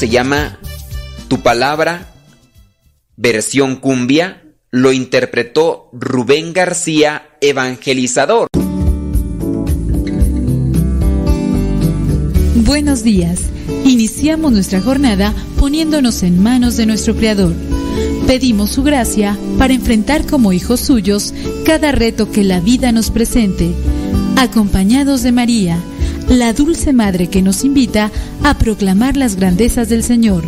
se 0.00 0.08
llama 0.08 0.58
Tu 1.28 1.42
Palabra, 1.42 2.08
versión 3.18 3.76
cumbia, 3.76 4.42
lo 4.70 4.94
interpretó 4.94 5.90
Rubén 5.92 6.54
García 6.54 7.36
Evangelizador. 7.42 8.48
Buenos 12.54 13.02
días. 13.04 13.42
Iniciamos 13.84 14.52
nuestra 14.52 14.80
jornada 14.80 15.34
poniéndonos 15.58 16.22
en 16.22 16.42
manos 16.42 16.78
de 16.78 16.86
nuestro 16.86 17.14
Creador. 17.14 17.52
Pedimos 18.26 18.70
su 18.70 18.82
gracia 18.82 19.36
para 19.58 19.74
enfrentar 19.74 20.24
como 20.24 20.54
hijos 20.54 20.80
suyos 20.80 21.34
cada 21.66 21.92
reto 21.92 22.32
que 22.32 22.42
la 22.42 22.60
vida 22.60 22.90
nos 22.90 23.10
presente, 23.10 23.70
acompañados 24.38 25.22
de 25.22 25.32
María, 25.32 25.78
la 26.26 26.54
dulce 26.54 26.94
Madre 26.94 27.28
que 27.28 27.42
nos 27.42 27.64
invita 27.64 28.10
a 28.44 28.54
proclamar 28.54 29.16
las 29.16 29.36
grandezas 29.36 29.88
del 29.88 30.02
Señor. 30.02 30.44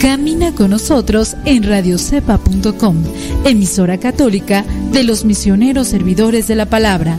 Camina 0.00 0.52
con 0.52 0.70
nosotros 0.70 1.36
en 1.44 1.62
radiocepa.com, 1.62 2.96
emisora 3.44 3.98
católica 3.98 4.64
de 4.92 5.04
los 5.04 5.24
misioneros 5.24 5.88
servidores 5.88 6.48
de 6.48 6.54
la 6.54 6.66
palabra. 6.66 7.18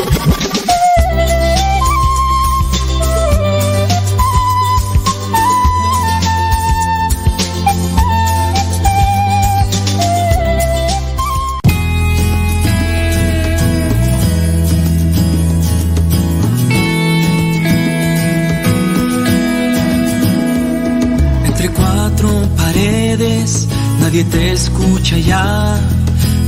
Escucha 24.61 25.17
ya. 25.17 25.79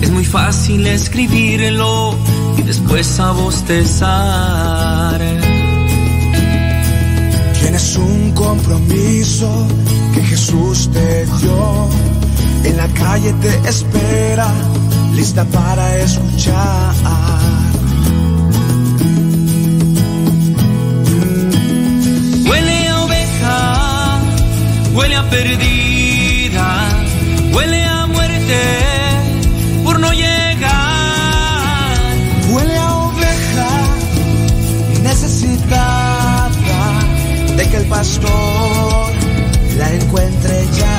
Es 0.01 0.12
muy 0.12 0.25
fácil 0.25 0.86
escribirlo 0.86 2.15
y 2.57 2.62
después 2.62 3.19
a 3.19 3.31
bostezar. 3.31 5.19
Tienes 7.60 7.98
un 7.98 8.31
compromiso 8.33 9.50
que 10.13 10.21
Jesús 10.21 10.89
te 10.92 11.25
dio. 11.25 11.88
En 12.65 12.77
la 12.77 12.88
calle 12.89 13.33
te 13.42 13.69
espera, 13.69 14.48
lista 15.16 15.44
para 15.45 15.98
escuchar. 16.00 16.94
Huele 22.48 22.88
a 22.88 23.01
oveja, 23.06 24.19
huele 24.94 25.16
a 25.16 25.30
perdida 25.30 26.04
Huele 27.54 27.83
a 27.83 28.02
por 29.84 30.00
no 30.00 30.12
llegar. 30.12 31.98
Huele 32.50 32.78
a 32.78 32.95
oveja 32.95 33.69
necesitada 35.01 36.81
de 37.57 37.69
que 37.69 37.78
el 37.78 37.86
pastor 37.86 39.12
la 39.78 39.94
encuentre 39.94 40.66
ya. 40.78 40.93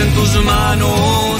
En 0.00 0.14
tus 0.14 0.44
manos 0.44 1.37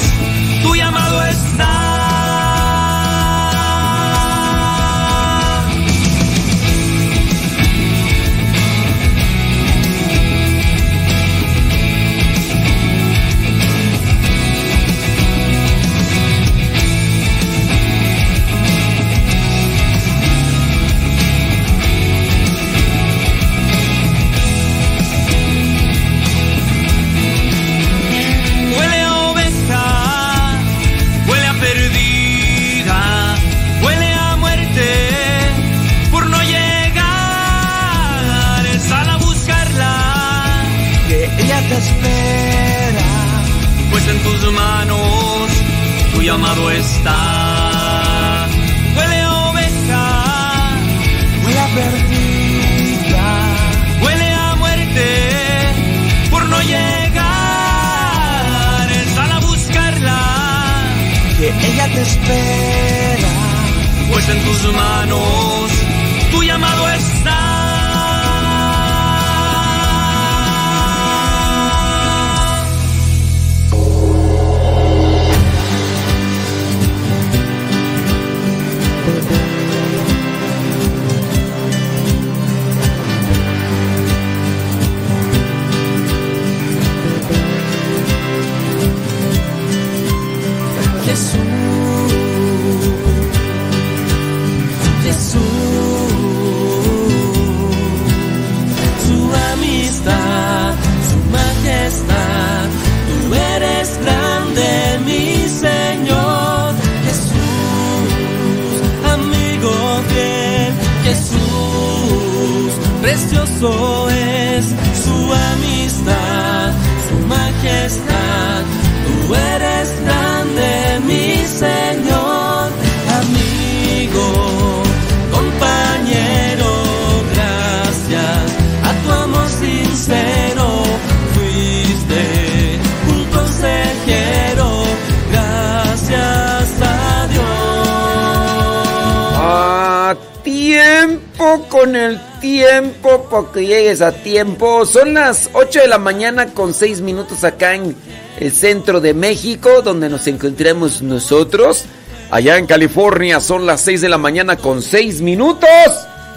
llegues 143.67 144.01
a 144.01 144.13
tiempo. 144.13 144.87
Son 144.87 145.15
las 145.15 145.51
8 145.53 145.81
de 145.81 145.89
la 145.89 145.99
mañana 145.99 146.53
con 146.55 146.75
6 146.75 147.01
minutos 147.01 147.45
acá 147.45 147.75
en 147.75 147.97
el 148.39 148.53
centro 148.53 149.01
de 149.01 149.15
México, 149.15 149.83
donde 149.83 150.09
nos 150.09 150.27
encontramos 150.27 151.03
nosotros. 151.03 151.85
Allá 152.31 152.59
en 152.59 152.67
California 152.67 153.41
son 153.41 153.67
las 153.67 153.81
6 153.83 154.03
de 154.03 154.09
la 154.09 154.19
mañana 154.19 154.57
con 154.57 154.83
6 154.83 155.23
minutos. 155.23 155.69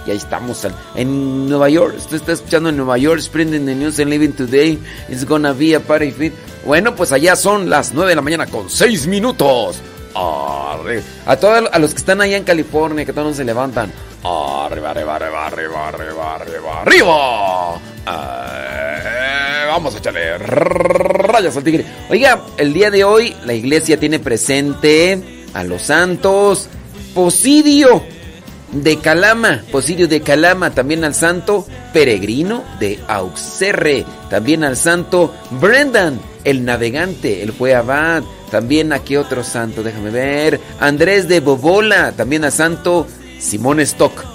Y 0.06 0.12
ahí 0.12 0.18
estamos 0.18 0.66
en, 0.96 1.50
Nueva 1.50 1.70
York. 1.70 1.96
Usted 1.98 2.16
está 2.16 2.32
escuchando 2.32 2.70
en 2.70 2.78
Nueva 2.78 2.98
York, 2.98 3.22
Spreading 3.22 3.66
the 3.66 3.76
News 3.76 4.00
and 4.00 4.10
Living 4.10 4.32
Today. 4.32 4.80
It's 5.10 5.26
gonna 5.26 5.54
be 5.54 5.76
a 5.76 5.80
party 5.80 6.12
fit. 6.12 6.34
Bueno, 6.66 6.96
pues 6.96 7.12
allá 7.12 7.36
son 7.36 7.70
las 7.70 7.94
9 7.94 8.10
de 8.10 8.16
la 8.16 8.22
mañana 8.22 8.48
con 8.48 8.70
6 8.70 9.08
minutos. 9.08 9.82
A 10.16 11.36
todos 11.40 11.70
a 11.72 11.80
los 11.80 11.92
que 11.92 12.00
están 12.00 12.22
allá 12.22 12.38
en 12.38 12.44
California, 12.44 13.06
que 13.06 13.14
todos 13.14 13.36
se 13.36 13.44
levantan. 13.44 13.92
Arriba, 14.24 14.92
arriba, 14.92 15.16
arriba, 15.16 15.46
arriba, 15.88 16.36
arriba, 16.36 16.82
arriba, 16.82 16.82
arriba. 16.82 17.82
Eh, 18.08 19.66
vamos 19.68 19.96
a 19.96 19.98
echarle 19.98 20.38
rayas 20.38 21.56
al 21.58 21.64
tigre. 21.64 21.86
Oiga, 22.10 22.42
el 22.58 22.74
día 22.74 22.92
de 22.92 23.04
hoy 23.04 23.36
la 23.46 23.54
iglesia 23.54 24.00
tiene 24.00 24.20
presente 24.20 25.46
a 25.54 25.64
los 25.64 25.84
santos 25.84 26.70
Posidio 27.14 28.04
de 28.72 29.00
Calama, 29.00 29.64
Posidio 29.72 30.08
de 30.08 30.22
Calama, 30.22 30.72
también 30.72 31.04
al 31.04 31.14
santo 31.14 31.66
Peregrino 31.94 32.64
de 32.80 33.00
Auxerre, 33.08 34.06
también 34.30 34.64
al 34.64 34.78
santo 34.78 35.34
Brendan, 35.60 36.20
el 36.44 36.64
navegante, 36.64 37.44
el 37.44 37.52
fue 37.52 37.76
abad, 37.76 38.24
también 38.50 38.94
a 38.94 39.00
qué 39.00 39.18
otro 39.18 39.44
santo, 39.44 39.84
déjame 39.84 40.10
ver, 40.10 40.60
Andrés 40.80 41.28
de 41.28 41.42
Bobola, 41.42 42.14
también 42.14 42.46
a 42.46 42.52
santo 42.52 43.08
Simón 43.40 43.80
Stock. 43.82 44.31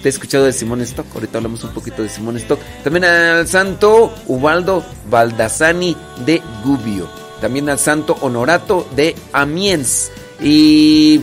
¿Usted 0.00 0.08
ha 0.08 0.14
escuchado 0.14 0.44
de 0.46 0.54
Simón 0.54 0.80
Stock? 0.80 1.04
Ahorita 1.12 1.36
hablamos 1.36 1.62
un 1.62 1.74
poquito 1.74 2.02
de 2.02 2.08
Simón 2.08 2.34
Stock. 2.38 2.58
También 2.82 3.04
al 3.04 3.46
santo 3.46 4.14
Ubaldo 4.28 4.82
Baldassani 5.10 5.94
de 6.24 6.40
Gubbio. 6.64 7.06
También 7.42 7.68
al 7.68 7.78
santo 7.78 8.16
Honorato 8.22 8.88
de 8.96 9.14
Amiens. 9.34 10.10
Y... 10.40 11.20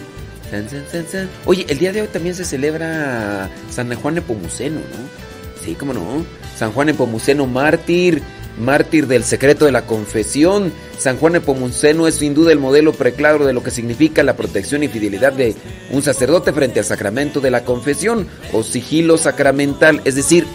Oye, 1.48 1.66
el 1.68 1.80
día 1.80 1.92
de 1.92 2.04
hoy 2.04 2.08
también 2.08 2.36
se 2.36 2.46
celebra 2.46 3.50
San 3.72 3.92
Juan 3.96 4.14
Nepomuceno, 4.14 4.76
¿no? 4.76 5.66
Sí, 5.66 5.74
cómo 5.74 5.94
no. 5.94 6.24
San 6.56 6.72
Juan 6.72 6.86
Nepomuceno, 6.86 7.48
mártir, 7.48 8.22
mártir 8.58 9.08
del 9.08 9.24
secreto 9.24 9.66
de 9.66 9.72
la 9.72 9.86
confesión. 9.86 10.72
San 10.98 11.18
Juan 11.18 11.34
Nepomuceno 11.34 12.08
es 12.08 12.16
sin 12.16 12.34
duda 12.34 12.52
el 12.52 12.60
modelo 12.60 12.94
preclaro 12.94 13.46
de 13.46 13.54
lo 13.54 13.64
que 13.64 13.72
significa 13.72 14.24
la 14.24 14.36
protección 14.36 14.84
y 14.84 14.88
fidelidad 14.88 15.34
de 15.34 15.56
un 15.92 16.02
sacerdote 16.02 16.54
frente 16.54 16.80
al 16.80 16.86
sacramento 16.86 17.40
de 17.40 17.52
la 17.52 17.64
confesión 17.64 18.28
o 18.52 18.64
sigilo 18.64 19.18
sacramental. 19.18 20.02
Es 20.06 20.16
decir, 20.16 20.46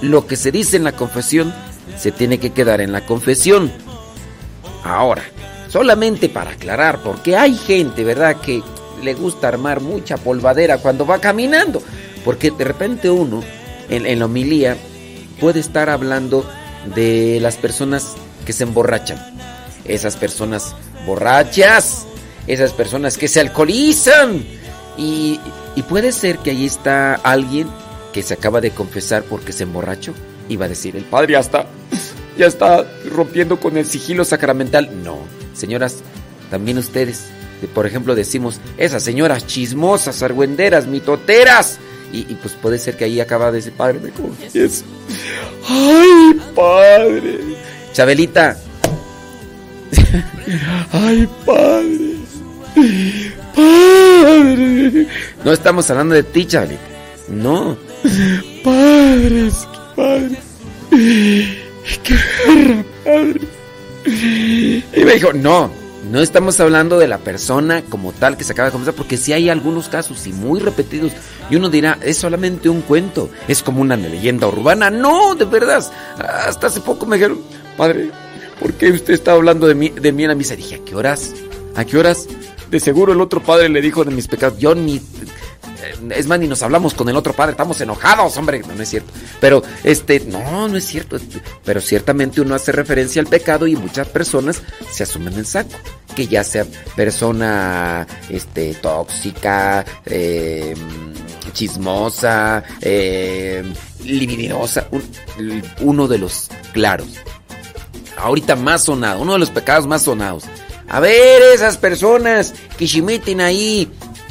lo 0.00 0.26
que 0.26 0.36
se 0.36 0.50
dice 0.50 0.76
en 0.76 0.84
la 0.84 0.92
confesión 0.92 1.52
se 1.98 2.12
tiene 2.12 2.38
que 2.38 2.50
quedar 2.50 2.80
en 2.80 2.92
la 2.92 3.04
confesión. 3.04 3.70
Ahora, 4.82 5.22
solamente 5.68 6.28
para 6.28 6.52
aclarar, 6.52 7.02
porque 7.02 7.36
hay 7.36 7.54
gente, 7.54 8.04
¿verdad?, 8.04 8.40
que 8.40 8.62
le 9.02 9.14
gusta 9.14 9.48
armar 9.48 9.80
mucha 9.80 10.16
polvadera 10.16 10.78
cuando 10.78 11.06
va 11.06 11.20
caminando. 11.20 11.82
Porque 12.24 12.50
de 12.50 12.64
repente 12.64 13.10
uno, 13.10 13.42
en, 13.88 14.06
en 14.06 14.18
la 14.18 14.24
homilía, 14.26 14.76
puede 15.40 15.60
estar 15.60 15.88
hablando 15.88 16.44
de 16.94 17.38
las 17.40 17.56
personas 17.56 18.14
que 18.44 18.52
se 18.52 18.64
emborrachan. 18.64 19.18
Esas 19.84 20.16
personas 20.16 20.74
borrachas, 21.06 22.06
esas 22.46 22.72
personas 22.72 23.16
que 23.16 23.28
se 23.28 23.40
alcoholizan. 23.40 24.44
Y, 24.96 25.40
puede 25.88 26.12
ser 26.12 26.38
que 26.38 26.50
ahí 26.50 26.66
está 26.66 27.14
alguien 27.14 27.66
que 28.12 28.22
se 28.22 28.34
acaba 28.34 28.60
de 28.60 28.70
confesar 28.70 29.22
porque 29.22 29.50
se 29.50 29.62
emborrachó 29.62 30.12
y 30.48 30.56
va 30.56 30.66
a 30.66 30.68
decir, 30.68 30.94
el 30.94 31.04
padre 31.04 31.32
ya 31.32 31.40
está, 31.40 31.66
ya 32.36 32.46
está 32.46 32.86
rompiendo 33.10 33.58
con 33.58 33.76
el 33.78 33.86
sigilo 33.86 34.24
sacramental. 34.24 34.90
No, 35.02 35.18
señoras, 35.54 35.96
también 36.50 36.76
ustedes, 36.76 37.28
por 37.74 37.86
ejemplo, 37.86 38.14
decimos, 38.14 38.60
esas 38.76 39.02
señoras 39.02 39.46
chismosas, 39.46 40.22
argüenderas, 40.22 40.86
mitoteras. 40.86 41.78
Y, 42.12 42.20
y, 42.28 42.38
pues 42.40 42.54
puede 42.54 42.78
ser 42.78 42.96
que 42.96 43.04
ahí 43.04 43.20
acaba 43.20 43.50
de 43.50 43.58
decir, 43.58 43.72
padre, 43.72 44.00
me 44.00 44.10
confieso. 44.10 44.84
¡Ay, 45.68 46.40
padre! 46.54 47.38
Chabelita. 47.92 48.56
¡Ay, 50.92 51.28
padre! 51.46 52.16
¡Padre! 53.54 55.06
No 55.44 55.52
estamos 55.52 55.88
hablando 55.90 56.14
de 56.14 56.22
ti, 56.24 56.46
Chabelita. 56.46 56.82
No. 57.28 57.76
Padre, 58.64 59.50
padre. 59.94 60.38
¡Qué 60.90 62.14
guerra, 62.46 62.84
padre! 63.04 63.40
Y 64.06 65.04
me 65.04 65.14
dijo, 65.14 65.32
no, 65.32 65.70
no 66.04 66.20
estamos 66.20 66.58
hablando 66.60 66.98
de 66.98 67.08
la 67.08 67.18
persona 67.18 67.82
como 67.82 68.12
tal 68.12 68.36
que 68.36 68.44
se 68.44 68.52
acaba 68.52 68.66
de 68.66 68.72
confesar, 68.72 68.94
porque 68.94 69.16
si 69.16 69.32
hay 69.32 69.48
algunos 69.48 69.88
casos 69.88 70.26
y 70.26 70.32
muy 70.32 70.60
repetidos, 70.60 71.12
y 71.50 71.56
uno 71.56 71.68
dirá, 71.68 71.98
es 72.02 72.16
solamente 72.16 72.68
un 72.68 72.80
cuento, 72.82 73.28
es 73.48 73.62
como 73.62 73.82
una 73.82 73.96
leyenda 73.96 74.46
urbana. 74.46 74.90
No, 74.90 75.34
de 75.34 75.44
verdad. 75.44 75.84
Hasta 76.18 76.68
hace 76.68 76.80
poco 76.80 77.06
me 77.06 77.16
dijeron, 77.16 77.40
padre, 77.76 78.10
¿por 78.58 78.72
qué 78.74 78.90
usted 78.90 79.14
está 79.14 79.32
hablando 79.32 79.66
de 79.66 79.74
mí, 79.74 79.90
de 79.90 80.12
mí 80.12 80.22
en 80.22 80.28
la 80.28 80.34
misa? 80.34 80.56
dije, 80.56 80.76
¿a 80.76 80.84
qué 80.84 80.94
horas? 80.94 81.32
¿A 81.76 81.84
qué 81.84 81.98
horas? 81.98 82.28
De 82.70 82.80
seguro 82.80 83.12
el 83.12 83.20
otro 83.20 83.42
padre 83.42 83.68
le 83.68 83.80
dijo 83.80 84.04
de 84.04 84.12
mis 84.12 84.28
pecados. 84.28 84.58
Yo 84.58 84.74
ni. 84.74 85.00
Es 86.10 86.26
más, 86.26 86.38
ni 86.38 86.46
nos 86.46 86.62
hablamos 86.62 86.94
con 86.94 87.08
el 87.08 87.16
otro 87.16 87.32
padre, 87.32 87.52
estamos 87.52 87.80
enojados, 87.80 88.36
hombre. 88.36 88.60
No, 88.60 88.82
es 88.82 88.88
cierto. 88.88 89.12
Pero, 89.40 89.62
este, 89.84 90.20
no, 90.20 90.68
no 90.68 90.76
es 90.76 90.84
cierto. 90.84 91.18
Pero 91.64 91.80
ciertamente 91.80 92.40
uno 92.40 92.54
hace 92.54 92.72
referencia 92.72 93.20
al 93.20 93.28
pecado 93.28 93.66
y 93.66 93.76
muchas 93.76 94.08
personas 94.08 94.62
se 94.90 95.02
asumen 95.02 95.34
en 95.34 95.44
saco. 95.44 95.70
Que 96.14 96.26
ya 96.26 96.44
sea 96.44 96.66
persona, 96.96 98.06
este, 98.28 98.74
tóxica, 98.74 99.84
eh, 100.04 100.74
chismosa, 101.52 102.62
eh, 102.80 103.62
libidinosa. 104.04 104.88
Un, 104.90 105.02
uno 105.80 106.08
de 106.08 106.18
los 106.18 106.48
claros. 106.72 107.08
Ahorita 108.16 108.56
más 108.56 108.84
sonado, 108.84 109.20
uno 109.22 109.34
de 109.34 109.38
los 109.38 109.50
pecados 109.50 109.86
más 109.86 110.02
sonados. 110.02 110.44
A 110.88 110.98
ver, 110.98 111.40
esas 111.54 111.78
personas 111.78 112.52
que 112.76 112.88
se 112.88 113.00
meten 113.00 113.40
ahí 113.40 113.88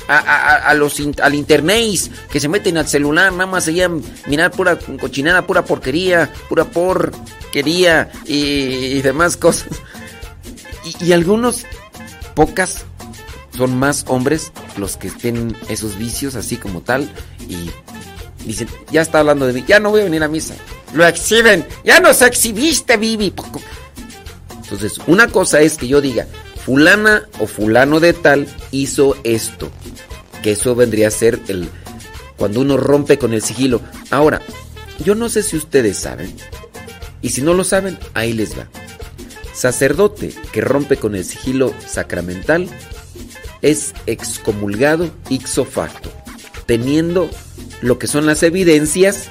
a, 0.10 0.74
los, 0.74 1.00
al 1.22 1.36
internet, 1.36 2.12
que 2.32 2.40
se 2.40 2.50
meten 2.50 2.78
al 2.78 2.88
celular, 2.88 3.32
nada 3.32 3.46
más 3.46 3.68
allá 3.68 3.90
mirar 4.26 4.52
pura 4.52 4.78
cochinada, 5.00 5.46
pura 5.46 5.64
porquería, 5.64 6.32
pura 6.50 6.66
porquería 6.66 8.12
y, 8.26 9.02
demás 9.02 9.38
cosas. 9.38 9.70
Y, 11.00 11.12
algunos, 11.12 11.66
pocas, 12.34 12.86
son 13.56 13.78
más 13.78 14.06
hombres 14.08 14.52
los 14.78 14.98
que 14.98 15.12
tienen 15.12 15.56
esos 15.68 15.98
vicios 15.98 16.36
así 16.36 16.56
como 16.56 16.82
tal 16.82 17.12
y 17.48 17.70
dicen, 18.46 18.70
ya 18.90 19.02
está 19.02 19.20
hablando 19.20 19.46
de 19.46 19.54
mí, 19.54 19.64
ya 19.68 19.80
no 19.80 19.92
voy 19.92 20.02
a 20.02 20.06
venir 20.06 20.24
a 20.24 20.28
misa. 20.28 20.56
Lo 20.94 21.06
exhiben, 21.06 21.68
ya 21.84 22.00
nos 22.00 22.22
exhibiste, 22.24 22.98
Vivi. 22.98 23.32
Entonces, 24.64 25.00
una 25.06 25.28
cosa 25.28 25.62
es 25.62 25.78
que 25.78 25.88
yo 25.88 26.02
diga, 26.02 26.26
fulana 26.70 27.28
o 27.40 27.48
fulano 27.48 28.00
de 28.00 28.14
tal 28.14 28.46
hizo 28.70 29.18
esto. 29.24 29.72
Que 30.44 30.52
eso 30.52 30.76
vendría 30.76 31.08
a 31.08 31.12
ser 31.12 31.40
el 31.48 31.68
cuando 32.38 32.62
uno 32.62 32.78
rompe 32.78 33.18
con 33.18 33.34
el 33.34 33.42
sigilo. 33.42 33.82
Ahora, 34.12 34.40
yo 35.04 35.16
no 35.16 35.30
sé 35.30 35.42
si 35.42 35.58
ustedes 35.58 35.98
saben, 35.98 36.32
y 37.24 37.30
si 37.30 37.42
no 37.42 37.56
lo 37.56 37.64
saben, 37.64 37.98
ahí 38.14 38.34
les 38.34 38.56
va. 38.56 38.68
Sacerdote 39.52 40.32
que 40.52 40.62
rompe 40.62 40.98
con 40.98 41.16
el 41.16 41.26
sigilo 41.26 41.74
sacramental 41.88 42.70
es 43.64 43.96
excomulgado 44.06 45.10
ixo 45.28 45.66
facto, 45.66 46.12
teniendo 46.68 47.32
lo 47.82 47.98
que 47.98 48.06
son 48.06 48.28
las 48.28 48.44
evidencias 48.44 49.24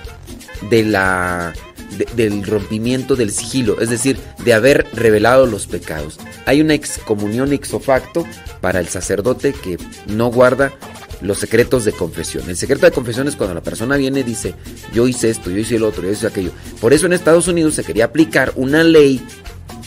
de 0.71 0.83
la 0.83 1.55
de, 1.99 2.07
del 2.17 2.45
rompimiento 2.45 3.17
del 3.17 3.31
sigilo, 3.31 3.81
es 3.81 3.91
decir, 3.91 4.19
de 4.45 4.55
haber 4.55 4.87
revelado 4.95 5.47
los 5.47 5.67
pecados. 5.67 6.19
Hay 6.47 6.61
una 6.61 6.75
excomunión 6.75 7.53
ixo 7.53 7.81
facto 7.81 8.25
para 8.61 8.81
el 8.81 8.89
sacerdote 8.89 9.53
que 9.53 9.77
no 10.07 10.31
guarda 10.31 10.73
los 11.21 11.39
secretos 11.39 11.85
de 11.85 11.93
confesión. 11.93 12.49
El 12.49 12.57
secreto 12.57 12.87
de 12.87 12.93
confesión 12.93 13.29
es 13.29 13.37
cuando 13.37 13.55
la 13.55 13.63
persona 13.63 13.97
viene 13.97 14.21
y 14.21 14.23
dice, 14.23 14.55
yo 14.95 15.09
hice 15.09 15.31
esto, 15.31 15.51
yo 15.51 15.59
hice 15.59 15.77
el 15.77 15.83
otro, 15.83 16.05
yo 16.05 16.13
hice 16.13 16.27
aquello. 16.27 16.53
Por 16.81 16.93
eso 16.93 17.07
en 17.07 17.13
Estados 17.13 17.49
Unidos 17.49 17.75
se 17.75 17.85
quería 17.85 18.07
aplicar 18.07 18.53
una 18.57 18.85
ley 18.85 19.21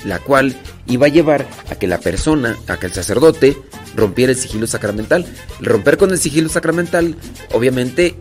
la 0.05 0.19
cual 0.19 0.55
iba 0.87 1.05
a 1.05 1.09
llevar 1.09 1.47
a 1.69 1.75
que 1.75 1.87
la 1.87 1.99
persona, 1.99 2.57
a 2.67 2.77
que 2.77 2.87
el 2.87 2.93
sacerdote 2.93 3.57
rompiera 3.95 4.31
el 4.31 4.37
sigilo 4.37 4.67
sacramental. 4.67 5.25
romper 5.59 5.97
con 5.97 6.11
el 6.11 6.17
sigilo 6.17 6.49
sacramental, 6.49 7.15
obviamente 7.53 8.15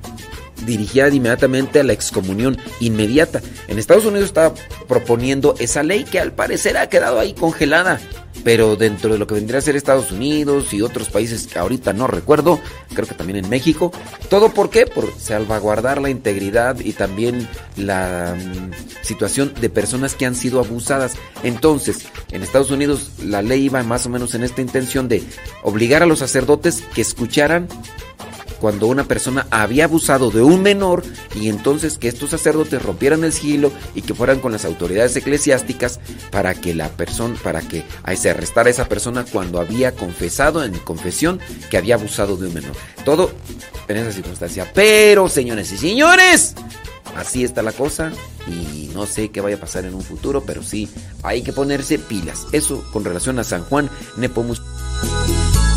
dirigía 0.66 1.08
inmediatamente 1.08 1.80
a 1.80 1.84
la 1.84 1.92
excomunión 1.92 2.58
inmediata. 2.80 3.40
En 3.68 3.78
Estados 3.78 4.04
Unidos 4.04 4.28
estaba 4.28 4.54
proponiendo 4.88 5.54
esa 5.58 5.82
ley 5.82 6.04
que 6.04 6.20
al 6.20 6.32
parecer 6.32 6.76
ha 6.76 6.88
quedado 6.88 7.18
ahí 7.18 7.34
congelada. 7.34 8.00
Pero 8.42 8.76
dentro 8.76 9.12
de 9.12 9.18
lo 9.18 9.26
que 9.26 9.34
vendría 9.34 9.58
a 9.58 9.62
ser 9.62 9.76
Estados 9.76 10.12
Unidos 10.12 10.72
y 10.72 10.80
otros 10.80 11.10
países 11.10 11.46
que 11.46 11.58
ahorita 11.58 11.92
no 11.92 12.06
recuerdo, 12.06 12.58
creo 12.94 13.06
que 13.06 13.14
también 13.14 13.44
en 13.44 13.50
México, 13.50 13.92
¿todo 14.30 14.54
por 14.54 14.70
qué? 14.70 14.86
Por 14.86 15.12
salvaguardar 15.18 16.00
la 16.00 16.08
integridad 16.08 16.78
y 16.80 16.92
también 16.92 17.46
la 17.76 18.34
mm, 18.34 19.04
situación 19.04 19.52
de 19.60 19.68
personas 19.68 20.14
que 20.14 20.24
han 20.24 20.34
sido 20.34 20.58
abusadas. 20.58 21.16
Entonces, 21.42 22.06
en 22.30 22.42
Estados 22.42 22.70
Unidos 22.70 23.10
la 23.22 23.42
ley 23.42 23.64
iba 23.64 23.82
más 23.82 24.06
o 24.06 24.08
menos 24.08 24.34
en 24.34 24.42
esta 24.42 24.62
intención 24.62 25.08
de 25.08 25.22
obligar 25.62 26.02
a 26.02 26.06
los 26.06 26.20
sacerdotes 26.20 26.82
que 26.94 27.02
escucharan 27.02 27.68
cuando 28.60 28.86
una 28.86 29.04
persona 29.04 29.46
había 29.50 29.84
abusado 29.84 30.30
de 30.30 30.42
un 30.42 30.62
menor 30.62 31.02
y 31.34 31.48
entonces 31.48 31.98
que 31.98 32.08
estos 32.08 32.30
sacerdotes 32.30 32.82
rompieran 32.82 33.24
el 33.24 33.32
sigilo 33.32 33.72
y 33.94 34.02
que 34.02 34.14
fueran 34.14 34.40
con 34.40 34.52
las 34.52 34.64
autoridades 34.64 35.16
eclesiásticas 35.16 35.98
para 36.30 36.54
que 36.54 36.74
la 36.74 36.88
persona, 36.88 37.36
para 37.42 37.62
que 37.62 37.84
se 38.16 38.30
arrestara 38.30 38.68
a 38.68 38.72
esa 38.72 38.88
persona 38.88 39.24
cuando 39.24 39.60
había 39.60 39.92
confesado 39.92 40.62
en 40.62 40.74
confesión 40.78 41.40
que 41.70 41.78
había 41.78 41.94
abusado 41.94 42.36
de 42.36 42.48
un 42.48 42.54
menor. 42.54 42.72
Todo 43.04 43.30
en 43.88 43.96
esa 43.96 44.12
circunstancia. 44.12 44.70
Pero, 44.74 45.28
señores 45.28 45.72
y 45.72 45.78
señores, 45.78 46.54
así 47.16 47.44
está 47.44 47.62
la 47.62 47.72
cosa 47.72 48.12
y 48.46 48.90
no 48.94 49.06
sé 49.06 49.30
qué 49.30 49.40
vaya 49.40 49.56
a 49.56 49.60
pasar 49.60 49.84
en 49.84 49.94
un 49.94 50.02
futuro, 50.02 50.42
pero 50.44 50.62
sí 50.62 50.88
hay 51.22 51.42
que 51.42 51.52
ponerse 51.52 51.98
pilas. 51.98 52.46
Eso 52.52 52.84
con 52.92 53.04
relación 53.04 53.38
a 53.38 53.44
San 53.44 53.64
Juan 53.64 53.90
Nepomuceno. 54.16 55.69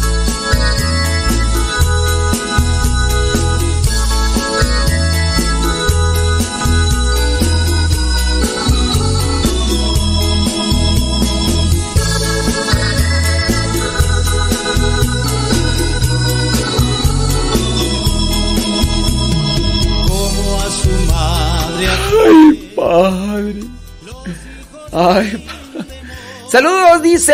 Padre. 22.94 23.64
Ay, 24.92 25.44
Saludos, 26.48 27.02
dice 27.02 27.34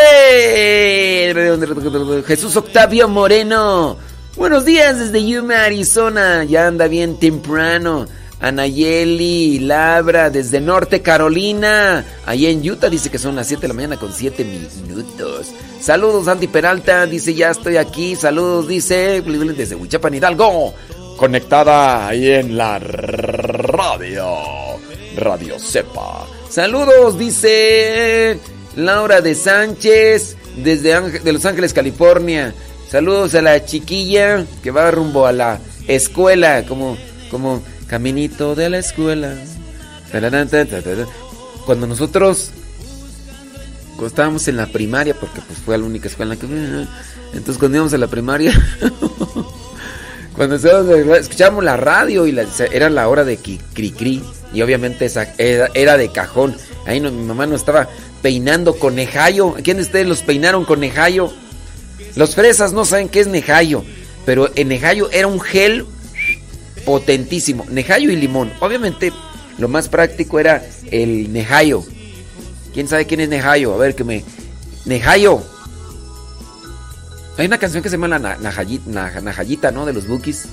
Jesús 2.25 2.55
Octavio 2.55 3.09
Moreno. 3.09 3.97
Buenos 4.37 4.63
días 4.63 4.97
desde 4.97 5.25
Yuma, 5.25 5.65
Arizona. 5.65 6.45
Ya 6.45 6.65
anda 6.67 6.87
bien 6.87 7.19
temprano. 7.19 8.05
Anayeli 8.39 9.59
Labra 9.59 10.29
desde 10.29 10.61
Norte 10.61 11.01
Carolina. 11.01 12.05
Allí 12.25 12.47
en 12.47 12.65
Utah 12.69 12.87
dice 12.87 13.09
que 13.09 13.19
son 13.19 13.35
las 13.35 13.47
7 13.47 13.63
de 13.63 13.67
la 13.67 13.73
mañana 13.73 13.97
con 13.97 14.13
7 14.13 14.45
minutos. 14.45 15.47
Saludos, 15.81 16.29
Andy 16.29 16.47
Peralta. 16.47 17.05
Dice 17.05 17.33
ya 17.33 17.49
estoy 17.49 17.75
aquí. 17.75 18.15
Saludos, 18.15 18.69
dice 18.69 19.21
desde 19.21 19.75
Huichapan 19.75 20.13
Hidalgo. 20.13 20.73
Conectada 21.17 22.07
ahí 22.07 22.29
en 22.29 22.55
la 22.55 22.79
radio. 22.79 24.37
Radio 25.15 25.59
Cepa. 25.59 26.27
Saludos, 26.49 27.17
dice 27.17 28.39
Laura 28.75 29.21
de 29.21 29.35
Sánchez, 29.35 30.37
desde 30.57 31.19
de 31.19 31.33
Los 31.33 31.45
Ángeles, 31.45 31.73
California. 31.73 32.53
Saludos 32.89 33.35
a 33.35 33.41
la 33.41 33.63
chiquilla 33.65 34.45
que 34.63 34.71
va 34.71 34.89
rumbo 34.91 35.25
a 35.25 35.31
la 35.31 35.59
escuela, 35.87 36.65
como, 36.65 36.97
como 37.29 37.61
caminito 37.87 38.55
de 38.55 38.69
la 38.69 38.79
escuela. 38.79 39.35
Cuando 41.65 41.85
nosotros 41.85 42.51
estábamos 44.07 44.47
en 44.47 44.57
la 44.57 44.67
primaria, 44.67 45.13
porque 45.13 45.41
pues 45.41 45.59
fue 45.59 45.77
la 45.77 45.85
única 45.85 46.07
escuela 46.07 46.33
en 46.33 46.39
la 46.39 46.47
que... 46.47 46.87
Entonces 47.33 47.57
cuando 47.59 47.77
íbamos 47.77 47.93
a 47.93 47.97
la 47.97 48.07
primaria, 48.07 48.53
cuando 50.35 50.55
escuchábamos 50.55 51.63
la 51.63 51.77
radio 51.77 52.25
y 52.25 52.35
era 52.71 52.89
la 52.89 53.07
hora 53.07 53.23
de 53.23 53.37
cri 53.37 53.91
cri. 53.91 54.23
Y 54.53 54.61
obviamente 54.61 55.05
esa 55.05 55.33
era, 55.37 55.97
de 55.97 56.11
cajón. 56.11 56.55
Ahí 56.85 56.99
mi 56.99 57.11
mamá 57.11 57.45
nos 57.45 57.61
estaba 57.61 57.87
peinando 58.21 58.77
con 58.77 58.95
nejayo. 58.95 59.55
¿Quién 59.63 59.77
de 59.77 59.83
ustedes 59.83 60.07
los 60.07 60.21
peinaron 60.23 60.65
con 60.65 60.79
nejayo? 60.79 61.31
Los 62.15 62.35
fresas 62.35 62.73
no 62.73 62.85
saben 62.85 63.09
qué 63.09 63.19
es 63.19 63.27
nejayo. 63.27 63.83
Pero 64.25 64.53
el 64.55 64.67
nejayo 64.67 65.09
era 65.11 65.27
un 65.27 65.39
gel 65.39 65.85
potentísimo. 66.85 67.65
Nejayo 67.69 68.11
y 68.11 68.15
limón. 68.15 68.51
Obviamente 68.59 69.13
lo 69.57 69.67
más 69.67 69.87
práctico 69.89 70.39
era 70.39 70.65
el 70.91 71.31
nejayo. 71.31 71.83
¿Quién 72.73 72.87
sabe 72.87 73.05
quién 73.05 73.19
es 73.19 73.29
nejayo? 73.29 73.73
A 73.73 73.77
ver 73.77 73.95
que 73.95 74.03
me... 74.03 74.23
Nejayo. 74.85 75.43
Hay 77.37 77.45
una 77.45 77.57
canción 77.57 77.83
que 77.83 77.89
se 77.89 77.97
llama 77.97 78.07
La 78.07 78.37
Najayita, 78.37 79.71
¿no? 79.71 79.85
De 79.85 79.93
los 79.93 80.07
Bookies. 80.07 80.47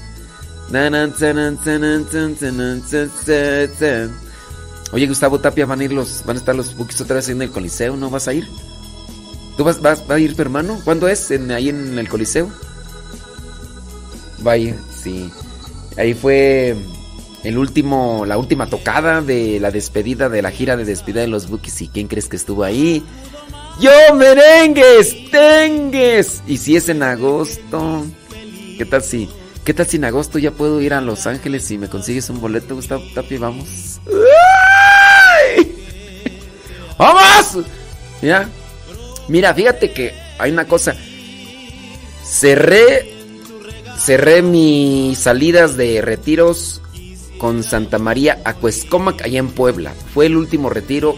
Oye, 4.92 5.06
Gustavo 5.06 5.38
Tapia, 5.38 5.66
van 5.66 5.80
a 5.80 5.84
ir 5.84 5.92
los, 5.92 6.24
van 6.24 6.36
a 6.36 6.40
estar 6.40 6.54
los 6.54 6.76
bookies 6.76 7.00
otra 7.00 7.16
vez 7.16 7.28
en 7.28 7.42
el 7.42 7.50
Coliseo, 7.50 7.96
¿no 7.96 8.10
vas 8.10 8.28
a 8.28 8.34
ir? 8.34 8.48
¿Tú 9.56 9.64
vas, 9.64 9.80
vas, 9.80 10.08
a 10.08 10.18
ir 10.18 10.36
tu 10.36 10.42
hermano? 10.42 10.80
¿Cuándo 10.84 11.08
es? 11.08 11.30
¿En, 11.30 11.50
ahí 11.50 11.68
en 11.68 11.98
el 11.98 12.08
Coliseo. 12.08 12.50
Vaya, 14.40 14.76
sí. 15.02 15.30
Ahí 15.96 16.14
fue 16.14 16.76
el 17.42 17.58
último, 17.58 18.24
la 18.26 18.36
última 18.36 18.66
tocada 18.66 19.22
de 19.22 19.58
la 19.60 19.70
despedida 19.70 20.28
de 20.28 20.42
la 20.42 20.50
gira 20.50 20.76
de 20.76 20.84
despedida 20.84 21.22
de 21.22 21.28
los 21.28 21.48
Bookies. 21.48 21.82
¿Y 21.82 21.88
quién 21.88 22.06
crees 22.06 22.28
que 22.28 22.36
estuvo 22.36 22.64
ahí? 22.64 23.04
¡Yo 23.80 23.90
merengues! 24.14 25.30
¡Tengues! 25.30 26.42
Y 26.46 26.58
si 26.58 26.76
es 26.76 26.88
en 26.88 27.02
agosto. 27.02 28.04
¿Qué 28.78 28.84
tal 28.84 29.02
si? 29.02 29.28
¿Qué 29.66 29.74
tal 29.74 29.88
si 29.88 29.96
en 29.96 30.04
agosto 30.04 30.38
ya 30.38 30.52
puedo 30.52 30.80
ir 30.80 30.94
a 30.94 31.00
Los 31.00 31.26
Ángeles 31.26 31.68
y 31.72 31.76
me 31.76 31.88
consigues 31.88 32.30
un 32.30 32.40
boleto, 32.40 32.76
Gustavo 32.76 33.02
Tapi? 33.12 33.36
Vamos. 33.36 33.98
¡Vamos! 36.96 37.66
Mira, 38.22 38.48
mira, 39.26 39.52
fíjate 39.52 39.90
que 39.90 40.14
hay 40.38 40.52
una 40.52 40.66
cosa. 40.66 40.94
Cerré, 42.22 43.12
cerré 43.98 44.40
mis 44.40 45.18
salidas 45.18 45.76
de 45.76 46.00
retiros 46.00 46.80
con 47.36 47.64
Santa 47.64 47.98
María 47.98 48.40
a 48.44 48.54
Cuescomac, 48.54 49.22
allá 49.22 49.40
en 49.40 49.48
Puebla. 49.48 49.92
Fue 50.14 50.26
el 50.26 50.36
último 50.36 50.70
retiro 50.70 51.16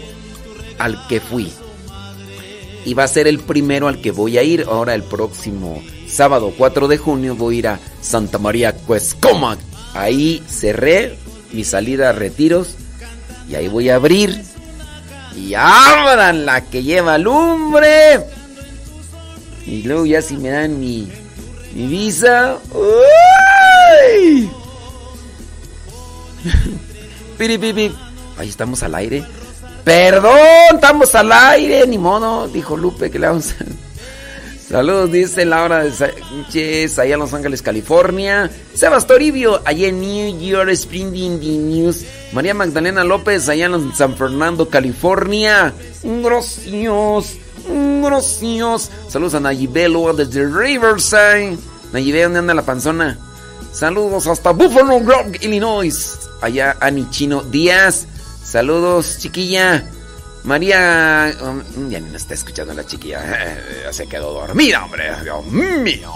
al 0.79 1.05
que 1.07 1.19
fui. 1.19 1.53
Y 2.83 2.95
va 2.95 3.03
a 3.03 3.07
ser 3.07 3.27
el 3.27 3.41
primero 3.41 3.87
al 3.87 4.01
que 4.01 4.09
voy 4.09 4.39
a 4.39 4.43
ir 4.43 4.65
ahora 4.67 4.95
el 4.95 5.03
próximo 5.03 5.83
sábado 6.09 6.53
4 6.57 6.87
de 6.87 6.97
junio 6.97 7.35
voy 7.35 7.55
a 7.55 7.59
ir 7.59 7.67
a 7.67 7.79
Santa 8.01 8.37
María 8.37 8.73
Cuescoma. 8.73 9.57
Ahí 9.93 10.43
cerré 10.47 11.17
mi 11.51 11.63
salida 11.63 12.09
a 12.09 12.13
retiros 12.13 12.75
y 13.49 13.55
ahí 13.55 13.67
voy 13.67 13.89
a 13.89 13.95
abrir. 13.95 14.43
Y 15.35 15.53
abran 15.53 16.45
la 16.45 16.61
que 16.61 16.83
lleva 16.83 17.17
lumbre. 17.17 18.19
Y 19.65 19.83
luego 19.83 20.05
ya 20.05 20.21
si 20.21 20.37
me 20.37 20.49
dan 20.49 20.79
mi, 20.79 21.07
mi 21.73 21.87
visa. 21.87 22.57
¡Uy! 22.73 24.49
Ahí 28.37 28.49
estamos 28.49 28.83
al 28.83 28.95
aire. 28.95 29.23
Perdón, 29.83 30.37
estamos 30.75 31.15
al 31.15 31.31
aire, 31.31 31.87
ni 31.87 31.97
modo, 31.97 32.47
dijo 32.47 32.77
Lupe 32.77 33.09
que 33.09 33.17
le 33.17 33.27
vamos 33.27 33.51
a... 33.51 33.88
Saludos, 34.69 35.11
dice 35.11 35.45
Laura 35.45 35.83
de 35.83 35.91
Sánchez, 35.91 36.99
allá 36.99 37.15
en 37.15 37.19
Los 37.19 37.33
Ángeles, 37.33 37.63
California. 37.63 38.51
Sebas 38.75 39.07
Toribio, 39.07 39.59
allá 39.65 39.87
en 39.87 39.99
New 39.99 40.39
York, 40.39 40.69
Spring 40.69 41.11
News. 41.11 42.05
María 42.33 42.53
Magdalena 42.53 43.03
López, 43.03 43.49
allá 43.49 43.65
en 43.65 43.95
San 43.95 44.15
Fernando, 44.15 44.69
California. 44.69 45.73
Gracias, 46.03 47.37
gracias. 47.67 48.91
Saludos 49.07 49.33
a 49.33 49.39
Nayibelo 49.39 50.13
desde 50.13 50.45
Riverside. 50.45 51.57
Nayibé, 51.91 52.21
¿dónde 52.21 52.37
anda 52.37 52.53
la 52.53 52.61
panzona? 52.61 53.17
Saludos 53.73 54.27
hasta 54.27 54.51
Buffalo 54.51 54.99
Grove, 54.99 55.39
Illinois. 55.41 56.19
Allá 56.41 56.77
Anichino 56.79 57.41
Díaz. 57.41 58.05
Saludos, 58.43 59.17
chiquilla. 59.17 59.83
María. 60.43 61.33
Um, 61.41 61.89
ya 61.89 61.99
no 61.99 62.17
está 62.17 62.33
escuchando 62.33 62.73
la 62.73 62.85
chiquilla. 62.85 63.21
se 63.91 64.07
quedó 64.07 64.33
dormida, 64.33 64.85
hombre. 64.85 65.11
Dios 65.23 65.45
mío. 65.45 66.13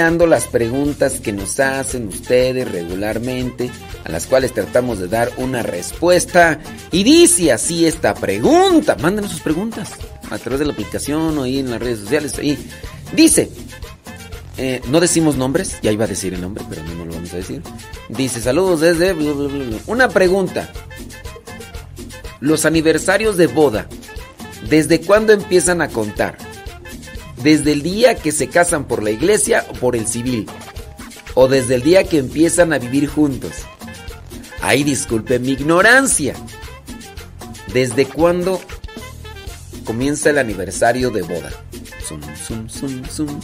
Mirando 0.00 0.26
las 0.26 0.46
preguntas 0.46 1.20
que 1.20 1.30
nos 1.30 1.60
hacen 1.60 2.08
ustedes 2.08 2.72
regularmente, 2.72 3.70
a 4.02 4.08
las 4.10 4.26
cuales 4.26 4.54
tratamos 4.54 4.98
de 4.98 5.08
dar 5.08 5.30
una 5.36 5.62
respuesta. 5.62 6.58
Y 6.90 7.02
dice 7.02 7.52
así 7.52 7.84
esta 7.84 8.14
pregunta. 8.14 8.96
Mándenos 8.98 9.30
sus 9.30 9.42
preguntas 9.42 9.90
a 10.30 10.38
través 10.38 10.58
de 10.58 10.64
la 10.64 10.72
aplicación 10.72 11.36
o 11.36 11.42
ahí 11.42 11.58
en 11.58 11.70
las 11.70 11.80
redes 11.80 11.98
sociales. 11.98 12.38
Ahí. 12.38 12.56
Dice, 13.14 13.50
eh, 14.56 14.80
no 14.88 15.00
decimos 15.00 15.36
nombres, 15.36 15.78
ya 15.82 15.92
iba 15.92 16.06
a 16.06 16.08
decir 16.08 16.32
el 16.32 16.40
nombre, 16.40 16.64
pero 16.66 16.82
no, 16.82 17.04
lo 17.04 17.12
vamos 17.12 17.34
a 17.34 17.36
decir. 17.36 17.60
Dice, 18.08 18.40
saludos 18.40 18.80
desde... 18.80 19.12
Una 19.86 20.08
pregunta. 20.08 20.72
Los 22.40 22.64
aniversarios 22.64 23.36
de 23.36 23.48
boda, 23.48 23.86
¿desde 24.70 25.02
cuándo 25.02 25.34
empiezan 25.34 25.82
a 25.82 25.88
contar? 25.88 26.38
¿Desde 27.42 27.72
el 27.72 27.82
día 27.82 28.16
que 28.16 28.32
se 28.32 28.48
casan 28.48 28.84
por 28.84 29.02
la 29.02 29.10
iglesia 29.10 29.66
o 29.70 29.72
por 29.72 29.96
el 29.96 30.06
civil? 30.06 30.46
¿O 31.34 31.48
desde 31.48 31.76
el 31.76 31.82
día 31.82 32.04
que 32.04 32.18
empiezan 32.18 32.72
a 32.72 32.78
vivir 32.78 33.08
juntos? 33.08 33.52
Ay, 34.60 34.84
disculpe 34.84 35.38
mi 35.38 35.52
ignorancia. 35.52 36.34
¿Desde 37.72 38.04
cuándo 38.04 38.60
comienza 39.84 40.30
el 40.30 40.38
aniversario 40.38 41.10
de 41.10 41.22
boda? 41.22 41.50
Zum, 42.06 42.20
zum, 42.46 42.68
zum, 42.68 43.08
zum. 43.08 43.40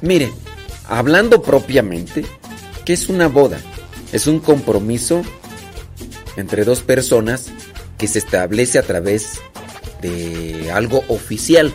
Mire, 0.00 0.32
hablando 0.88 1.42
propiamente, 1.42 2.24
¿qué 2.86 2.94
es 2.94 3.08
una 3.08 3.28
boda? 3.28 3.60
Es 4.12 4.26
un 4.26 4.40
compromiso 4.40 5.22
entre 6.36 6.64
dos 6.64 6.80
personas 6.80 7.46
que 7.98 8.06
se 8.06 8.20
establece 8.20 8.78
a 8.78 8.82
través 8.82 9.34
de 9.34 9.57
algo 10.72 11.04
oficial. 11.08 11.74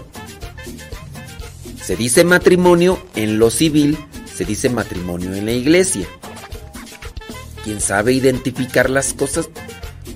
Se 1.81 1.95
dice 1.95 2.23
matrimonio 2.23 3.01
en 3.15 3.39
lo 3.39 3.49
civil, 3.49 3.97
se 4.33 4.45
dice 4.45 4.69
matrimonio 4.69 5.33
en 5.33 5.45
la 5.45 5.51
iglesia. 5.51 6.07
Quien 7.63 7.81
sabe 7.81 8.13
identificar 8.13 8.89
las 8.89 9.13
cosas 9.13 9.49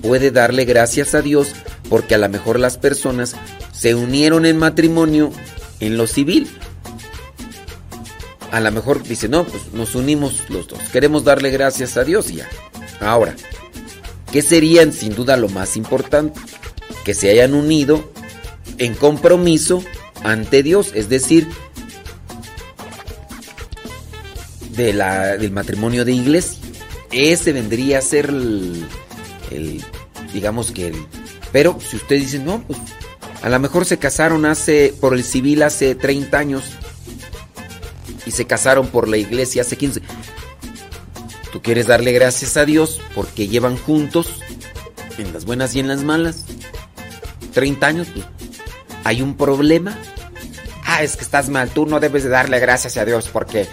puede 0.02 0.30
darle 0.30 0.64
gracias 0.64 1.14
a 1.14 1.22
Dios 1.22 1.48
porque 1.88 2.14
a 2.14 2.18
lo 2.18 2.28
mejor 2.28 2.58
las 2.58 2.78
personas 2.78 3.36
se 3.72 3.94
unieron 3.94 4.46
en 4.46 4.58
matrimonio 4.58 5.30
en 5.80 5.96
lo 5.96 6.06
civil. 6.06 6.48
A 8.50 8.60
lo 8.60 8.72
mejor 8.72 9.02
dice, 9.02 9.28
no, 9.28 9.44
pues 9.44 9.72
nos 9.74 9.94
unimos 9.94 10.48
los 10.48 10.68
dos. 10.68 10.80
Queremos 10.90 11.24
darle 11.24 11.50
gracias 11.50 11.96
a 11.98 12.04
Dios 12.04 12.30
y 12.30 12.36
ya. 12.36 12.48
Ahora, 13.00 13.34
¿Qué 14.32 14.42
serían 14.42 14.92
sin 14.92 15.14
duda 15.14 15.36
lo 15.36 15.48
más 15.48 15.76
importante? 15.76 16.38
Que 17.08 17.14
se 17.14 17.30
hayan 17.30 17.54
unido 17.54 18.12
en 18.76 18.92
compromiso 18.92 19.82
ante 20.22 20.62
Dios, 20.62 20.90
es 20.94 21.08
decir, 21.08 21.48
de 24.72 24.92
la, 24.92 25.38
del 25.38 25.50
matrimonio 25.50 26.04
de 26.04 26.12
iglesia. 26.12 26.60
Ese 27.10 27.54
vendría 27.54 27.96
a 27.96 28.02
ser 28.02 28.26
el, 28.28 28.84
digamos 30.34 30.70
que 30.70 30.88
el... 30.88 31.06
Pero 31.50 31.78
si 31.80 31.96
usted 31.96 32.16
dice, 32.16 32.40
no, 32.40 32.62
pues 32.64 32.78
a 33.40 33.48
lo 33.48 33.58
mejor 33.58 33.86
se 33.86 33.96
casaron 33.96 34.44
hace, 34.44 34.92
por 35.00 35.14
el 35.14 35.24
civil 35.24 35.62
hace 35.62 35.94
30 35.94 36.38
años 36.38 36.64
y 38.26 38.32
se 38.32 38.44
casaron 38.46 38.88
por 38.88 39.08
la 39.08 39.16
iglesia 39.16 39.62
hace 39.62 39.78
15. 39.78 40.02
Tú 41.54 41.62
quieres 41.62 41.86
darle 41.86 42.12
gracias 42.12 42.58
a 42.58 42.66
Dios 42.66 43.00
porque 43.14 43.48
llevan 43.48 43.78
juntos 43.78 44.42
en 45.16 45.32
las 45.32 45.46
buenas 45.46 45.74
y 45.74 45.80
en 45.80 45.88
las 45.88 46.04
malas. 46.04 46.44
30 47.58 47.86
años, 47.88 48.06
pues, 48.14 48.24
¿hay 49.02 49.20
un 49.20 49.36
problema? 49.36 49.98
Ah, 50.84 51.02
es 51.02 51.16
que 51.16 51.24
estás 51.24 51.48
mal, 51.48 51.70
tú 51.70 51.86
no 51.86 51.98
debes 51.98 52.22
de 52.22 52.28
darle 52.28 52.60
gracias 52.60 52.96
a 52.98 53.04
Dios 53.04 53.28
porque 53.32 53.66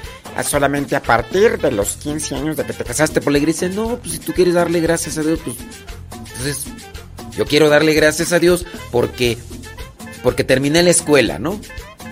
solamente 0.44 0.96
a 0.96 1.04
partir 1.04 1.60
de 1.60 1.72
los 1.72 1.96
15 1.98 2.34
años 2.34 2.58
de 2.58 2.66
que 2.66 2.74
te 2.74 2.84
casaste 2.84 3.22
por 3.22 3.32
la 3.32 3.38
iglesia, 3.38 3.70
no, 3.70 3.98
pues 3.98 4.14
si 4.14 4.18
tú 4.18 4.34
quieres 4.34 4.56
darle 4.56 4.80
gracias 4.80 5.20
a 5.20 5.22
Dios, 5.22 5.40
pues 5.46 5.56
entonces 6.10 6.66
yo 7.38 7.46
quiero 7.46 7.70
darle 7.70 7.94
gracias 7.94 8.34
a 8.34 8.40
Dios 8.40 8.66
porque 8.92 9.38
porque 10.24 10.44
terminé 10.44 10.82
la 10.82 10.90
escuela, 10.90 11.38
¿no? 11.38 11.62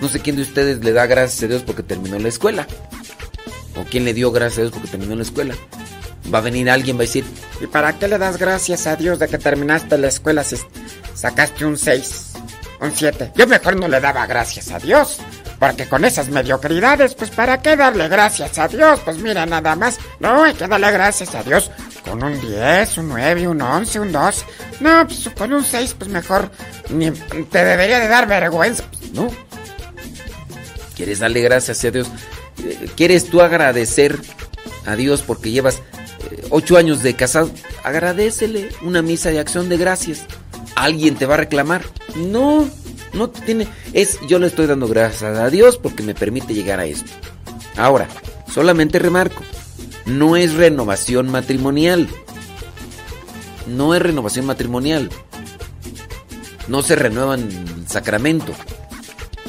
No 0.00 0.08
sé 0.08 0.20
quién 0.20 0.36
de 0.36 0.42
ustedes 0.42 0.84
le 0.84 0.92
da 0.92 1.06
gracias 1.06 1.42
a 1.42 1.48
Dios 1.48 1.64
porque 1.64 1.82
terminó 1.82 2.20
la 2.20 2.28
escuela. 2.28 2.68
¿O 3.74 3.82
quién 3.82 4.04
le 4.04 4.14
dio 4.14 4.30
gracias 4.30 4.58
a 4.58 4.60
Dios 4.60 4.72
porque 4.74 4.86
terminó 4.86 5.16
la 5.16 5.24
escuela? 5.24 5.56
Va 6.32 6.38
a 6.38 6.42
venir 6.42 6.70
alguien, 6.70 6.96
va 6.96 7.00
a 7.00 7.06
decir, 7.06 7.24
¿y 7.60 7.66
para 7.66 7.98
qué 7.98 8.06
le 8.06 8.18
das 8.18 8.36
gracias 8.36 8.86
a 8.86 8.94
Dios 8.94 9.18
de 9.18 9.26
que 9.26 9.38
terminaste 9.38 9.98
la 9.98 10.06
escuela 10.06 10.44
si 10.44 10.54
sacaste 11.24 11.64
un 11.64 11.78
6, 11.78 12.32
un 12.82 12.92
7? 12.94 13.32
Yo 13.34 13.46
mejor 13.46 13.76
no 13.76 13.88
le 13.88 13.98
daba 13.98 14.26
gracias 14.26 14.70
a 14.70 14.78
Dios. 14.78 15.20
Porque 15.58 15.88
con 15.88 16.04
esas 16.04 16.28
mediocridades, 16.28 17.14
pues 17.14 17.30
¿para 17.30 17.62
qué 17.62 17.76
darle 17.76 18.08
gracias 18.08 18.58
a 18.58 18.68
Dios? 18.68 19.00
Pues 19.02 19.16
mira, 19.16 19.46
nada 19.46 19.74
más. 19.74 19.98
No, 20.20 20.44
hay 20.44 20.52
que 20.52 20.66
darle 20.68 20.90
gracias 20.90 21.34
a 21.34 21.42
Dios 21.42 21.70
con 22.04 22.22
un 22.22 22.38
10, 22.38 22.98
un 22.98 23.08
9, 23.08 23.48
un 23.48 23.62
11, 23.62 24.00
un 24.00 24.12
2. 24.12 24.44
No, 24.80 25.06
pues 25.06 25.30
con 25.30 25.54
un 25.54 25.64
6, 25.64 25.96
pues 25.98 26.10
mejor 26.10 26.50
ni 26.90 27.10
te 27.10 27.64
debería 27.64 28.00
de 28.00 28.08
dar 28.08 28.26
vergüenza. 28.28 28.84
Pues, 28.90 29.12
no. 29.12 29.28
¿Quieres 30.94 31.20
darle 31.20 31.40
gracias 31.40 31.82
a 31.84 31.90
Dios? 31.90 32.08
¿Quieres 32.96 33.30
tú 33.30 33.40
agradecer 33.40 34.18
a 34.84 34.94
Dios 34.94 35.22
porque 35.22 35.52
llevas 35.52 35.76
eh, 36.30 36.44
ocho 36.50 36.76
años 36.76 37.02
de 37.02 37.14
casado? 37.14 37.50
Agradecele 37.82 38.68
una 38.82 39.00
misa 39.00 39.30
de 39.30 39.40
acción 39.40 39.70
de 39.70 39.78
gracias. 39.78 40.26
¿Alguien 40.74 41.16
te 41.16 41.26
va 41.26 41.34
a 41.34 41.38
reclamar? 41.38 41.82
No, 42.16 42.68
no 43.12 43.30
tiene. 43.30 43.68
Es 43.92 44.18
yo 44.28 44.38
le 44.38 44.46
estoy 44.46 44.66
dando 44.66 44.88
gracias 44.88 45.38
a 45.38 45.50
Dios 45.50 45.78
porque 45.78 46.02
me 46.02 46.14
permite 46.14 46.54
llegar 46.54 46.80
a 46.80 46.86
esto. 46.86 47.10
Ahora, 47.76 48.08
solamente 48.52 48.98
remarco, 48.98 49.42
no 50.06 50.36
es 50.36 50.54
renovación 50.54 51.30
matrimonial. 51.30 52.08
No 53.66 53.94
es 53.94 54.02
renovación 54.02 54.46
matrimonial. 54.46 55.10
No 56.68 56.82
se 56.82 56.96
renuevan 56.96 57.40
el 57.40 57.88
sacramento. 57.88 58.52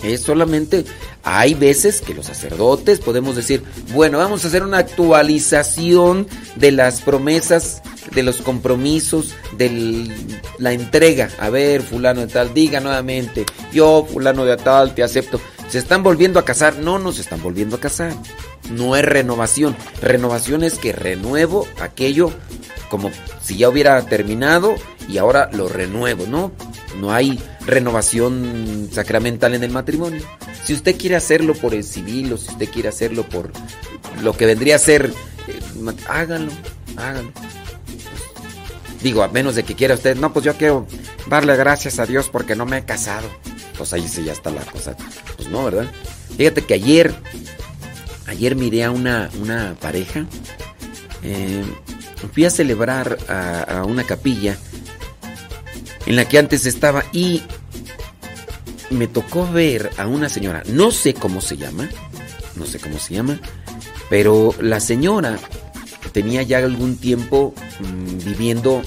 Es 0.03 0.21
solamente 0.21 0.85
hay 1.23 1.55
veces 1.55 2.01
que 2.01 2.13
los 2.13 2.27
sacerdotes 2.27 2.99
podemos 2.99 3.35
decir, 3.35 3.63
bueno, 3.93 4.19
vamos 4.19 4.45
a 4.45 4.47
hacer 4.47 4.61
una 4.61 4.77
actualización 4.77 6.27
de 6.55 6.71
las 6.71 7.01
promesas, 7.01 7.81
de 8.15 8.23
los 8.23 8.37
compromisos, 8.37 9.35
de 9.57 10.09
la 10.57 10.71
entrega. 10.71 11.29
A 11.39 11.49
ver, 11.49 11.81
fulano 11.81 12.21
de 12.21 12.27
tal, 12.27 12.53
diga 12.53 12.79
nuevamente, 12.79 13.45
yo, 13.71 14.07
fulano 14.11 14.45
de 14.45 14.57
tal, 14.57 14.95
te 14.95 15.03
acepto. 15.03 15.39
¿Se 15.69 15.77
están 15.77 16.03
volviendo 16.03 16.39
a 16.39 16.45
casar? 16.45 16.77
No, 16.77 16.97
no 16.97 17.11
se 17.11 17.21
están 17.21 17.41
volviendo 17.41 17.75
a 17.75 17.79
casar. 17.79 18.13
No 18.71 18.95
es 18.95 19.03
renovación. 19.03 19.75
Renovación 20.01 20.63
es 20.63 20.79
que 20.79 20.93
renuevo 20.93 21.67
aquello 21.79 22.31
como 22.89 23.11
si 23.41 23.57
ya 23.57 23.69
hubiera 23.69 24.01
terminado 24.03 24.75
y 25.09 25.17
ahora 25.17 25.49
lo 25.53 25.67
renuevo, 25.67 26.25
¿no? 26.27 26.51
No 26.99 27.11
hay 27.11 27.39
renovación 27.65 28.89
sacramental 28.91 29.53
en 29.53 29.63
el 29.63 29.71
matrimonio. 29.71 30.23
Si 30.63 30.73
usted 30.73 30.97
quiere 30.97 31.15
hacerlo 31.15 31.53
por 31.53 31.73
el 31.73 31.83
civil 31.83 32.33
o 32.33 32.37
si 32.37 32.49
usted 32.49 32.69
quiere 32.69 32.89
hacerlo 32.89 33.23
por 33.23 33.51
lo 34.21 34.33
que 34.33 34.45
vendría 34.45 34.77
a 34.77 34.79
ser, 34.79 35.11
eh, 35.47 35.93
hágalo, 36.07 36.51
hágalo. 36.95 37.31
Digo, 39.05 39.21
a 39.21 39.27
menos 39.27 39.53
de 39.53 39.61
que 39.61 39.75
quiera 39.75 39.93
usted, 39.93 40.17
no, 40.17 40.33
pues 40.33 40.43
yo 40.43 40.55
quiero 40.55 40.87
darle 41.27 41.55
gracias 41.55 41.99
a 41.99 42.07
Dios 42.07 42.27
porque 42.27 42.55
no 42.55 42.65
me 42.65 42.79
he 42.79 42.85
casado. 42.85 43.29
Pues 43.77 43.93
ahí 43.93 44.07
sí 44.07 44.23
ya 44.23 44.33
está 44.33 44.49
la 44.49 44.65
cosa. 44.65 44.97
Pues 45.35 45.47
no, 45.47 45.63
¿verdad? 45.63 45.85
Fíjate 46.35 46.63
que 46.63 46.73
ayer, 46.73 47.13
ayer 48.25 48.55
miré 48.55 48.83
a 48.83 48.89
una, 48.89 49.29
una 49.39 49.75
pareja. 49.79 50.25
Eh, 51.21 51.63
fui 52.33 52.45
a 52.45 52.49
celebrar 52.49 53.19
a, 53.29 53.61
a 53.61 53.85
una 53.85 54.05
capilla 54.05 54.57
en 56.07 56.15
la 56.15 56.27
que 56.27 56.39
antes 56.39 56.65
estaba 56.65 57.03
y 57.13 57.43
me 58.89 59.07
tocó 59.07 59.47
ver 59.51 59.91
a 59.97 60.07
una 60.07 60.29
señora, 60.29 60.63
no 60.65 60.89
sé 60.89 61.13
cómo 61.13 61.41
se 61.41 61.57
llama, 61.57 61.89
no 62.55 62.65
sé 62.65 62.79
cómo 62.79 62.97
se 62.97 63.13
llama, 63.13 63.39
pero 64.09 64.55
la 64.59 64.79
señora 64.79 65.37
tenía 66.11 66.43
ya 66.43 66.59
algún 66.59 66.97
tiempo 66.97 67.53
mm, 67.79 68.25
viviendo 68.25 68.81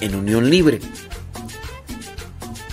en 0.00 0.14
unión 0.14 0.50
libre. 0.50 0.80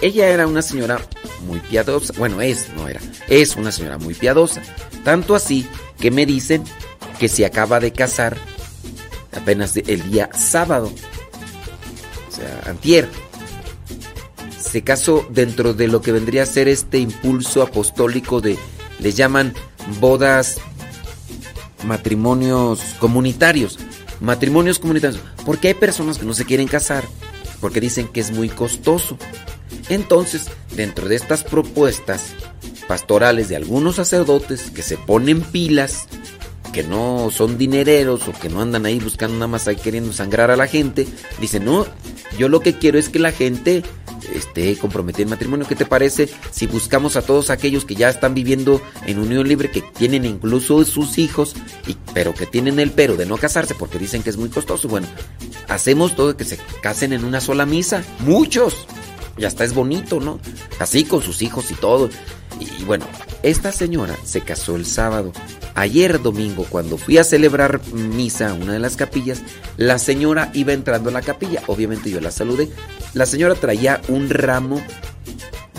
Ella 0.01 0.29
era 0.29 0.47
una 0.47 0.61
señora 0.61 0.99
muy 1.45 1.59
piadosa, 1.59 2.13
bueno, 2.17 2.41
es, 2.41 2.69
no 2.75 2.87
era, 2.87 2.99
es 3.27 3.55
una 3.55 3.71
señora 3.71 3.97
muy 3.97 4.13
piadosa, 4.13 4.61
tanto 5.03 5.35
así 5.35 5.67
que 5.99 6.11
me 6.11 6.25
dicen 6.25 6.63
que 7.19 7.27
se 7.27 7.45
acaba 7.45 7.79
de 7.79 7.91
casar 7.91 8.37
apenas 9.35 9.75
el 9.75 10.11
día 10.11 10.29
sábado, 10.33 10.91
o 12.29 12.35
sea, 12.35 12.61
antier 12.65 13.09
se 14.59 14.83
casó 14.83 15.25
dentro 15.29 15.73
de 15.73 15.87
lo 15.87 16.01
que 16.01 16.11
vendría 16.11 16.43
a 16.43 16.45
ser 16.45 16.67
este 16.67 16.99
impulso 16.99 17.61
apostólico 17.61 18.41
de, 18.41 18.57
le 18.99 19.11
llaman 19.13 19.53
bodas, 19.99 20.59
matrimonios 21.83 22.81
comunitarios. 22.99 23.77
Matrimonios 24.19 24.79
comunitarios. 24.79 25.21
Porque 25.45 25.69
hay 25.69 25.73
personas 25.73 26.17
que 26.17 26.25
no 26.25 26.33
se 26.33 26.45
quieren 26.45 26.67
casar 26.67 27.03
porque 27.59 27.81
dicen 27.81 28.07
que 28.07 28.19
es 28.19 28.31
muy 28.31 28.49
costoso. 28.49 29.17
Entonces, 29.89 30.47
dentro 30.75 31.07
de 31.07 31.15
estas 31.15 31.43
propuestas 31.43 32.33
pastorales 32.87 33.49
de 33.49 33.55
algunos 33.55 33.95
sacerdotes 33.95 34.71
que 34.71 34.81
se 34.81 34.97
ponen 34.97 35.41
pilas, 35.41 36.07
que 36.73 36.83
no 36.83 37.29
son 37.31 37.57
dinereros 37.57 38.27
o 38.27 38.33
que 38.33 38.49
no 38.49 38.61
andan 38.61 38.85
ahí 38.85 38.99
buscando 38.99 39.35
nada 39.35 39.47
más 39.47 39.67
ahí 39.67 39.75
queriendo 39.75 40.13
sangrar 40.13 40.51
a 40.51 40.57
la 40.57 40.67
gente, 40.67 41.07
dicen, 41.39 41.65
no, 41.65 41.85
yo 42.37 42.49
lo 42.49 42.61
que 42.61 42.77
quiero 42.77 42.99
es 42.99 43.09
que 43.09 43.19
la 43.19 43.31
gente 43.31 43.83
esté 44.33 44.75
comprometida 44.77 45.23
en 45.23 45.29
matrimonio. 45.29 45.67
¿Qué 45.67 45.75
te 45.75 45.85
parece 45.85 46.29
si 46.51 46.67
buscamos 46.67 47.15
a 47.15 47.21
todos 47.21 47.49
aquellos 47.49 47.85
que 47.85 47.95
ya 47.95 48.09
están 48.09 48.33
viviendo 48.33 48.81
en 49.05 49.19
unión 49.19 49.47
libre, 49.47 49.71
que 49.71 49.81
tienen 49.81 50.25
incluso 50.25 50.83
sus 50.85 51.17
hijos, 51.17 51.55
y, 51.87 51.95
pero 52.13 52.33
que 52.33 52.45
tienen 52.45 52.79
el 52.79 52.91
pero 52.91 53.15
de 53.15 53.25
no 53.25 53.37
casarse 53.37 53.75
porque 53.75 53.99
dicen 53.99 54.23
que 54.23 54.29
es 54.29 54.37
muy 54.37 54.49
costoso? 54.49 54.87
Bueno, 54.87 55.07
hacemos 55.67 56.15
todo 56.15 56.37
que 56.37 56.45
se 56.45 56.57
casen 56.81 57.13
en 57.13 57.23
una 57.23 57.41
sola 57.41 57.65
misa. 57.65 58.03
Muchos. 58.19 58.87
Y 59.37 59.45
hasta 59.45 59.63
es 59.63 59.73
bonito, 59.73 60.19
¿no? 60.19 60.39
Así 60.79 61.03
con 61.03 61.21
sus 61.21 61.41
hijos 61.41 61.69
y 61.71 61.75
todo. 61.75 62.09
Y 62.59 62.83
bueno, 62.83 63.05
esta 63.43 63.71
señora 63.71 64.15
se 64.23 64.41
casó 64.41 64.75
el 64.75 64.85
sábado. 64.85 65.31
Ayer 65.75 66.21
domingo, 66.21 66.65
cuando 66.69 66.97
fui 66.97 67.17
a 67.17 67.23
celebrar 67.23 67.81
misa 67.93 68.49
a 68.49 68.53
una 68.53 68.73
de 68.73 68.79
las 68.79 68.95
capillas, 68.95 69.41
la 69.77 69.99
señora 69.99 70.49
iba 70.53 70.73
entrando 70.73 71.09
a 71.09 71.13
la 71.13 71.21
capilla. 71.21 71.61
Obviamente 71.67 72.09
yo 72.09 72.19
la 72.19 72.31
saludé. 72.31 72.69
La 73.13 73.25
señora 73.25 73.55
traía 73.55 74.01
un 74.07 74.29
ramo 74.29 74.81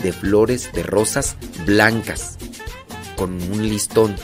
de 0.01 0.13
flores, 0.13 0.71
de 0.73 0.83
rosas 0.83 1.35
blancas, 1.65 2.37
con 3.15 3.33
un 3.33 3.67
listón. 3.67 4.15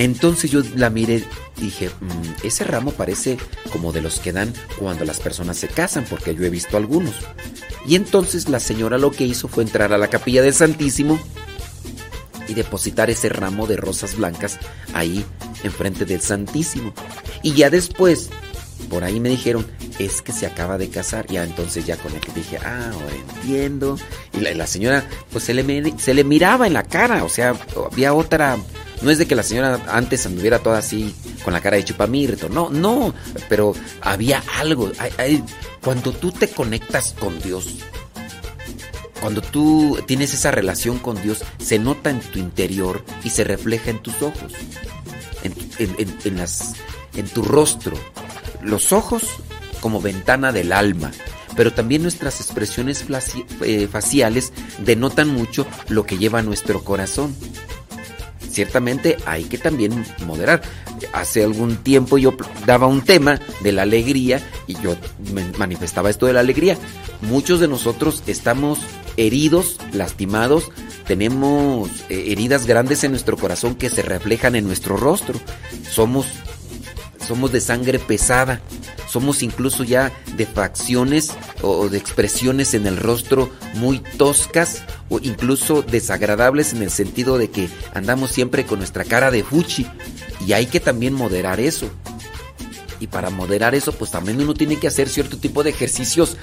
Entonces 0.00 0.50
yo 0.50 0.62
la 0.76 0.88
miré 0.88 1.22
y 1.58 1.60
dije, 1.60 1.90
mm, 1.90 2.46
ese 2.46 2.64
ramo 2.64 2.90
parece 2.90 3.36
como 3.70 3.92
de 3.92 4.00
los 4.00 4.18
que 4.18 4.32
dan 4.32 4.50
cuando 4.78 5.04
las 5.04 5.20
personas 5.20 5.58
se 5.58 5.68
casan, 5.68 6.06
porque 6.08 6.34
yo 6.34 6.42
he 6.42 6.48
visto 6.48 6.78
algunos. 6.78 7.14
Y 7.86 7.96
entonces 7.96 8.48
la 8.48 8.60
señora 8.60 8.96
lo 8.96 9.10
que 9.10 9.26
hizo 9.26 9.46
fue 9.46 9.62
entrar 9.62 9.92
a 9.92 9.98
la 9.98 10.08
capilla 10.08 10.40
del 10.40 10.54
Santísimo 10.54 11.20
y 12.48 12.54
depositar 12.54 13.10
ese 13.10 13.28
ramo 13.28 13.66
de 13.66 13.76
rosas 13.76 14.16
blancas 14.16 14.58
ahí 14.94 15.22
enfrente 15.64 16.06
del 16.06 16.22
Santísimo. 16.22 16.94
Y 17.42 17.52
ya 17.52 17.68
después, 17.68 18.30
por 18.88 19.04
ahí 19.04 19.20
me 19.20 19.28
dijeron, 19.28 19.66
es 19.98 20.22
que 20.22 20.32
se 20.32 20.46
acaba 20.46 20.78
de 20.78 20.88
casar. 20.88 21.26
Ya 21.26 21.44
entonces 21.44 21.84
ya 21.84 21.98
con 21.98 22.14
el 22.14 22.20
que 22.20 22.32
dije, 22.32 22.56
ah, 22.56 22.90
ahora 22.94 23.16
entiendo. 23.34 23.98
Y 24.32 24.40
la, 24.40 24.66
señora, 24.66 25.06
pues 25.30 25.44
se 25.44 25.52
le, 25.52 25.92
se 25.98 26.14
le 26.14 26.24
miraba 26.24 26.66
en 26.66 26.72
la 26.72 26.84
cara, 26.84 27.22
o 27.22 27.28
sea, 27.28 27.54
había 27.92 28.14
otra... 28.14 28.56
No 29.02 29.10
es 29.10 29.18
de 29.18 29.26
que 29.26 29.34
la 29.34 29.42
señora 29.42 29.80
antes 29.88 30.26
anduviera 30.26 30.58
toda 30.58 30.78
así 30.78 31.14
con 31.42 31.52
la 31.52 31.60
cara 31.60 31.76
de 31.76 31.84
chupamirto, 31.84 32.48
no, 32.48 32.68
no, 32.68 33.14
pero 33.48 33.72
había 34.02 34.42
algo. 34.58 34.92
cuando 35.82 36.12
tú 36.12 36.32
te 36.32 36.48
conectas 36.48 37.14
con 37.18 37.40
Dios, 37.40 37.78
cuando 39.20 39.42
tú 39.42 39.98
tienes 40.06 40.32
esa 40.34 40.50
relación 40.50 40.98
con 40.98 41.20
Dios, 41.22 41.42
se 41.58 41.78
nota 41.78 42.10
en 42.10 42.20
tu 42.20 42.38
interior 42.38 43.04
y 43.22 43.30
se 43.30 43.44
refleja 43.44 43.90
en 43.90 43.98
tus 43.98 44.20
ojos, 44.22 44.52
en, 45.42 47.28
tu 47.28 47.42
rostro. 47.42 47.96
Los 48.62 48.92
ojos 48.92 49.22
como 49.80 50.00
ventana 50.00 50.52
del 50.52 50.72
alma, 50.72 51.10
pero 51.56 51.72
también 51.72 52.02
nuestras 52.02 52.40
expresiones 52.40 53.04
eh, 53.62 53.88
faciales 53.88 54.52
denotan 54.84 55.28
mucho 55.28 55.66
lo 55.88 56.04
que 56.04 56.18
lleva 56.18 56.42
nuestro 56.42 56.82
corazón. 56.82 57.34
Ciertamente 58.50 59.16
hay 59.26 59.44
que 59.44 59.58
también 59.58 60.04
moderar. 60.26 60.62
Hace 61.12 61.44
algún 61.44 61.76
tiempo 61.76 62.18
yo 62.18 62.34
daba 62.66 62.86
un 62.86 63.02
tema 63.02 63.40
de 63.62 63.72
la 63.72 63.82
alegría 63.82 64.40
y 64.66 64.74
yo 64.80 64.96
manifestaba 65.58 66.10
esto 66.10 66.26
de 66.26 66.32
la 66.32 66.40
alegría. 66.40 66.76
Muchos 67.22 67.60
de 67.60 67.68
nosotros 67.68 68.22
estamos 68.26 68.80
heridos, 69.16 69.78
lastimados, 69.92 70.70
tenemos 71.06 71.88
eh, 72.08 72.26
heridas 72.28 72.66
grandes 72.66 73.04
en 73.04 73.10
nuestro 73.12 73.36
corazón 73.36 73.74
que 73.74 73.90
se 73.90 74.02
reflejan 74.02 74.54
en 74.56 74.66
nuestro 74.66 74.96
rostro. 74.96 75.38
Somos 75.90 76.26
somos 77.26 77.52
de 77.52 77.60
sangre 77.60 77.98
pesada, 77.98 78.60
somos 79.08 79.42
incluso 79.42 79.84
ya 79.84 80.12
de 80.36 80.46
facciones 80.46 81.32
o 81.62 81.88
de 81.88 81.98
expresiones 81.98 82.74
en 82.74 82.86
el 82.86 82.96
rostro 82.96 83.50
muy 83.74 84.00
toscas 84.16 84.82
o 85.08 85.18
incluso 85.20 85.82
desagradables 85.82 86.72
en 86.72 86.82
el 86.82 86.90
sentido 86.90 87.38
de 87.38 87.50
que 87.50 87.68
andamos 87.94 88.30
siempre 88.30 88.64
con 88.64 88.78
nuestra 88.78 89.04
cara 89.04 89.30
de 89.30 89.42
fuchi 89.42 89.86
y 90.46 90.52
hay 90.52 90.66
que 90.66 90.80
también 90.80 91.14
moderar 91.14 91.60
eso. 91.60 91.90
Y 93.00 93.06
para 93.06 93.30
moderar 93.30 93.74
eso, 93.74 93.92
pues 93.92 94.10
también 94.10 94.40
uno 94.40 94.52
tiene 94.52 94.76
que 94.76 94.86
hacer 94.86 95.08
cierto 95.08 95.38
tipo 95.38 95.62
de 95.62 95.70
ejercicios 95.70 96.36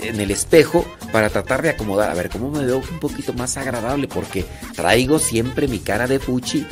en 0.00 0.20
el 0.20 0.30
espejo 0.30 0.86
para 1.12 1.30
tratar 1.30 1.62
de 1.62 1.70
acomodar. 1.70 2.10
A 2.10 2.14
ver, 2.14 2.30
¿cómo 2.30 2.50
me 2.50 2.64
veo 2.64 2.78
un 2.78 3.00
poquito 3.00 3.32
más 3.32 3.56
agradable? 3.56 4.06
Porque 4.06 4.44
traigo 4.76 5.18
siempre 5.18 5.66
mi 5.66 5.80
cara 5.80 6.06
de 6.06 6.20
fuchi 6.20 6.64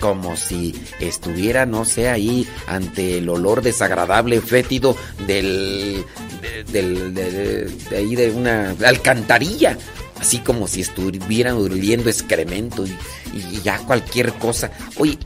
como 0.00 0.36
si 0.36 0.74
estuviera, 1.00 1.66
no 1.66 1.84
sé, 1.84 2.08
ahí 2.08 2.46
ante 2.66 3.18
el 3.18 3.28
olor 3.28 3.62
desagradable, 3.62 4.40
fétido 4.40 4.96
del, 5.26 6.04
del, 6.72 7.14
de, 7.14 7.70
ahí 7.96 8.14
de 8.14 8.30
una 8.30 8.74
alcantarilla. 8.84 9.76
Así 10.20 10.38
como 10.38 10.66
si 10.66 10.80
estuvieran 10.80 11.56
oliendo 11.56 12.08
excremento 12.08 12.86
y, 12.86 12.96
y 13.34 13.60
ya 13.62 13.78
cualquier 13.78 14.32
cosa. 14.34 14.70
Oye, 14.96 15.18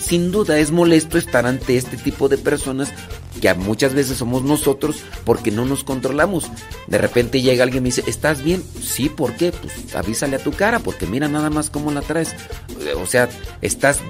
sin 0.00 0.30
duda 0.30 0.58
es 0.58 0.70
molesto 0.70 1.18
estar 1.18 1.46
ante 1.46 1.76
este 1.76 1.96
tipo 1.96 2.28
de 2.28 2.38
personas 2.38 2.92
que 3.40 3.52
muchas 3.54 3.94
veces 3.94 4.18
somos 4.18 4.42
nosotros 4.42 4.96
porque 5.24 5.50
no 5.50 5.64
nos 5.64 5.84
controlamos. 5.84 6.50
De 6.86 6.98
repente 6.98 7.40
llega 7.40 7.62
alguien 7.62 7.82
y 7.82 7.88
me 7.88 7.94
dice, 7.94 8.04
¿estás 8.06 8.42
bien? 8.42 8.62
Sí, 8.82 9.08
¿por 9.08 9.34
qué? 9.34 9.52
Pues 9.52 9.94
avísale 9.94 10.36
a 10.36 10.42
tu 10.42 10.52
cara 10.52 10.80
porque 10.80 11.06
mira 11.06 11.28
nada 11.28 11.50
más 11.50 11.70
cómo 11.70 11.90
la 11.92 12.02
traes. 12.02 12.34
O 12.96 13.06
sea, 13.06 13.28
estás 13.62 14.00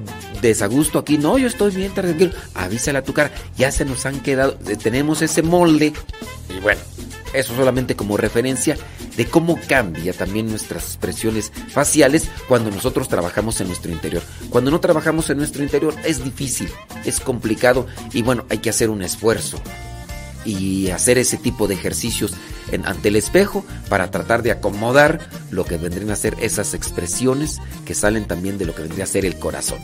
desagusto 0.41 0.99
aquí. 0.99 1.19
No, 1.19 1.39
yo 1.39 1.47
estoy 1.47 1.75
bien, 1.75 1.93
tranquilo. 1.93 2.33
Avísale 2.55 2.99
a 2.99 3.05
tu 3.05 3.13
cara. 3.13 3.31
Ya 3.57 3.71
se 3.71 3.85
nos 3.85 4.07
han 4.07 4.21
quedado, 4.21 4.57
eh, 4.67 4.77
tenemos 4.77 5.23
ese 5.23 5.43
molde. 5.43 5.93
Y 6.57 6.61
bueno, 6.61 6.81
eso 7.33 7.55
solamente 7.55 7.97
como 7.97 8.17
referencia 8.17 8.77
de 9.17 9.27
cómo 9.27 9.59
cambia 9.69 10.13
también 10.13 10.49
nuestras 10.49 10.85
expresiones 10.85 11.53
faciales 11.69 12.29
cuando 12.49 12.71
nosotros 12.71 13.09
trabajamos 13.09 13.61
en 13.61 13.69
nuestro 13.69 13.91
interior. 13.91 14.23
Cuando 14.51 14.71
no 14.71 14.81
trabajamos 14.81 15.29
en 15.31 15.39
nuestro 15.39 15.63
interior 15.63 15.95
es 16.05 16.23
difícil, 16.23 16.69
es 17.05 17.21
complicado 17.21 17.87
y 18.13 18.23
bueno, 18.23 18.45
hay 18.49 18.59
que 18.59 18.71
hacer 18.71 18.91
un 18.91 19.03
esfuerzo 19.03 19.61
y 20.45 20.91
hacer 20.91 21.19
ese 21.19 21.37
tipo 21.37 21.67
de 21.67 21.75
ejercicios 21.75 22.33
ante 22.85 23.09
el 23.09 23.17
espejo 23.17 23.65
para 23.89 24.11
tratar 24.11 24.43
de 24.43 24.51
acomodar 24.51 25.21
lo 25.51 25.65
que 25.65 25.79
vendrían 25.79 26.11
a 26.11 26.17
ser 26.17 26.37
esas 26.41 26.75
expresiones 26.75 27.59
que 27.85 27.95
salen 27.95 28.27
también 28.27 28.59
de 28.59 28.67
lo 28.67 28.75
que 28.75 28.83
vendría 28.83 29.05
a 29.05 29.09
ser 29.09 29.25
el 29.25 29.39
corazón. 29.39 29.79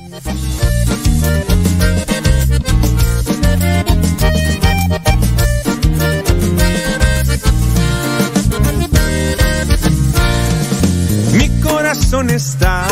Corazón 12.14 12.31
está 12.31 12.87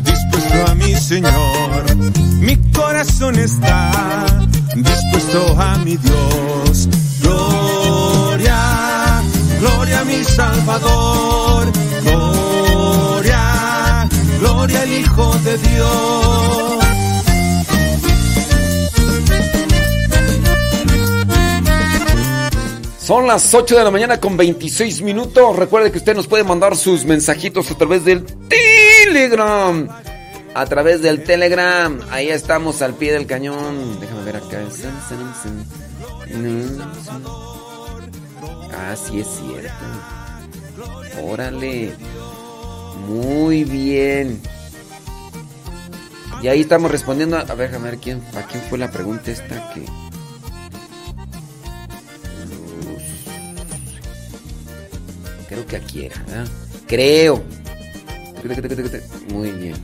dispuesto 0.00 0.70
a 0.70 0.74
mi 0.76 0.94
Señor. 0.94 1.96
Mi 2.38 2.56
corazón 2.70 3.36
está 3.36 3.90
dispuesto 4.76 5.60
a 5.60 5.76
mi 5.78 5.96
Dios. 5.96 6.88
Gloria, 7.20 9.22
gloria 9.58 10.00
a 10.00 10.04
mi 10.04 10.22
Salvador. 10.22 11.66
Gloria, 12.04 14.08
gloria 14.38 14.82
al 14.82 14.92
Hijo 14.92 15.34
de 15.42 15.58
Dios. 15.58 16.87
Son 23.08 23.26
las 23.26 23.54
8 23.54 23.78
de 23.78 23.84
la 23.84 23.90
mañana 23.90 24.20
con 24.20 24.36
26 24.36 25.00
minutos. 25.00 25.56
Recuerde 25.56 25.90
que 25.90 25.96
usted 25.96 26.14
nos 26.14 26.26
puede 26.26 26.44
mandar 26.44 26.76
sus 26.76 27.06
mensajitos 27.06 27.70
a 27.70 27.74
través 27.74 28.04
del 28.04 28.22
Telegram. 28.22 29.88
A 30.52 30.66
través 30.66 31.00
del 31.00 31.24
Telegram. 31.24 31.98
Ahí 32.10 32.28
estamos 32.28 32.82
al 32.82 32.92
pie 32.92 33.14
del 33.14 33.26
cañón. 33.26 33.98
Déjame 33.98 34.24
ver 34.24 34.36
acá. 34.36 34.60
Ah, 38.76 38.94
sí 38.94 39.20
es 39.20 39.26
cierto. 39.26 39.72
Órale. 41.22 41.94
Muy 43.08 43.64
bien. 43.64 44.38
Y 46.42 46.48
ahí 46.48 46.60
estamos 46.60 46.90
respondiendo. 46.90 47.38
A 47.38 47.44
ver, 47.54 47.70
déjame 47.70 47.92
ver 47.92 48.00
quién, 48.00 48.22
a 48.36 48.42
quién 48.42 48.62
fue 48.68 48.76
la 48.76 48.90
pregunta 48.90 49.30
esta 49.30 49.72
que. 49.72 50.07
Creo 55.48 55.66
que 55.66 55.76
aquí 55.76 56.04
era, 56.06 56.22
¿verdad? 56.26 56.46
Creo. 56.86 57.42
Muy 59.32 59.50
bien. 59.50 59.74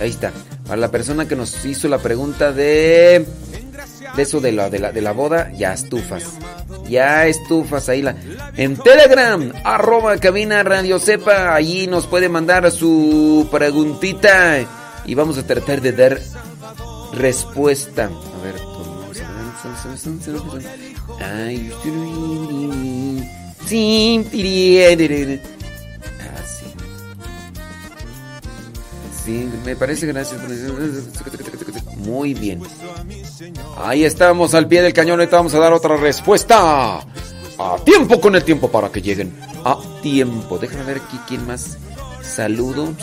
Ahí 0.00 0.10
está. 0.10 0.32
Para 0.66 0.76
la 0.76 0.90
persona 0.90 1.26
que 1.26 1.36
nos 1.36 1.64
hizo 1.64 1.88
la 1.88 1.98
pregunta 1.98 2.52
de. 2.52 3.24
De 4.16 4.22
eso 4.22 4.40
de 4.40 4.52
la, 4.52 4.68
de 4.70 4.80
la, 4.80 4.92
de 4.92 5.00
la 5.00 5.12
boda, 5.12 5.52
ya 5.52 5.72
estufas. 5.72 6.24
Ya 6.88 7.26
estufas 7.26 7.88
ahí 7.88 8.02
la. 8.02 8.16
En 8.56 8.76
Telegram, 8.76 9.52
arroba 9.64 10.16
cabina 10.18 10.62
radio 10.62 10.98
sepa. 10.98 11.54
Allí 11.54 11.86
nos 11.86 12.06
puede 12.06 12.28
mandar 12.28 12.70
su 12.70 13.48
preguntita. 13.50 14.58
Y 15.04 15.14
vamos 15.14 15.38
a 15.38 15.46
tratar 15.46 15.80
de 15.80 15.92
dar 15.92 16.20
respuesta. 17.14 18.04
A 18.06 18.44
ver, 18.44 18.54
Ay, 21.20 21.72
sí, 23.68 24.24
ah, 26.20 26.42
sí. 29.24 29.48
Me 29.64 29.76
parece 29.76 30.06
gracias. 30.06 30.40
Muy 31.96 32.34
bien. 32.34 32.62
Ahí 33.76 34.04
estamos 34.04 34.54
al 34.54 34.66
pie 34.66 34.82
del 34.82 34.92
cañón. 34.92 35.20
Ahorita 35.20 35.36
vamos 35.36 35.54
a 35.54 35.58
dar 35.58 35.72
otra 35.72 35.96
respuesta. 35.96 37.00
A 37.60 37.76
tiempo 37.84 38.20
con 38.20 38.36
el 38.36 38.44
tiempo 38.44 38.70
para 38.70 38.90
que 38.90 39.02
lleguen 39.02 39.32
a 39.64 39.78
tiempo. 40.02 40.58
Déjame 40.58 40.84
ver 40.84 41.02
aquí 41.04 41.18
quién 41.26 41.46
más. 41.46 41.76
Saludo. 42.22 42.94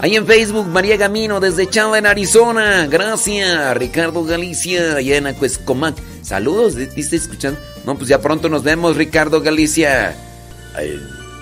Ahí 0.00 0.16
en 0.16 0.26
Facebook, 0.26 0.66
María 0.66 0.96
Gamino 0.96 1.40
desde 1.40 1.68
Chava 1.68 1.98
Arizona. 1.98 2.86
Gracias. 2.86 3.76
Ricardo 3.76 4.24
Galicia, 4.24 4.96
allá 4.96 5.16
en 5.16 5.26
Acuescomac. 5.26 5.96
Saludos, 6.22 6.76
¿viste 6.76 7.16
escuchando? 7.16 7.58
No, 7.84 7.96
pues 7.96 8.08
ya 8.08 8.20
pronto 8.20 8.48
nos 8.48 8.62
vemos, 8.62 8.96
Ricardo 8.96 9.40
Galicia. 9.40 10.16
En 10.78 11.00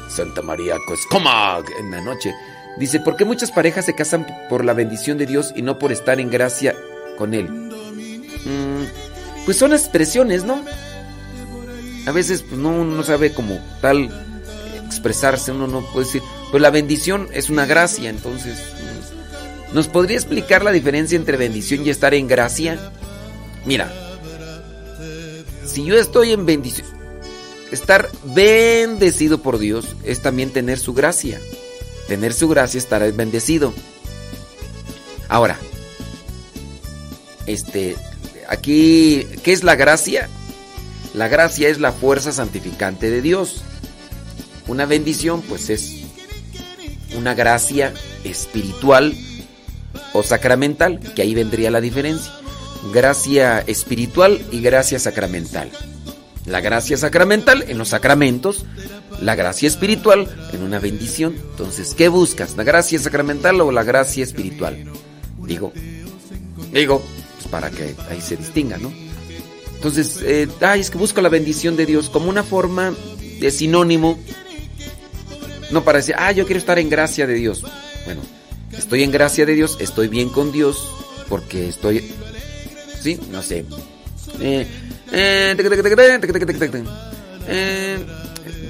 Santa 0.09 0.43
María 0.43 0.77
Acuescomac 0.77 1.71
en 1.79 1.91
la 1.91 2.01
noche. 2.01 2.35
Dice, 2.79 3.01
¿por 3.01 3.17
qué 3.17 3.25
muchas 3.25 3.51
parejas 3.51 3.85
se 3.87 3.95
casan 3.95 4.27
por 4.49 4.65
la 4.65 4.73
bendición 4.73 5.19
de 5.19 5.27
Dios 5.27 5.53
y 5.57 5.63
no 5.63 5.79
por 5.79 5.93
estar 5.93 6.21
en 6.21 6.31
gracia 6.31 6.77
con 7.17 7.35
Él? 7.35 7.49
Mm, 7.51 8.85
pues 9.45 9.57
son 9.57 9.73
expresiones, 9.73 10.45
¿no? 10.45 10.63
A 12.07 12.13
veces 12.13 12.43
pues, 12.43 12.59
no, 12.59 12.71
uno 12.71 12.97
no 12.97 13.03
sabe 13.03 13.33
cómo 13.33 13.61
tal 13.81 14.09
expresarse, 14.87 15.53
uno 15.53 15.67
no 15.67 15.83
puede 15.93 16.07
decir, 16.07 16.23
pues 16.51 16.63
la 16.63 16.71
bendición 16.71 17.29
es 17.33 17.51
una 17.51 17.67
gracia, 17.67 18.09
entonces, 18.09 18.59
mm, 18.59 19.75
¿nos 19.75 19.89
podría 19.89 20.17
explicar 20.17 20.63
la 20.63 20.73
diferencia 20.73 21.17
entre 21.17 21.37
bendición 21.37 21.85
y 21.85 21.91
estar 21.91 22.15
en 22.15 22.29
gracia? 22.29 22.79
Mira, 23.67 23.93
si 25.69 25.85
yo 25.85 25.97
estoy 25.97 26.33
en 26.33 26.47
bendición, 26.47 26.87
estar 27.71 28.11
bendecido 28.25 29.43
por 29.43 29.59
Dios 29.59 29.97
es 30.05 30.21
también 30.23 30.51
tener 30.51 30.79
su 30.79 30.95
gracia 30.95 31.41
tener 32.09 32.33
su 32.33 32.49
gracia, 32.49 32.79
estar 32.79 33.13
bendecido. 33.13 33.73
Ahora, 35.29 35.59
este, 37.47 37.97
aquí, 38.49 39.27
¿qué 39.45 39.53
es 39.53 39.63
la 39.63 39.77
gracia? 39.77 40.29
La 41.15 41.29
gracia 41.29 41.69
es 41.69 41.79
la 41.79 41.93
fuerza 41.93 42.33
santificante 42.33 43.11
de 43.11 43.23
Dios. 43.23 43.63
Una 44.67 44.87
bendición, 44.87 45.43
pues 45.43 45.71
es 45.71 46.01
una 47.15 47.35
gracia 47.35 47.93
espiritual 48.25 49.15
o 50.15 50.23
sacramental, 50.23 50.99
que 51.15 51.23
ahí 51.23 51.35
vendría 51.35 51.71
la 51.71 51.81
diferencia. 51.81 52.33
Gracia 52.93 53.61
espiritual 53.67 54.41
y 54.53 54.61
gracia 54.61 54.99
sacramental. 54.99 55.71
La 56.47 56.61
gracia 56.61 56.97
sacramental 56.97 57.65
en 57.69 57.79
los 57.79 57.89
sacramentos 57.89 58.65
la 59.21 59.35
gracia 59.35 59.67
espiritual 59.67 60.29
en 60.53 60.63
una 60.63 60.79
bendición. 60.79 61.35
Entonces, 61.51 61.95
¿qué 61.95 62.09
buscas? 62.09 62.57
¿La 62.57 62.65
gracia 62.65 62.99
sacramental 62.99 63.61
o 63.61 63.73
la 63.73 63.83
gracia 63.83 64.23
espiritual? 64.23 64.85
Digo, 65.45 65.73
digo, 66.73 67.03
pues 67.37 67.49
para 67.49 67.71
que 67.71 67.95
ahí 68.11 68.21
se 68.21 68.37
distinga, 68.37 68.79
¿no? 68.79 68.93
Entonces, 69.75 70.21
eh, 70.23 70.49
ay, 70.61 70.81
es 70.81 70.91
que 70.91 70.99
busco 70.99 71.21
la 71.21 71.29
bendición 71.29 71.77
de 71.77 71.87
Dios 71.87 72.11
como 72.11 72.29
una 72.29 72.43
forma 72.43 72.95
de 73.41 73.51
sinónimo. 73.51 74.19
No 75.71 75.85
para 75.85 75.99
decir, 75.99 76.15
ah, 76.19 76.33
yo 76.33 76.47
quiero 76.47 76.59
estar 76.59 76.79
en 76.79 76.89
gracia 76.89 77.27
de 77.27 77.35
Dios. 77.35 77.63
Bueno, 78.05 78.23
estoy 78.73 79.03
en 79.03 79.11
gracia 79.11 79.47
de 79.47 79.55
Dios, 79.55 79.77
estoy 79.81 80.09
bien 80.09 80.29
con 80.29 80.53
Dios, 80.53 80.83
porque 81.29 81.69
estoy. 81.69 82.11
¿Sí? 83.01 83.19
No 83.31 83.43
sé. 83.43 83.65
Eh, 84.41 84.67
eh, 85.13 85.55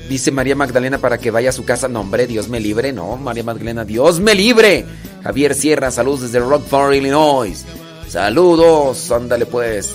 Dice 0.08 0.30
María 0.30 0.56
Magdalena 0.56 0.98
para 0.98 1.18
que 1.18 1.30
vaya 1.30 1.50
a 1.50 1.52
su 1.52 1.64
casa. 1.64 1.86
No, 1.86 2.00
hombre, 2.00 2.26
Dios 2.26 2.48
me 2.48 2.60
libre. 2.60 2.92
No, 2.92 3.16
María 3.16 3.44
Magdalena, 3.44 3.84
Dios 3.84 4.20
me 4.20 4.34
libre. 4.34 4.86
Javier 5.22 5.54
Sierra, 5.54 5.90
saludos 5.90 6.22
desde 6.22 6.40
Rockford, 6.40 6.94
Illinois. 6.94 7.64
Saludos, 8.08 9.10
ándale 9.10 9.44
pues. 9.44 9.92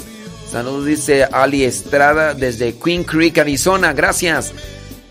Saludos, 0.51 0.85
dice 0.85 1.23
Ali 1.23 1.63
Estrada 1.63 2.35
desde 2.35 2.75
Queen 2.75 3.03
Creek, 3.03 3.39
Arizona. 3.39 3.93
Gracias. 3.93 4.53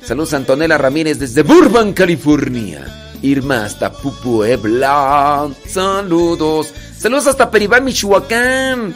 Saludos, 0.05 0.35
Antonella 0.35 0.79
Ramírez 0.79 1.19
desde 1.19 1.43
Burbank, 1.43 1.97
California. 1.97 2.87
Irma 3.23 3.65
hasta 3.65 3.93
Puebla. 3.93 5.49
Saludos. 5.67 6.73
Saludos 6.97 7.27
hasta 7.27 7.51
Peribán, 7.51 7.85
Michoacán. 7.85 8.95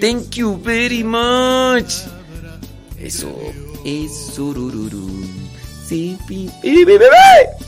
Thank 0.00 0.36
you 0.36 0.56
very 0.62 1.02
much. 1.02 2.04
Eso 3.00 3.34
es 3.84 4.34
surururu. 4.34 5.08
Sí, 5.86 6.16
pi, 6.26 6.48
pi, 6.62 6.84
bebé. 6.84 7.06
que 7.06 7.67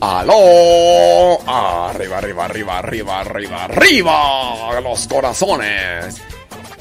¡Aló! 0.00 1.40
Arriba, 1.46 2.18
arriba, 2.18 2.44
arriba, 2.44 2.78
arriba, 2.78 3.20
arriba, 3.20 3.64
arriba. 3.64 4.80
Los 4.80 5.06
corazones. 5.06 6.16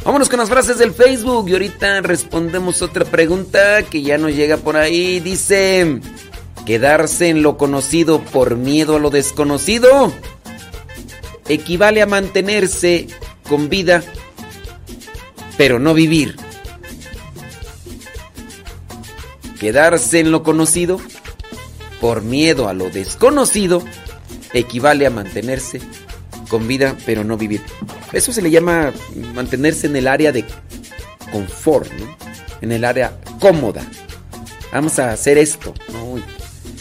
Vámonos 0.03 0.29
con 0.29 0.39
las 0.39 0.49
frases 0.49 0.77
del 0.77 0.93
Facebook 0.93 1.47
y 1.49 1.53
ahorita 1.53 2.01
respondemos 2.01 2.81
otra 2.81 3.05
pregunta 3.05 3.83
que 3.83 4.01
ya 4.01 4.17
nos 4.17 4.35
llega 4.35 4.57
por 4.57 4.75
ahí. 4.75 5.19
Dice, 5.19 5.99
¿quedarse 6.65 7.29
en 7.29 7.41
lo 7.41 7.57
conocido 7.57 8.19
por 8.19 8.57
miedo 8.57 8.97
a 8.97 8.99
lo 8.99 9.09
desconocido? 9.09 10.11
equivale 11.47 12.01
a 12.01 12.05
mantenerse 12.05 13.07
con 13.47 13.69
vida, 13.69 14.03
pero 15.57 15.79
no 15.79 15.93
vivir. 15.93 16.35
Quedarse 19.59 20.19
en 20.19 20.31
lo 20.31 20.43
conocido 20.43 20.99
por 22.03 22.21
miedo 22.21 22.67
a 22.67 22.73
lo 22.73 22.89
desconocido 22.89 23.81
equivale 24.51 25.05
a 25.05 25.09
mantenerse 25.09 25.79
con 26.49 26.67
vida, 26.67 26.97
pero 27.05 27.23
no 27.23 27.37
vivir. 27.37 27.61
Eso 28.11 28.33
se 28.33 28.41
le 28.41 28.51
llama 28.51 28.91
mantenerse 29.33 29.87
en 29.87 29.95
el 29.95 30.09
área 30.09 30.33
de 30.33 30.43
confort. 31.31 31.89
En 32.59 32.73
el 32.73 32.83
área 32.83 33.17
cómoda. 33.39 33.89
Vamos 34.73 34.99
a 34.99 35.11
hacer 35.13 35.37
esto, 35.37 35.73
¿no? 35.93 36.21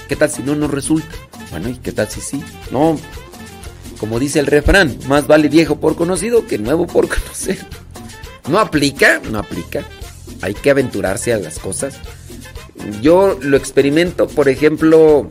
¿Qué 0.08 0.16
tal 0.16 0.28
si 0.28 0.42
no 0.42 0.56
nos 0.56 0.72
resulta? 0.72 1.14
Bueno, 1.52 1.68
¿y 1.68 1.76
qué 1.76 1.92
tal 1.92 2.08
si 2.08 2.20
sí? 2.20 2.42
No, 2.72 2.98
como 4.00 4.18
dice 4.18 4.40
el 4.40 4.46
refrán, 4.46 4.98
más 5.06 5.28
vale 5.28 5.48
viejo 5.48 5.78
por 5.78 5.94
conocido 5.94 6.48
que 6.48 6.58
nuevo 6.58 6.88
por 6.88 7.06
conocer. 7.16 7.64
No 8.48 8.58
aplica, 8.58 9.20
no 9.30 9.38
aplica. 9.38 9.84
Hay 10.40 10.54
que 10.54 10.70
aventurarse 10.70 11.32
a 11.32 11.38
las 11.38 11.60
cosas. 11.60 11.94
Yo 13.00 13.38
lo 13.40 13.56
experimento, 13.56 14.26
por 14.26 14.48
ejemplo, 14.48 15.28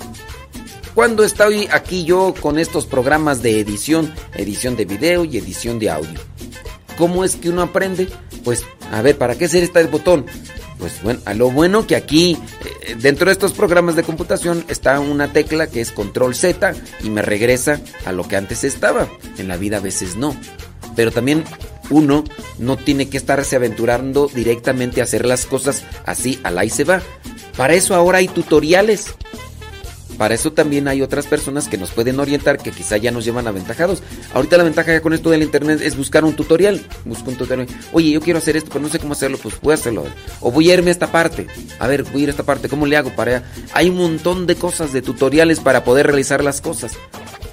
cuando 0.93 1.24
estoy 1.24 1.68
aquí 1.72 2.04
yo 2.04 2.34
con 2.39 2.60
estos 2.60 2.86
programas 2.86 3.41
de 3.41 3.60
edición, 3.60 4.14
edición 4.36 4.76
de 4.76 4.86
video 4.86 5.26
y 5.26 5.38
edición 5.38 5.80
de 5.80 5.89
audio. 5.89 6.20
¿Cómo 6.97 7.24
es 7.24 7.36
que 7.36 7.49
uno 7.49 7.62
aprende? 7.62 8.10
Pues, 8.43 8.66
a 8.91 9.02
ver, 9.02 9.18
¿para 9.18 9.36
qué 9.36 9.45
hacer 9.45 9.64
este 9.64 9.84
botón? 9.86 10.26
Pues 10.78 11.02
bueno, 11.04 11.20
a 11.26 11.34
lo 11.34 11.52
bueno 11.52 11.86
que 11.86 11.95
aquí, 11.95 12.38
eh, 12.88 12.95
dentro 12.99 13.28
de 13.28 13.34
estos 13.34 13.54
programas 13.54 13.95
de 13.95 14.04
computación, 14.04 14.66
está 14.68 14.99
una 14.99 15.32
tecla 15.32 15.68
que 15.68 15.80
es 15.80 15.91
control 15.91 16.36
Z 16.36 16.74
y 17.04 17.10
me 17.10 17.22
regresa 17.22 17.80
a 18.06 18.12
lo 18.12 18.28
que 18.28 18.36
antes 18.36 18.64
estaba. 18.64 19.08
En 19.38 19.47
la 19.47 19.58
vida 19.58 19.78
a 19.78 19.82
veces 19.82 20.16
no. 20.16 20.36
Pero 20.95 21.12
también 21.12 21.43
uno 21.92 22.24
no 22.58 22.78
tiene 22.78 23.10
que 23.10 23.18
estarse 23.18 23.56
aventurando 23.56 24.28
directamente 24.34 25.02
a 25.02 25.04
hacer 25.04 25.26
las 25.26 25.46
cosas 25.46 25.84
así, 26.06 26.39
al 26.44 26.58
ahí 26.58 26.70
se 26.70 26.84
va. 26.84 27.02
Para 27.58 27.74
eso 27.74 27.94
ahora 27.94 28.20
hay 28.20 28.28
tutoriales. 28.28 29.14
Para 30.18 30.36
eso 30.36 30.54
también 30.54 30.88
hay 30.88 31.02
otras 31.02 31.26
personas 31.26 31.68
que 31.68 31.78
nos 31.78 31.92
pueden 31.92 32.20
orientar 32.20 32.60
que 32.60 32.72
quizá 32.72 32.98
ya 32.98 33.10
nos 33.10 33.26
llevan 33.26 33.48
aventajados. 33.48 34.04
Ahorita 34.36 34.56
la 34.56 34.64
ventaja 34.64 34.92
ya 34.94 35.02
con 35.02 35.14
esto 35.14 35.32
del 35.32 35.42
internet 35.42 35.82
es 35.82 35.98
buscar 35.98 36.24
un 36.24 36.36
tutorial. 36.36 36.86
Busco 37.06 37.32
un 37.32 37.38
tutorial. 37.38 37.68
Oye, 37.92 38.12
yo 38.12 38.22
quiero 38.22 38.38
hacer 38.38 38.56
esto, 38.56 38.70
pero 38.72 38.84
no 38.84 38.89
sé 38.89 39.00
cómo 39.00 39.14
hacerlo. 39.14 39.39
Pues 39.42 39.60
voy 39.60 39.72
a 39.72 39.76
hacerlo. 39.76 40.06
O 40.39 40.52
voy 40.52 40.70
a 40.70 40.76
irme 40.76 40.89
a 40.89 40.94
esta 40.94 41.12
parte. 41.12 41.48
A 41.80 41.88
ver, 41.88 42.04
voy 42.04 42.22
a 42.22 42.24
ir 42.24 42.30
a 42.30 42.32
esta 42.32 42.44
parte. 42.44 42.70
¿Cómo 42.70 42.86
le 42.86 42.98
hago 42.98 43.16
para 43.16 43.44
Hay 43.74 43.89
un 43.89 43.98
montón 43.98 44.46
de 44.46 44.56
cosas, 44.56 44.94
de 44.94 45.02
tutoriales 45.02 45.60
para 45.60 45.84
poder 45.84 46.06
realizar 46.06 46.44
las 46.44 46.62
cosas. 46.62 46.92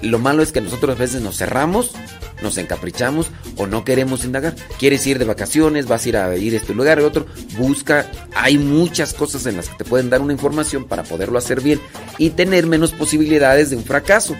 Lo 0.01 0.19
malo 0.19 0.43
es 0.43 0.51
que 0.51 0.61
nosotros 0.61 0.95
a 0.95 0.99
veces 0.99 1.21
nos 1.21 1.37
cerramos 1.37 1.93
nos 2.41 2.57
encaprichamos 2.57 3.27
o 3.57 3.67
no 3.67 3.83
queremos 3.83 4.23
indagar. 4.23 4.55
Quieres 4.77 5.05
ir 5.07 5.19
de 5.19 5.25
vacaciones, 5.25 5.87
vas 5.87 6.05
a 6.05 6.09
ir 6.09 6.17
a 6.17 6.37
ir 6.37 6.53
a 6.53 6.57
este 6.57 6.73
lugar, 6.73 6.99
a 6.99 7.05
otro, 7.05 7.25
busca. 7.57 8.09
Hay 8.35 8.57
muchas 8.57 9.13
cosas 9.13 9.45
en 9.45 9.57
las 9.57 9.69
que 9.69 9.77
te 9.77 9.85
pueden 9.85 10.09
dar 10.09 10.21
una 10.21 10.33
información 10.33 10.85
para 10.85 11.03
poderlo 11.03 11.37
hacer 11.37 11.61
bien 11.61 11.79
y 12.17 12.31
tener 12.31 12.65
menos 12.65 12.91
posibilidades 12.91 13.69
de 13.69 13.77
un 13.77 13.83
fracaso. 13.83 14.35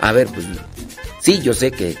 A 0.00 0.12
ver, 0.12 0.28
pues 0.28 0.46
sí, 1.20 1.40
yo 1.40 1.54
sé 1.54 1.70
que 1.70 1.96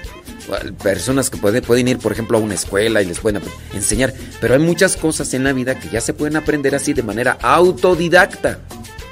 personas 0.82 1.28
que 1.28 1.36
pueden, 1.36 1.62
pueden 1.62 1.88
ir, 1.88 1.98
por 1.98 2.12
ejemplo, 2.12 2.38
a 2.38 2.40
una 2.40 2.54
escuela 2.54 3.02
y 3.02 3.06
les 3.06 3.20
pueden 3.20 3.42
enseñar, 3.74 4.14
pero 4.40 4.54
hay 4.54 4.60
muchas 4.60 4.96
cosas 4.96 5.34
en 5.34 5.44
la 5.44 5.52
vida 5.52 5.78
que 5.78 5.90
ya 5.90 6.00
se 6.00 6.14
pueden 6.14 6.36
aprender 6.36 6.74
así 6.74 6.94
de 6.94 7.02
manera 7.02 7.36
autodidacta. 7.40 8.60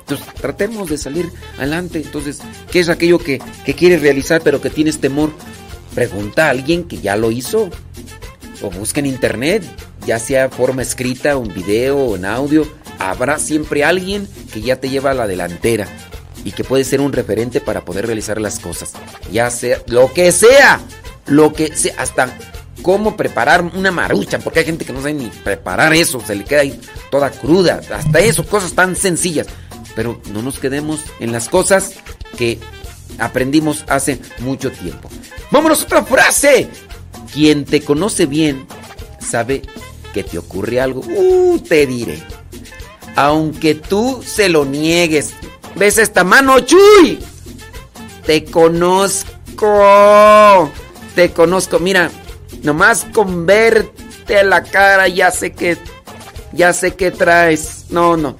Entonces, 0.08 0.34
tratemos 0.34 0.88
de 0.88 0.98
salir 0.98 1.32
adelante. 1.58 1.98
Entonces, 1.98 2.38
¿qué 2.70 2.78
es 2.78 2.88
aquello 2.88 3.18
que, 3.18 3.40
que 3.64 3.74
quieres 3.74 4.02
realizar 4.02 4.40
pero 4.40 4.60
que 4.60 4.70
tienes 4.70 5.00
temor? 5.00 5.32
Pregunta 5.96 6.46
a 6.46 6.50
alguien 6.50 6.84
que 6.84 6.98
ya 6.98 7.16
lo 7.16 7.32
hizo. 7.32 7.70
O 8.62 8.70
busca 8.70 9.00
en 9.00 9.06
internet, 9.06 9.64
ya 10.06 10.20
sea 10.20 10.48
forma 10.48 10.82
escrita, 10.82 11.36
un 11.36 11.52
video 11.52 11.98
o 11.98 12.16
en 12.16 12.24
audio. 12.24 12.68
Habrá 13.00 13.40
siempre 13.40 13.84
alguien 13.84 14.28
que 14.52 14.60
ya 14.60 14.76
te 14.76 14.88
lleva 14.88 15.10
a 15.10 15.14
la 15.14 15.26
delantera 15.26 15.88
y 16.44 16.52
que 16.52 16.62
puede 16.62 16.84
ser 16.84 17.00
un 17.00 17.12
referente 17.12 17.60
para 17.60 17.84
poder 17.84 18.06
realizar 18.06 18.40
las 18.40 18.60
cosas. 18.60 18.92
Ya 19.32 19.50
sea 19.50 19.82
lo 19.88 20.12
que 20.12 20.30
sea, 20.30 20.80
lo 21.26 21.52
que 21.52 21.76
sea, 21.76 21.94
hasta 21.98 22.32
cómo 22.80 23.16
preparar 23.16 23.62
una 23.62 23.90
marucha, 23.90 24.38
porque 24.38 24.60
hay 24.60 24.66
gente 24.66 24.84
que 24.84 24.92
no 24.92 25.00
sabe 25.00 25.14
ni 25.14 25.26
preparar 25.26 25.92
eso, 25.92 26.22
se 26.24 26.36
le 26.36 26.44
queda 26.44 26.60
ahí 26.60 26.80
toda 27.10 27.30
cruda, 27.30 27.80
hasta 27.92 28.20
eso, 28.20 28.46
cosas 28.46 28.72
tan 28.74 28.94
sencillas. 28.94 29.48
Pero 29.96 30.20
no 30.32 30.42
nos 30.42 30.60
quedemos 30.60 31.00
en 31.18 31.32
las 31.32 31.48
cosas 31.48 31.94
que 32.36 32.60
aprendimos 33.18 33.84
hace 33.88 34.20
mucho 34.38 34.70
tiempo. 34.70 35.08
Vámonos 35.50 35.82
otra 35.82 36.04
frase. 36.04 36.68
Quien 37.32 37.64
te 37.64 37.80
conoce 37.80 38.26
bien 38.26 38.66
sabe 39.18 39.62
que 40.14 40.22
te 40.22 40.38
ocurre 40.38 40.80
algo. 40.80 41.00
Uh, 41.00 41.58
te 41.58 41.86
diré. 41.86 42.22
Aunque 43.16 43.74
tú 43.74 44.22
se 44.24 44.48
lo 44.48 44.64
niegues. 44.64 45.32
¿Ves 45.74 45.98
esta 45.98 46.22
mano, 46.24 46.60
Chuy? 46.60 47.18
Te 48.24 48.44
conozco. 48.44 49.30
Te 51.14 51.32
conozco. 51.32 51.78
Mira, 51.78 52.10
nomás 52.62 53.06
con 53.12 53.46
verte 53.46 54.44
la 54.44 54.62
cara 54.62 55.08
ya 55.08 55.30
sé 55.30 55.52
que 55.52 55.78
ya 56.52 56.72
sé 56.72 56.94
que 56.94 57.10
traes. 57.10 57.86
No, 57.90 58.16
no. 58.16 58.36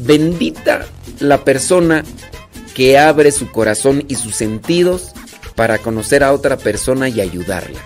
Bendita 0.00 0.86
la 1.18 1.44
persona 1.44 2.04
que 2.74 2.98
abre 2.98 3.32
su 3.32 3.50
corazón 3.50 4.04
y 4.08 4.14
sus 4.14 4.34
sentidos 4.34 5.12
para 5.54 5.78
conocer 5.78 6.24
a 6.24 6.32
otra 6.32 6.56
persona 6.56 7.08
y 7.08 7.20
ayudarla. 7.20 7.80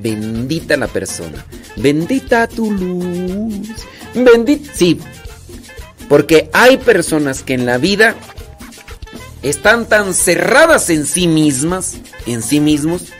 Bendita 0.00 0.76
la 0.76 0.88
persona. 0.88 1.44
Bendita 1.76 2.48
tu 2.48 2.70
luz. 2.70 3.68
Bendita. 4.14 4.72
Sí. 4.74 4.98
Porque 6.08 6.50
hay 6.52 6.78
personas 6.78 7.42
que 7.42 7.54
en 7.54 7.66
la 7.66 7.78
vida 7.78 8.14
están 9.42 9.86
tan 9.86 10.14
cerradas 10.14 10.88
en 10.90 11.06
sí 11.06 11.26
mismas, 11.26 11.96
en 12.26 12.42
sí 12.42 12.60
mismos, 12.60 13.12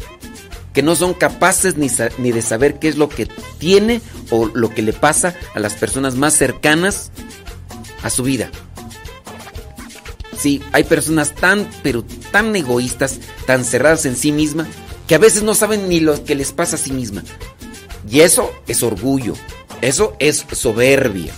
que 0.72 0.82
no 0.82 0.96
son 0.96 1.14
capaces 1.14 1.76
ni, 1.76 1.88
ni, 2.18 2.32
de 2.32 2.42
saber 2.42 2.78
qué 2.78 2.88
es 2.88 2.96
lo 2.96 3.08
que 3.08 3.28
tiene 3.58 4.00
o 4.30 4.46
lo 4.46 4.70
que 4.70 4.82
le 4.82 4.92
pasa 4.92 5.34
a 5.54 5.60
las 5.60 5.74
personas 5.74 6.14
más 6.14 6.34
cercanas 6.34 7.10
a 8.02 8.10
su 8.10 8.22
vida. 8.22 8.50
Sí, 10.38 10.60
hay 10.72 10.84
personas 10.84 11.34
tan, 11.34 11.70
pero 11.82 12.04
tan 12.32 12.54
egoístas, 12.56 13.20
tan 13.46 13.64
cerradas 13.64 14.06
en 14.06 14.16
sí 14.16 14.32
misma, 14.32 14.66
que 15.06 15.14
a 15.14 15.18
veces 15.18 15.42
no 15.42 15.54
saben 15.54 15.88
ni 15.88 16.00
lo 16.00 16.24
que 16.24 16.34
les 16.34 16.52
pasa 16.52 16.76
a 16.76 16.78
sí 16.78 16.92
misma. 16.92 17.22
Y 18.08 18.20
eso 18.20 18.50
es 18.66 18.82
orgullo, 18.82 19.34
eso 19.80 20.16
es 20.18 20.44
soberbia. 20.52 21.34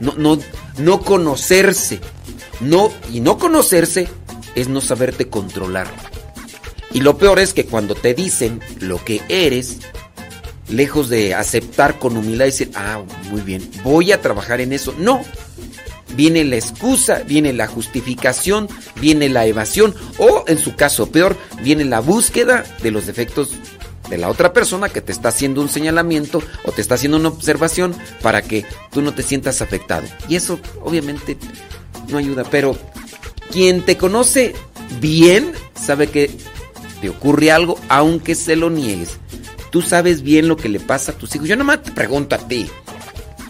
No, 0.00 0.14
no, 0.16 0.38
no 0.78 1.00
conocerse. 1.00 2.00
No, 2.60 2.92
y 3.12 3.20
no 3.20 3.38
conocerse 3.38 4.08
es 4.54 4.68
no 4.68 4.80
saberte 4.80 5.28
controlar. 5.28 5.88
Y 6.92 7.00
lo 7.00 7.18
peor 7.18 7.40
es 7.40 7.52
que 7.52 7.66
cuando 7.66 7.96
te 7.96 8.14
dicen 8.14 8.60
lo 8.78 9.04
que 9.04 9.20
eres, 9.28 9.78
lejos 10.68 11.08
de 11.08 11.34
aceptar 11.34 11.98
con 11.98 12.16
humildad 12.16 12.46
y 12.46 12.50
decir, 12.50 12.70
ah, 12.74 13.02
muy 13.30 13.40
bien, 13.40 13.68
voy 13.82 14.12
a 14.12 14.20
trabajar 14.20 14.60
en 14.60 14.72
eso. 14.72 14.94
No, 14.98 15.22
viene 16.16 16.44
la 16.44 16.56
excusa, 16.56 17.22
viene 17.26 17.52
la 17.52 17.66
justificación, 17.66 18.68
viene 19.00 19.28
la 19.28 19.46
evasión 19.46 19.94
o 20.18 20.44
en 20.46 20.58
su 20.58 20.74
caso 20.74 21.10
peor, 21.10 21.36
viene 21.62 21.84
la 21.84 22.00
búsqueda 22.00 22.64
de 22.82 22.90
los 22.90 23.06
defectos 23.06 23.50
de 24.08 24.18
la 24.18 24.28
otra 24.28 24.52
persona 24.52 24.88
que 24.88 25.00
te 25.00 25.12
está 25.12 25.30
haciendo 25.30 25.60
un 25.60 25.68
señalamiento 25.68 26.42
o 26.64 26.72
te 26.72 26.82
está 26.82 26.94
haciendo 26.94 27.16
una 27.16 27.28
observación 27.28 27.94
para 28.22 28.42
que 28.42 28.64
tú 28.92 29.02
no 29.02 29.14
te 29.14 29.22
sientas 29.22 29.62
afectado. 29.62 30.06
Y 30.28 30.36
eso 30.36 30.58
obviamente 30.82 31.38
no 32.08 32.18
ayuda, 32.18 32.44
pero 32.44 32.76
quien 33.50 33.82
te 33.82 33.96
conoce 33.96 34.54
bien 35.00 35.52
sabe 35.74 36.08
que 36.08 36.30
te 37.00 37.08
ocurre 37.08 37.50
algo 37.50 37.78
aunque 37.88 38.34
se 38.34 38.56
lo 38.56 38.70
niegues. 38.70 39.18
Tú 39.70 39.82
sabes 39.82 40.22
bien 40.22 40.48
lo 40.48 40.56
que 40.56 40.68
le 40.68 40.80
pasa 40.80 41.12
a 41.12 41.14
tus 41.16 41.34
hijos. 41.34 41.48
Yo 41.48 41.56
nomás 41.56 41.82
te 41.82 41.90
pregunto 41.90 42.36
a 42.36 42.38
ti. 42.38 42.68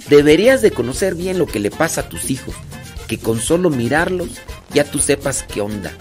Deberías 0.08 0.62
de 0.62 0.70
conocer 0.70 1.14
bien 1.14 1.38
lo 1.38 1.46
que 1.46 1.60
le 1.60 1.70
pasa 1.70 2.02
a 2.02 2.08
tus 2.08 2.30
hijos, 2.30 2.54
que 3.08 3.18
con 3.18 3.40
solo 3.40 3.70
mirarlos 3.70 4.28
ya 4.72 4.84
tú 4.84 4.98
sepas 4.98 5.42
qué 5.42 5.60
onda. 5.60 5.92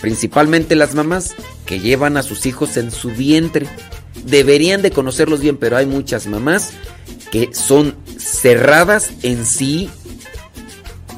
Principalmente 0.00 0.76
las 0.76 0.94
mamás 0.94 1.34
que 1.66 1.80
llevan 1.80 2.16
a 2.16 2.22
sus 2.22 2.46
hijos 2.46 2.76
en 2.76 2.90
su 2.90 3.10
vientre. 3.10 3.66
Deberían 4.24 4.82
de 4.82 4.90
conocerlos 4.90 5.40
bien, 5.40 5.56
pero 5.56 5.76
hay 5.76 5.86
muchas 5.86 6.26
mamás 6.26 6.70
que 7.30 7.52
son 7.52 7.96
cerradas 8.18 9.10
en 9.22 9.44
sí 9.44 9.90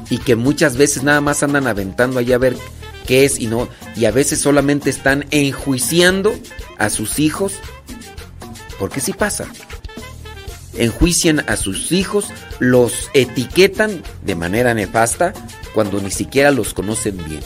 y 0.09 0.17
que 0.17 0.35
muchas 0.35 0.75
veces 0.75 1.03
nada 1.03 1.21
más 1.21 1.43
andan 1.43 1.67
aventando 1.67 2.19
allá 2.19 2.35
a 2.35 2.39
ver 2.39 2.57
qué 3.05 3.25
es 3.25 3.39
y 3.39 3.47
no 3.47 3.69
y 3.95 4.05
a 4.05 4.11
veces 4.11 4.39
solamente 4.39 4.89
están 4.89 5.25
enjuiciando 5.31 6.33
a 6.77 6.89
sus 6.89 7.19
hijos 7.19 7.53
porque 8.79 9.01
sí 9.01 9.13
pasa 9.13 9.47
enjuician 10.73 11.43
a 11.47 11.57
sus 11.57 11.91
hijos, 11.91 12.27
los 12.59 13.09
etiquetan 13.13 14.01
de 14.23 14.35
manera 14.35 14.73
nefasta 14.73 15.33
cuando 15.73 16.01
ni 16.01 16.11
siquiera 16.11 16.51
los 16.51 16.73
conocen 16.73 17.17
bien. 17.25 17.41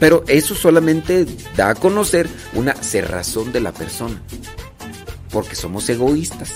Pero 0.00 0.24
eso 0.28 0.54
solamente 0.54 1.26
da 1.56 1.70
a 1.70 1.74
conocer 1.74 2.28
una 2.54 2.74
cerrazón 2.74 3.52
de 3.52 3.60
la 3.60 3.72
persona. 3.72 4.22
Porque 5.30 5.56
somos 5.56 5.88
egoístas. 5.88 6.52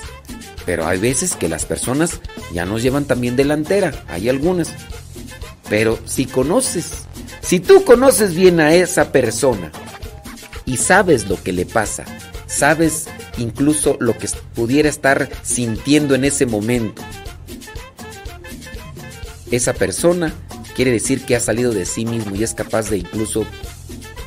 Pero 0.65 0.87
hay 0.87 0.99
veces 0.99 1.35
que 1.35 1.49
las 1.49 1.67
personas 1.67 2.21
ya 2.53 2.65
nos 2.65 2.83
llevan 2.83 3.05
también 3.05 3.35
delantera. 3.35 4.05
Hay 4.09 4.29
algunas. 4.29 4.73
Pero 5.69 5.99
si 6.05 6.27
conoces, 6.27 7.07
si 7.41 7.59
tú 7.59 7.85
conoces 7.85 8.35
bien 8.35 8.61
a 8.61 8.75
esa 8.75 9.11
persona 9.11 9.73
y 10.65 10.77
sabes 10.77 11.29
lo 11.29 11.43
que 11.43 11.53
le 11.53 11.67
pasa, 11.67 12.05
sabes 12.53 13.07
incluso 13.39 13.97
lo 13.99 14.17
que 14.17 14.29
pudiera 14.55 14.89
estar 14.89 15.29
sintiendo 15.43 16.15
en 16.15 16.25
ese 16.25 16.47
momento, 16.47 17.03
esa 19.51 19.73
persona 19.73 20.33
quiere 20.75 20.91
decir 20.91 21.25
que 21.25 21.37
ha 21.37 21.41
salido 21.41 21.73
de 21.73 21.87
sí 21.87 22.05
mismo 22.05 22.35
y 22.35 22.43
es 22.43 22.55
capaz 22.55 22.91
de 22.91 22.99
incluso 22.99 23.45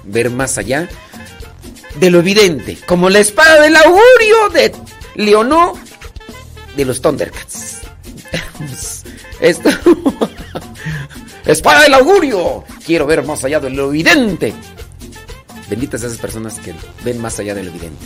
ver 0.03 0.29
más 0.29 0.57
allá 0.57 0.87
de 1.99 2.09
lo 2.09 2.19
evidente, 2.19 2.77
como 2.85 3.09
la 3.09 3.19
espada 3.19 3.61
del 3.61 3.75
augurio 3.75 4.49
de 4.53 4.71
Leonó 5.15 5.73
de 6.75 6.85
los 6.85 7.01
Thundercats. 7.01 7.81
Esto. 9.39 9.69
espada 11.45 11.83
del 11.83 11.93
augurio. 11.93 12.63
Quiero 12.85 13.05
ver 13.05 13.23
más 13.23 13.43
allá 13.43 13.59
de 13.59 13.69
lo 13.69 13.89
evidente. 13.89 14.53
Benditas 15.69 16.03
esas 16.03 16.17
personas 16.17 16.59
que 16.59 16.73
ven 17.03 17.21
más 17.21 17.39
allá 17.39 17.55
de 17.55 17.63
lo 17.63 17.69
evidente. 17.69 18.05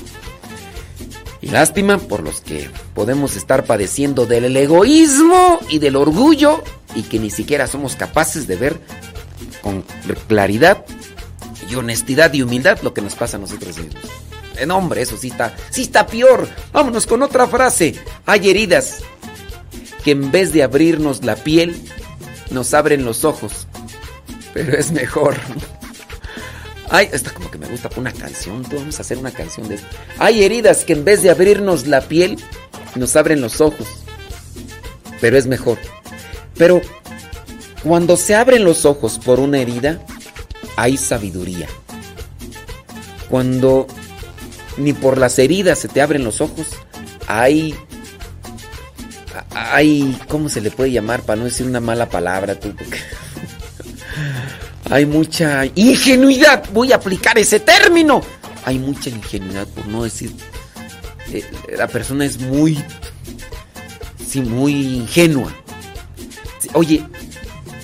Y 1.42 1.48
lástima 1.48 1.98
por 1.98 2.22
los 2.22 2.42
que 2.42 2.70
podemos 2.94 3.36
estar 3.36 3.64
padeciendo 3.64 4.26
del 4.26 4.56
egoísmo 4.56 5.60
y 5.70 5.80
del 5.80 5.96
orgullo 5.96 6.64
y 6.96 7.04
que 7.04 7.20
ni 7.20 7.30
siquiera 7.30 7.68
somos 7.68 7.96
capaces 7.96 8.48
de 8.48 8.56
ver 8.58 8.80
con 9.62 9.84
claridad 10.28 10.86
y 11.70 11.76
honestidad 11.76 12.34
y 12.34 12.42
humildad 12.42 12.80
lo 12.82 12.94
que 12.94 13.02
nos 13.02 13.16
pasa 13.16 13.38
a 13.38 13.40
nosotros 13.40 13.78
mismos. 13.78 14.04
En 14.58 14.72
hombre, 14.72 15.02
eso 15.02 15.16
sí 15.16 15.30
está, 15.30 15.56
sí 15.70 15.84
está 15.84 16.06
peor. 16.06 16.48
Vámonos 16.74 17.06
con 17.06 17.22
otra 17.24 17.48
frase. 17.48 17.96
Hay 18.26 18.50
heridas 18.50 18.98
que 20.04 20.12
en 20.12 20.32
vez 20.32 20.52
de 20.52 20.64
abrirnos 20.64 21.24
la 21.24 21.36
piel, 21.36 21.82
nos 22.52 22.74
abren 22.74 23.06
los 23.06 23.24
ojos. 23.24 23.68
Pero 24.54 24.78
es 24.78 24.92
mejor. 24.92 25.38
Ay, 26.90 27.10
esta 27.12 27.32
como 27.32 27.52
que 27.52 27.58
me 27.58 27.68
gusta 27.68 27.90
una 27.98 28.12
canción. 28.12 28.64
Vamos 28.72 28.98
a 28.98 29.02
hacer 29.02 29.18
una 29.18 29.32
canción 29.32 29.68
de 29.70 29.80
Hay 30.18 30.44
heridas 30.44 30.84
que 30.84 30.94
en 30.94 31.06
vez 31.06 31.22
de 31.22 31.30
abrirnos 31.30 31.88
la 31.88 32.02
piel, 32.02 32.38
nos 32.96 33.16
abren 33.16 33.42
los 33.42 33.62
ojos. 33.62 33.88
Pero 35.22 35.38
es 35.38 35.46
mejor. 35.46 35.78
Pero 36.58 36.82
cuando 37.84 38.18
se 38.18 38.36
abren 38.36 38.64
los 38.64 38.86
ojos 38.86 39.20
por 39.20 39.40
una 39.40 39.60
herida, 39.60 40.04
hay 40.76 40.98
sabiduría. 40.98 41.68
Cuando 43.30 43.86
ni 44.78 44.94
por 44.94 45.18
las 45.18 45.38
heridas 45.38 45.80
se 45.80 45.88
te 45.88 46.02
abren 46.02 46.24
los 46.24 46.42
ojos, 46.42 46.68
hay 47.28 47.76
hay 49.52 50.18
¿cómo 50.28 50.50
se 50.50 50.62
le 50.62 50.72
puede 50.72 50.92
llamar 50.92 51.22
para 51.22 51.38
no 51.38 51.46
decir 51.46 51.68
una 51.68 51.80
mala 51.80 52.10
palabra 52.10 52.60
tú? 52.60 52.74
Hay 54.90 55.06
mucha 55.06 55.66
ingenuidad, 55.76 56.64
voy 56.74 56.92
a 56.92 56.96
aplicar 56.96 57.38
ese 57.38 57.60
término. 57.60 58.22
Hay 58.66 58.80
mucha 58.80 59.10
ingenuidad 59.10 59.68
por 59.68 59.88
no 59.88 60.04
decir 60.04 60.32
eh, 61.32 61.46
la 61.78 61.88
persona 61.88 62.26
es 62.26 62.40
muy 62.40 62.78
sí, 64.28 64.42
muy 64.42 64.74
ingenua. 64.74 65.52
Oye, 66.74 67.04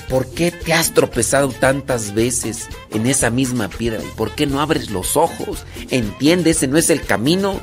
¿por 0.10 0.28
qué 0.28 0.51
te 0.51 0.74
has 0.74 0.93
tropezado 0.93 1.49
tantas 1.49 2.14
veces 2.14 2.68
en 2.91 3.08
esa 3.08 3.30
misma 3.30 3.68
piedra? 3.68 4.01
¿Y 4.03 4.12
por 4.16 4.32
qué 4.32 4.45
no 4.45 4.62
abres 4.62 4.89
los 4.89 5.18
ojos? 5.18 5.66
Entiende, 5.89 6.51
ese 6.51 6.68
no 6.68 6.78
es 6.78 6.89
el 6.89 7.01
camino. 7.01 7.60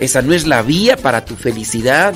Esa 0.00 0.22
no 0.22 0.32
es 0.32 0.46
la 0.46 0.62
vía 0.62 0.96
para 0.96 1.24
tu 1.24 1.36
felicidad. 1.36 2.14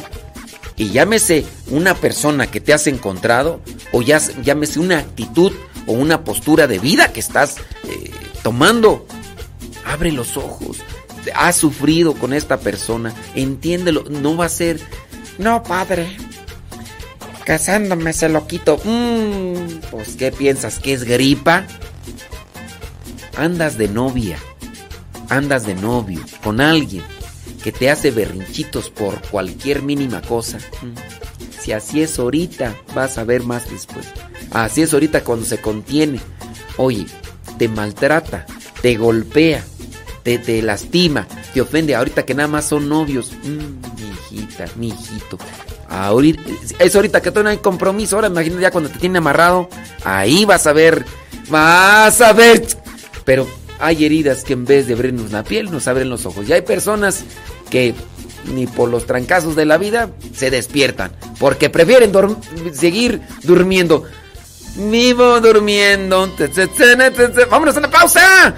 Y 0.77 0.91
llámese 0.91 1.45
una 1.71 1.95
persona 1.95 2.49
que 2.49 2.61
te 2.61 2.73
has 2.73 2.87
encontrado 2.87 3.61
o 3.93 4.03
ya, 4.03 4.21
llámese 4.43 4.81
una 4.81 4.99
actitud 4.99 5.53
o 5.87 5.93
una 5.93 6.25
postura 6.25 6.67
de 6.67 6.79
vida 6.79 7.13
que 7.13 7.21
estás 7.21 7.57
eh, 7.85 8.11
tomando. 8.43 9.07
Abre 9.85 10.13
los 10.13 10.37
ojos. 10.37 10.79
Has 11.35 11.57
sufrido 11.57 12.15
con 12.15 12.33
esta 12.33 12.59
persona. 12.59 13.15
Entiéndelo. 13.35 14.05
No 14.09 14.37
va 14.37 14.47
a 14.47 14.51
ser. 14.51 14.81
No, 15.39 15.63
padre. 15.63 16.17
Casándome 17.45 18.13
se 18.13 18.29
lo 18.29 18.47
quito. 18.47 18.81
Mm, 18.85 19.81
pues, 19.91 20.17
¿qué 20.17 20.33
piensas? 20.33 20.79
¿Que 20.79 20.95
es 20.95 21.05
gripa? 21.05 21.67
Andas 23.37 23.77
de 23.77 23.89
novia. 23.89 24.39
Andas 25.29 25.67
de 25.67 25.75
novio 25.75 26.21
con 26.43 26.61
alguien 26.61 27.03
que 27.63 27.73
te 27.73 27.91
hace 27.91 28.11
berrinchitos 28.11 28.91
por 28.91 29.21
cualquier 29.29 29.83
mínima 29.83 30.21
cosa. 30.23 30.59
Mm. 30.83 31.61
Si 31.61 31.73
así 31.73 32.03
es 32.03 32.19
ahorita, 32.19 32.75
vas 32.95 33.17
a 33.17 33.25
ver 33.25 33.43
más 33.43 33.71
después. 33.71 34.07
Así 34.55 34.83
es 34.83 34.95
ahorita 34.95 35.25
cuando 35.25 35.45
se 35.45 35.61
contiene. 35.61 36.21
Oye, 36.77 37.07
te 37.59 37.69
maltrata, 37.69 38.47
te 38.81 38.97
golpea, 38.97 39.65
te, 40.23 40.63
lastima, 40.63 41.27
te 41.53 41.61
ofende. 41.61 41.95
Ahorita 41.95 42.25
que 42.25 42.35
nada 42.35 42.49
más 42.49 42.67
son 42.69 42.89
novios. 42.89 43.33
Mm, 43.43 44.01
mi 44.01 44.39
hijita, 44.39 44.67
mi 44.77 44.89
hijito. 44.89 45.39
Ahorita, 45.89 46.41
es 46.79 46.95
ahorita 46.95 47.21
que 47.21 47.31
todavía 47.31 47.51
no 47.51 47.51
hay 47.51 47.63
compromiso. 47.63 48.17
Ahora 48.17 48.29
imagínate 48.29 48.63
ya 48.63 48.71
cuando 48.71 48.91
te 48.91 48.99
tiene 48.99 49.19
amarrado. 49.19 49.69
Ahí 50.05 50.45
vas 50.45 50.67
a 50.69 50.73
ver. 50.73 51.05
Vas 51.51 52.21
a 52.21 52.33
ver. 52.33 52.65
Pero 53.25 53.49
hay 53.81 54.05
heridas 54.05 54.45
que 54.45 54.53
en 54.53 54.65
vez 54.65 54.87
de 54.87 54.95
abrirnos 54.95 55.33
la 55.33 55.43
piel 55.43 55.71
nos 55.71 55.89
abren 55.89 56.09
los 56.09 56.27
ojos. 56.27 56.49
Y 56.49 56.53
hay 56.53 56.63
personas 56.63 57.25
que 57.71 57.95
ni 58.55 58.67
por 58.67 58.89
los 58.89 59.07
trancazos 59.07 59.57
de 59.57 59.65
la 59.65 59.79
vida 59.79 60.11
se 60.33 60.51
despiertan. 60.51 61.11
Porque 61.41 61.71
prefieren 61.71 62.13
seguir 62.73 63.21
durmiendo. 63.43 64.05
Vivo 64.77 65.41
durmiendo. 65.41 66.31
Vámonos 67.51 67.77
a 67.77 67.81
la 67.81 67.91
pausa. 67.91 68.55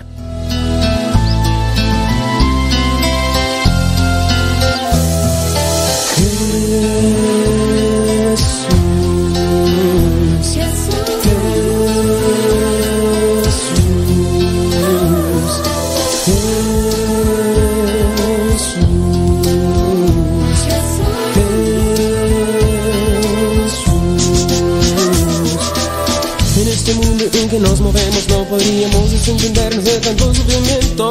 No 28.36 28.44
podríamos 28.44 29.10
desentendernos 29.10 29.84
de 29.84 29.98
tanto 29.98 30.34
sufrimiento. 30.34 31.10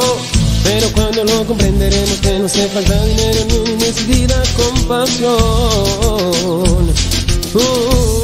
Pero 0.63 0.91
cuando 0.91 1.23
lo 1.23 1.45
comprenderemos 1.45 2.19
que 2.21 2.39
no 2.39 2.45
hace 2.45 2.67
falta 2.67 3.03
dinero 3.05 3.45
ni 3.49 3.75
necesidad 3.75 4.43
compasión. 4.55 5.33
Uh, 7.53 8.14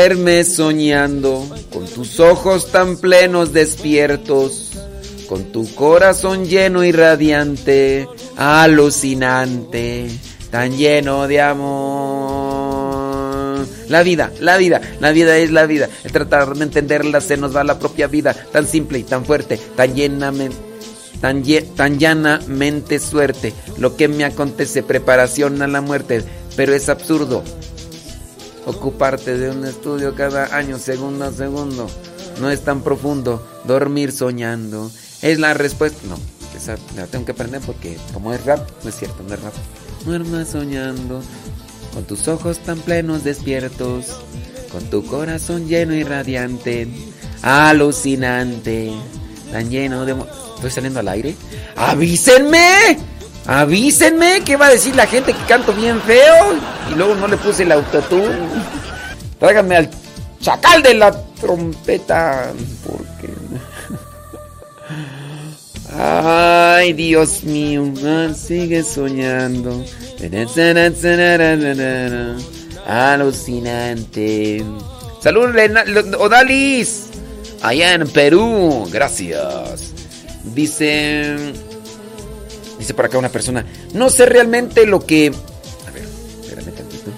Duerme 0.00 0.44
soñando, 0.44 1.46
con 1.70 1.84
tus 1.84 2.20
ojos 2.20 2.72
tan 2.72 2.96
plenos 2.96 3.52
despiertos, 3.52 4.70
con 5.28 5.52
tu 5.52 5.74
corazón 5.74 6.46
lleno 6.46 6.84
y 6.84 6.90
radiante, 6.90 8.08
alucinante, 8.34 10.08
tan 10.50 10.74
lleno 10.74 11.28
de 11.28 11.42
amor. 11.42 12.80
La 13.88 14.02
vida, 14.02 14.32
la 14.40 14.56
vida, 14.56 14.80
la 15.00 15.12
vida 15.12 15.36
es 15.36 15.50
la 15.50 15.66
vida. 15.66 15.90
El 16.02 16.12
tratar 16.12 16.54
de 16.54 16.64
entenderla 16.64 17.20
se 17.20 17.36
nos 17.36 17.54
va 17.54 17.62
la 17.62 17.78
propia 17.78 18.06
vida, 18.06 18.32
tan 18.32 18.66
simple 18.66 19.00
y 19.00 19.02
tan 19.02 19.26
fuerte, 19.26 19.60
tan 19.76 19.94
llenamente. 19.94 20.56
Tan, 21.20 21.44
tan 21.76 21.98
llanamente 21.98 22.98
suerte, 23.00 23.52
lo 23.76 23.96
que 23.96 24.08
me 24.08 24.24
acontece, 24.24 24.82
preparación 24.82 25.60
a 25.60 25.66
la 25.66 25.82
muerte, 25.82 26.24
pero 26.56 26.72
es 26.72 26.88
absurdo, 26.88 27.44
ocuparte 28.70 29.36
de 29.36 29.50
un 29.50 29.64
estudio 29.66 30.14
cada 30.14 30.56
año, 30.56 30.78
segundo 30.78 31.24
a 31.24 31.32
segundo. 31.32 31.88
No 32.40 32.50
es 32.50 32.62
tan 32.62 32.82
profundo. 32.82 33.46
Dormir 33.64 34.12
soñando. 34.12 34.90
Es 35.22 35.38
la 35.38 35.54
respuesta. 35.54 35.98
No, 36.08 36.16
esa 36.56 36.76
la 36.96 37.06
tengo 37.06 37.24
que 37.24 37.32
aprender 37.32 37.60
porque 37.60 37.96
como 38.12 38.32
es 38.32 38.44
rap, 38.44 38.68
no 38.82 38.88
es 38.88 38.96
cierto, 38.96 39.22
no 39.26 39.34
es 39.34 39.42
rap. 39.42 39.54
duermas 40.04 40.48
soñando, 40.48 41.22
con 41.92 42.04
tus 42.04 42.28
ojos 42.28 42.58
tan 42.58 42.78
plenos 42.80 43.24
despiertos, 43.24 44.06
con 44.72 44.84
tu 44.84 45.04
corazón 45.04 45.68
lleno 45.68 45.94
y 45.94 46.04
radiante, 46.04 46.88
alucinante, 47.42 48.92
tan 49.52 49.70
lleno 49.70 50.06
de... 50.06 50.16
¿Estoy 50.56 50.70
saliendo 50.70 51.00
al 51.00 51.08
aire? 51.08 51.34
¡Avísenme! 51.76 52.98
¡Avísenme! 53.46 54.42
¿Qué 54.44 54.56
va 54.56 54.66
a 54.66 54.70
decir 54.70 54.94
la 54.94 55.06
gente 55.06 55.32
que 55.32 55.44
canto 55.44 55.72
bien 55.72 56.00
feo? 56.02 56.54
Y 56.90 56.94
luego 56.94 57.14
no 57.14 57.26
le 57.26 57.36
puse 57.36 57.62
el 57.62 57.72
autotune. 57.72 58.38
Tráiganme 59.38 59.76
al 59.76 59.90
chacal 60.40 60.82
de 60.82 60.94
la 60.94 61.10
trompeta. 61.40 62.52
Porque... 62.86 63.30
Ay, 65.96 66.92
Dios 66.92 67.42
mío, 67.42 67.92
sigue 68.34 68.84
soñando. 68.84 69.84
Alucinante. 72.86 74.64
Salud, 75.20 75.50
Odalis. 76.18 77.06
Allá 77.62 77.94
en 77.94 78.08
Perú. 78.08 78.88
Gracias. 78.90 79.92
Dice. 80.54 81.52
Dice 82.80 82.94
por 82.94 83.04
acá 83.04 83.18
una 83.18 83.28
persona. 83.28 83.66
No 83.92 84.08
sé 84.08 84.24
realmente 84.24 84.86
lo 84.86 85.04
que. 85.04 85.30
A 85.86 85.90
ver, 85.90 86.02
espérame 86.40 86.74
tantito. 86.74 87.10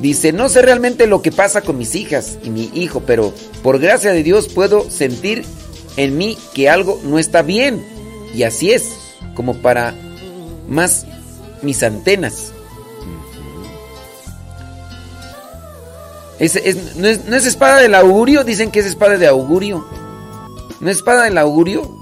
Dice, 0.00 0.32
no 0.32 0.48
sé 0.48 0.62
realmente 0.62 1.08
lo 1.08 1.22
que 1.22 1.32
pasa 1.32 1.60
con 1.60 1.76
mis 1.76 1.96
hijas 1.96 2.38
y 2.44 2.50
mi 2.50 2.70
hijo, 2.72 3.02
pero 3.04 3.34
por 3.64 3.80
gracia 3.80 4.12
de 4.12 4.22
Dios 4.22 4.46
puedo 4.46 4.88
sentir 4.88 5.44
en 5.96 6.16
mí 6.16 6.38
que 6.54 6.70
algo 6.70 7.00
no 7.02 7.18
está 7.18 7.42
bien. 7.42 7.84
Y 8.32 8.44
así 8.44 8.70
es, 8.70 8.92
como 9.34 9.56
para 9.56 9.92
más 10.68 11.04
mis 11.62 11.82
antenas. 11.82 12.52
¿Es, 16.38 16.96
no, 16.96 17.08
es, 17.08 17.24
¿No 17.24 17.36
es 17.36 17.46
espada 17.46 17.80
del 17.80 17.96
augurio? 17.96 18.44
Dicen 18.44 18.70
que 18.70 18.78
es 18.78 18.86
espada 18.86 19.18
de 19.18 19.26
augurio. 19.26 19.84
¿No 20.80 20.90
es 20.90 20.98
espada 20.98 21.24
del 21.24 21.38
augurio? 21.38 22.01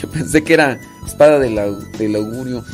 Yo 0.00 0.08
pensé 0.08 0.44
que 0.44 0.54
era 0.54 0.78
espada 1.04 1.40
del, 1.40 1.56
del 1.98 2.16
augurio. 2.16 2.64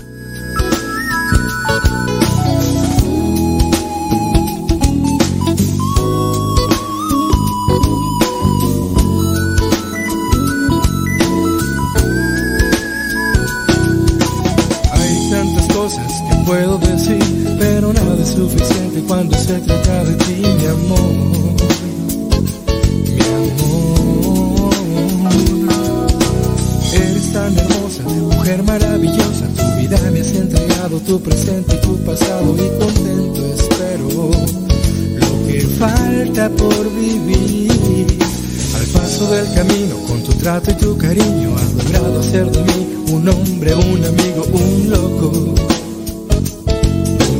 Tu 31.07 31.21
presente 31.21 31.75
y 31.75 31.81
tu 31.87 31.99
pasado, 31.99 32.55
y 32.57 32.79
contento 32.79 33.47
espero 33.55 34.31
lo 35.21 35.47
que 35.47 35.61
falta 35.79 36.49
por 36.51 36.91
vivir. 36.95 38.07
Al 38.75 38.87
paso 38.87 39.31
del 39.31 39.53
camino, 39.55 39.97
con 40.07 40.23
tu 40.23 40.33
trato 40.35 40.71
y 40.71 40.75
tu 40.75 40.97
cariño, 40.97 41.55
has 41.57 41.75
logrado 41.75 42.21
hacer 42.21 42.51
de 42.51 42.63
mí 42.63 42.87
un 43.13 43.29
hombre, 43.29 43.75
un 43.75 44.05
amigo, 44.05 44.47
un 44.53 44.91
loco 44.91 45.55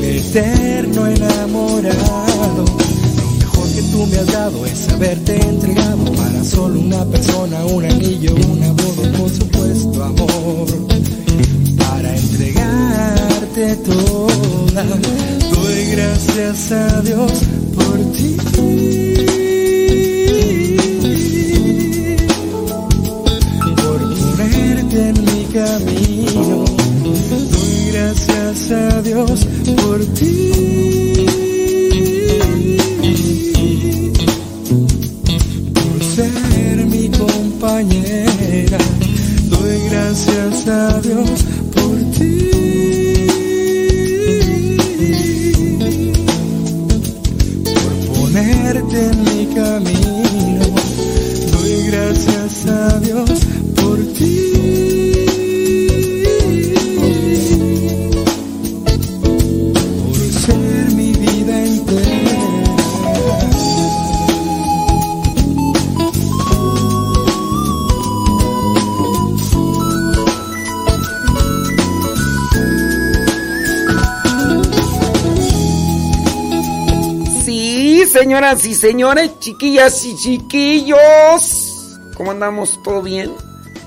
eterno 0.03 1.07
enamorado. 1.07 2.65
Lo 2.65 3.31
mejor 3.39 3.69
que 3.75 3.83
tú 3.83 4.07
me 4.07 4.19
has 4.19 4.27
dado 4.27 4.67
es 4.67 4.89
haberte 4.91 5.41
entregado 5.41 6.05
para 6.13 6.45
solo 6.45 6.81
una 6.81 7.05
persona, 7.07 7.65
un 7.65 7.85
anillo, 7.85 8.35
una 8.53 8.64
doy 14.75 15.87
gracias 15.93 16.73
a 16.73 17.01
Dios 17.03 17.33
señores, 78.85 79.31
chiquillas 79.39 80.05
y 80.05 80.15
chiquillos. 80.15 81.97
¿Cómo 82.19 82.33
andamos? 82.33 82.83
¿Todo 82.83 83.01
bien? 83.01 83.33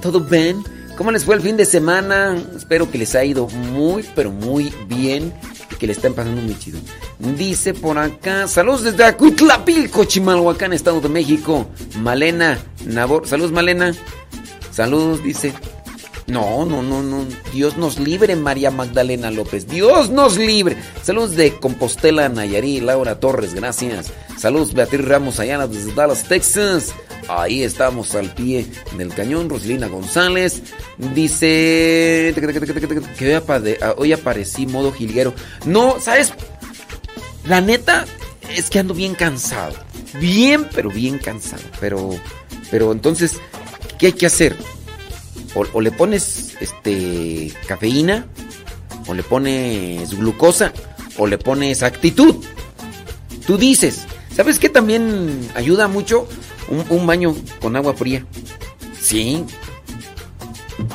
¿Todo 0.01 0.19
bien? 0.21 0.63
¿Cómo 0.97 1.11
les 1.11 1.23
fue 1.23 1.35
el 1.35 1.41
fin 1.41 1.55
de 1.55 1.65
semana? 1.65 2.35
Espero 2.55 2.89
que 2.89 2.97
les 2.97 3.13
haya 3.13 3.25
ido 3.25 3.47
muy, 3.47 4.03
pero 4.15 4.31
muy 4.31 4.73
bien 4.87 5.31
que 5.77 5.85
le 5.85 5.93
estén 5.93 6.15
pasando 6.15 6.41
muy 6.41 6.57
chido. 6.57 6.79
Dice 7.19 7.75
por 7.75 7.99
acá, 7.99 8.47
saludos 8.47 8.81
desde 8.85 9.03
Acuitlapilco, 9.03 10.05
Chimalhuacán, 10.05 10.73
Estado 10.73 10.99
de 10.99 11.09
México. 11.09 11.67
Malena 11.99 12.57
Nabor, 12.83 13.27
saludos 13.27 13.51
Malena. 13.51 13.93
Saludos, 14.71 15.23
dice. 15.23 15.53
No, 16.25 16.65
no, 16.65 16.81
no, 16.81 17.03
no. 17.03 17.23
Dios 17.53 17.77
nos 17.77 17.99
libre, 17.99 18.35
María 18.35 18.71
Magdalena 18.71 19.29
López. 19.29 19.67
Dios 19.67 20.09
nos 20.09 20.37
libre. 20.37 20.75
Saludos 21.03 21.35
de 21.35 21.53
Compostela, 21.59 22.29
Nayarí, 22.29 22.79
Laura 22.81 23.19
Torres, 23.19 23.53
gracias. 23.53 24.11
Saludos 24.38 24.73
Beatriz 24.73 25.03
Ramos 25.03 25.39
Ayana 25.39 25.67
desde 25.67 25.93
Dallas, 25.93 26.23
Texas. 26.27 26.93
Ahí 27.27 27.63
estamos 27.63 28.13
al 28.13 28.33
pie 28.33 28.67
del 28.95 29.13
cañón. 29.13 29.49
Rosilina 29.49 29.88
González 29.88 30.61
dice 31.15 32.33
que 33.17 33.41
hoy 33.97 34.13
aparecí 34.13 34.67
modo 34.67 34.91
jilguero. 34.91 35.33
No, 35.65 35.99
¿sabes? 35.99 36.33
La 37.45 37.61
neta 37.61 38.05
es 38.55 38.69
que 38.69 38.79
ando 38.79 38.93
bien 38.93 39.15
cansado. 39.15 39.75
Bien, 40.19 40.67
pero 40.73 40.89
bien 40.89 41.17
cansado. 41.17 41.63
Pero, 41.79 42.15
pero 42.69 42.91
entonces, 42.91 43.39
¿qué 43.97 44.07
hay 44.07 44.13
que 44.13 44.27
hacer? 44.27 44.55
O, 45.73 45.81
le 45.81 45.91
pones 45.91 46.55
este 46.59 47.51
cafeína, 47.65 48.27
o 49.07 49.15
le 49.15 49.23
pones 49.23 50.13
glucosa, 50.15 50.71
o 51.17 51.25
le 51.25 51.39
pones 51.39 51.81
actitud. 51.81 52.35
Tú 53.47 53.57
dices, 53.57 54.05
¿sabes 54.38 54.59
qué 54.59 54.69
también 54.69 55.49
ayuda 55.55 55.88
mucho? 55.88 56.27
Un, 56.69 57.07
baño 57.07 57.35
con 57.59 57.75
agua 57.75 57.95
fría. 57.95 58.23
Sí. 59.01 59.43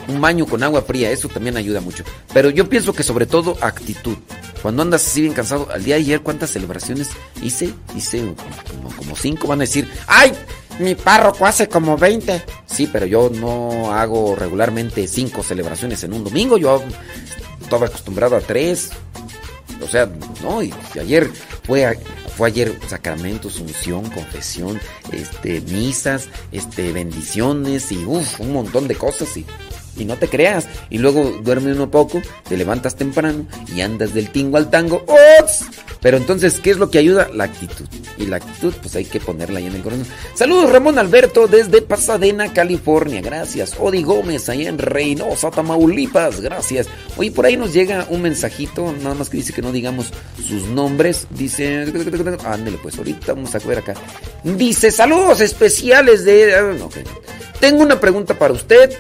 Un 0.07 0.21
baño 0.21 0.47
con 0.47 0.63
agua 0.63 0.83
fría, 0.83 1.11
eso 1.11 1.29
también 1.29 1.57
ayuda 1.57 1.81
mucho. 1.81 2.05
Pero 2.33 2.51
yo 2.51 2.69
pienso 2.69 2.93
que 2.93 3.03
sobre 3.03 3.27
todo 3.27 3.59
actitud. 3.61 4.17
Cuando 4.63 4.83
andas 4.83 5.05
así 5.05 5.23
bien 5.23 5.33
cansado, 5.33 5.69
al 5.73 5.83
día 5.83 5.97
de 5.97 6.03
ayer, 6.03 6.21
¿cuántas 6.21 6.51
celebraciones 6.51 7.11
hice? 7.43 7.75
Hice 7.97 8.33
como, 8.97 9.17
cinco. 9.17 9.49
Van 9.49 9.59
a 9.59 9.65
decir, 9.65 9.91
¡ay! 10.07 10.33
Mi 10.79 10.95
párroco 10.95 11.45
hace 11.45 11.69
como 11.69 11.99
20. 11.99 12.45
Sí, 12.67 12.89
pero 12.93 13.07
yo 13.07 13.29
no 13.29 13.93
hago 13.93 14.37
regularmente 14.37 15.09
cinco 15.09 15.43
celebraciones 15.43 16.05
en 16.05 16.13
un 16.13 16.23
domingo. 16.23 16.59
Yo 16.59 16.81
estaba 17.61 17.87
acostumbrado 17.87 18.37
a 18.37 18.41
tres. 18.41 18.91
O 19.83 19.89
sea, 19.89 20.09
no, 20.45 20.63
y 20.63 20.73
ayer 21.01 21.29
fue, 21.65 21.99
fue 22.37 22.49
ayer 22.49 22.79
sacramentos, 22.89 23.61
unción, 23.61 24.09
confesión, 24.11 24.81
este, 25.13 25.61
misas, 25.61 26.29
este, 26.51 26.93
bendiciones 26.93 27.93
y 27.93 28.05
un 28.05 28.53
montón 28.53 28.89
de 28.89 28.95
cosas. 28.95 29.37
Y 29.37 29.47
Y 29.97 30.05
no 30.05 30.17
te 30.17 30.29
creas. 30.29 30.67
Y 30.91 30.99
luego 30.99 31.25
duerme 31.43 31.73
uno 31.73 31.91
poco, 31.91 32.23
te 32.49 32.57
levantas 32.57 32.97
temprano 32.97 33.47
y 33.75 33.81
andas 33.81 34.15
del 34.15 34.31
tingo 34.31 34.57
al 34.57 34.71
tango. 34.71 35.05
¡Ops! 35.07 35.67
Pero 36.01 36.17
entonces, 36.17 36.59
¿qué 36.61 36.71
es 36.71 36.79
lo 36.79 36.91
que 36.91 36.99
ayuda? 36.99 37.29
La 37.33 37.45
actitud. 37.45 37.87
Y 38.19 38.27
la 38.27 38.37
actitud, 38.37 38.75
pues 38.83 38.97
hay 38.97 39.05
que 39.05 39.21
ponerla 39.21 39.61
ahí 39.61 39.67
en 39.67 39.77
el 39.77 39.83
corazón. 39.83 40.07
Saludos, 40.35 40.71
Ramón 40.73 40.99
Alberto, 40.99 41.47
desde 41.47 41.81
Pasadena, 41.81 42.53
California. 42.53 43.21
Gracias. 43.21 43.77
Odi 43.79 44.03
Gómez, 44.03 44.49
allá 44.49 44.69
en 44.69 44.79
Reynosa, 44.79 45.51
Tamaulipas. 45.51 46.41
Gracias. 46.41 46.89
Oye, 47.17 47.31
por 47.31 47.47
ahí 47.47 47.57
nos 47.57 47.73
llega 47.73 48.07
un 48.11 48.23
mensajito, 48.23 48.93
nada 49.03 49.15
más 49.15 49.31
que 49.31 49.37
dice 49.37 49.53
que 49.53 49.63
no 49.63 49.71
digamos 49.71 50.13
sus 50.45 50.67
nombres. 50.67 51.29
Dice. 51.31 51.83
Ándele, 52.45 52.79
pues 52.83 52.99
ahorita 52.99 53.35
vamos 53.35 53.55
a 53.55 53.59
ver 53.61 53.79
acá. 53.79 53.95
Dice: 54.43 54.91
Saludos 54.91 55.41
especiales 55.41 56.25
de. 56.25 56.55
Ah. 56.55 56.73
Tengo 57.61 57.83
una 57.83 58.01
pregunta 58.01 58.37
para 58.37 58.55
usted 58.55 58.91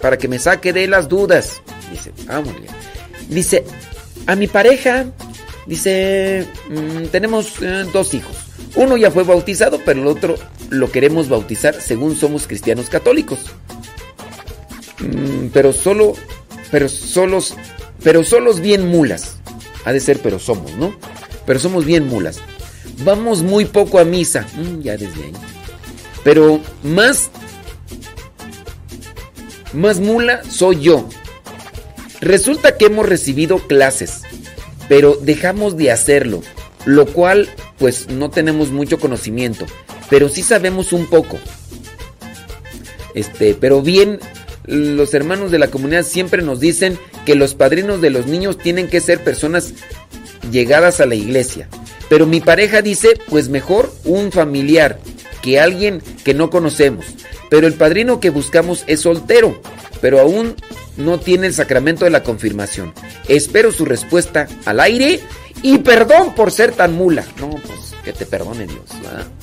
para 0.00 0.18
que 0.18 0.28
me 0.28 0.38
saque 0.38 0.72
de 0.72 0.86
las 0.86 1.08
dudas. 1.08 1.62
Dice, 1.90 2.12
ah, 2.28 2.40
muy 2.40 2.54
bien. 2.54 2.72
Dice, 3.28 3.64
a 4.26 4.34
mi 4.36 4.46
pareja, 4.46 5.06
dice, 5.66 6.46
mmm, 6.68 7.06
tenemos 7.06 7.60
eh, 7.62 7.84
dos 7.92 8.14
hijos. 8.14 8.36
Uno 8.76 8.96
ya 8.96 9.10
fue 9.10 9.24
bautizado, 9.24 9.80
pero 9.84 10.00
el 10.00 10.06
otro 10.06 10.36
lo 10.70 10.90
queremos 10.90 11.28
bautizar 11.28 11.80
según 11.80 12.16
somos 12.16 12.46
cristianos 12.46 12.88
católicos. 12.88 13.40
Mm, 15.00 15.48
pero 15.52 15.72
solo, 15.72 16.14
pero 16.70 16.88
solos, 16.88 17.54
pero 18.02 18.24
solos 18.24 18.60
bien 18.60 18.86
mulas. 18.86 19.36
Ha 19.84 19.92
de 19.92 20.00
ser, 20.00 20.20
pero 20.20 20.38
somos, 20.38 20.74
¿no? 20.76 20.94
Pero 21.46 21.58
somos 21.58 21.84
bien 21.84 22.06
mulas. 22.06 22.38
Vamos 23.04 23.42
muy 23.42 23.64
poco 23.64 23.98
a 23.98 24.04
misa. 24.04 24.46
Mm, 24.56 24.80
ya 24.82 24.96
desde 24.96 25.24
ahí. 25.24 25.32
Pero 26.22 26.60
más 26.82 27.30
más 29.72 30.00
mula 30.00 30.42
soy 30.48 30.80
yo. 30.80 31.08
Resulta 32.20 32.76
que 32.76 32.86
hemos 32.86 33.08
recibido 33.08 33.58
clases, 33.58 34.22
pero 34.88 35.16
dejamos 35.16 35.76
de 35.76 35.90
hacerlo, 35.90 36.42
lo 36.84 37.06
cual 37.06 37.48
pues 37.78 38.08
no 38.08 38.30
tenemos 38.30 38.70
mucho 38.70 38.98
conocimiento, 38.98 39.66
pero 40.10 40.28
sí 40.28 40.42
sabemos 40.42 40.92
un 40.92 41.06
poco. 41.06 41.38
Este, 43.14 43.54
pero 43.54 43.82
bien, 43.82 44.20
los 44.66 45.14
hermanos 45.14 45.50
de 45.50 45.58
la 45.58 45.68
comunidad 45.68 46.04
siempre 46.04 46.42
nos 46.42 46.60
dicen 46.60 46.98
que 47.24 47.34
los 47.34 47.54
padrinos 47.54 48.00
de 48.00 48.10
los 48.10 48.26
niños 48.26 48.58
tienen 48.58 48.88
que 48.88 49.00
ser 49.00 49.24
personas 49.24 49.72
llegadas 50.50 51.00
a 51.00 51.06
la 51.06 51.14
iglesia. 51.14 51.68
Pero 52.08 52.26
mi 52.26 52.40
pareja 52.40 52.82
dice, 52.82 53.18
pues 53.28 53.48
mejor 53.48 53.92
un 54.04 54.32
familiar 54.32 54.98
que 55.42 55.60
alguien 55.60 56.02
que 56.24 56.34
no 56.34 56.50
conocemos. 56.50 57.06
Pero 57.50 57.66
el 57.66 57.74
padrino 57.74 58.20
que 58.20 58.30
buscamos 58.30 58.84
es 58.86 59.00
soltero, 59.00 59.60
pero 60.00 60.20
aún 60.20 60.54
no 60.96 61.18
tiene 61.18 61.48
el 61.48 61.54
sacramento 61.54 62.04
de 62.04 62.10
la 62.10 62.22
confirmación. 62.22 62.94
Espero 63.28 63.72
su 63.72 63.84
respuesta 63.84 64.48
al 64.64 64.80
aire 64.80 65.20
y 65.62 65.78
perdón 65.78 66.34
por 66.34 66.50
ser 66.52 66.72
tan 66.72 66.94
mula. 66.94 67.24
No, 67.38 67.50
pues 67.50 67.94
que 68.02 68.12
te 68.12 68.24
perdone 68.24 68.66
Dios. 68.66 68.84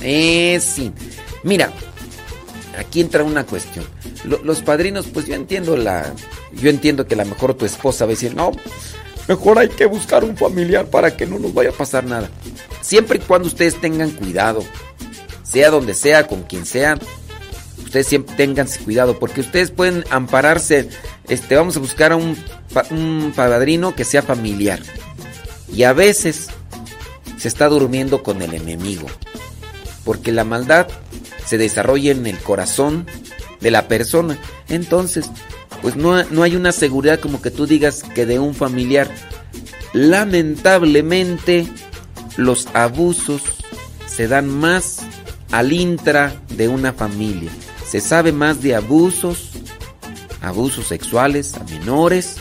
Eh, 0.00 0.60
sí. 0.60 0.92
Mira, 1.44 1.70
aquí 2.78 3.00
entra 3.00 3.22
una 3.22 3.44
cuestión. 3.44 3.84
los 4.24 4.62
padrinos, 4.62 5.06
pues 5.06 5.26
yo 5.26 5.34
entiendo 5.34 5.76
la. 5.76 6.12
Yo 6.52 6.70
entiendo 6.70 7.06
que 7.06 7.14
a 7.14 7.18
lo 7.18 7.26
mejor 7.26 7.54
tu 7.54 7.66
esposa 7.66 8.04
va 8.04 8.10
a 8.10 8.14
decir, 8.14 8.34
no, 8.34 8.52
mejor 9.28 9.58
hay 9.58 9.68
que 9.68 9.86
buscar 9.86 10.24
un 10.24 10.36
familiar 10.36 10.86
para 10.86 11.16
que 11.16 11.26
no 11.26 11.38
nos 11.38 11.52
vaya 11.54 11.70
a 11.70 11.74
pasar 11.74 12.04
nada. 12.04 12.28
Siempre 12.80 13.18
y 13.18 13.20
cuando 13.20 13.48
ustedes 13.48 13.80
tengan 13.80 14.10
cuidado, 14.10 14.64
sea 15.42 15.70
donde 15.70 15.94
sea, 15.94 16.26
con 16.26 16.42
quien 16.42 16.64
sea, 16.64 16.98
ustedes 17.88 18.06
siempre 18.06 18.36
tengan 18.36 18.68
cuidado, 18.84 19.18
porque 19.18 19.40
ustedes 19.40 19.70
pueden 19.70 20.04
ampararse, 20.10 20.90
este, 21.26 21.56
vamos 21.56 21.78
a 21.78 21.80
buscar 21.80 22.12
a 22.12 22.16
un, 22.16 22.36
un 22.90 23.32
padrino 23.34 23.94
que 23.94 24.04
sea 24.04 24.20
familiar. 24.20 24.78
Y 25.72 25.84
a 25.84 25.94
veces 25.94 26.48
se 27.38 27.48
está 27.48 27.68
durmiendo 27.68 28.22
con 28.22 28.42
el 28.42 28.52
enemigo, 28.52 29.06
porque 30.04 30.32
la 30.32 30.44
maldad 30.44 30.86
se 31.46 31.56
desarrolla 31.56 32.12
en 32.12 32.26
el 32.26 32.38
corazón 32.38 33.06
de 33.60 33.70
la 33.70 33.88
persona. 33.88 34.38
Entonces, 34.68 35.30
pues 35.80 35.96
no, 35.96 36.22
no 36.24 36.42
hay 36.42 36.56
una 36.56 36.72
seguridad 36.72 37.18
como 37.18 37.40
que 37.40 37.50
tú 37.50 37.66
digas 37.66 38.02
que 38.14 38.26
de 38.26 38.38
un 38.38 38.54
familiar. 38.54 39.10
Lamentablemente, 39.94 41.66
los 42.36 42.66
abusos 42.74 43.40
se 44.06 44.28
dan 44.28 44.46
más 44.46 44.98
al 45.52 45.72
intra 45.72 46.34
de 46.50 46.68
una 46.68 46.92
familia 46.92 47.50
se 47.88 48.00
sabe 48.00 48.32
más 48.32 48.62
de 48.62 48.74
abusos, 48.74 49.50
abusos 50.42 50.86
sexuales 50.86 51.54
a 51.54 51.64
menores 51.64 52.36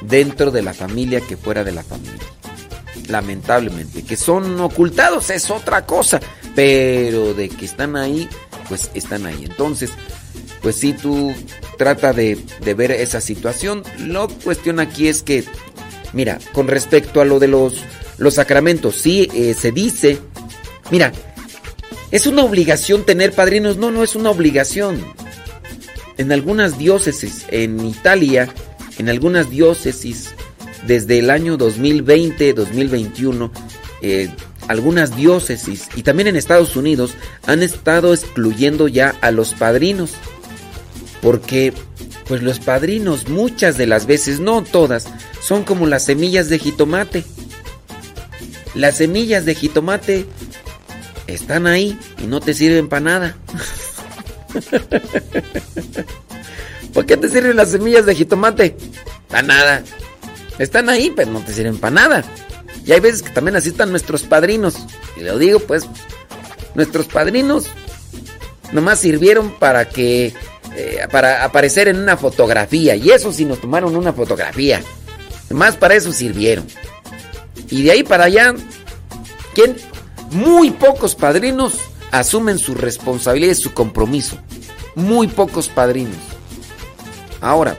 dentro 0.00 0.50
de 0.50 0.62
la 0.62 0.72
familia 0.72 1.20
que 1.20 1.36
fuera 1.36 1.62
de 1.62 1.72
la 1.72 1.82
familia. 1.82 2.16
Lamentablemente, 3.08 4.02
que 4.02 4.16
son 4.16 4.58
ocultados 4.60 5.28
es 5.30 5.50
otra 5.50 5.84
cosa, 5.84 6.20
pero 6.54 7.34
de 7.34 7.50
que 7.50 7.66
están 7.66 7.96
ahí, 7.96 8.28
pues 8.68 8.90
están 8.94 9.26
ahí. 9.26 9.44
Entonces, 9.44 9.90
pues 10.62 10.76
si 10.76 10.94
tú 10.94 11.34
trata 11.76 12.14
de, 12.14 12.42
ver 12.76 12.90
esa 12.90 13.20
situación, 13.20 13.82
la 13.98 14.26
cuestión 14.42 14.80
aquí 14.80 15.08
es 15.08 15.22
que, 15.22 15.44
mira, 16.14 16.38
con 16.52 16.66
respecto 16.66 17.20
a 17.20 17.26
lo 17.26 17.38
de 17.38 17.48
los, 17.48 17.82
los 18.16 18.34
sacramentos, 18.34 18.96
sí 18.96 19.28
eh, 19.34 19.54
se 19.54 19.70
dice, 19.70 20.18
mira, 20.90 21.12
¿Es 22.10 22.26
una 22.26 22.42
obligación 22.42 23.04
tener 23.04 23.32
padrinos? 23.32 23.76
No, 23.76 23.90
no 23.90 24.02
es 24.02 24.16
una 24.16 24.30
obligación. 24.30 25.04
En 26.16 26.32
algunas 26.32 26.78
diócesis, 26.78 27.44
en 27.50 27.84
Italia, 27.84 28.48
en 28.98 29.10
algunas 29.10 29.50
diócesis, 29.50 30.30
desde 30.86 31.18
el 31.18 31.28
año 31.28 31.58
2020-2021, 31.58 33.50
eh, 34.00 34.30
algunas 34.68 35.16
diócesis 35.16 35.88
y 35.96 36.02
también 36.02 36.28
en 36.28 36.36
Estados 36.36 36.76
Unidos 36.76 37.12
han 37.46 37.62
estado 37.62 38.14
excluyendo 38.14 38.88
ya 38.88 39.14
a 39.20 39.30
los 39.30 39.54
padrinos. 39.54 40.12
Porque, 41.20 41.74
pues 42.26 42.42
los 42.42 42.58
padrinos 42.58 43.28
muchas 43.28 43.76
de 43.76 43.86
las 43.86 44.06
veces, 44.06 44.40
no 44.40 44.62
todas, 44.62 45.08
son 45.42 45.64
como 45.64 45.86
las 45.86 46.04
semillas 46.04 46.48
de 46.48 46.58
jitomate. 46.58 47.24
Las 48.74 48.96
semillas 48.96 49.44
de 49.44 49.54
jitomate 49.54 50.26
están 51.28 51.66
ahí 51.66 51.98
y 52.18 52.26
no 52.26 52.40
te 52.40 52.54
sirven 52.54 52.88
para 52.88 53.00
nada. 53.00 53.36
¿Por 56.92 57.06
qué 57.06 57.16
te 57.16 57.28
sirven 57.28 57.56
las 57.56 57.70
semillas 57.70 58.06
de 58.06 58.14
jitomate? 58.14 58.76
Para 59.28 59.42
nada. 59.42 59.84
Están 60.58 60.88
ahí, 60.88 61.12
pero 61.14 61.30
no 61.30 61.40
te 61.40 61.52
sirven 61.52 61.78
para 61.78 61.94
nada. 61.94 62.24
Y 62.84 62.92
hay 62.92 63.00
veces 63.00 63.22
que 63.22 63.30
también 63.30 63.56
así 63.56 63.68
están 63.68 63.90
nuestros 63.90 64.22
padrinos. 64.22 64.74
Y 65.16 65.20
lo 65.20 65.38
digo, 65.38 65.60
pues, 65.60 65.86
nuestros 66.74 67.06
padrinos 67.06 67.66
nomás 68.72 68.98
sirvieron 68.98 69.52
para 69.52 69.88
que. 69.88 70.34
Eh, 70.74 71.06
para 71.10 71.44
aparecer 71.44 71.88
en 71.88 71.98
una 71.98 72.16
fotografía. 72.16 72.96
Y 72.96 73.10
eso 73.10 73.32
sí 73.32 73.44
nos 73.44 73.60
tomaron 73.60 73.94
una 73.94 74.12
fotografía. 74.12 74.82
Nomás 75.50 75.76
para 75.76 75.94
eso 75.94 76.12
sirvieron. 76.12 76.66
Y 77.70 77.82
de 77.82 77.90
ahí 77.90 78.02
para 78.02 78.24
allá. 78.24 78.54
¿Quién, 79.54 79.76
muy 80.30 80.70
pocos 80.70 81.14
padrinos 81.14 81.74
asumen 82.10 82.58
su 82.58 82.74
responsabilidad 82.74 83.52
y 83.52 83.56
su 83.56 83.72
compromiso. 83.72 84.36
Muy 84.94 85.28
pocos 85.28 85.68
padrinos. 85.68 86.16
Ahora, 87.40 87.78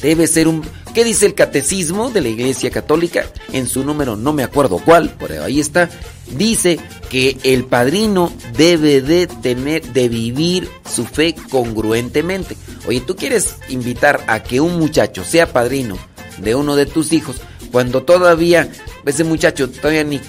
debe 0.00 0.26
ser 0.26 0.48
un... 0.48 0.62
¿Qué 0.94 1.04
dice 1.04 1.26
el 1.26 1.34
catecismo 1.34 2.10
de 2.10 2.20
la 2.20 2.28
Iglesia 2.28 2.70
Católica? 2.70 3.24
En 3.52 3.68
su 3.68 3.84
número, 3.84 4.16
no 4.16 4.32
me 4.32 4.42
acuerdo 4.42 4.78
cuál, 4.84 5.14
pero 5.18 5.44
ahí 5.44 5.60
está. 5.60 5.88
Dice 6.36 6.80
que 7.08 7.38
el 7.44 7.64
padrino 7.64 8.32
debe 8.56 9.00
de 9.00 9.26
tener, 9.28 9.82
de 9.92 10.08
vivir 10.08 10.68
su 10.92 11.04
fe 11.04 11.34
congruentemente. 11.48 12.56
Oye, 12.88 13.00
tú 13.00 13.14
quieres 13.14 13.56
invitar 13.68 14.24
a 14.26 14.42
que 14.42 14.60
un 14.60 14.78
muchacho 14.78 15.24
sea 15.24 15.52
padrino 15.52 15.96
de 16.38 16.54
uno 16.54 16.74
de 16.74 16.86
tus 16.86 17.12
hijos 17.12 17.36
cuando 17.70 18.02
todavía 18.02 18.68
ese 19.06 19.24
muchacho 19.24 19.70
todavía 19.70 20.04
ni 20.04 20.20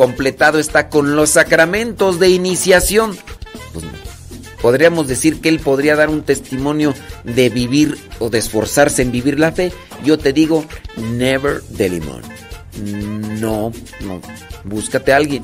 completado 0.00 0.58
está 0.58 0.88
con 0.88 1.14
los 1.14 1.28
sacramentos 1.28 2.18
de 2.18 2.30
iniciación. 2.30 3.18
Pues, 3.74 3.84
podríamos 4.62 5.08
decir 5.08 5.42
que 5.42 5.50
él 5.50 5.60
podría 5.60 5.94
dar 5.94 6.08
un 6.08 6.22
testimonio 6.22 6.94
de 7.24 7.50
vivir 7.50 7.98
o 8.18 8.30
de 8.30 8.38
esforzarse 8.38 9.02
en 9.02 9.12
vivir 9.12 9.38
la 9.38 9.52
fe. 9.52 9.74
Yo 10.02 10.16
te 10.16 10.32
digo, 10.32 10.64
never 10.96 11.60
de 11.64 11.90
limón. 11.90 12.22
No, 13.42 13.72
no, 14.00 14.22
búscate 14.64 15.12
a 15.12 15.16
alguien. 15.16 15.42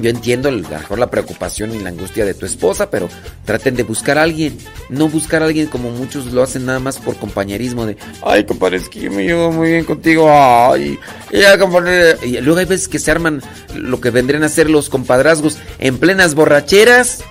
Yo 0.00 0.10
entiendo 0.10 0.50
mejor 0.50 0.98
la 0.98 1.10
preocupación 1.10 1.74
y 1.74 1.80
la 1.80 1.88
angustia 1.88 2.24
de 2.24 2.34
tu 2.34 2.46
esposa, 2.46 2.90
pero 2.90 3.08
traten 3.44 3.74
de 3.74 3.82
buscar 3.82 4.18
a 4.18 4.22
alguien. 4.22 4.56
No 4.88 5.08
buscar 5.08 5.42
a 5.42 5.46
alguien 5.46 5.66
como 5.66 5.90
muchos 5.90 6.26
lo 6.26 6.42
hacen 6.42 6.66
nada 6.66 6.78
más 6.78 6.98
por 6.98 7.16
compañerismo 7.16 7.86
de, 7.86 7.96
ay, 8.22 8.44
compadre, 8.44 8.78
es 8.78 8.88
que 8.88 9.10
me 9.10 9.24
llevo 9.24 9.52
muy 9.52 9.70
bien 9.70 9.84
contigo, 9.84 10.28
ay, 10.30 10.98
ya, 11.32 11.58
compadre. 11.58 12.16
Y 12.24 12.40
luego 12.40 12.60
hay 12.60 12.66
veces 12.66 12.88
que 12.88 12.98
se 12.98 13.10
arman 13.10 13.42
lo 13.74 14.00
que 14.00 14.10
vendrían 14.10 14.44
a 14.44 14.48
ser 14.48 14.70
los 14.70 14.88
compadrazgos 14.88 15.58
en 15.78 15.98
plenas 15.98 16.34
borracheras. 16.34 17.24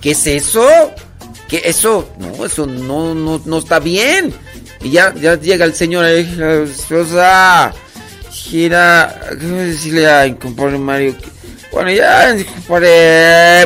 ¿Qué 0.00 0.12
es 0.12 0.26
eso? 0.26 0.66
que 1.48 1.62
eso, 1.64 2.08
no, 2.18 2.44
eso 2.44 2.66
no, 2.66 3.14
no, 3.14 3.40
no 3.44 3.58
está 3.58 3.80
bien. 3.80 4.32
Y 4.82 4.90
ya, 4.90 5.12
ya 5.14 5.40
llega 5.40 5.64
el 5.64 5.74
señor 5.74 6.04
ahí, 6.04 6.38
o 6.40 7.04
sea, 7.04 7.72
gira, 8.30 9.20
¿qué 9.40 9.46
decirle 9.46 10.08
a 10.08 10.38
compadre 10.38 10.78
Mario? 10.78 11.16
Bueno, 11.78 11.92
ya, 11.92 12.36
compadre, 12.66 13.64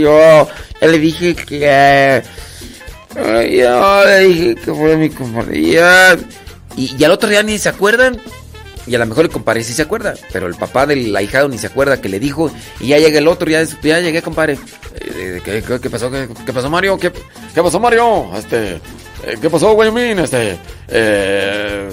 yo, 0.00 0.48
ya 0.80 0.88
le 0.88 0.98
dije 0.98 1.34
que, 1.34 2.22
yo 3.14 4.04
le 4.06 4.20
dije 4.20 4.54
que 4.54 4.72
fue 4.72 4.96
mi 4.96 5.10
y, 5.54 6.96
y 6.96 7.04
al 7.04 7.10
otro 7.10 7.28
día 7.28 7.42
ni 7.42 7.58
se 7.58 7.68
acuerdan. 7.68 8.18
Y 8.86 8.94
a 8.94 8.98
lo 8.98 9.04
mejor 9.04 9.26
el 9.26 9.30
compadre 9.30 9.62
sí 9.64 9.74
se 9.74 9.82
acuerda, 9.82 10.14
pero 10.32 10.46
el 10.46 10.54
papá 10.54 10.86
del 10.86 11.14
ahijado 11.14 11.46
ni 11.50 11.58
se 11.58 11.66
acuerda 11.66 12.00
que 12.00 12.08
le 12.08 12.18
dijo. 12.18 12.50
Y 12.80 12.86
ya 12.86 12.98
llega 12.98 13.18
el 13.18 13.28
otro, 13.28 13.50
ya, 13.50 13.62
ya 13.64 14.00
llegué, 14.00 14.22
compadre. 14.22 14.58
Eh, 14.94 15.42
¿Qué, 15.44 15.62
qué, 15.62 15.90
pasó? 15.90 16.10
¿Qué, 16.10 16.30
¿Qué, 16.46 16.54
pasó, 16.54 16.70
Mario? 16.70 16.98
¿Qué, 16.98 17.12
pasó, 17.54 17.78
Mario? 17.78 18.30
Este, 18.34 18.76
eh, 19.26 19.36
¿Qué 19.42 19.50
pasó, 19.50 19.74
Guayamín? 19.74 20.20
Este, 20.20 20.56
eh, 20.88 21.90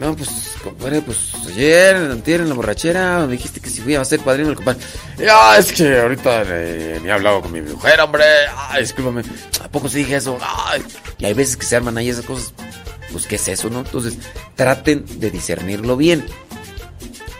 no, 0.00 0.16
pues, 0.16 0.47
compadre, 0.58 1.02
pues 1.02 1.32
ayer, 1.46 1.96
antier 1.96 2.40
en 2.40 2.48
la 2.48 2.54
borrachera, 2.54 3.26
me 3.26 3.32
dijiste 3.32 3.60
que 3.60 3.70
si 3.70 3.80
fui 3.80 3.94
a 3.94 4.04
ser 4.04 4.20
padrino 4.20 4.50
el 4.50 4.56
compadre. 4.56 4.80
Ya, 5.18 5.56
es 5.56 5.72
que 5.72 6.00
ahorita 6.00 6.42
eh, 6.46 7.00
ni 7.02 7.08
he 7.08 7.12
hablado 7.12 7.42
con 7.42 7.52
mi 7.52 7.60
mujer, 7.60 8.00
hombre. 8.00 8.24
Ay, 8.56 8.82
discúlpame. 8.82 9.22
¿A 9.62 9.68
poco 9.68 9.88
sí 9.88 9.98
dije 9.98 10.16
eso? 10.16 10.38
Ay. 10.40 10.82
Y 11.18 11.24
hay 11.26 11.34
veces 11.34 11.56
que 11.56 11.66
se 11.66 11.76
arman 11.76 11.98
ahí 11.98 12.08
esas 12.08 12.24
cosas 12.24 12.52
pues 13.12 13.26
¿qué 13.26 13.36
es 13.36 13.48
eso, 13.48 13.70
no? 13.70 13.80
Entonces, 13.80 14.18
traten 14.54 15.04
de 15.20 15.30
discernirlo 15.30 15.96
bien. 15.96 16.24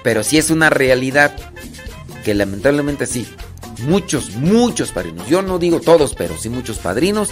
Pero 0.03 0.23
si 0.23 0.39
es 0.39 0.51
una 0.51 0.71
realidad 0.71 1.35
que 2.25 2.35
lamentablemente 2.35 3.07
sí, 3.07 3.29
muchos, 3.83 4.31
muchos 4.37 4.93
padrinos, 4.93 5.29
yo 5.29 5.43
no 5.43 5.59
digo 5.59 5.81
todos, 5.81 6.15
pero 6.15 6.37
sí 6.39 6.49
muchos 6.49 6.79
padrinos. 6.79 7.31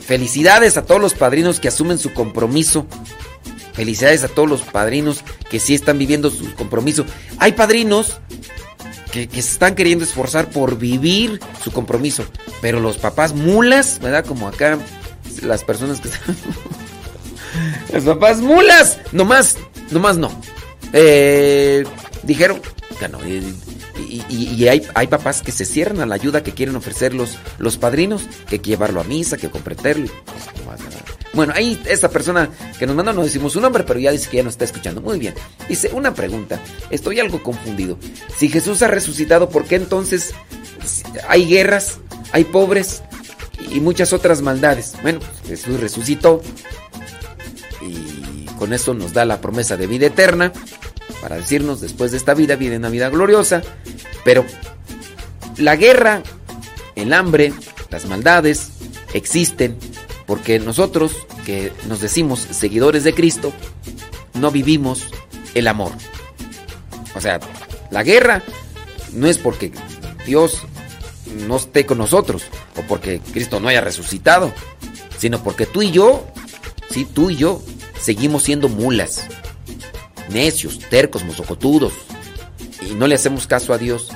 Felicidades 0.00 0.76
a 0.76 0.84
todos 0.84 1.00
los 1.00 1.14
padrinos 1.14 1.60
que 1.60 1.68
asumen 1.68 1.98
su 1.98 2.12
compromiso. 2.12 2.86
Felicidades 3.74 4.22
a 4.24 4.28
todos 4.28 4.48
los 4.48 4.62
padrinos 4.62 5.24
que 5.50 5.60
sí 5.60 5.74
están 5.74 5.98
viviendo 5.98 6.30
su 6.30 6.54
compromiso. 6.54 7.04
Hay 7.38 7.52
padrinos 7.52 8.20
que, 9.10 9.28
se 9.30 9.38
están 9.38 9.74
queriendo 9.74 10.04
esforzar 10.04 10.50
por 10.50 10.78
vivir 10.78 11.40
su 11.62 11.72
compromiso. 11.72 12.24
Pero 12.60 12.80
los 12.80 12.98
papás 12.98 13.34
mulas, 13.34 13.98
¿verdad? 14.00 14.24
Como 14.24 14.48
acá 14.48 14.78
las 15.42 15.64
personas 15.64 16.00
que 16.00 16.08
están... 16.08 16.36
Los 17.92 18.02
papás 18.02 18.40
mulas. 18.40 18.98
Nomás, 19.12 19.56
nomás 19.92 20.16
no. 20.16 20.30
Eh, 20.92 21.84
dijeron 22.24 22.60
que 22.98 23.08
no. 23.08 23.18
Y, 23.24 23.54
y, 24.28 24.68
hay, 24.68 25.06
papás 25.06 25.42
que 25.42 25.52
se 25.52 25.64
cierran 25.64 26.00
a 26.00 26.06
la 26.06 26.16
ayuda 26.16 26.42
que 26.42 26.52
quieren 26.52 26.74
ofrecer 26.74 27.14
los, 27.14 27.38
los 27.58 27.76
padrinos, 27.76 28.22
que 28.48 28.56
hay 28.56 28.58
que 28.58 28.70
llevarlo 28.70 29.00
a 29.00 29.04
misa, 29.04 29.36
que 29.36 29.50
comprenderlo. 29.50 30.08
Bueno, 31.34 31.52
ahí 31.56 31.80
esta 31.86 32.08
persona 32.08 32.48
que 32.78 32.86
nos 32.86 32.94
mandó, 32.94 33.12
no 33.12 33.24
decimos 33.24 33.52
su 33.52 33.60
nombre, 33.60 33.84
pero 33.84 33.98
ya 33.98 34.12
dice 34.12 34.28
que 34.28 34.38
ya 34.38 34.42
nos 34.42 34.54
está 34.54 34.64
escuchando. 34.64 35.00
Muy 35.00 35.18
bien. 35.18 35.34
Dice, 35.68 35.90
una 35.92 36.14
pregunta. 36.14 36.60
Estoy 36.90 37.20
algo 37.20 37.42
confundido. 37.42 37.98
Si 38.36 38.48
Jesús 38.48 38.82
ha 38.82 38.88
resucitado, 38.88 39.48
¿por 39.48 39.64
qué 39.64 39.76
entonces 39.76 40.34
hay 41.28 41.46
guerras, 41.46 41.98
hay 42.32 42.44
pobres 42.44 43.02
y 43.72 43.80
muchas 43.80 44.12
otras 44.12 44.42
maldades? 44.42 44.94
Bueno, 45.02 45.20
Jesús 45.46 45.80
resucitó 45.80 46.40
y 47.82 48.46
con 48.58 48.72
eso 48.72 48.94
nos 48.94 49.12
da 49.12 49.24
la 49.24 49.40
promesa 49.40 49.76
de 49.76 49.86
vida 49.86 50.06
eterna 50.06 50.52
para 51.20 51.36
decirnos 51.36 51.80
después 51.80 52.10
de 52.10 52.18
esta 52.18 52.34
vida 52.34 52.56
viene 52.56 52.76
una 52.76 52.90
vida 52.90 53.08
gloriosa, 53.08 53.62
pero 54.24 54.44
la 55.56 55.74
guerra, 55.76 56.22
el 56.96 57.12
hambre, 57.12 57.52
las 57.90 58.04
maldades 58.06 58.68
existen 59.14 59.78
porque 60.26 60.58
nosotros 60.58 61.26
que 61.44 61.72
nos 61.88 62.00
decimos 62.00 62.40
seguidores 62.40 63.04
de 63.04 63.14
Cristo 63.14 63.52
no 64.34 64.50
vivimos 64.50 65.08
el 65.54 65.68
amor. 65.68 65.92
O 67.14 67.20
sea, 67.20 67.40
la 67.90 68.02
guerra 68.02 68.42
no 69.12 69.26
es 69.26 69.38
porque 69.38 69.72
Dios 70.26 70.62
no 71.46 71.56
esté 71.56 71.86
con 71.86 71.98
nosotros 71.98 72.44
o 72.76 72.82
porque 72.82 73.20
Cristo 73.32 73.60
no 73.60 73.68
haya 73.68 73.80
resucitado, 73.80 74.52
sino 75.18 75.42
porque 75.42 75.66
tú 75.66 75.82
y 75.82 75.90
yo, 75.90 76.26
sí, 76.90 77.04
tú 77.04 77.30
y 77.30 77.36
yo 77.36 77.62
seguimos 78.00 78.42
siendo 78.42 78.68
mulas, 78.68 79.26
necios, 80.30 80.78
tercos, 80.90 81.24
mozocotudos, 81.24 81.92
y 82.88 82.94
no 82.94 83.06
le 83.06 83.14
hacemos 83.14 83.46
caso 83.46 83.72
a 83.72 83.78
Dios. 83.78 84.08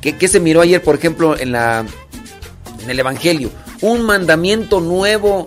¿Qué, 0.00 0.16
¿Qué, 0.16 0.28
se 0.28 0.40
miró 0.40 0.60
ayer, 0.60 0.82
por 0.82 0.96
ejemplo, 0.96 1.38
en, 1.38 1.52
la, 1.52 1.86
en 2.82 2.90
el 2.90 2.98
Evangelio? 2.98 3.50
Un 3.82 4.02
mandamiento 4.02 4.80
nuevo 4.80 5.46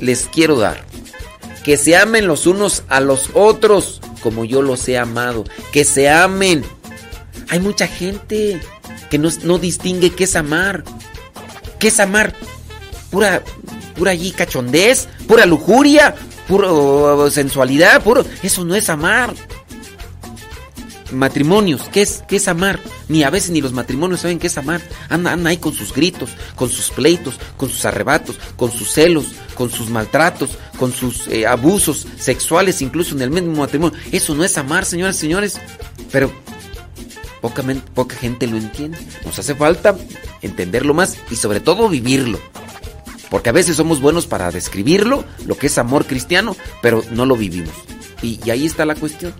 les 0.00 0.26
quiero 0.26 0.58
dar. 0.58 0.84
Que 1.64 1.76
se 1.76 1.96
amen 1.96 2.26
los 2.26 2.46
unos 2.46 2.82
a 2.88 3.00
los 3.00 3.30
otros 3.34 4.00
como 4.22 4.44
yo 4.44 4.62
los 4.62 4.88
he 4.88 4.98
amado. 4.98 5.44
Que 5.72 5.84
se 5.84 6.10
amen. 6.10 6.64
Hay 7.48 7.60
mucha 7.60 7.86
gente 7.86 8.60
que 9.10 9.18
no, 9.18 9.28
no 9.44 9.58
distingue 9.58 10.10
qué 10.10 10.24
es 10.24 10.34
amar. 10.34 10.82
¿Qué 11.78 11.88
es 11.88 12.00
amar? 12.00 12.34
Pura, 13.10 13.42
pura 13.96 14.12
allí 14.12 14.32
cachondez, 14.32 15.08
pura 15.28 15.46
lujuria, 15.46 16.14
puro 16.48 17.30
sensualidad, 17.30 18.02
puro. 18.02 18.24
Eso 18.42 18.64
no 18.64 18.74
es 18.74 18.88
amar. 18.88 19.34
Matrimonios, 21.12 21.88
¿qué 21.92 22.02
es, 22.02 22.24
qué 22.26 22.36
es 22.36 22.48
amar? 22.48 22.80
Ni 23.08 23.22
a 23.22 23.30
veces 23.30 23.50
ni 23.50 23.60
los 23.60 23.72
matrimonios 23.72 24.20
saben 24.20 24.38
qué 24.38 24.48
es 24.48 24.58
amar. 24.58 24.80
Andan, 25.08 25.46
ahí 25.46 25.56
con 25.58 25.72
sus 25.72 25.92
gritos, 25.92 26.30
con 26.56 26.68
sus 26.68 26.90
pleitos, 26.90 27.38
con 27.56 27.68
sus 27.68 27.84
arrebatos, 27.84 28.38
con 28.56 28.72
sus 28.72 28.90
celos, 28.90 29.26
con 29.54 29.70
sus 29.70 29.88
maltratos, 29.88 30.50
con 30.78 30.92
sus 30.92 31.28
eh, 31.28 31.46
abusos 31.46 32.06
sexuales, 32.18 32.82
incluso 32.82 33.14
en 33.14 33.22
el 33.22 33.30
mismo 33.30 33.52
matrimonio. 33.52 33.96
Eso 34.10 34.34
no 34.34 34.44
es 34.44 34.58
amar, 34.58 34.84
señoras 34.84 35.16
y 35.16 35.20
señores. 35.20 35.60
Pero 36.10 36.32
poca, 37.40 38.16
gente 38.16 38.46
lo 38.46 38.56
entiende. 38.56 38.98
Nos 39.24 39.38
hace 39.38 39.54
falta 39.54 39.96
entenderlo 40.42 40.94
más 40.94 41.16
y 41.30 41.36
sobre 41.36 41.60
todo 41.60 41.88
vivirlo. 41.88 42.40
Porque 43.30 43.48
a 43.48 43.52
veces 43.52 43.76
somos 43.76 44.00
buenos 44.00 44.26
para 44.26 44.50
describirlo, 44.50 45.24
lo 45.46 45.56
que 45.56 45.66
es 45.66 45.78
amor 45.78 46.06
cristiano, 46.06 46.56
pero 46.80 47.02
no 47.10 47.26
lo 47.26 47.36
vivimos. 47.36 47.74
Y 48.22 48.50
ahí 48.50 48.66
está 48.66 48.84
la 48.84 48.94
cuestión. 48.94 49.34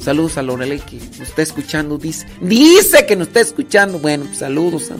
Saludos 0.00 0.38
a 0.38 0.42
Lorelei 0.42 0.78
que 0.78 0.98
nos 0.98 1.20
está 1.28 1.42
escuchando, 1.42 1.98
dice. 1.98 2.26
Dice 2.40 3.06
que 3.06 3.16
nos 3.16 3.26
está 3.28 3.40
escuchando. 3.40 3.98
Bueno, 3.98 4.24
pues 4.26 4.38
saludos. 4.38 4.90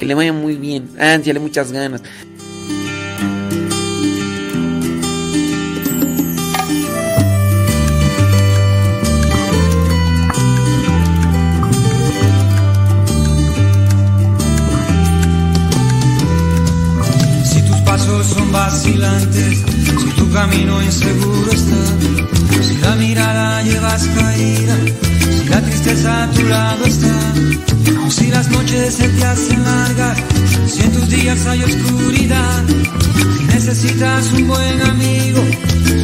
Que 0.00 0.06
le 0.06 0.14
vaya 0.14 0.32
muy 0.32 0.56
bien. 0.56 0.88
Ánciale 0.98 1.38
muchas 1.38 1.70
ganas. 1.70 2.02
Si 17.44 17.62
tus 17.62 17.76
pasos 17.82 18.26
son 18.26 18.50
vacilantes, 18.50 19.58
si 19.58 20.10
tu 20.16 20.32
camino 20.32 20.82
inseguro 20.82 21.52
está, 21.52 22.27
si 22.62 22.76
la 22.78 22.94
mirada 22.96 23.62
llevas 23.62 24.06
caída, 24.08 24.76
si 25.30 25.48
la 25.48 25.60
tristeza 25.60 26.24
a 26.24 26.30
tu 26.30 26.42
lado 26.44 26.84
está, 26.84 27.14
si 28.10 28.26
las 28.28 28.48
noches 28.50 28.94
se 28.94 29.08
te 29.08 29.24
hacen 29.24 29.64
largas, 29.64 30.18
si 30.66 30.82
en 30.82 30.92
tus 30.92 31.08
días 31.08 31.46
hay 31.46 31.62
oscuridad, 31.62 32.64
si 33.36 33.44
necesitas 33.44 34.32
un 34.32 34.46
buen 34.48 34.82
amigo, 34.82 35.42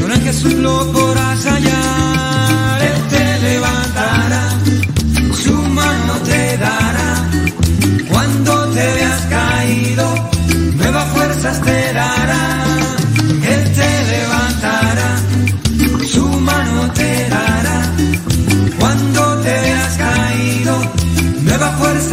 solo 0.01 0.15
en 0.15 0.23
Jesús 0.23 0.55
lo 0.55 0.93
podrás 0.93 1.45
hallar. 1.45 2.83
Él 2.83 3.03
te 3.11 3.39
levantará, 3.49 4.49
su 5.43 5.53
mano 5.53 6.15
te 6.25 6.59
dará, 6.59 7.31
cuando 8.09 8.67
te 8.69 8.87
veas 8.95 9.21
caído, 9.31 10.31
nuevas 10.77 11.09
fuerzas 11.13 11.61
te 11.63 11.84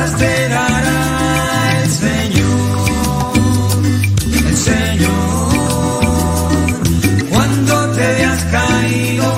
fuerzas 0.02 0.18
te 0.18 0.50
dará. 0.50 1.82
El 1.84 1.90
Señor, 1.90 2.88
el 4.48 4.58
Señor, 4.58 5.12
cuando 7.30 7.74
te 7.92 8.02
veas 8.02 8.44
caído, 8.46 9.36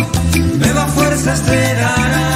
nuevas 0.59 0.93
fuerzas 0.93 1.41
te 1.43 1.75
dará. 1.75 2.29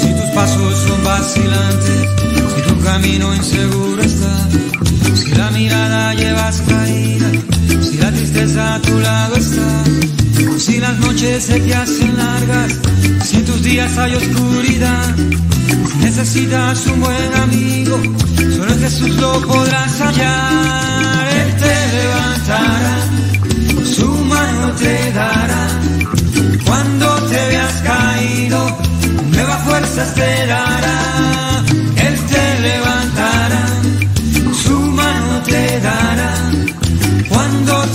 Si 0.00 0.14
tus 0.14 0.30
pasos 0.34 0.74
son 0.86 1.04
vacilantes, 1.04 2.08
si 2.54 2.60
tu 2.62 2.80
camino 2.82 3.34
inseguro 3.34 4.02
está, 4.02 4.48
si 7.82 7.98
la 7.98 8.12
tristeza 8.12 8.74
a 8.76 8.80
tu 8.80 8.96
lado 9.00 9.36
noches 11.00 11.44
se 11.44 11.58
te 11.58 11.74
hacen 11.74 12.16
largas, 12.16 12.78
si 13.24 13.36
en 13.36 13.44
tus 13.44 13.62
días 13.62 13.98
hay 13.98 14.14
oscuridad, 14.14 15.16
si 15.90 15.98
necesitas 15.98 16.86
un 16.86 17.00
buen 17.00 17.34
amigo, 17.34 18.00
solo 18.56 18.72
en 18.72 18.80
Jesús 18.80 19.10
lo 19.16 19.40
podrás 19.40 20.00
hallar. 20.00 21.28
Él 21.40 21.56
te 21.62 21.74
levantará, 21.96 22.96
su 23.84 24.06
mano 24.06 24.72
te 24.74 25.12
dará, 25.12 25.68
cuando 26.64 27.14
te 27.30 27.48
veas 27.48 27.74
caído, 27.82 28.78
nuevas 29.32 29.64
fuerzas 29.64 30.14
te 30.14 30.46
dará. 30.46 31.37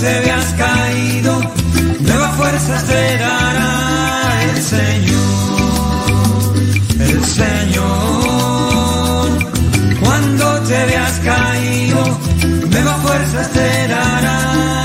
Te 0.04 0.20
veas 0.20 0.52
caído, 0.58 1.40
nuevas 2.00 2.36
fuerzas 2.36 2.84
te 2.84 3.16
dará 3.16 4.42
el 4.50 4.62
Señor, 4.62 6.54
el 7.00 7.24
Señor. 7.24 7.84
Cuando 10.04 10.60
te 10.68 10.84
veas 10.84 11.20
caído, 11.20 12.20
nuevas 12.68 13.00
fuerzas 13.02 13.50
te 13.52 13.88
dará. 13.88 14.83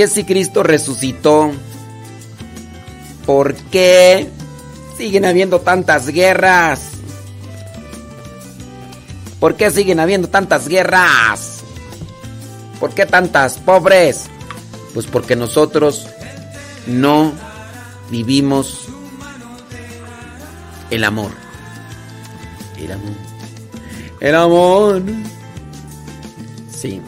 Qué 0.00 0.08
si 0.08 0.24
Cristo 0.24 0.62
resucitó? 0.62 1.52
¿Por 3.26 3.54
qué 3.54 4.30
siguen 4.96 5.26
habiendo 5.26 5.60
tantas 5.60 6.06
guerras? 6.06 6.92
¿Por 9.38 9.56
qué 9.56 9.70
siguen 9.70 10.00
habiendo 10.00 10.30
tantas 10.30 10.68
guerras? 10.68 11.58
¿Por 12.80 12.94
qué 12.94 13.04
tantas 13.04 13.58
pobres? 13.58 14.30
Pues 14.94 15.04
porque 15.04 15.36
nosotros 15.36 16.06
no 16.86 17.34
vivimos 18.10 18.86
el 20.88 21.04
amor. 21.04 21.32
El 22.78 22.92
amor. 22.92 23.12
El 24.18 24.34
amor. 24.34 25.02
Sí. 26.74 27.02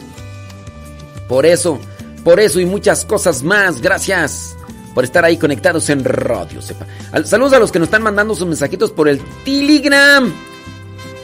Por 1.27 1.47
eso, 1.47 1.79
por 2.23 2.39
eso 2.39 2.59
y 2.59 2.65
muchas 2.65 3.05
cosas 3.05 3.43
más. 3.43 3.81
Gracias 3.81 4.55
por 4.93 5.03
estar 5.03 5.25
ahí 5.25 5.37
conectados 5.37 5.89
en 5.89 6.03
Radio 6.03 6.61
Sepa. 6.61 6.85
Al- 7.11 7.25
Saludos 7.25 7.53
a 7.53 7.59
los 7.59 7.71
que 7.71 7.79
nos 7.79 7.87
están 7.87 8.03
mandando 8.03 8.35
sus 8.35 8.47
mensajitos 8.47 8.91
por 8.91 9.07
el 9.07 9.19
Telegram. 9.43 10.31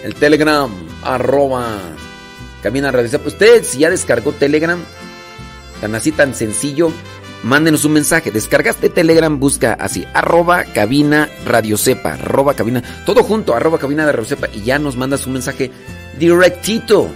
El 0.03 0.15
Telegram, 0.15 0.71
arroba 1.03 1.65
Camina 2.63 2.91
Radio. 2.91 3.19
Usted, 3.25 3.63
si 3.63 3.79
ya 3.79 3.89
descargó 3.89 4.31
Telegram, 4.31 4.79
tan 5.81 5.93
así 5.95 6.11
tan 6.11 6.33
sencillo, 6.33 6.91
mándenos 7.43 7.85
un 7.85 7.93
mensaje. 7.93 8.31
Descargaste 8.31 8.89
Telegram, 8.89 9.37
busca 9.39 9.73
así, 9.73 10.05
arroba 10.13 10.63
cabina 10.63 11.29
radio 11.45 11.77
sepa, 11.77 12.13
arroba 12.13 12.53
cabina, 12.53 12.81
todo 13.05 13.23
junto, 13.23 13.53
arroba 13.53 13.77
cabina 13.77 14.05
de 14.05 14.11
radio 14.13 14.25
sepa, 14.27 14.47
y 14.53 14.63
ya 14.63 14.79
nos 14.79 14.95
mandas 14.95 15.27
un 15.27 15.33
mensaje 15.33 15.69
directito. 16.17 17.09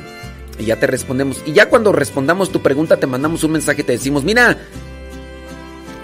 Y 0.60 0.66
ya 0.66 0.80
te 0.80 0.88
respondemos. 0.88 1.41
Y 1.45 1.54
ya 1.54 1.70
cuando 1.70 1.91
respondamos 1.91 2.51
tu 2.51 2.62
pregunta, 2.62 2.97
te 2.97 3.08
mandamos 3.08 3.43
un 3.43 3.51
mensaje, 3.54 3.84
te 3.84 3.93
decimos, 3.93 4.24
mira, 4.24 4.58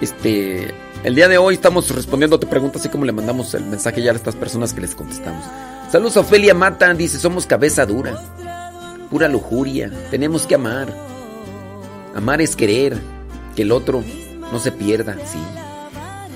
este, 0.01 0.73
el 1.03 1.15
día 1.15 1.27
de 1.27 1.37
hoy 1.37 1.55
estamos 1.55 1.89
respondiendo 1.93 2.37
a 2.37 2.39
tu 2.39 2.47
pregunta, 2.47 2.79
así 2.79 2.89
como 2.89 3.05
le 3.05 3.11
mandamos 3.11 3.53
el 3.53 3.65
mensaje 3.65 4.01
ya 4.01 4.11
a 4.11 4.15
estas 4.15 4.35
personas 4.35 4.73
que 4.73 4.81
les 4.81 4.95
contestamos. 4.95 5.45
Saludos 5.91 6.17
a 6.17 6.21
Ofelia 6.21 6.53
Mata, 6.53 6.93
dice, 6.93 7.19
somos 7.19 7.45
cabeza 7.45 7.85
dura, 7.85 8.21
pura 9.09 9.27
lujuria, 9.27 9.91
tenemos 10.11 10.45
que 10.45 10.55
amar. 10.55 10.93
Amar 12.15 12.41
es 12.41 12.55
querer, 12.55 12.97
que 13.55 13.61
el 13.61 13.71
otro 13.71 14.03
no 14.51 14.59
se 14.59 14.71
pierda, 14.71 15.15
sí. 15.25 15.39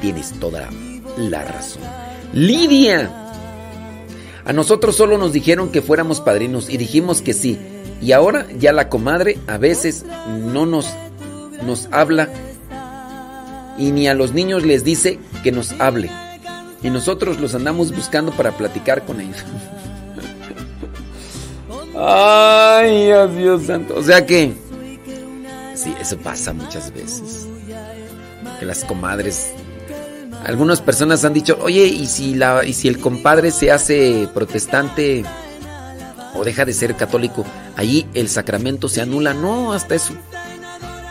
Tienes 0.02 0.32
toda 0.40 0.70
la 1.18 1.44
razón. 1.44 1.82
Lidia. 2.34 3.12
A 4.46 4.54
nosotros 4.54 4.96
solo 4.96 5.18
nos 5.18 5.32
dijeron 5.34 5.70
que 5.70 5.82
fuéramos 5.82 6.20
padrinos 6.20 6.70
y 6.70 6.78
dijimos 6.78 7.22
que 7.22 7.34
sí. 7.34 7.60
Y 8.04 8.12
ahora 8.12 8.46
ya 8.60 8.74
la 8.74 8.90
comadre 8.90 9.38
a 9.48 9.58
veces 9.58 10.06
no 10.28 10.66
nos, 10.66 10.90
nos 11.66 11.88
habla 11.90 12.28
y 13.78 13.92
ni 13.92 14.10
a 14.10 14.14
los 14.14 14.34
niños 14.34 14.64
les 14.64 14.84
dice 14.84 15.20
que 15.42 15.54
nos 15.54 15.72
hable. 15.80 16.12
Y 16.82 16.90
nosotros 16.90 17.40
los 17.40 17.56
andamos 17.56 17.96
buscando 17.96 18.34
para 18.34 18.52
platicar 18.52 19.06
con 19.06 19.22
ellos. 19.22 19.38
Ay, 21.98 23.10
Dios 23.38 23.64
santo. 23.64 23.96
O 23.96 24.04
sea 24.04 24.26
que... 24.26 24.54
Sí, 25.74 25.96
eso 26.02 26.18
pasa 26.18 26.52
muchas 26.52 26.94
veces. 26.94 27.48
Que 28.60 28.66
las 28.66 28.84
comadres... 28.84 29.54
Algunas 30.46 30.82
personas 30.82 31.24
han 31.24 31.32
dicho, 31.32 31.58
oye, 31.62 31.86
¿y 31.86 32.06
si, 32.06 32.36
la, 32.36 32.66
y 32.66 32.74
si 32.74 32.90
el 32.90 33.00
compadre 33.00 33.50
se 33.50 33.72
hace 33.72 34.28
protestante 34.34 35.24
o 36.36 36.44
deja 36.44 36.66
de 36.66 36.74
ser 36.74 36.96
católico, 36.96 37.46
ahí 37.76 38.08
el 38.14 38.30
sacramento 38.30 38.90
se 38.90 39.02
anula? 39.02 39.34
No, 39.34 39.74
hasta 39.74 39.96
eso. 39.96 40.14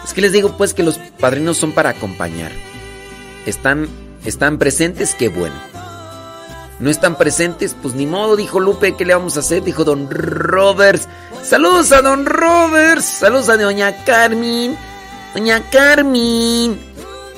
Es 0.05 0.13
que 0.13 0.21
les 0.21 0.33
digo 0.33 0.57
pues 0.57 0.75
que 0.75 0.83
los 0.83 0.99
padrinos 0.99 1.57
son 1.57 1.73
para 1.73 1.91
acompañar. 1.91 2.53
Están, 3.47 3.89
están 4.25 4.59
presentes, 4.59 5.15
qué 5.15 5.29
bueno. 5.29 5.55
No 6.81 6.91
están 6.91 7.17
presentes, 7.17 7.77
pues 7.81 7.95
ni 7.95 8.07
modo, 8.07 8.35
dijo 8.35 8.59
Lupe, 8.59 8.97
¿qué 8.97 9.05
le 9.05 9.15
vamos 9.15 9.37
a 9.37 9.41
hacer? 9.41 9.63
Dijo 9.63 9.85
Don 9.85 10.09
Roberts. 10.11 11.09
Saludos 11.43 11.93
a 11.93 12.03
Don 12.03 12.27
Roberts. 12.27 13.05
Saludos 13.05 13.49
a 13.49 13.57
Doña 13.57 14.05
Carmen. 14.05 14.77
Doña 15.35 15.63
Carmen. 15.71 16.79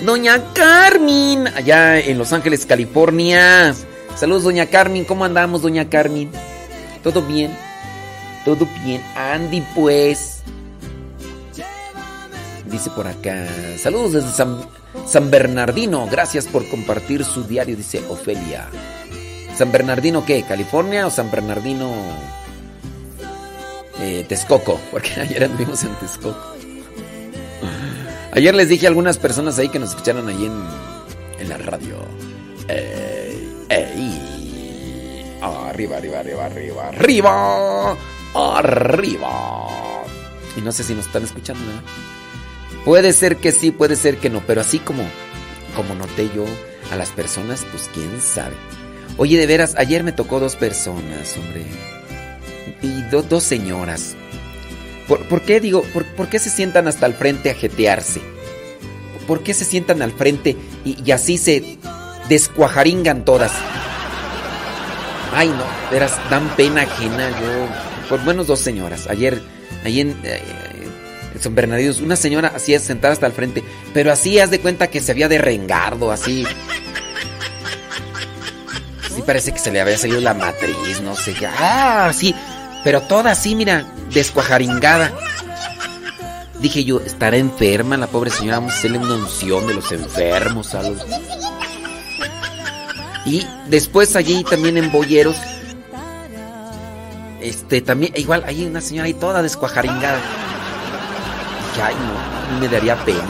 Doña 0.01 0.43
Carmen. 0.55 1.49
Allá 1.49 1.99
en 2.01 2.17
Los 2.17 2.33
Ángeles, 2.33 2.65
California. 2.65 3.75
Saludos, 4.17 4.45
Doña 4.45 4.67
Carmen. 4.67 5.05
¿Cómo 5.05 5.25
andamos, 5.25 5.63
Doña 5.63 5.89
Carmen? 5.89 6.31
¿Todo 7.03 7.23
bien? 7.23 7.57
Todo 8.45 8.69
bien. 8.85 9.03
Andy, 9.17 9.63
pues. 9.75 10.43
Dice 12.67 12.91
por 12.91 13.07
acá. 13.07 13.47
Saludos 13.79 14.13
desde 14.13 14.31
San, 14.33 15.31
Bernardino. 15.31 16.07
Gracias 16.11 16.47
por 16.47 16.69
compartir 16.69 17.25
su 17.25 17.45
diario, 17.45 17.77
dice 17.77 18.03
Ofelia. 18.09 18.69
¿San 19.57 19.71
Bernardino 19.71 20.25
qué? 20.27 20.43
¿California 20.43 21.07
o 21.07 21.11
San 21.11 21.31
Bernardino 21.31 21.93
eh, 24.01 24.25
Texcoco? 24.29 24.81
Porque 24.91 25.21
ayer 25.21 25.45
anduvimos 25.45 25.83
en 25.85 25.95
Texcoco. 25.97 26.55
Ayer 28.33 28.53
les 28.55 28.69
dije 28.69 28.87
a 28.87 28.89
algunas 28.89 29.17
personas 29.17 29.59
ahí 29.59 29.69
que 29.69 29.79
nos 29.79 29.91
escucharon 29.91 30.29
ahí 30.29 30.45
en, 30.45 30.65
en 31.39 31.49
la 31.49 31.57
radio. 31.57 31.99
Ey, 32.67 33.67
ey. 33.69 35.37
Arriba, 35.41 35.99
arriba, 35.99 36.19
arriba, 36.21 36.47
arriba, 36.47 36.89
arriba. 36.89 37.97
Arriba. 38.35 39.75
Y 40.57 40.61
no 40.61 40.73
sé 40.73 40.85
si 40.85 40.95
nos 40.95 41.07
están 41.07 41.25
escuchando, 41.25 41.65
¿verdad? 41.67 41.83
Puede 42.85 43.13
ser 43.13 43.37
que 43.37 43.53
sí, 43.53 43.71
puede 43.71 43.97
ser 43.97 44.19
que 44.19 44.29
no, 44.29 44.41
pero 44.47 44.61
así 44.61 44.79
como, 44.79 45.05
como 45.75 45.95
noté 45.95 46.31
yo 46.35 46.45
a 46.93 46.97
las 46.97 47.11
personas, 47.11 47.65
pues 47.71 47.89
quién 47.95 48.21
sabe. 48.21 48.55
Oye, 49.17 49.39
de 49.39 49.47
veras, 49.47 49.75
ayer 49.77 50.03
me 50.03 50.13
tocó 50.13 50.41
dos 50.41 50.57
personas, 50.57 51.37
hombre. 51.37 51.65
Y 52.83 53.03
dos 53.03 53.43
señoras. 53.43 54.17
¿Por, 55.09 55.43
qué 55.43 55.61
digo, 55.61 55.83
por, 55.93 56.05
por, 56.15 56.29
qué 56.29 56.39
se 56.39 56.51
sientan 56.51 56.89
hasta 56.89 57.07
el 57.07 57.15
frente 57.15 57.51
a 57.51 57.55
jetearse? 57.55 58.23
¿Por 59.27 59.43
qué 59.43 59.55
se 59.55 59.65
sientan 59.65 60.03
al 60.03 60.13
frente 60.13 60.57
y, 60.85 61.11
así 61.11 61.39
se 61.39 61.79
descuajaringan 62.29 63.25
todas? 63.25 63.53
Ay, 65.33 65.49
no, 65.49 65.65
veras, 65.91 66.19
dan 66.31 66.49
pena 66.57 66.83
ajena. 66.83 67.31
Yo, 67.31 67.94
por 68.09 68.23
menos 68.25 68.47
dos 68.47 68.61
señoras. 68.61 69.07
Ayer, 69.09 69.41
ahí 69.85 70.01
en, 70.01 70.19
eh, 70.25 70.43
en 71.35 71.41
San 71.41 71.55
Bernardino, 71.55 71.93
una 72.03 72.17
señora 72.17 72.53
así 72.55 72.79
sentada 72.79 73.13
hasta 73.13 73.27
el 73.27 73.33
frente, 73.33 73.63
pero 73.93 74.13
así 74.13 74.39
haz 74.39 74.51
de 74.51 74.61
cuenta 74.61 74.89
que 74.89 75.01
se 75.01 75.13
había 75.13 75.29
derrengado, 75.29 76.11
así. 76.11 76.47
Sí 79.15 79.23
parece 79.23 79.53
que 79.53 79.59
se 79.59 79.71
le 79.71 79.81
había 79.81 79.97
salido 79.97 80.21
la 80.21 80.35
matriz, 80.35 81.01
no 81.03 81.15
sé. 81.15 81.35
Ah, 81.59 82.13
sí, 82.15 82.35
pero 82.83 83.03
toda 83.03 83.33
así, 83.33 83.55
mira, 83.55 83.87
descuajaringada. 84.13 85.13
Dije 86.61 86.85
yo, 86.85 87.01
¿estará 87.01 87.37
enferma 87.37 87.97
la 87.97 88.07
pobre 88.07 88.31
señora? 88.31 88.59
Vamos 88.59 88.75
a 88.75 88.79
hacerle 88.79 88.99
una 88.99 89.17
unción 89.17 89.67
de 89.67 89.75
los 89.75 89.93
enfermos, 89.93 90.75
algo. 90.75 91.05
Y 93.27 93.47
después 93.69 94.17
allí 94.17 94.45
también 94.45 94.77
en 94.77 94.91
Boyeros, 94.93 95.37
este, 97.45 97.83
también, 97.83 98.15
igual, 98.17 98.43
hay 98.47 98.65
una 98.65 98.81
señora 98.81 99.05
ahí 99.05 99.13
toda 99.13 99.43
descuajaringada. 99.43 100.19
Dije, 101.71 101.83
ay, 101.83 101.95
no, 101.95 102.59
me 102.59 102.69
daría 102.69 102.97
pena. 103.05 103.21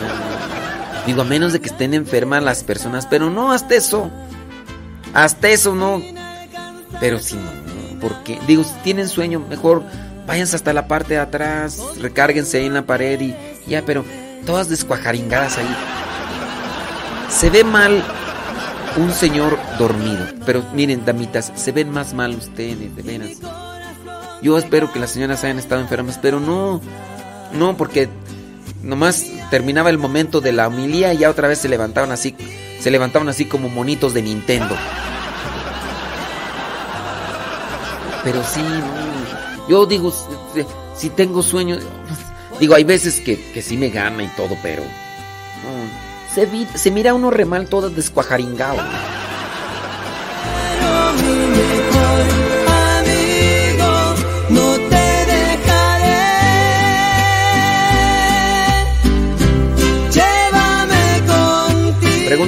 Digo, 1.05 1.22
a 1.22 1.24
menos 1.24 1.52
de 1.52 1.60
que 1.60 1.68
estén 1.68 1.94
enfermas 1.94 2.40
las 2.40 2.62
personas, 2.62 3.06
pero 3.06 3.28
no, 3.28 3.51
hasta 3.51 3.74
eso. 3.74 4.12
Hasta 5.12 5.48
eso 5.48 5.74
no. 5.74 6.01
Pero 7.01 7.18
si 7.18 7.34
no, 7.34 7.51
porque, 8.01 8.39
digo, 8.47 8.62
si 8.62 8.74
tienen 8.84 9.09
sueño, 9.09 9.40
mejor 9.40 9.82
váyanse 10.28 10.55
hasta 10.55 10.72
la 10.72 10.86
parte 10.86 11.14
de 11.14 11.20
atrás, 11.20 11.82
recárguense 12.01 12.59
ahí 12.59 12.66
en 12.66 12.74
la 12.74 12.86
pared 12.86 13.20
y 13.20 13.34
ya, 13.66 13.82
pero 13.84 14.05
todas 14.47 14.68
descuajaringadas 14.68 15.59
ahí. 15.59 15.76
Se 17.30 17.51
ve 17.51 17.64
mal 17.64 18.01
un 18.97 19.12
señor 19.12 19.59
dormido. 19.76 20.24
Pero 20.47 20.62
miren, 20.72 21.05
damitas, 21.05 21.52
se 21.56 21.72
ven 21.72 21.90
más 21.90 22.14
mal 22.14 22.36
ustedes, 22.36 22.94
de 22.94 23.02
veras. 23.02 23.39
Yo 24.44 24.58
espero 24.58 24.92
que 24.92 25.00
las 25.00 25.12
señoras 25.12 25.42
hayan 25.42 25.58
estado 25.58 25.80
enfermas, 25.80 26.18
pero 26.20 26.38
no, 26.38 26.82
no, 27.54 27.78
porque 27.78 28.10
nomás 28.82 29.24
terminaba 29.50 29.88
el 29.88 29.96
momento 29.96 30.42
de 30.42 30.52
la 30.52 30.68
homilía 30.68 31.14
y 31.14 31.18
ya 31.18 31.30
otra 31.30 31.48
vez 31.48 31.60
se 31.60 31.68
levantaban 31.70 32.12
así, 32.12 32.36
se 32.78 32.90
levantaban 32.90 33.30
así 33.30 33.46
como 33.46 33.70
monitos 33.70 34.12
de 34.12 34.20
Nintendo. 34.20 34.76
Pero 38.22 38.44
sí, 38.44 38.62
yo 39.66 39.86
digo, 39.86 40.12
si, 40.94 41.08
tengo 41.08 41.42
sueño, 41.42 41.78
digo, 42.60 42.74
hay 42.74 42.84
veces 42.84 43.22
que, 43.22 43.50
que 43.52 43.62
sí 43.62 43.78
me 43.78 43.88
gana 43.88 44.24
y 44.24 44.28
todo, 44.28 44.58
pero 44.62 44.82
se, 46.74 46.90
mira 46.90 47.14
uno 47.14 47.30
re 47.30 47.46
mal 47.46 47.66
todo 47.66 47.88
descuajaringado. 47.88 48.76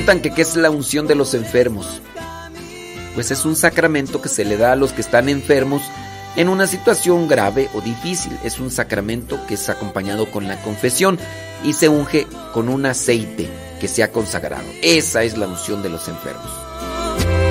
Que 0.06 0.30
qué 0.30 0.42
es 0.42 0.54
la 0.54 0.70
unción 0.70 1.08
de 1.08 1.16
los 1.16 1.34
enfermos. 1.34 2.00
Pues 3.16 3.32
es 3.32 3.44
un 3.44 3.56
sacramento 3.56 4.22
que 4.22 4.28
se 4.28 4.44
le 4.44 4.56
da 4.56 4.70
a 4.70 4.76
los 4.76 4.92
que 4.92 5.00
están 5.00 5.28
enfermos 5.28 5.82
en 6.36 6.48
una 6.48 6.68
situación 6.68 7.26
grave 7.26 7.68
o 7.74 7.80
difícil. 7.80 8.38
Es 8.44 8.60
un 8.60 8.70
sacramento 8.70 9.36
que 9.48 9.54
es 9.54 9.68
acompañado 9.68 10.30
con 10.30 10.46
la 10.46 10.62
confesión 10.62 11.18
y 11.64 11.72
se 11.72 11.88
unge 11.88 12.28
con 12.54 12.68
un 12.68 12.86
aceite 12.86 13.48
que 13.80 13.88
se 13.88 14.04
ha 14.04 14.12
consagrado. 14.12 14.64
Esa 14.80 15.24
es 15.24 15.36
la 15.36 15.48
unción 15.48 15.82
de 15.82 15.88
los 15.88 16.06
enfermos. 16.06 17.45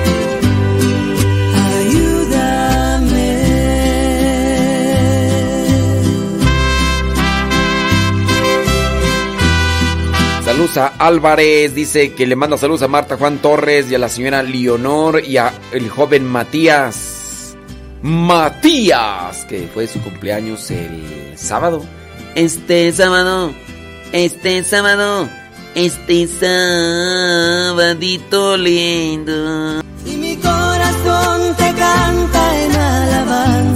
Saludos 10.56 10.78
a 10.78 10.86
Álvarez, 10.86 11.74
dice 11.74 12.14
que 12.14 12.26
le 12.26 12.34
manda 12.34 12.56
saludos 12.56 12.80
a 12.80 12.88
Marta 12.88 13.18
Juan 13.18 13.36
Torres 13.42 13.90
y 13.90 13.94
a 13.94 13.98
la 13.98 14.08
señora 14.08 14.42
Leonor 14.42 15.22
y 15.22 15.36
a 15.36 15.52
el 15.70 15.90
joven 15.90 16.24
Matías. 16.24 17.54
Matías, 18.00 19.44
que 19.50 19.68
fue 19.74 19.86
su 19.86 20.00
cumpleaños 20.00 20.70
el 20.70 21.34
sábado. 21.36 21.84
Este 22.34 22.90
sábado, 22.90 23.52
este 24.12 24.64
sábado 24.64 25.28
este 25.74 26.26
sabadito 27.76 28.56
lindo. 28.56 29.82
Y 30.06 30.16
mi 30.16 30.36
corazón 30.36 31.54
te 31.58 31.74
canta 31.74 32.62
en 32.62 32.72
alabanza. 32.72 33.75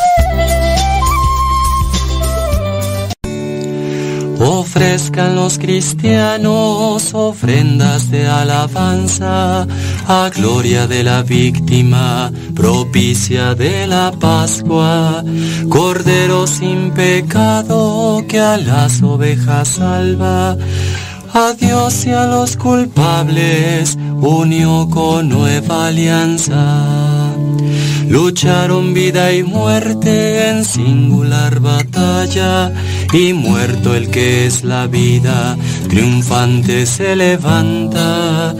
Ofrezcan 4.43 5.35
los 5.35 5.59
cristianos 5.59 7.13
ofrendas 7.13 8.09
de 8.09 8.27
alabanza 8.27 9.67
a 10.07 10.29
gloria 10.35 10.87
de 10.87 11.03
la 11.03 11.21
víctima 11.21 12.31
propicia 12.55 13.53
de 13.53 13.85
la 13.85 14.11
Pascua, 14.19 15.23
Cordero 15.69 16.47
sin 16.47 16.89
pecado 16.89 18.25
que 18.27 18.39
a 18.39 18.57
las 18.57 19.03
ovejas 19.03 19.67
salva. 19.67 20.57
A 21.33 21.53
Dios 21.53 22.07
y 22.07 22.11
a 22.11 22.25
los 22.25 22.57
culpables 22.57 23.95
unió 24.19 24.89
con 24.89 25.29
nueva 25.29 25.85
alianza. 25.85 27.20
Lucharon 28.11 28.93
vida 28.93 29.31
y 29.31 29.41
muerte 29.41 30.49
en 30.49 30.65
singular 30.65 31.61
batalla 31.61 32.73
y 33.13 33.31
muerto 33.31 33.95
el 33.95 34.09
que 34.11 34.45
es 34.45 34.65
la 34.65 34.85
vida, 34.87 35.55
triunfante 35.87 36.85
se 36.85 37.15
levanta. 37.15 38.53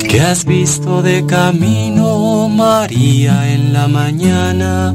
Que 0.00 0.20
has 0.20 0.44
visto 0.44 1.02
de 1.02 1.24
camino, 1.24 2.48
María, 2.48 3.48
en 3.52 3.72
la 3.72 3.86
mañana? 3.86 4.92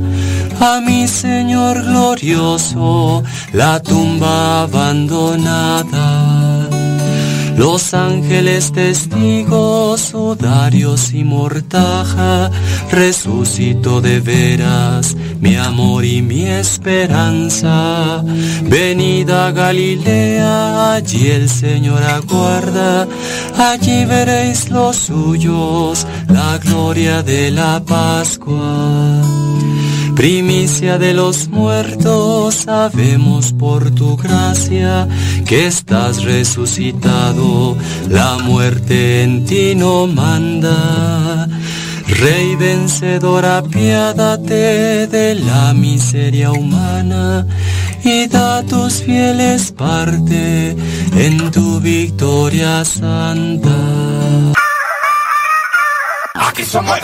A 0.59 0.81
mi 0.81 1.07
Señor 1.07 1.81
glorioso, 1.81 3.23
la 3.53 3.81
tumba 3.81 4.63
abandonada. 4.63 6.51
Los 7.57 7.94
ángeles 7.94 8.72
testigos, 8.72 10.02
sudarios 10.02 11.14
y 11.14 11.23
mortaja, 11.23 12.49
resucitó 12.91 14.02
de 14.02 14.19
veras 14.19 15.15
mi 15.40 15.56
amor 15.56 16.06
y 16.06 16.22
mi 16.22 16.45
esperanza. 16.45 18.23
Venida 18.64 19.52
Galilea, 19.52 20.94
allí 20.94 21.28
el 21.28 21.49
Señor 21.49 22.03
aguarda, 22.03 23.07
allí 23.57 24.06
veréis 24.06 24.69
los 24.69 24.95
suyos, 24.95 26.06
la 26.28 26.57
gloria 26.60 27.23
de 27.23 27.52
la 27.52 27.84
Pascua. 27.84 29.22
Primicia 30.15 30.97
de 30.97 31.13
los 31.13 31.47
muertos, 31.47 32.55
sabemos 32.55 33.53
por 33.53 33.91
tu 33.91 34.17
gracia 34.17 35.07
que 35.45 35.67
estás 35.67 36.23
resucitado, 36.23 37.77
la 38.09 38.38
muerte 38.38 39.23
en 39.23 39.45
ti 39.45 39.73
no 39.75 40.07
manda. 40.07 41.47
Rey 42.07 42.55
vencedor, 42.55 43.45
apiádate 43.45 45.07
de 45.07 45.35
la 45.35 45.73
miseria 45.73 46.51
humana 46.51 47.47
y 48.03 48.27
da 48.27 48.63
tus 48.63 49.01
fieles 49.01 49.71
parte 49.71 50.75
en 51.15 51.51
tu 51.51 51.79
victoria 51.79 52.83
santa. 52.83 53.75
Aquí 56.35 56.63
somos 56.63 56.99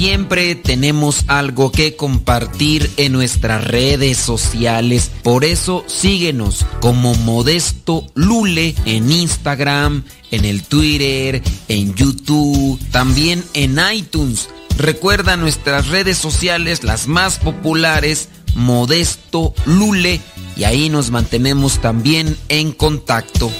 Siempre 0.00 0.54
tenemos 0.54 1.24
algo 1.28 1.70
que 1.70 1.94
compartir 1.94 2.90
en 2.96 3.12
nuestras 3.12 3.62
redes 3.62 4.16
sociales. 4.16 5.10
Por 5.22 5.44
eso 5.44 5.84
síguenos 5.86 6.64
como 6.80 7.14
Modesto 7.14 8.06
Lule 8.14 8.74
en 8.86 9.12
Instagram, 9.12 10.04
en 10.30 10.44
el 10.46 10.62
Twitter, 10.62 11.42
en 11.68 11.94
YouTube, 11.94 12.80
también 12.90 13.44
en 13.52 13.78
iTunes. 13.92 14.48
Recuerda 14.78 15.36
nuestras 15.36 15.88
redes 15.88 16.16
sociales, 16.16 16.82
las 16.82 17.06
más 17.06 17.38
populares, 17.38 18.30
Modesto 18.54 19.54
Lule, 19.64 20.20
y 20.56 20.64
ahí 20.64 20.88
nos 20.88 21.10
mantenemos 21.10 21.80
también 21.80 22.36
en 22.48 22.72
contacto. 22.72 23.50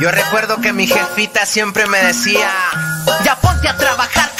Yo 0.00 0.10
recuerdo 0.10 0.60
que 0.60 0.72
mi 0.72 0.86
jefita 0.88 1.46
siempre 1.46 1.86
me 1.86 1.98
decía, 1.98 2.50
ya 3.24 3.36
ponte 3.40 3.68
a 3.68 3.76
trabajar 3.76 4.31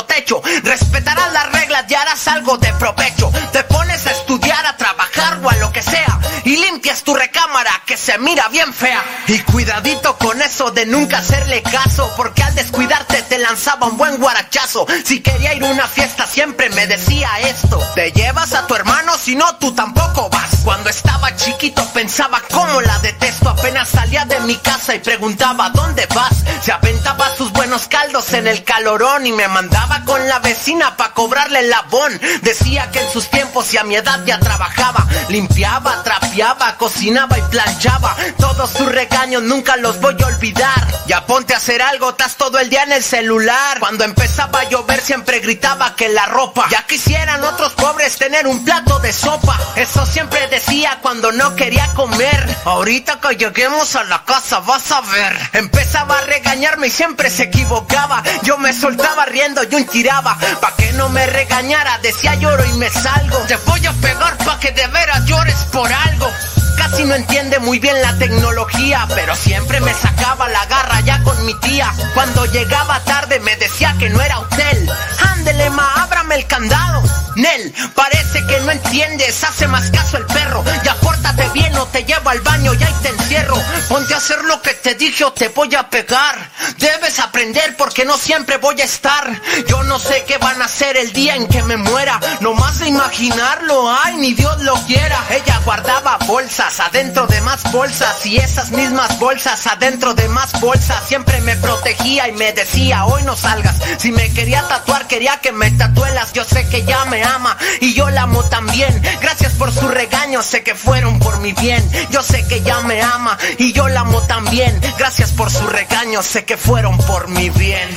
techo. 0.00 0.40
Respetarás 0.62 1.32
las 1.32 1.52
reglas 1.52 1.84
y 1.88 1.94
harás 1.94 2.26
algo 2.28 2.56
de 2.58 2.72
provecho. 2.74 3.30
Te 3.52 3.62
pones 3.64 4.06
a 4.06 4.10
estudiar, 4.10 4.64
a 4.66 4.76
trabajar 4.76 5.40
o 5.42 5.50
a 5.50 5.54
lo 5.56 5.72
que 5.72 5.82
sea 5.82 6.18
y 6.44 6.56
limpias 6.56 7.02
tu 7.02 7.14
recámara 7.14 7.70
que 7.86 7.96
se 7.96 8.18
mira 8.18 8.48
bien 8.48 8.72
fea. 8.72 9.02
Y 9.28 9.38
cuidadito 9.40 10.16
con 10.18 10.40
eso 10.42 10.70
de 10.70 10.86
nunca 10.86 11.18
hacerle 11.18 11.62
caso, 11.62 12.12
porque 12.16 12.42
al 12.42 12.54
descuidarte 12.54 13.22
te 13.22 13.38
lanzaba 13.38 13.86
un 13.86 13.96
buen 13.96 14.18
guarachazo. 14.18 14.86
Si 15.04 15.20
quería 15.20 15.54
ir 15.54 15.64
a 15.64 15.68
una 15.68 15.86
fiesta 15.86 16.26
siempre 16.26 16.70
me 16.70 16.86
decía 16.86 17.28
esto, 17.40 17.78
te 17.94 18.12
llevas 18.12 18.52
a 18.54 18.66
tu 18.66 18.74
hermano 18.74 19.16
si 19.16 19.34
no 19.34 19.56
tú 19.56 19.72
tampoco 19.72 20.28
vas. 20.30 20.60
Cuando 20.64 20.90
estaba 20.90 21.34
chiquito 21.36 21.84
pensaba 21.92 22.40
cómo 22.50 22.80
la 22.80 22.98
detesto, 23.00 23.50
apenas 23.50 23.88
salía 23.88 24.24
de 24.24 24.40
mi 24.40 24.56
casa 24.56 24.94
y 24.94 25.00
preguntaba 25.00 25.70
¿dónde 25.70 26.06
vas? 26.14 26.44
Se 26.62 26.72
aventaba 26.72 27.34
sus 27.36 27.52
buenos 27.52 27.88
caldos 27.88 28.32
en 28.32 28.46
el 28.46 28.64
calorón 28.64 29.26
y 29.26 29.32
me 29.32 29.48
mandaba 29.48 29.81
con 30.04 30.28
la 30.28 30.38
vecina 30.38 30.96
pa' 30.96 31.12
cobrarle 31.12 31.60
el 31.60 31.70
labón. 31.70 32.20
Decía 32.42 32.90
que 32.90 33.00
en 33.00 33.10
sus 33.10 33.28
tiempos 33.30 33.72
y 33.74 33.78
a 33.78 33.84
mi 33.84 33.96
edad 33.96 34.20
ya 34.24 34.38
trabajaba, 34.38 35.06
limpiaba, 35.28 36.02
trapeaba, 36.02 36.76
cocinaba 36.76 37.38
y 37.38 37.42
planchaba. 37.42 38.16
Todos 38.38 38.70
sus 38.70 38.90
regaños 38.90 39.42
nunca 39.42 39.76
los 39.76 40.00
voy 40.00 40.16
a 40.22 40.26
olvidar. 40.26 40.86
Ya 41.06 41.26
ponte 41.26 41.54
a 41.54 41.58
hacer 41.58 41.82
algo, 41.82 42.10
estás 42.10 42.36
todo 42.36 42.58
el 42.58 42.70
día 42.70 42.82
en 42.84 42.92
el 42.92 43.02
celular. 43.02 43.78
Cuando 43.80 44.04
empezaba 44.04 44.60
a 44.60 44.68
llover 44.68 45.00
siempre 45.00 45.40
gritaba 45.40 45.94
que 45.94 46.08
la 46.08 46.26
ropa. 46.26 46.66
Ya 46.70 46.84
quisieran 46.86 47.42
otros 47.44 47.72
pobres 47.72 48.16
tener 48.16 48.46
un 48.46 48.64
plato 48.64 48.98
de 49.00 49.12
sopa. 49.12 49.58
Eso 49.76 50.06
siempre 50.06 50.46
decía 50.48 50.98
cuando 51.02 51.32
no 51.32 51.54
quería 51.56 51.86
comer. 51.94 52.56
Ahorita 52.64 53.20
que 53.20 53.36
lleguemos 53.36 53.96
a 53.96 54.04
la 54.04 54.24
casa 54.24 54.60
vas 54.60 54.90
a 54.92 55.00
ver. 55.00 55.36
Empezaba 55.52 56.18
a 56.18 56.22
regañarme 56.22 56.88
y 56.88 56.90
siempre 56.90 57.30
se 57.30 57.44
equivocaba. 57.44 58.22
Yo 58.42 58.58
me 58.58 58.72
soltaba 58.72 59.24
riendo 59.26 59.62
y 59.72 59.74
un 59.74 59.86
tiraba. 59.86 60.36
Pa' 60.60 60.74
que 60.76 60.92
no 60.92 61.08
me 61.08 61.26
regañara, 61.26 61.98
decía 62.02 62.34
lloro 62.34 62.64
y 62.64 62.72
me 62.74 62.90
salgo. 62.90 63.38
Te 63.48 63.56
voy 63.56 63.84
a 63.86 63.92
pegar 63.94 64.36
pa' 64.38 64.58
que 64.60 64.70
de 64.72 64.86
veras 64.88 65.24
llores 65.24 65.56
por 65.72 65.90
algo. 65.90 66.30
Casi 66.76 67.04
no 67.04 67.14
entiende 67.14 67.58
muy 67.58 67.78
bien 67.78 68.00
la 68.02 68.16
tecnología, 68.18 69.06
pero 69.14 69.34
siempre 69.34 69.80
me 69.80 69.94
sacaba 69.94 70.48
la 70.48 70.64
garra 70.66 71.00
ya 71.00 71.22
con 71.22 71.44
mi 71.46 71.54
tía. 71.60 71.92
Cuando 72.14 72.44
llegaba 72.46 73.00
tarde 73.00 73.40
me 73.40 73.56
decía 73.56 73.94
que 73.98 74.08
no 74.10 74.20
era 74.20 74.38
hotel. 74.38 74.90
Ándele, 75.32 75.70
ma, 75.70 75.92
ábrame 76.02 76.36
el 76.36 76.46
candado. 76.46 77.02
Nel, 77.36 77.72
parece 77.94 78.44
que 78.46 78.60
no 78.60 78.72
entiendes, 78.72 79.42
hace 79.42 79.66
más 79.66 79.90
caso 79.90 80.18
el 80.18 80.26
perro. 80.26 80.62
Ya 80.84 80.94
pórtate 80.96 81.48
bien 81.54 81.74
o 81.76 81.86
te 81.86 82.04
llevo 82.04 82.28
al 82.28 82.40
baño 82.40 82.74
y 82.74 82.82
ahí 82.82 82.94
te 83.02 83.08
encierro. 83.08 83.56
Ponte 83.88 84.14
a 84.14 84.18
hacer 84.18 84.44
lo 84.44 84.60
que 84.60 84.74
te 84.74 84.94
dije 84.94 85.24
o 85.24 85.32
te 85.32 85.48
voy 85.48 85.74
a 85.74 85.88
pegar. 85.88 86.50
Debes 86.78 87.18
aprender 87.20 87.76
porque 87.76 88.04
no 88.04 88.18
siempre 88.18 88.58
voy 88.58 88.80
a 88.80 88.84
estar. 88.84 89.40
Yo 89.66 89.82
no 89.84 89.98
sé 89.98 90.24
qué 90.26 90.36
van 90.38 90.60
a 90.60 90.66
hacer 90.66 90.96
el 90.96 91.12
día 91.12 91.34
en 91.36 91.46
que 91.48 91.62
me 91.62 91.76
muera. 91.76 92.20
No 92.40 92.54
más 92.54 92.78
de 92.80 92.88
imaginarlo, 92.88 93.90
ay, 93.90 94.16
ni 94.16 94.34
Dios 94.34 94.60
lo 94.62 94.74
quiera. 94.84 95.18
Ella 95.30 95.60
guardaba 95.64 96.18
bolsas 96.26 96.71
adentro 96.80 97.26
de 97.26 97.40
más 97.42 97.70
bolsas 97.72 98.24
y 98.26 98.36
esas 98.36 98.70
mismas 98.70 99.18
bolsas 99.18 99.66
adentro 99.66 100.14
de 100.14 100.28
más 100.28 100.60
bolsas. 100.60 101.06
Siempre 101.06 101.40
me 101.40 101.56
protegía 101.56 102.28
y 102.28 102.32
me 102.32 102.52
decía, 102.52 103.04
hoy 103.04 103.22
no 103.24 103.36
salgas. 103.36 103.76
Si 103.98 104.12
me 104.12 104.32
quería 104.32 104.66
tatuar, 104.68 105.06
quería 105.06 105.38
que 105.38 105.52
me 105.52 105.70
tatuelas. 105.70 106.32
Yo 106.32 106.44
sé 106.44 106.68
que 106.68 106.84
ya 106.84 107.04
me 107.06 107.22
ama 107.22 107.56
y 107.80 107.94
yo 107.94 108.10
la 108.10 108.22
amo 108.22 108.42
también. 108.44 109.02
Gracias 109.20 109.52
por 109.54 109.72
su 109.72 109.88
regaño, 109.88 110.42
sé 110.42 110.62
que 110.62 110.74
fueron 110.74 111.18
por 111.18 111.40
mi 111.40 111.52
bien. 111.52 111.82
Yo 112.10 112.22
sé 112.22 112.46
que 112.46 112.62
ya 112.62 112.80
me 112.80 113.02
ama 113.02 113.38
y 113.58 113.72
yo 113.72 113.88
la 113.88 114.00
amo 114.00 114.20
también. 114.22 114.80
Gracias 114.98 115.30
por 115.30 115.50
su 115.50 115.66
regaño, 115.66 116.22
sé 116.22 116.44
que 116.44 116.56
fueron 116.56 116.96
por 116.98 117.28
mi 117.28 117.50
bien. 117.50 117.88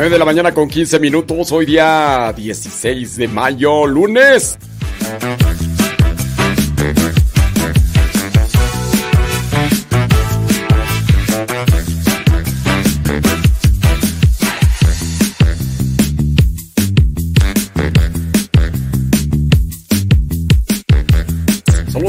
9 0.00 0.14
de 0.14 0.18
la 0.18 0.24
mañana 0.24 0.54
con 0.54 0.66
15 0.66 0.98
minutos, 0.98 1.52
hoy 1.52 1.66
día 1.66 2.32
16 2.34 3.18
de 3.18 3.28
mayo, 3.28 3.86
lunes. 3.86 4.58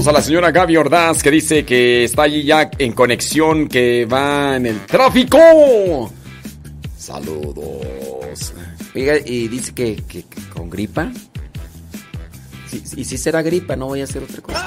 A 0.08 0.12
la 0.12 0.22
señora 0.24 0.52
Gaby 0.52 0.78
Ordaz 0.78 1.22
que 1.22 1.30
dice 1.30 1.64
que 1.64 2.06
está 2.06 2.24
allí 2.24 2.44
ya 2.44 2.72
en 2.80 2.92
conexión, 2.94 3.68
que 3.68 4.06
va 4.06 4.56
en 4.56 4.66
el 4.66 4.80
tráfico. 4.88 5.38
Saludos. 7.02 8.54
Oiga, 8.94 9.18
y 9.26 9.48
dice 9.48 9.74
que, 9.74 9.96
que- 10.08 10.22
que 10.22 10.42
con 10.54 10.70
gripa. 10.70 11.12
Sí, 12.70 12.84
y 12.96 13.04
si 13.06 13.18
será 13.18 13.42
gripa, 13.42 13.76
no 13.76 13.88
voy 13.88 14.02
a 14.02 14.04
hacer 14.04 14.22
otra 14.22 14.40
cosa. 14.42 14.64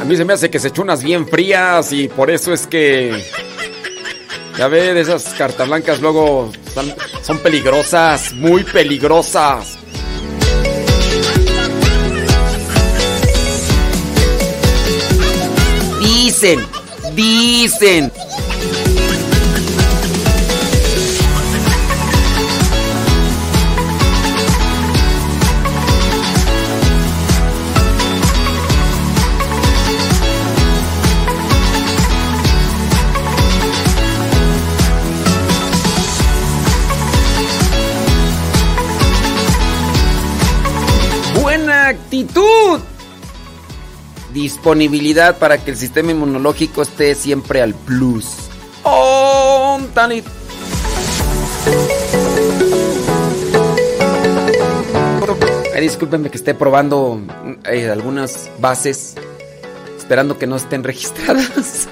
A 0.00 0.04
mí 0.04 0.16
se 0.16 0.24
me 0.24 0.32
hace 0.34 0.50
que 0.50 0.58
se 0.58 0.68
echó 0.68 0.82
unas 0.82 1.02
bien 1.02 1.26
frías 1.26 1.92
y 1.92 2.08
por 2.08 2.30
eso 2.30 2.52
es 2.52 2.66
que. 2.66 3.24
Ya 4.58 4.68
ve, 4.68 4.94
de 4.94 5.00
esas 5.00 5.24
cartas 5.34 5.66
blancas 5.66 6.00
luego 6.00 6.52
son 7.22 7.38
peligrosas, 7.40 8.32
muy 8.34 8.62
peligrosas. 8.62 9.78
Dicen, 16.34 16.66
dicen. 17.14 18.10
Disponibilidad 44.34 45.38
para 45.38 45.56
que 45.64 45.70
el 45.70 45.76
sistema 45.78 46.10
inmunológico 46.10 46.82
esté 46.82 47.14
siempre 47.14 47.62
al 47.62 47.72
plus. 47.72 48.26
Oh, 48.82 49.78
Tani. 49.94 50.22
Ay, 55.74 55.80
discúlpenme 55.80 56.30
que 56.30 56.36
esté 56.36 56.54
probando 56.54 57.20
eh, 57.64 57.88
algunas 57.90 58.48
bases, 58.60 59.14
esperando 59.98 60.38
que 60.38 60.46
no 60.46 60.56
estén 60.56 60.84
registradas. 60.84 61.88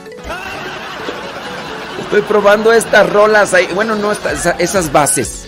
Estoy 2.00 2.22
probando 2.22 2.72
estas 2.72 3.08
rolas 3.10 3.54
ahí, 3.54 3.66
bueno, 3.74 3.96
no 3.96 4.12
estas- 4.12 4.54
esas 4.58 4.92
bases 4.92 5.46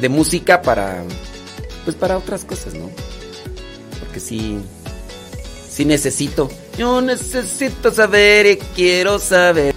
de 0.00 0.08
música 0.08 0.62
para, 0.62 1.02
pues 1.84 1.96
para 1.96 2.16
otras 2.16 2.44
cosas, 2.44 2.74
¿no? 2.74 2.88
Porque 4.00 4.20
sí, 4.20 4.60
sí 5.74 5.84
necesito. 5.84 6.48
Yo 6.78 7.00
necesito 7.00 7.92
saber 7.92 8.46
y 8.46 8.56
quiero 8.76 9.18
saber. 9.18 9.74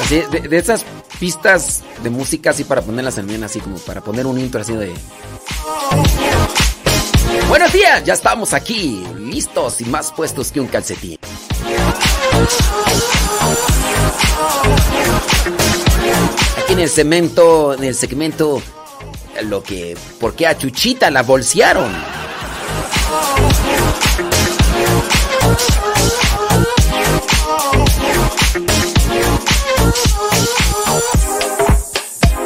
Así, 0.00 0.22
de, 0.30 0.40
de 0.48 0.58
esas 0.58 0.84
pistas 1.20 1.82
de 2.02 2.10
música 2.10 2.50
así 2.50 2.64
para 2.64 2.80
ponerlas 2.82 3.18
en 3.18 3.26
bien, 3.26 3.44
así 3.44 3.60
como 3.60 3.76
para 3.76 4.00
poner 4.00 4.26
un 4.26 4.38
intro 4.38 4.60
así 4.60 4.74
de... 4.74 4.92
Buenos 7.48 7.72
días, 7.72 8.04
ya 8.04 8.14
estamos 8.14 8.52
aquí, 8.52 9.04
listos 9.18 9.80
y 9.80 9.84
más 9.84 10.12
puestos 10.12 10.52
que 10.52 10.60
un 10.60 10.66
calcetín. 10.66 11.18
Aquí 16.62 16.72
en 16.72 16.80
el 16.80 16.88
cemento, 16.88 17.74
en 17.74 17.84
el 17.84 17.94
segmento, 17.94 18.62
lo 19.44 19.62
que, 19.62 19.96
¿por 20.20 20.34
qué 20.34 20.46
a 20.46 20.56
Chuchita 20.56 21.10
la 21.10 21.22
bolsearon? 21.22 21.92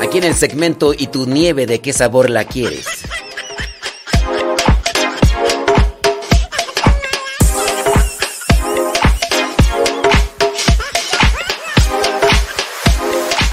Aquí 0.03 0.19
en 0.19 0.25
el 0.25 0.35
segmento, 0.35 0.95
¿y 0.95 1.09
tu 1.09 1.27
nieve 1.27 1.67
de 1.67 1.81
qué 1.81 1.93
sabor 1.93 2.31
la 2.31 2.45
quieres? 2.45 2.87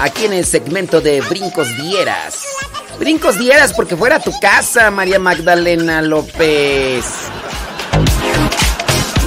Aquí 0.04 0.26
en 0.26 0.34
el 0.34 0.44
segmento 0.44 1.00
de 1.00 1.22
Brincos 1.22 1.74
Dieras. 1.78 2.44
Brincos 2.98 3.38
Dieras 3.38 3.72
porque 3.72 3.96
fuera 3.96 4.20
tu 4.20 4.38
casa, 4.38 4.90
María 4.90 5.18
Magdalena 5.18 6.02
López. 6.02 7.06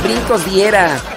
Brincos 0.03 0.45
Diera. 0.45 1.16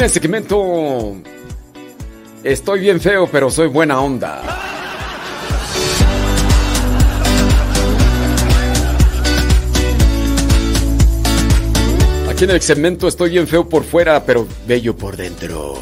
En 0.00 0.04
el 0.04 0.10
segmento 0.10 1.14
Estoy 2.42 2.80
bien 2.80 2.98
feo, 3.02 3.28
pero 3.30 3.50
soy 3.50 3.68
buena 3.68 4.00
onda. 4.00 4.40
Aquí 12.30 12.44
en 12.44 12.50
el 12.50 12.62
segmento 12.62 13.08
estoy 13.08 13.28
bien 13.32 13.46
feo 13.46 13.68
por 13.68 13.84
fuera, 13.84 14.24
pero 14.24 14.48
bello 14.66 14.96
por 14.96 15.18
dentro. 15.18 15.78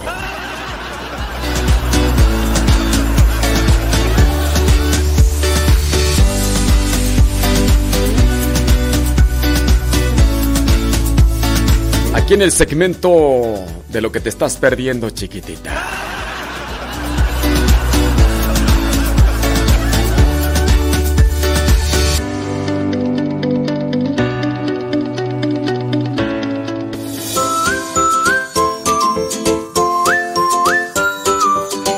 Aquí 12.15 12.35
en 12.35 12.43
el 12.43 12.51
segmento 12.51 13.78
de 13.89 14.01
lo 14.01 14.13
que 14.13 14.21
te 14.21 14.29
estás 14.29 14.57
perdiendo, 14.57 15.11
chiquitita. 15.11 15.73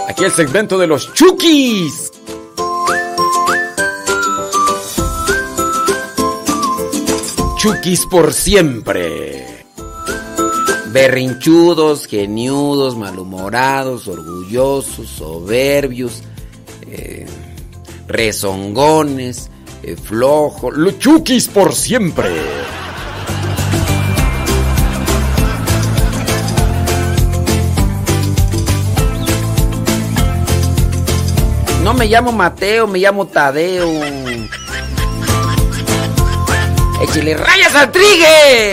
Aquí 0.08 0.24
el 0.24 0.32
segmento 0.32 0.78
de 0.78 0.86
los 0.86 1.12
Chukis. 1.14 2.12
Chukis 7.58 8.06
por 8.06 8.32
siempre. 8.32 9.49
Berrinchudos, 10.92 12.06
geniudos, 12.06 12.96
malhumorados, 12.96 14.08
orgullosos, 14.08 15.08
soberbios, 15.08 16.22
eh, 16.90 17.26
rezongones, 18.08 19.50
eh, 19.84 19.94
flojos. 19.94 20.76
Los 20.76 20.98
Chukis 20.98 21.46
por 21.46 21.76
siempre. 21.76 22.28
No 31.84 31.94
me 31.94 32.06
llamo 32.06 32.32
Mateo, 32.32 32.88
me 32.88 32.98
llamo 32.98 33.26
Tadeo. 33.26 33.88
Échale 37.02 37.34
rayas 37.34 37.74
al 37.76 37.92
trigue. 37.92 38.72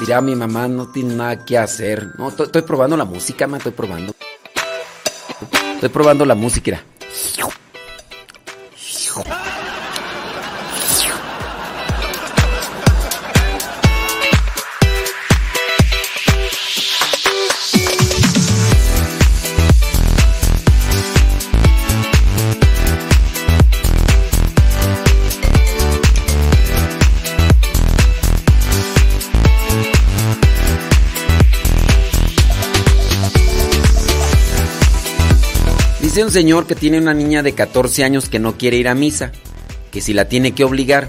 Dirá 0.00 0.20
mi 0.20 0.34
mamá, 0.34 0.68
no 0.68 0.88
tiene 0.88 1.14
nada 1.14 1.44
que 1.44 1.56
hacer. 1.56 2.08
No, 2.18 2.28
estoy, 2.28 2.62
probando 2.62 2.96
la 2.96 3.04
música, 3.04 3.46
me 3.46 3.58
estoy 3.58 3.72
probando. 3.72 4.14
Estoy 5.74 5.88
probando 5.88 6.24
la 6.24 6.34
música. 6.34 6.70
mira. 6.70 7.61
Dice 36.12 36.24
un 36.24 36.30
señor 36.30 36.66
que 36.66 36.74
tiene 36.74 36.98
una 36.98 37.14
niña 37.14 37.42
de 37.42 37.54
14 37.54 38.04
años 38.04 38.28
que 38.28 38.38
no 38.38 38.58
quiere 38.58 38.76
ir 38.76 38.86
a 38.86 38.94
misa, 38.94 39.32
que 39.90 40.02
si 40.02 40.12
la 40.12 40.28
tiene 40.28 40.52
que 40.52 40.62
obligar. 40.62 41.08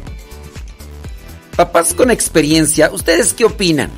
Papás 1.57 1.93
con 1.93 2.09
experiencia, 2.09 2.89
¿ustedes 2.89 3.33
qué 3.33 3.43
opinan? 3.43 3.91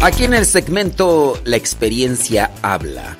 Aquí 0.00 0.24
en 0.24 0.32
el 0.32 0.46
segmento 0.46 1.38
La 1.44 1.58
experiencia 1.58 2.52
habla. 2.62 3.18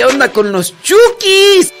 ¿Qué 0.00 0.06
onda 0.06 0.32
con 0.32 0.50
los 0.50 0.72
chukis? 0.80 1.74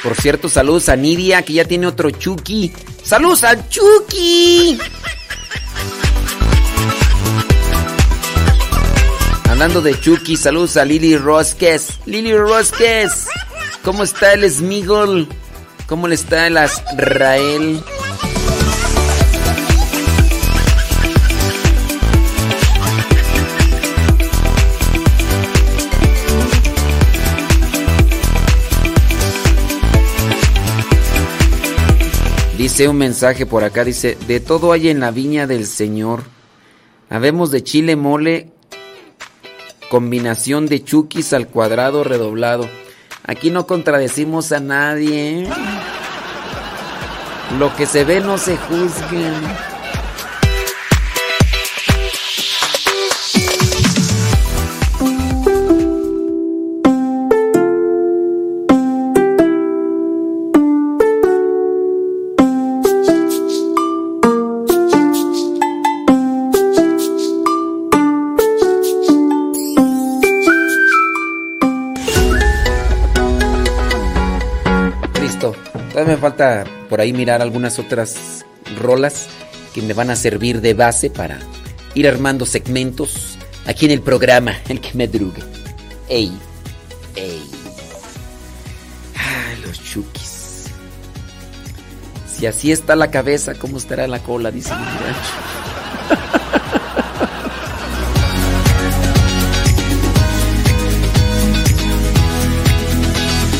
Por 0.00 0.14
cierto, 0.14 0.48
saludos 0.48 0.88
a 0.88 0.94
Nidia, 0.94 1.42
que 1.42 1.54
ya 1.54 1.64
tiene 1.64 1.88
otro 1.88 2.10
chuki. 2.10 2.72
¡Saludos 3.02 3.42
al 3.42 3.68
chuki! 3.68 4.78
Hablando 9.50 9.82
de 9.82 9.98
chuki, 9.98 10.36
saludos 10.36 10.76
a 10.76 10.84
Lili 10.84 11.18
Rosques. 11.18 11.98
Lili 12.06 12.32
Rosques, 12.32 13.26
¿cómo 13.82 14.04
está 14.04 14.34
el 14.34 14.48
Smigol? 14.48 15.26
¿Cómo 15.88 16.06
le 16.06 16.14
está 16.14 16.46
el 16.46 16.58
Azrael? 16.58 17.82
Dice 32.56 32.88
un 32.88 32.96
mensaje 32.96 33.44
por 33.44 33.64
acá, 33.64 33.84
dice, 33.84 34.16
de 34.26 34.40
todo 34.40 34.72
hay 34.72 34.88
en 34.88 34.98
la 34.98 35.10
viña 35.10 35.46
del 35.46 35.66
Señor. 35.66 36.22
Habemos 37.10 37.50
de 37.50 37.62
chile 37.62 37.96
mole, 37.96 38.50
combinación 39.90 40.66
de 40.66 40.82
chukis 40.82 41.34
al 41.34 41.48
cuadrado 41.48 42.02
redoblado. 42.02 42.66
Aquí 43.24 43.50
no 43.50 43.66
contradecimos 43.66 44.52
a 44.52 44.60
nadie. 44.60 45.42
¿eh? 45.42 45.48
Lo 47.58 47.76
que 47.76 47.84
se 47.84 48.04
ve 48.04 48.20
no 48.20 48.38
se 48.38 48.56
juzgue. 48.56 49.30
Todavía 75.96 76.16
me 76.16 76.20
falta 76.20 76.64
por 76.90 77.00
ahí 77.00 77.14
mirar 77.14 77.40
algunas 77.40 77.78
otras 77.78 78.44
rolas 78.78 79.28
que 79.72 79.80
me 79.80 79.94
van 79.94 80.10
a 80.10 80.16
servir 80.16 80.60
de 80.60 80.74
base 80.74 81.08
para 81.08 81.38
ir 81.94 82.06
armando 82.06 82.44
segmentos 82.44 83.38
aquí 83.64 83.86
en 83.86 83.92
el 83.92 84.02
programa, 84.02 84.52
el 84.68 84.82
que 84.82 84.90
me 84.92 85.08
drugue. 85.08 85.42
Ey, 86.06 86.38
ey. 87.14 87.50
Ay, 89.14 89.56
los 89.64 89.82
chukis. 89.82 90.66
Si 92.30 92.44
así 92.44 92.72
está 92.72 92.94
la 92.94 93.10
cabeza, 93.10 93.54
¿cómo 93.54 93.78
estará 93.78 94.06
la 94.06 94.18
cola? 94.18 94.50
Dice 94.50 94.74
mi 94.76 94.84
rancho. 94.84 95.32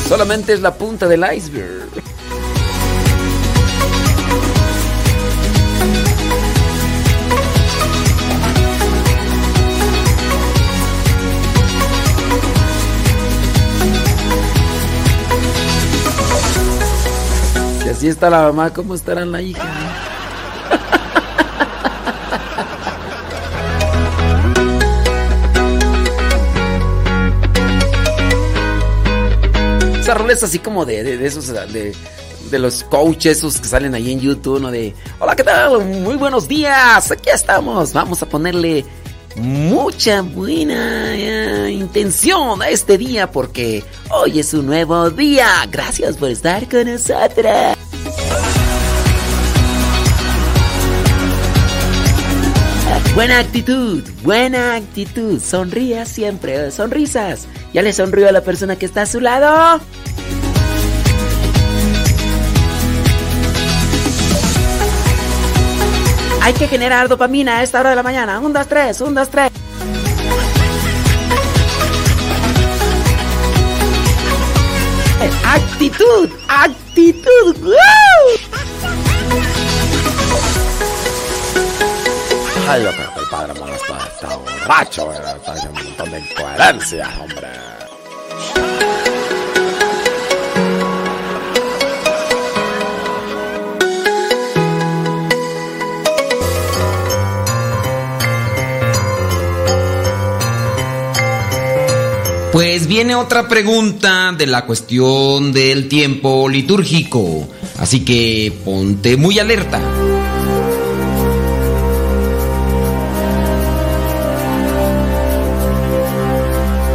Solamente 0.11 0.53
es 0.53 0.61
la 0.61 0.75
punta 0.75 1.09
del 1.09 1.25
iceberg. 1.35 2.16
Así 18.07 18.13
está 18.13 18.31
la 18.31 18.43
mamá, 18.43 18.73
¿cómo 18.73 18.95
estará 18.95 19.25
la 19.25 19.43
hija? 19.43 19.69
Esa 30.01 30.15
rola 30.15 30.35
es 30.35 30.43
así 30.45 30.61
como 30.61 30.85
de, 30.85 31.03
de, 31.03 31.27
esos, 31.27 31.49
de, 31.49 31.93
de 32.49 32.59
los 32.61 32.85
coaches 32.85 33.39
esos 33.39 33.61
que 33.61 33.67
salen 33.67 33.93
ahí 33.97 34.13
en 34.13 34.21
YouTube, 34.21 34.61
¿no? 34.61 34.71
De, 34.71 34.95
hola, 35.19 35.35
¿qué 35.35 35.43
tal? 35.43 35.85
Muy 35.85 36.15
buenos 36.15 36.47
días, 36.47 37.11
aquí 37.11 37.31
estamos. 37.31 37.93
Vamos 37.93 38.23
a 38.23 38.27
ponerle 38.27 38.85
mucha 39.35 40.23
buena 40.23 41.13
eh, 41.13 41.73
intención 41.73 42.63
a 42.63 42.69
este 42.69 42.99
día 42.99 43.33
porque 43.33 43.83
hoy 44.11 44.39
es 44.39 44.55
un 44.55 44.67
nuevo 44.67 45.11
día. 45.11 45.49
Gracias 45.73 46.17
por 46.19 46.31
estar 46.31 46.69
con 46.69 46.87
nosotros. 46.87 47.77
Buena 53.17 53.39
actitud, 53.39 54.05
buena 54.23 54.75
actitud. 54.75 55.41
Sonría 55.41 56.05
siempre, 56.05 56.71
sonrisas. 56.71 57.49
¿Ya 57.73 57.81
le 57.81 57.95
sonrió 57.95 58.29
a 58.29 58.33
la 58.33 58.43
persona 58.43 58.77
que 58.77 58.85
está 58.85 59.03
a 59.03 59.07
su 59.07 59.21
lado? 59.21 59.81
Hay 66.43 66.53
que 66.53 66.69
generar 66.69 67.09
dopamina 67.09 67.59
a 67.59 67.63
esta 67.63 67.81
hora 67.81 67.91
de 67.91 67.97
la 67.97 68.03
mañana. 68.03 68.39
Un, 68.39 68.53
dos, 68.53 68.67
tres, 68.69 69.01
un, 69.01 69.15
dos, 69.15 69.31
tres. 69.31 69.51
Actitud, 75.19 76.31
actitud. 76.49 77.57
¡Woo! 77.63 77.77
Ay, 82.69 82.83
yo 82.83 82.91
que 82.91 83.21
el 83.21 83.29
padre 83.31 83.53
está, 83.75 83.99
está 84.07 84.37
borracho, 84.37 85.09
¿verdad? 85.09 85.37
Está 85.37 85.53
haciendo 85.53 85.81
un 85.81 85.87
montón 85.87 86.11
de 86.11 86.21
incoherencias, 86.21 87.09
hombre. 87.19 87.49
Pues 102.57 102.87
viene 102.87 103.15
otra 103.15 103.49
pregunta 103.49 104.33
de 104.33 104.47
la 104.47 104.65
cuestión 104.65 105.53
del 105.53 105.89
tiempo 105.89 106.49
litúrgico. 106.49 107.47
Así 107.77 108.03
que 108.03 108.51
ponte 108.65 109.19
muy 109.19 109.39
alerta. 109.39 109.79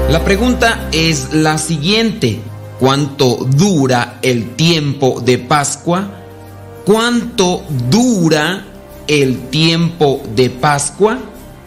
La 0.10 0.24
pregunta 0.26 0.90
es 0.92 1.32
la 1.32 1.60
siguiente. 1.60 2.40
¿Cuánto 2.80 3.46
dura 3.48 4.18
el 4.24 4.56
tiempo 4.56 5.22
de 5.24 5.38
Pascua? 5.38 6.24
¿Cuánto 6.86 7.64
dura 7.88 8.66
el 9.06 9.50
tiempo 9.52 10.24
de 10.36 10.50
Pascua? 10.50 11.20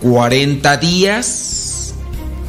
¿40 0.03 0.81
días? 0.81 1.74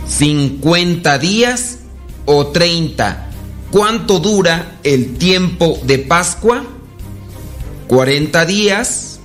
¿50 0.09 1.19
días? 1.19 1.79
¿O 2.25 2.47
30? 2.47 3.29
¿Cuánto 3.71 4.19
dura 4.19 4.77
el 4.83 5.17
tiempo 5.17 5.79
de 5.83 5.99
Pascua? 5.99 6.63
¿40 7.87 8.45
días? 8.45 9.19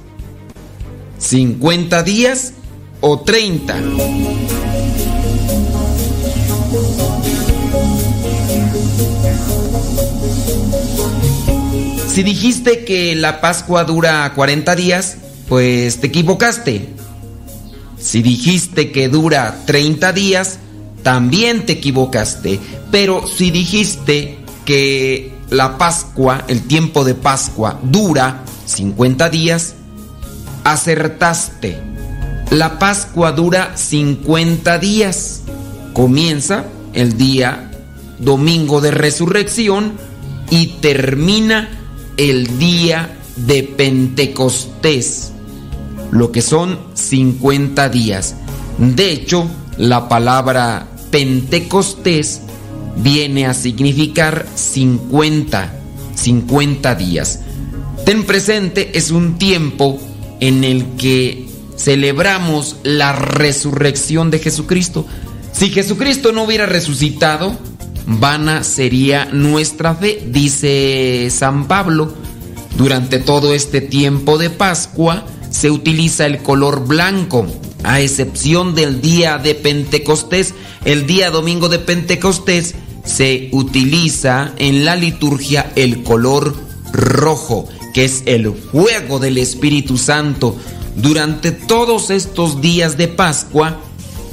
¿50 1.21 2.03
días? 2.03 2.55
¿O 3.01 3.21
30? 3.21 3.77
Si 12.09 12.23
dijiste 12.25 12.85
que 12.85 13.15
la 13.15 13.41
Pascua 13.41 13.85
dura 13.85 14.33
40 14.35 14.75
días, 14.75 15.17
pues 15.49 16.01
te 16.01 16.09
equivocaste. 16.09 16.89
Si 17.99 18.21
dijiste 18.21 18.91
que 18.93 19.09
dura 19.09 19.63
30 19.67 20.13
días, 20.13 20.59
también 21.03 21.67
te 21.67 21.75
equivocaste. 21.75 22.61
Pero 22.91 23.27
si 23.27 23.51
dijiste 23.51 24.39
que 24.65 25.33
la 25.51 25.79
Pascua, 25.79 26.45
el 26.49 26.63
tiempo 26.63 27.05
de 27.05 27.15
Pascua, 27.15 27.79
dura 27.83 28.45
50 28.67 29.29
días, 29.31 29.75
acertaste. 30.65 31.79
La 32.51 32.79
Pascua 32.79 33.33
dura 33.33 33.77
50 33.77 34.79
días. 34.79 35.43
Comienza 35.93 36.65
el 36.93 37.17
día 37.17 37.71
domingo 38.19 38.81
de 38.81 38.91
resurrección 38.91 39.95
y 40.51 40.67
termina 40.81 41.69
el 42.17 42.59
día 42.59 43.17
de 43.37 43.63
Pentecostés, 43.63 45.33
lo 46.11 46.31
que 46.33 46.43
son 46.43 46.79
50 46.95 47.89
días. 47.89 48.35
De 48.79 49.13
hecho, 49.13 49.47
la 49.79 50.09
palabra 50.09 50.87
Pentecostés 51.11 52.41
viene 52.97 53.47
a 53.47 53.55
significar 53.55 54.47
50, 54.55 55.73
50 56.15 56.95
días. 56.95 57.41
Ten 58.05 58.25
presente, 58.25 58.97
es 58.99 59.11
un 59.11 59.39
tiempo 59.39 60.01
en 60.41 60.65
el 60.65 60.97
que 60.97 61.47
celebramos 61.77 62.77
la 62.83 63.13
resurrección 63.13 64.31
de 64.31 64.39
Jesucristo. 64.39 65.07
Si 65.53 65.71
Jesucristo 65.71 66.33
no 66.33 66.45
hubiera 66.45 66.67
resucitado, 66.67 67.57
vana 68.07 68.65
sería 68.65 69.27
nuestra 69.27 69.95
fe, 69.95 70.23
dice 70.27 71.29
San 71.31 71.67
Pablo. 71.67 72.13
Durante 72.77 73.19
todo 73.19 73.55
este 73.55 73.81
tiempo 73.81 74.39
de 74.39 74.49
Pascua 74.51 75.27
se 75.51 75.71
utiliza 75.71 76.27
el 76.27 76.43
color 76.43 76.87
blanco, 76.87 77.47
a 77.83 78.01
excepción 78.01 78.75
del 78.75 79.01
día 79.01 79.39
de 79.39 79.55
Pentecostés. 79.55 80.55
El 80.85 81.07
día 81.07 81.31
domingo 81.31 81.69
de 81.69 81.79
Pentecostés 81.79 82.75
se 83.05 83.49
utiliza 83.53 84.53
en 84.59 84.85
la 84.85 84.97
liturgia 84.97 85.73
el 85.77 86.03
color 86.03 86.55
rojo, 86.93 87.69
que 87.95 88.05
es 88.05 88.23
el 88.27 88.53
fuego 88.53 89.19
del 89.19 89.39
Espíritu 89.39 89.97
Santo. 89.97 90.57
Durante 90.97 91.53
todos 91.53 92.11
estos 92.11 92.61
días 92.61 92.97
de 92.97 93.09
Pascua, 93.09 93.81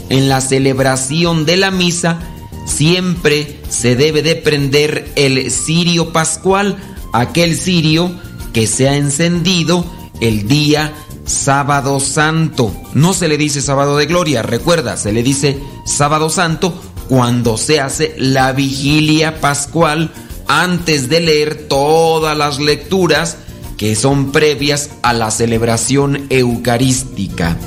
en 0.10 0.30
la 0.30 0.42
celebración 0.42 1.46
de 1.46 1.58
la 1.58 1.72
misa, 1.72 2.20
siempre 2.66 3.60
se 3.70 3.96
debe 3.96 4.22
de 4.22 4.36
prender 4.36 5.12
el 5.16 5.52
cirio 5.52 6.12
pascual, 6.12 6.78
aquel 7.14 7.56
cirio 7.56 8.12
que 8.54 8.68
se 8.68 8.90
ha 8.90 8.96
encendido 8.96 9.86
el 10.20 10.48
día 10.48 10.94
sábado 11.28 12.00
santo. 12.00 12.74
No 12.94 13.14
se 13.14 13.28
le 13.28 13.38
dice 13.38 13.62
sábado 13.62 13.98
de 13.98 14.08
gloria, 14.08 14.42
recuerda, 14.42 14.98
se 14.98 15.12
le 15.12 15.22
dice 15.22 15.60
sábado 15.86 16.30
santo 16.30 16.74
cuando 17.08 17.58
se 17.58 17.80
hace 17.80 18.16
la 18.18 18.52
vigilia 18.54 19.40
pascual 19.40 20.12
antes 20.48 21.10
de 21.10 21.20
leer 21.20 21.68
todas 21.68 22.36
las 22.38 22.60
lecturas 22.60 23.38
que 23.78 23.96
son 23.96 24.32
previas 24.32 24.90
a 25.04 25.14
la 25.14 25.30
celebración 25.30 26.26
eucarística. 26.30 27.58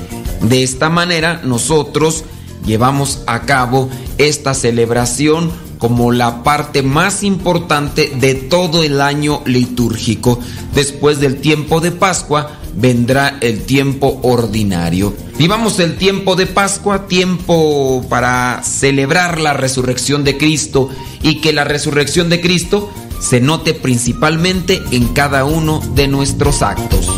De 0.42 0.62
esta 0.62 0.88
manera 0.88 1.42
nosotros 1.44 2.24
llevamos 2.66 3.22
a 3.26 3.42
cabo 3.42 3.88
esta 4.18 4.54
celebración 4.54 5.52
como 5.78 6.12
la 6.12 6.42
parte 6.42 6.82
más 6.82 7.22
importante 7.22 8.12
de 8.16 8.34
todo 8.34 8.82
el 8.82 9.00
año 9.00 9.42
litúrgico. 9.46 10.38
Después 10.74 11.20
del 11.20 11.40
tiempo 11.40 11.80
de 11.80 11.90
Pascua 11.90 12.59
vendrá 12.74 13.38
el 13.40 13.64
tiempo 13.64 14.20
ordinario. 14.22 15.14
Vivamos 15.38 15.78
el 15.80 15.96
tiempo 15.96 16.36
de 16.36 16.46
Pascua, 16.46 17.06
tiempo 17.06 18.04
para 18.08 18.62
celebrar 18.62 19.40
la 19.40 19.52
resurrección 19.52 20.24
de 20.24 20.36
Cristo 20.36 20.88
y 21.22 21.40
que 21.40 21.52
la 21.52 21.64
resurrección 21.64 22.28
de 22.28 22.40
Cristo 22.40 22.90
se 23.20 23.40
note 23.40 23.74
principalmente 23.74 24.80
en 24.90 25.08
cada 25.08 25.44
uno 25.44 25.80
de 25.94 26.08
nuestros 26.08 26.62
actos. 26.62 27.08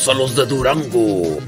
Saludos 0.00 0.08
a 0.08 0.14
los 0.14 0.34
de 0.34 0.46
Durango. 0.46 1.38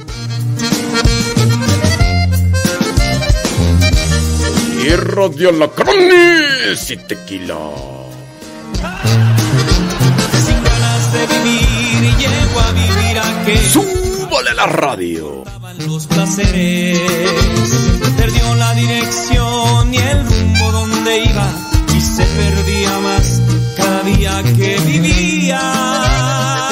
Tierra 4.83 5.29
de 5.29 5.49
alacranes 5.49 6.91
y 6.91 6.97
tequila. 6.99 7.57
Sin 10.45 10.65
ganas 10.65 11.13
de 11.15 11.27
vivir, 11.27 12.17
llego 12.19 12.61
a 12.61 12.73
vivir 12.73 13.19
aquí. 13.19 13.59
¡Súbale 13.71 14.55
la 14.55 14.67
radio! 14.67 15.45
Los 15.87 16.07
placeres. 16.07 17.01
Perdió 18.19 18.55
la 18.57 18.75
dirección 18.75 19.95
y 19.95 19.97
el 19.97 20.27
rumbo 20.27 20.73
donde 20.73 21.25
iba. 21.25 21.49
Y 21.97 22.01
se 22.01 22.25
perdía 22.25 22.99
más 22.99 23.41
cada 23.77 24.03
día 24.03 24.43
que 24.57 24.79
vivía. 24.85 26.72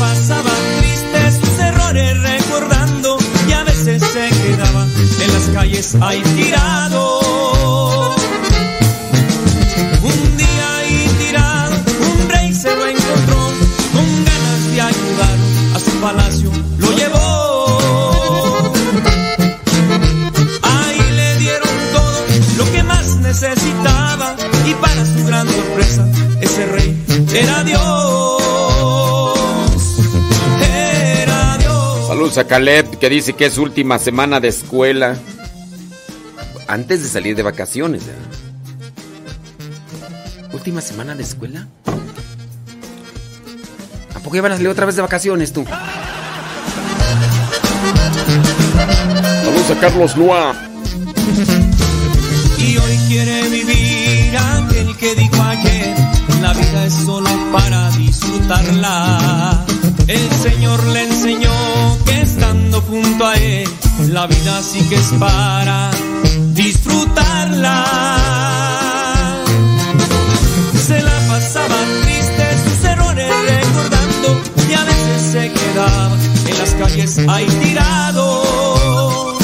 Pasaba 0.00 0.50
triste, 0.78 1.30
sus 1.32 1.58
errores 1.58 2.22
recordando. 2.22 3.18
Y 3.46 3.52
a 3.52 3.64
veces 3.64 4.02
se 4.02 4.30
quedaba 4.30 4.86
en 5.20 5.32
las 5.34 5.48
calles 5.52 5.94
ahí 6.00 6.22
tirado. 6.22 7.20
Un 10.02 10.36
día 10.38 10.76
ahí 10.78 11.06
tirado, 11.18 11.76
un 12.12 12.28
rey 12.30 12.54
se 12.54 12.74
lo 12.74 12.86
encontró 12.86 13.36
con 13.92 14.24
ganas 14.24 14.70
de 14.72 14.80
ayudar 14.80 15.36
a 15.74 15.78
su 15.78 15.90
palacio. 16.00 16.50
Lo 16.78 16.92
llevó. 16.92 18.72
Ahí 20.62 21.00
le 21.12 21.36
dieron 21.36 21.76
todo 21.92 22.24
lo 22.56 22.72
que 22.72 22.82
más 22.84 23.16
necesitaba 23.16 24.34
y 24.64 24.72
para 24.74 25.04
su 25.04 25.26
gran 25.26 25.46
sorpresa 25.46 26.08
ese 26.40 26.66
rey 26.66 27.04
era 27.34 27.64
Dios. 27.64 27.99
Saludos 32.20 32.36
a 32.36 32.44
Caleb 32.44 32.98
que 32.98 33.08
dice 33.08 33.32
que 33.32 33.46
es 33.46 33.56
última 33.56 33.98
semana 33.98 34.40
de 34.40 34.48
escuela. 34.48 35.16
Antes 36.68 37.02
de 37.02 37.08
salir 37.08 37.34
de 37.34 37.42
vacaciones. 37.42 38.02
¿eh? 38.02 38.14
¿Última 40.52 40.82
semana 40.82 41.14
de 41.14 41.22
escuela? 41.22 41.66
¿A 44.14 44.18
poco 44.18 44.36
ya 44.36 44.42
van 44.42 44.52
a 44.52 44.56
salir 44.56 44.68
otra 44.68 44.84
vez 44.84 44.96
de 44.96 45.02
vacaciones 45.02 45.50
tú? 45.50 45.64
Saludos 49.44 49.70
a 49.70 49.80
Carlos 49.80 50.14
Lua. 50.14 50.54
Y 52.58 52.76
hoy 52.76 52.98
quiere 53.08 53.48
vivir 53.48 54.36
aquel 54.36 54.94
que 54.98 55.14
dijo 55.14 55.42
ayer, 55.42 55.94
la 56.42 56.52
vida 56.52 56.84
es 56.84 56.92
solo 56.92 57.30
para 57.50 57.90
disfrutarla. 57.92 59.64
El 60.10 60.28
Señor 60.42 60.84
le 60.88 61.04
enseñó 61.04 61.52
que 62.04 62.22
estando 62.22 62.80
junto 62.82 63.24
a 63.24 63.36
Él, 63.36 63.68
la 64.08 64.26
vida 64.26 64.60
sí 64.60 64.80
que 64.88 64.96
es 64.96 65.12
para 65.20 65.88
disfrutarla. 66.52 67.86
Se 70.84 71.00
la 71.00 71.16
pasaba 71.28 71.76
triste, 72.02 72.44
sus 72.64 72.84
errores 72.86 73.32
recordando, 73.50 74.42
y 74.68 74.72
a 74.72 74.82
veces 74.82 75.22
se 75.30 75.52
quedaba 75.52 76.16
en 76.44 76.58
las 76.58 76.74
calles 76.74 77.18
ahí 77.28 77.46
tirado. 77.62 79.38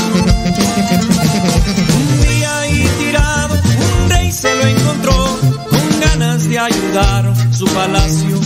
Un 1.94 2.22
día 2.28 2.58
ahí 2.58 2.90
tirado, 2.98 3.54
un 3.54 4.10
rey 4.10 4.32
se 4.32 4.52
lo 4.52 4.66
encontró 4.66 5.38
con 5.70 6.00
ganas 6.00 6.48
de 6.48 6.58
ayudar 6.58 7.32
su 7.52 7.66
palacio. 7.66 8.40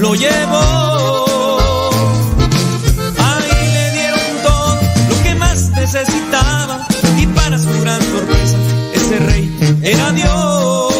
Lo 0.00 0.16
llevó. 0.16 1.17
Necesitaba 5.98 6.86
y 7.16 7.26
para 7.26 7.58
su 7.58 7.80
gran 7.80 8.00
sorpresa 8.02 8.56
ese 8.92 9.18
rey 9.18 9.50
era 9.82 10.12
Dios. 10.12 10.94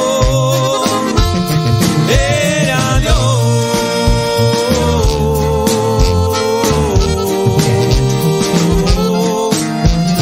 Era 2.08 2.98
Dios. 3.00 3.14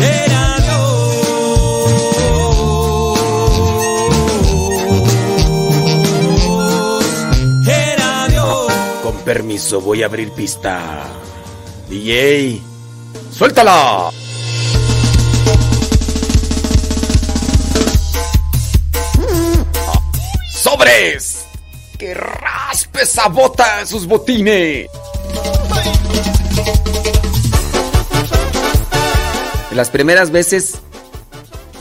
Era 0.03 0.57
Dios. 0.61 1.97
Era 7.66 8.28
Dios. 8.28 8.73
Con 9.03 9.16
permiso, 9.24 9.81
voy 9.81 10.03
a 10.03 10.07
abrir 10.07 10.31
pista. 10.32 11.05
DJ, 11.89 12.61
suéltala. 13.32 14.11
¡Que 21.99 22.15
raspe 22.15 23.03
esa 23.03 23.29
bota, 23.29 23.85
sus 23.87 24.07
botines! 24.07 24.89
Las 29.73 29.91
primeras 29.91 30.31
veces 30.31 30.79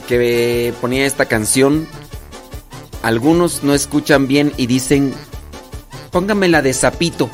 que 0.07 0.73
ponía 0.81 1.05
esta 1.05 1.25
canción, 1.25 1.87
algunos 3.03 3.63
no 3.63 3.73
escuchan 3.73 4.27
bien 4.27 4.53
y 4.57 4.65
dicen, 4.67 5.13
póngame 6.11 6.47
la 6.47 6.61
de 6.61 6.73
Zapito. 6.73 7.29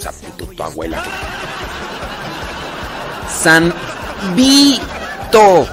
Zapito, 0.00 0.46
tu 0.46 0.62
abuela. 0.62 1.02
San 3.42 3.74
Vito. 4.36 5.66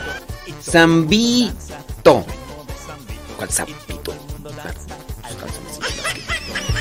San 0.62 1.08
Vito. 1.08 2.26
¿Cuál 3.38 3.50
Zapito? 3.50 3.81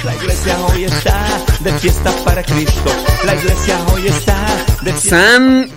La 0.05 0.15
iglesia 0.15 0.59
hoy 0.65 0.85
está 0.85 1.27
de 1.61 1.73
fiesta 1.75 2.11
para 2.25 2.43
Cristo. 2.43 2.91
La 3.27 3.35
iglesia 3.35 3.79
hoy 3.93 4.07
está 4.07 4.47
de 4.83 4.93
fiesta 4.93 5.11
San 5.11 5.71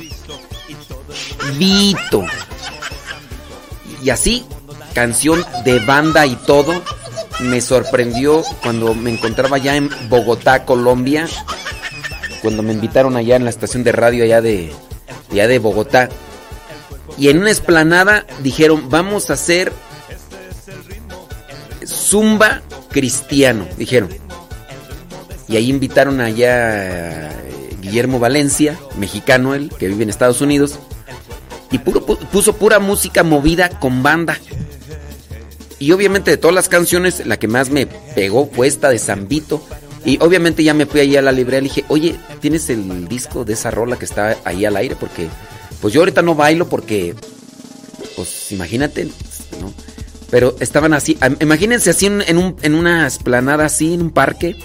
Vito. 1.58 2.24
Y 4.02 4.10
así, 4.10 4.46
canción 4.94 5.44
de 5.66 5.80
banda 5.80 6.26
y 6.26 6.36
todo, 6.38 6.82
me 7.42 7.60
sorprendió 7.60 8.44
cuando 8.62 8.94
me 8.94 9.12
encontraba 9.12 9.58
ya 9.58 9.76
en 9.76 9.90
Bogotá, 10.08 10.64
Colombia, 10.64 11.28
cuando 12.42 12.64
me 12.64 12.72
invitaron 12.72 13.18
allá 13.18 13.36
en 13.36 13.44
la 13.44 13.50
estación 13.50 13.84
de 13.84 13.92
radio 13.92 14.24
allá 14.24 14.42
de, 14.42 14.72
allá 15.32 15.48
de 15.48 15.60
Bogotá. 15.60 16.08
Y 17.18 17.28
en 17.28 17.40
una 17.40 17.52
esplanada 17.52 18.26
dijeron, 18.42 18.90
vamos 18.90 19.30
a 19.30 19.34
hacer 19.34 19.74
zumba 21.88 22.62
cristiano, 22.90 23.68
dijeron. 23.78 24.10
Y 25.48 25.58
ahí 25.58 25.70
invitaron 25.70 26.22
allá 26.22 27.30
a 27.30 27.34
Guillermo 27.82 28.20
Valencia, 28.20 28.80
mexicano 28.98 29.56
él, 29.56 29.72
que 29.78 29.88
vive 29.88 30.04
en 30.04 30.10
Estados 30.10 30.42
Unidos. 30.42 30.80
Y 31.72 31.80
puso 31.80 32.56
pura 32.56 32.80
música 32.80 33.24
movida 33.24 33.70
con 33.80 34.04
banda. 34.04 34.40
Y 35.80 35.92
obviamente 35.92 36.32
de 36.32 36.38
todas 36.38 36.56
las 36.56 36.70
canciones, 36.70 37.26
la 37.26 37.38
que 37.38 37.48
más 37.48 37.70
me 37.70 37.88
pegó 37.88 38.48
fue 38.48 38.68
esta 38.68 38.90
de 38.90 39.00
Zambito. 39.00 39.62
Y 40.06 40.18
obviamente 40.22 40.64
ya 40.64 40.74
me 40.74 40.86
fui 40.86 41.02
ahí 41.02 41.16
a 41.18 41.22
la 41.22 41.32
librería 41.32 41.60
y 41.60 41.70
dije, 41.70 41.86
oye, 41.88 42.16
¿tienes 42.40 42.70
el 42.70 43.08
disco 43.08 43.44
de 43.44 43.54
esa 43.54 43.72
rola 43.72 43.98
que 43.98 44.06
está 44.06 44.38
ahí 44.46 44.66
al 44.66 44.76
aire? 44.78 44.96
Porque, 44.96 45.28
pues 45.82 45.94
yo 45.94 46.02
ahorita 46.02 46.22
no 46.22 46.36
bailo 46.36 46.70
porque, 46.70 47.16
pues 48.16 48.52
imagínate. 48.52 49.10
Pero 50.34 50.56
estaban 50.60 50.96
así, 50.96 51.16
imagínense 51.42 51.92
así 51.92 52.08
en, 52.08 52.38
un- 52.40 52.56
en 52.64 52.74
una 52.74 53.06
esplanada 53.06 53.66
así, 53.66 53.94
en 53.94 54.02
un 54.02 54.10
parque, 54.10 54.56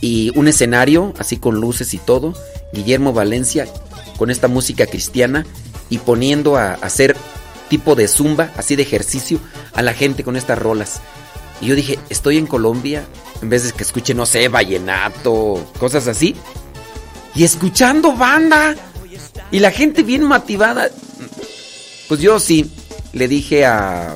y 0.00 0.32
un 0.38 0.48
escenario 0.48 1.12
así 1.18 1.36
con 1.36 1.56
luces 1.60 1.92
y 1.92 1.98
todo, 1.98 2.32
Guillermo 2.72 3.12
Valencia 3.12 3.66
con 4.16 4.30
esta 4.30 4.48
música 4.48 4.86
cristiana 4.86 5.44
y 5.90 5.98
poniendo 5.98 6.56
a, 6.56 6.70
a 6.70 6.74
hacer 6.76 7.14
tipo 7.68 7.94
de 7.94 8.08
zumba, 8.08 8.50
así 8.56 8.74
de 8.74 8.84
ejercicio, 8.84 9.38
a 9.74 9.82
la 9.82 9.92
gente 9.92 10.24
con 10.24 10.34
estas 10.34 10.58
rolas. 10.58 11.02
Y 11.60 11.66
yo 11.66 11.74
dije, 11.74 11.98
estoy 12.08 12.38
en 12.38 12.46
Colombia, 12.46 13.04
en 13.42 13.50
vez 13.50 13.64
de 13.64 13.72
que 13.72 13.82
escuche, 13.82 14.14
no 14.14 14.24
sé, 14.24 14.48
vallenato, 14.48 15.62
cosas 15.78 16.08
así, 16.08 16.34
y 17.34 17.44
escuchando 17.44 18.16
banda, 18.16 18.74
y 19.50 19.58
la 19.60 19.72
gente 19.72 20.02
bien 20.04 20.24
motivada. 20.24 20.88
Pues 22.08 22.20
yo 22.22 22.40
sí, 22.40 22.70
le 23.12 23.28
dije 23.28 23.66
a 23.66 24.14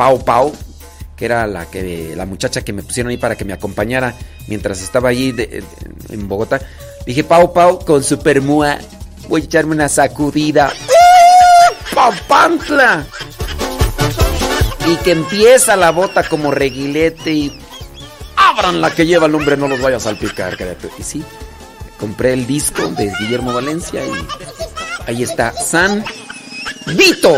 Pau 0.00 0.24
Pau, 0.24 0.50
que 1.14 1.26
era 1.26 1.46
la 1.46 1.66
que 1.66 2.14
la 2.16 2.24
muchacha 2.24 2.62
que 2.62 2.72
me 2.72 2.82
pusieron 2.82 3.10
ahí 3.10 3.18
para 3.18 3.36
que 3.36 3.44
me 3.44 3.52
acompañara 3.52 4.14
mientras 4.46 4.80
estaba 4.80 5.10
allí 5.10 5.34
en 6.08 6.26
Bogotá. 6.26 6.58
Dije, 7.04 7.22
Pau 7.22 7.52
Pau, 7.52 7.84
con 7.84 8.02
Super 8.02 8.40
Mua, 8.40 8.78
voy 9.28 9.42
a 9.42 9.44
echarme 9.44 9.74
una 9.74 9.90
sacudida. 9.90 10.72
¡Uh! 10.72 11.94
¡Papantla! 11.94 13.04
Y 14.86 14.96
que 15.04 15.12
empieza 15.12 15.76
la 15.76 15.90
bota 15.90 16.26
como 16.26 16.50
reguilete 16.50 17.32
y 17.32 17.60
abran 18.36 18.80
la 18.80 18.94
que 18.94 19.04
lleva 19.04 19.26
el 19.26 19.34
hombre, 19.34 19.58
no 19.58 19.68
los 19.68 19.82
vaya 19.82 19.98
a 19.98 20.00
salpicar, 20.00 20.56
criatura. 20.56 20.94
Y 20.98 21.02
sí, 21.02 21.22
compré 21.98 22.32
el 22.32 22.46
disco 22.46 22.86
de 22.86 23.12
Guillermo 23.20 23.52
Valencia 23.52 24.00
y 24.06 24.26
ahí 25.06 25.22
está 25.24 25.52
San 25.52 26.02
Vito. 26.86 27.34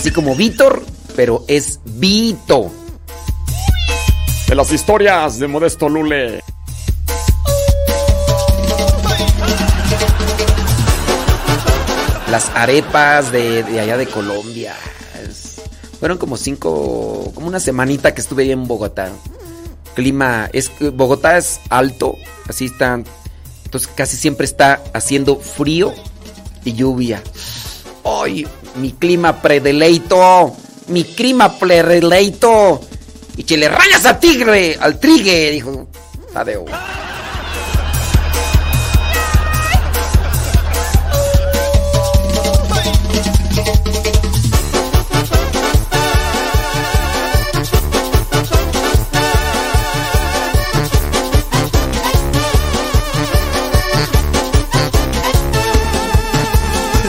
Así 0.00 0.12
como 0.12 0.34
Víctor, 0.34 0.82
pero 1.14 1.44
es 1.46 1.78
Vito. 1.84 2.70
De 4.48 4.54
las 4.54 4.72
historias 4.72 5.38
de 5.38 5.46
Modesto 5.46 5.90
Lule. 5.90 6.40
Las 12.30 12.48
arepas 12.54 13.32
de, 13.32 13.62
de 13.64 13.80
allá 13.80 13.96
de 13.96 14.06
Colombia. 14.06 14.74
Es- 15.22 15.60
fueron 15.98 16.16
como 16.16 16.36
cinco, 16.36 17.30
como 17.34 17.48
una 17.48 17.60
semanita 17.60 18.14
que 18.14 18.20
estuve 18.20 18.44
ahí 18.44 18.52
en 18.52 18.66
Bogotá. 18.66 19.10
Clima, 19.94 20.48
es 20.52 20.70
Bogotá 20.94 21.36
es 21.36 21.60
alto, 21.68 22.16
así 22.48 22.66
está. 22.66 23.02
Entonces 23.64 23.90
casi 23.94 24.16
siempre 24.16 24.46
está 24.46 24.80
haciendo 24.94 25.36
frío 25.36 25.92
y 26.64 26.72
lluvia. 26.72 27.22
¡Ay! 28.04 28.46
Mi 28.80 28.92
clima 28.92 29.42
predeleito. 29.42 30.56
Mi 30.86 31.04
clima 31.04 31.58
predeleito. 31.58 32.80
Y 33.36 33.44
que 33.44 33.58
le 33.58 33.68
rayas 33.68 34.06
a 34.06 34.18
tigre, 34.18 34.78
al 34.80 34.98
trigue, 34.98 35.50
dijo 35.50 35.86
Tadeo. 36.32 36.64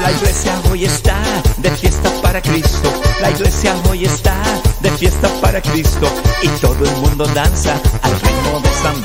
La 0.02 0.12
iglesia 0.12 0.62
hoy 0.70 0.86
está 0.86 1.21
de 1.62 1.72
fiesta 1.78 2.10
para 2.22 2.42
Cristo. 2.42 3.11
La 3.22 3.30
iglesia 3.30 3.76
hoy 3.88 4.06
está 4.06 4.36
de 4.82 4.90
fiesta 4.92 5.30
para 5.42 5.62
Cristo. 5.62 6.08
Y 6.42 6.48
todo 6.60 6.84
el 6.84 6.96
mundo 6.98 7.26
danza 7.36 7.74
al 8.02 8.20
ritmo 8.20 8.60
de 8.60 8.70
San. 8.82 8.96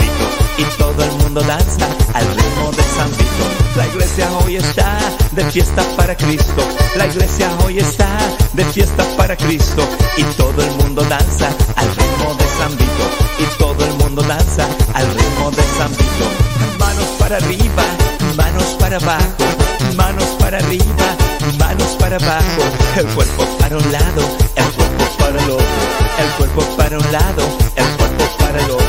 Y 0.57 0.65
todo 0.79 1.05
el 1.05 1.13
mundo 1.23 1.41
danza 1.43 1.87
al 2.15 2.27
ritmo 2.35 2.71
de 2.73 2.83
San. 2.83 3.11
La 3.77 3.87
iglesia 3.87 4.29
hoy 4.39 4.57
está 4.57 4.99
de 5.33 5.45
fiesta 5.51 5.83
para 5.97 6.17
Cristo. 6.17 6.63
La 6.97 7.07
iglesia 7.07 7.51
hoy 7.65 7.79
está 7.79 8.09
de 8.55 8.65
fiesta 8.65 9.05
para 9.19 9.37
Cristo. 9.37 9.87
Y 10.17 10.23
todo 10.37 10.63
el 10.63 10.71
mundo 10.77 11.03
danza 11.03 11.49
al 11.77 11.89
ritmo 11.95 12.35
de 12.35 12.45
San. 12.57 12.73
Y 13.39 13.59
todo 13.59 13.85
el 13.85 13.95
mundo 13.95 14.23
danza 14.23 14.67
al 14.95 15.07
ritmo 15.15 15.51
de 15.51 15.63
San. 15.77 15.91
Manos 16.79 17.09
para 17.19 17.37
arriba, 17.37 17.85
manos 18.35 18.77
para 18.79 18.97
abajo, 18.97 19.45
manos 19.95 20.29
para 20.39 20.59
arriba, 20.59 21.17
manos 21.59 21.97
para 21.99 22.17
abajo, 22.17 22.63
el 22.97 23.07
cuerpo 23.09 23.45
para 23.59 23.77
un 23.77 23.93
el 24.07 24.73
cuerpo 24.73 25.05
para 25.19 25.43
el 25.43 25.51
otro, 25.51 25.67
el 26.19 26.31
cuerpo 26.37 26.77
para 26.77 26.99
un 26.99 27.13
lado, 27.13 27.43
el 27.77 27.97
cuerpo 27.97 28.25
para 28.39 28.59
el 28.59 28.71
otro. 28.71 28.87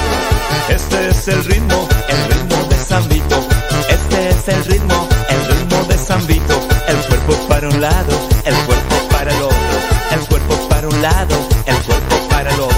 Este 0.69 1.09
es 1.09 1.27
el 1.27 1.43
ritmo, 1.45 1.87
el 2.07 2.33
ritmo 2.33 2.63
de 2.69 2.77
San 2.77 3.07
Vito. 3.09 3.47
Este 3.89 4.29
es 4.29 4.47
el 4.47 4.65
ritmo, 4.65 5.07
el 5.29 5.47
ritmo 5.47 5.83
de 5.85 5.97
San 5.97 6.25
Vito. 6.27 6.61
El 6.87 6.97
cuerpo 7.07 7.47
para 7.47 7.67
un 7.69 7.81
lado, 7.81 8.29
el 8.45 8.55
cuerpo 8.65 8.95
para 9.09 9.31
el 9.31 9.41
otro, 9.41 9.77
el 10.11 10.19
cuerpo 10.27 10.69
para 10.69 10.87
un 10.87 11.01
lado, 11.01 11.35
el 11.65 11.77
cuerpo 11.77 12.15
para 12.29 12.49
el 12.51 12.59
otro. 12.59 12.77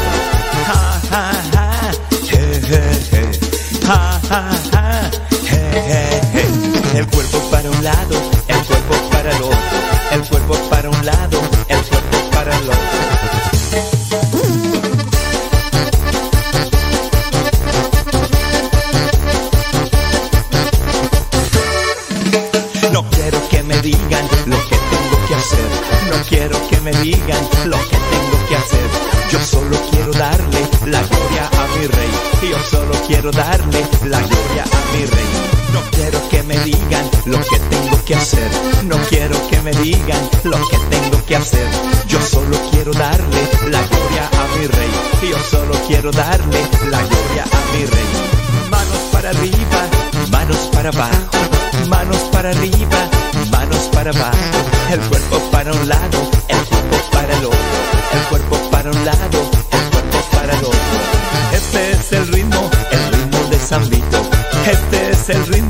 El 6.95 7.07
cuerpo 7.07 7.39
para 7.49 7.69
un 7.69 7.83
lado, 7.83 8.28
digan 27.01 27.43
lo 27.65 27.77
que 27.77 27.97
tengo 27.97 28.37
que 28.47 28.55
hacer. 28.55 28.89
Yo 29.31 29.39
solo 29.39 29.77
quiero 29.91 30.11
darle 30.13 30.61
la 30.85 31.01
gloria 31.03 31.49
a 31.59 31.77
mi 31.77 31.87
rey. 31.87 32.11
Yo 32.49 32.57
solo 32.69 32.91
quiero 33.07 33.31
darle 33.31 33.85
la 34.05 34.19
gloria 34.19 34.63
a 34.63 34.95
mi 34.95 35.05
rey. 35.05 35.29
No 35.73 35.81
quiero 35.91 36.29
que 36.29 36.43
me 36.43 36.57
digan 36.59 37.09
lo 37.25 37.39
que 37.39 37.59
tengo 37.59 38.03
que 38.05 38.15
hacer. 38.15 38.49
No 38.85 38.97
quiero 39.09 39.35
que 39.49 39.61
me 39.61 39.71
digan 39.71 40.29
lo 40.43 40.57
que 40.67 40.77
tengo 40.89 41.25
que 41.25 41.35
hacer. 41.35 41.67
Yo 42.07 42.19
solo 42.21 42.57
quiero 42.71 42.91
darle 42.93 43.41
la 43.67 43.81
gloria 43.83 44.29
a 44.41 44.57
mi 44.57 44.67
rey. 44.67 44.89
Yo 45.29 45.37
solo 45.49 45.73
quiero 45.87 46.11
darle 46.11 46.61
la 46.89 46.99
gloria 46.99 47.43
a 47.43 47.77
mi 47.77 47.85
rey. 47.85 48.09
Manos 48.69 49.01
para 49.11 49.29
arriba, 49.29 49.81
manos 50.31 50.69
para 50.71 50.89
abajo, 50.89 51.37
manos 51.89 52.17
para 52.31 52.49
arriba, 52.49 53.09
manos 53.51 53.89
para 53.91 54.11
abajo, 54.11 54.59
el 54.91 54.99
cuerpo 55.01 55.39
para 55.51 55.71
un 55.73 55.89
lado, 55.89 56.31
el 56.47 56.57
cuerpo 56.57 56.78
para 57.11 57.33
el 57.37 57.45
otro, 57.45 57.59
el 58.13 58.21
cuerpo 58.29 58.69
para 58.71 58.91
un 58.91 59.05
lado, 59.05 59.51
el 59.71 59.89
cuerpo 59.91 60.17
para 60.31 60.53
el 60.53 60.65
otro. 60.65 60.79
Este 61.53 61.91
es 61.91 62.11
el 62.13 62.27
ritmo, 62.27 62.69
el 62.91 63.11
ritmo 63.13 63.49
de 63.49 63.59
San 63.59 63.89
Vito. 63.89 64.21
Este 64.65 65.11
es 65.11 65.29
el 65.29 65.45
ritmo, 65.47 65.68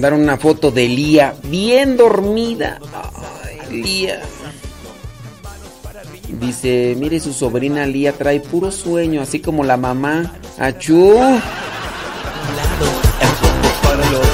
mandaron 0.00 0.22
una 0.22 0.38
foto 0.38 0.70
de 0.70 0.88
Lía 0.88 1.34
bien 1.42 1.98
dormida. 1.98 2.80
Ay, 3.44 3.82
Lía. 3.82 4.22
Dice, 6.40 6.96
mire 6.98 7.20
su 7.20 7.34
sobrina 7.34 7.84
Lía 7.84 8.12
trae 8.14 8.40
puro 8.40 8.72
sueño, 8.72 9.20
así 9.20 9.40
como 9.40 9.62
la 9.62 9.76
mamá. 9.76 10.32
Achú. 10.58 11.18
para 13.82 14.06
el 14.06 14.14
otro, 14.14 14.30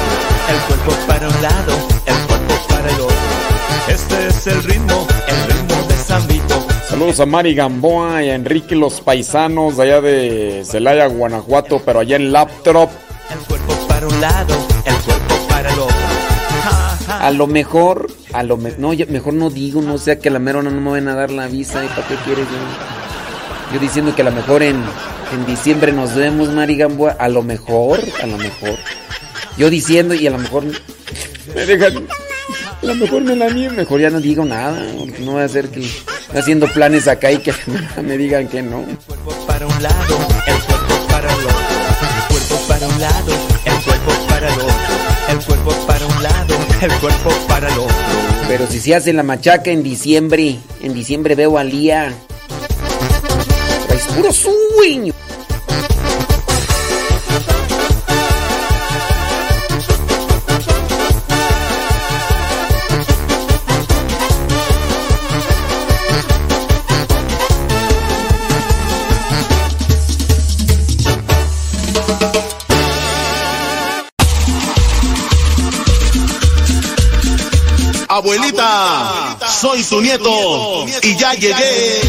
el 0.51 0.61
cuerpo 0.69 0.93
para 1.09 1.29
un 1.29 1.43
lado, 1.43 1.73
el 2.07 2.27
cuerpo 2.29 2.55
para 2.69 2.89
el 2.89 3.01
otro. 3.01 3.17
Este 3.89 4.29
es 4.29 4.47
el 4.47 4.63
ritmo, 4.63 5.05
el 5.27 5.53
ritmo 5.53 5.83
de 5.89 5.97
San 5.97 6.29
Vito. 6.29 6.65
Saludos 6.89 7.19
a 7.19 7.27
Mari 7.27 7.57
Gamboa 7.57 8.23
y 8.23 8.31
a 8.31 8.37
Enrique 8.37 8.77
los 8.77 9.01
paisanos 9.01 9.79
de 9.79 9.83
allá 9.83 10.01
de 10.01 10.63
Celaya, 10.65 11.09
Guanajuato, 11.09 11.83
pero 11.85 11.99
allá 11.99 12.15
en 12.15 12.31
Laptop. 12.31 12.89
A 17.27 17.33
lo 17.33 17.49
mejor, 17.49 18.07
a 18.33 18.45
lo 18.45 18.57
me- 18.57 18.75
no, 18.79 18.93
mejor 19.09 19.35
no 19.35 19.51
digo, 19.51 19.83
no 19.83 19.99
sea 19.99 20.21
que 20.21 20.29
a 20.29 20.33
la 20.33 20.39
mera 20.39 20.63
no 20.63 20.71
me 20.71 20.91
van 20.93 21.09
a 21.09 21.15
dar 21.17 21.33
la 21.33 21.49
visa 21.49 21.85
y 21.85 21.89
para 21.89 22.07
qué 22.07 22.15
quieres. 22.25 22.45
yo? 22.47 23.75
Yo 23.75 23.81
diciendo 23.81 24.15
que 24.15 24.23
a 24.23 24.27
lo 24.27 24.31
mejor 24.31 24.63
en, 24.63 24.77
en 25.33 25.45
diciembre 25.45 25.91
nos 25.93 26.15
vemos, 26.15 26.51
Mari 26.51 26.77
Gamboa. 26.77 27.17
A 27.19 27.29
lo 27.29 27.43
mejor, 27.43 27.99
a 28.23 28.27
lo 28.27 28.39
mejor. 28.39 28.79
Yo 29.59 29.69
diciendo 29.71 30.15
y 30.15 30.25
a 30.29 30.31
lo 30.31 30.39
mejor 30.39 30.65
me 31.53 31.67
dejan. 31.67 32.07
A 32.83 32.87
lo 32.87 32.95
mejor 32.95 33.23
me 33.23 33.35
la 33.35 33.49
niego. 33.51 33.75
Mejor 33.75 34.01
ya 34.01 34.11
no 34.11 34.21
digo 34.21 34.45
nada. 34.45 34.81
No 35.19 35.33
voy 35.33 35.43
a 35.43 35.47
hacer 35.47 35.69
que 35.69 35.85
haciendo 36.33 36.69
planes 36.69 37.09
acá 37.09 37.33
y 37.33 37.39
que 37.39 37.53
me 38.05 38.17
digan 38.17 38.47
que 38.47 38.63
no. 38.63 38.85
para 39.49 39.67
un 39.67 39.83
lado, 39.83 40.17
el 40.47 40.63
cuerpo 40.63 41.07
para 41.09 41.29
el 41.33 41.41
otro, 41.41 41.59
el 42.21 42.29
cuerpo 42.29 42.69
para 42.69 42.87
un 42.87 43.01
lado, 43.01 43.33
el 43.65 43.83
cuerpo 43.83 44.13
para 44.29 44.47
el 44.55 44.61
otro, 44.61 44.76
el 46.83 46.93
cuerpo 47.01 47.31
para 47.49 47.69
el 47.69 47.79
otro. 47.79 47.97
Pero 48.49 48.67
si 48.67 48.81
se 48.81 48.95
hace 48.95 49.13
la 49.13 49.23
machaca 49.23 49.71
en 49.71 49.83
diciembre, 49.83 50.59
en 50.83 50.95
diciembre 50.95 51.35
veo 51.35 51.59
a 51.59 51.65
Lía. 51.65 52.13
Es 53.91 54.07
puro 54.15 54.33
swing. 54.33 55.13
Soy 79.57 79.83
su 79.83 80.01
nieto 80.03 80.85
y 81.03 81.17
ya 81.17 81.33
llegué. 81.35 82.01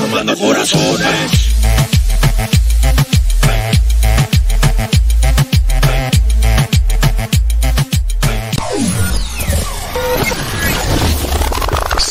Tomando 0.00 0.36
corazones. 0.36 1.39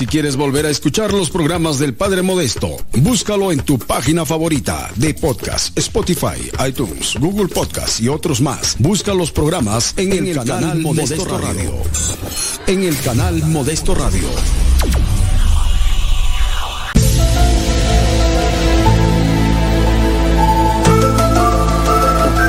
Quieres 0.09 0.35
volver 0.35 0.65
a 0.65 0.71
escuchar 0.71 1.13
los 1.13 1.29
programas 1.29 1.77
del 1.77 1.93
Padre 1.93 2.23
Modesto, 2.23 2.77
búscalo 2.97 3.51
en 3.51 3.59
tu 3.59 3.77
página 3.77 4.25
favorita 4.25 4.89
de 4.95 5.13
podcast, 5.13 5.77
Spotify, 5.77 6.49
iTunes, 6.67 7.15
Google 7.19 7.47
Podcast 7.47 7.99
y 7.99 8.09
otros 8.09 8.41
más. 8.41 8.75
Busca 8.79 9.13
los 9.13 9.31
programas 9.31 9.93
en, 9.97 10.11
el, 10.11 10.35
canal, 10.35 10.79
Modesto, 10.79 11.37
Radio. 11.37 11.73
En 12.65 12.83
el 12.83 12.99
canal 13.01 13.43
Modesto 13.43 13.93
Radio. 13.93 14.27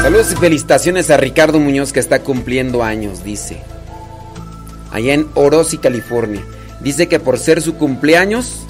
Saludos 0.02 0.32
y 0.32 0.36
felicitaciones 0.36 1.10
a 1.10 1.18
Ricardo 1.18 1.60
Muñoz 1.60 1.92
que 1.92 2.00
está 2.00 2.22
cumpliendo 2.22 2.82
años, 2.82 3.22
dice. 3.22 3.60
Allá 4.90 5.12
en 5.12 5.26
Orosi, 5.34 5.76
California. 5.76 6.42
Dice 6.81 7.09
que 7.09 7.20
por 7.20 7.39
ser 7.39 7.61
su 7.61 7.74
cumpleaños, 7.74 8.61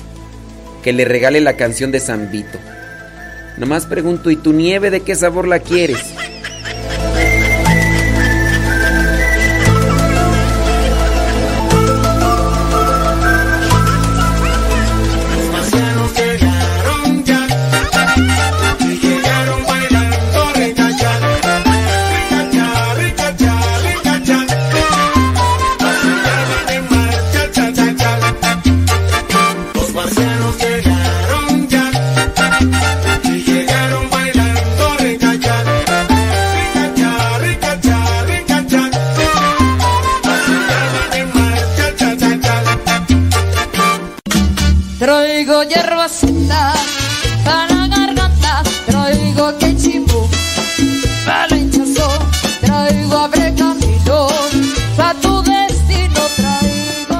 que 0.82 0.92
le 0.92 1.04
regale 1.04 1.40
la 1.40 1.56
canción 1.56 1.92
de 1.92 2.00
San 2.00 2.30
Vito. 2.30 2.58
Nomás 3.56 3.86
pregunto, 3.86 4.30
¿y 4.30 4.36
tu 4.36 4.52
nieve 4.52 4.90
de 4.90 5.00
qué 5.00 5.14
sabor 5.14 5.46
la 5.46 5.60
quieres? 5.60 6.02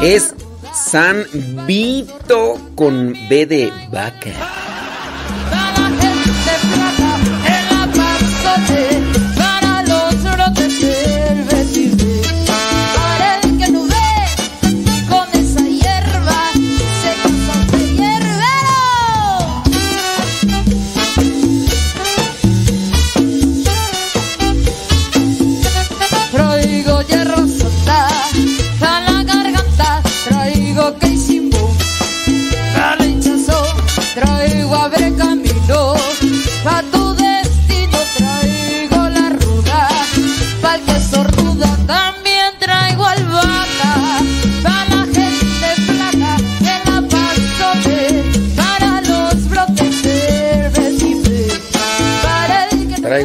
Es 0.03 0.35
San 0.73 1.27
Vito 1.67 2.59
con 2.75 3.13
B 3.29 3.45
de 3.45 3.71
vaca. 3.93 4.70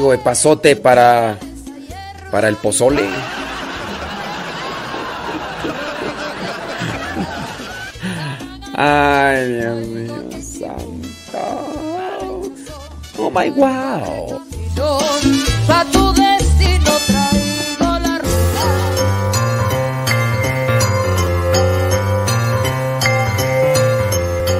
Traigo 0.06 0.14
epazote 0.14 0.76
para 0.76 1.36
para 2.30 2.48
el 2.48 2.57
pozole. 2.57 3.10
Ay, 8.76 9.53
Dios 9.53 9.88
mío, 9.88 10.30
santo. 10.44 11.41
Oh 13.18 13.32
my 13.32 13.49
wow. 13.49 14.45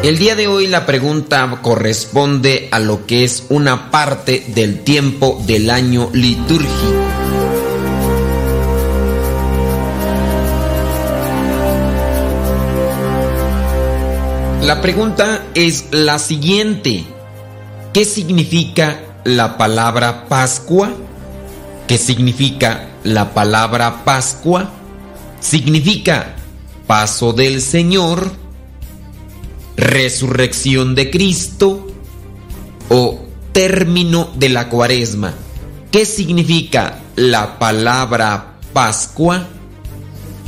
El 0.06 0.20
día 0.20 0.36
de 0.36 0.46
hoy 0.46 0.68
la 0.68 0.86
pregunta 0.86 1.50
corresponde 1.64 2.70
a 2.72 2.78
lo 2.78 3.08
que 3.08 3.24
es 3.24 3.46
una 3.50 3.90
parte 3.90 4.46
del 4.50 4.84
tiempo 4.84 5.42
del 5.48 5.72
año 5.72 6.12
litúrgico. 6.14 6.70
La 14.62 14.80
pregunta 14.80 15.44
es 15.56 15.86
la 15.90 16.20
siguiente. 16.20 17.04
¿Qué 17.92 18.06
significa 18.06 19.00
la 19.24 19.58
palabra 19.58 20.28
Pascua? 20.30 20.92
¿Qué 21.88 21.98
significa 21.98 22.90
la 23.04 23.34
palabra 23.34 24.04
Pascua? 24.06 24.70
Significa 25.40 26.36
paso 26.86 27.34
del 27.34 27.60
Señor, 27.60 28.45
resurrección 29.78 30.96
de 30.96 31.10
Cristo 31.12 31.88
o 32.90 33.26
término 33.52 34.30
de 34.36 34.50
la 34.50 34.70
cuaresma. 34.70 35.34
¿Qué 35.92 36.06
significa 36.06 37.02
la 37.16 37.58
palabra 37.60 38.60
Pascua? 38.74 39.48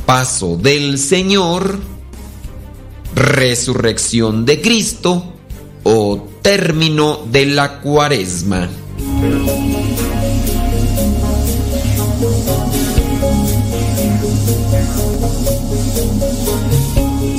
Paso 0.06 0.56
del 0.56 0.98
Señor, 0.98 1.78
resurrección 3.14 4.44
de 4.44 4.60
Cristo 4.60 5.34
o 5.84 6.28
término 6.42 7.20
de 7.30 7.46
la 7.46 7.80
cuaresma. 7.80 8.68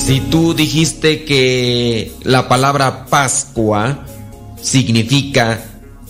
Si 0.10 0.22
tú 0.22 0.56
dijiste 0.56 1.24
que 1.24 2.12
la 2.24 2.48
palabra 2.48 3.06
Pascua 3.06 4.08
significa 4.60 5.64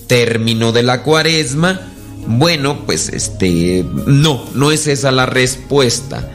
término 0.07 0.71
de 0.71 0.83
la 0.83 1.03
cuaresma, 1.03 1.81
bueno, 2.25 2.85
pues 2.85 3.09
este, 3.09 3.85
no, 4.05 4.45
no 4.55 4.71
es 4.71 4.87
esa 4.87 5.11
la 5.11 5.25
respuesta. 5.25 6.31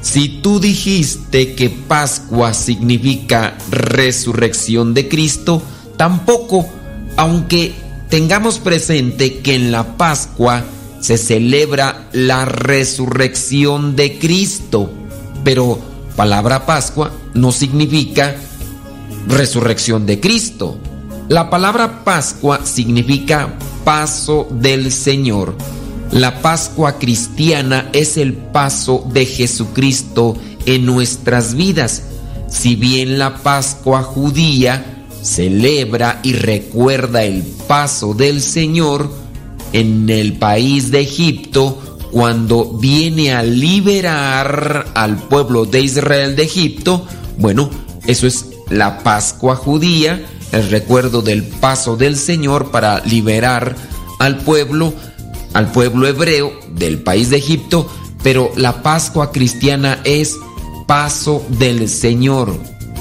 Si 0.00 0.40
tú 0.40 0.58
dijiste 0.58 1.52
que 1.52 1.68
Pascua 1.68 2.54
significa 2.54 3.58
resurrección 3.70 4.94
de 4.94 5.06
Cristo, 5.10 5.62
tampoco, 5.98 6.66
aunque 7.18 7.74
tengamos 8.08 8.58
presente 8.58 9.40
que 9.40 9.54
en 9.54 9.70
la 9.70 9.98
Pascua 9.98 10.64
se 11.02 11.18
celebra 11.18 12.08
la 12.14 12.46
resurrección 12.46 13.96
de 13.96 14.18
Cristo, 14.18 14.90
pero 15.44 15.91
palabra 16.16 16.66
Pascua 16.66 17.12
no 17.34 17.52
significa 17.52 18.36
resurrección 19.28 20.06
de 20.06 20.20
Cristo. 20.20 20.78
La 21.28 21.50
palabra 21.50 22.04
Pascua 22.04 22.60
significa 22.64 23.56
paso 23.84 24.48
del 24.50 24.92
Señor. 24.92 25.56
La 26.10 26.42
Pascua 26.42 26.98
cristiana 26.98 27.88
es 27.92 28.16
el 28.16 28.34
paso 28.34 29.06
de 29.12 29.24
Jesucristo 29.24 30.36
en 30.66 30.84
nuestras 30.84 31.54
vidas. 31.54 32.02
Si 32.48 32.76
bien 32.76 33.18
la 33.18 33.36
Pascua 33.36 34.02
judía 34.02 35.06
celebra 35.22 36.20
y 36.22 36.34
recuerda 36.34 37.22
el 37.24 37.42
paso 37.66 38.12
del 38.12 38.42
Señor 38.42 39.10
en 39.72 40.10
el 40.10 40.34
país 40.34 40.90
de 40.90 41.00
Egipto 41.00 41.91
cuando 42.12 42.78
viene 42.78 43.32
a 43.32 43.42
liberar 43.42 44.86
al 44.94 45.16
pueblo 45.16 45.64
de 45.64 45.80
Israel 45.80 46.36
de 46.36 46.44
Egipto, 46.44 47.06
bueno, 47.38 47.70
eso 48.06 48.26
es 48.26 48.46
la 48.68 48.98
Pascua 48.98 49.56
judía, 49.56 50.24
el 50.52 50.68
recuerdo 50.70 51.22
del 51.22 51.42
paso 51.42 51.96
del 51.96 52.16
Señor 52.16 52.70
para 52.70 53.00
liberar 53.04 53.74
al 54.18 54.38
pueblo 54.38 54.94
al 55.54 55.70
pueblo 55.70 56.06
hebreo 56.06 56.52
del 56.74 57.02
país 57.02 57.30
de 57.30 57.36
Egipto, 57.36 57.90
pero 58.22 58.52
la 58.56 58.82
Pascua 58.82 59.32
cristiana 59.32 60.00
es 60.04 60.38
paso 60.86 61.44
del 61.48 61.88
Señor. 61.88 62.54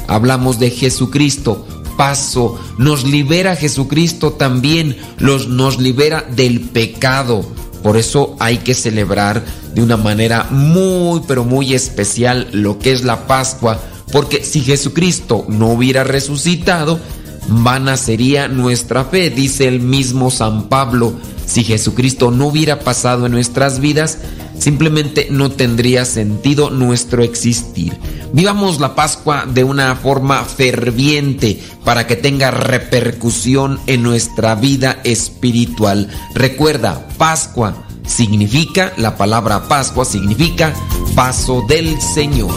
Hablamos 0.08 0.60
de 0.60 0.72
Jesucristo, 0.72 1.66
paso. 1.98 2.60
Nos 2.78 3.06
libera 3.06 3.56
Jesucristo 3.56 4.34
también, 4.34 4.98
los, 5.18 5.48
nos 5.48 5.80
libera 5.80 6.26
del 6.36 6.62
pecado. 6.62 7.46
Por 7.84 7.98
eso 7.98 8.36
hay 8.40 8.60
que 8.60 8.74
celebrar 8.74 9.44
de 9.74 9.82
una 9.82 9.98
manera 9.98 10.48
muy, 10.50 11.22
pero 11.28 11.44
muy 11.44 11.74
especial 11.74 12.48
lo 12.52 12.80
que 12.80 12.92
es 12.92 13.04
la 13.04 13.28
Pascua. 13.28 13.80
Porque 14.12 14.44
si 14.44 14.62
Jesucristo 14.62 15.46
no 15.48 15.70
hubiera 15.70 16.04
resucitado, 16.04 17.00
vana 17.48 17.98
sería 17.98 18.48
nuestra 18.48 19.06
fe, 19.06 19.30
dice 19.30 19.68
el 19.68 19.80
mismo 19.80 20.30
San 20.32 20.70
Pablo. 20.70 21.14
Si 21.52 21.66
Jesucristo 21.66 22.32
no 22.32 22.48
hubiera 22.48 22.80
pasado 22.80 23.26
en 23.26 23.34
nuestras 23.34 23.82
vidas, 23.82 24.20
simplemente 24.58 25.28
no 25.32 25.52
tendría 25.52 26.06
sentido 26.06 26.70
nuestro 26.70 27.24
existir. 27.24 27.92
Vivamos 28.32 28.80
la 28.80 28.96
Pascua 28.96 29.46
de 29.46 29.66
una 29.66 29.98
forma 29.98 30.46
ferviente 30.46 31.62
para 31.84 32.08
que 32.08 32.16
tenga 32.16 32.52
repercusión 32.52 33.82
en 33.88 34.02
nuestra 34.02 34.56
vida 34.56 35.02
espiritual. 35.04 36.08
Recuerda, 36.34 37.06
Pascua 37.18 37.84
significa, 38.08 38.94
la 38.96 39.18
palabra 39.18 39.68
Pascua 39.68 40.06
significa 40.06 40.74
paso 41.16 41.66
del 41.68 42.02
Señor. 42.02 42.54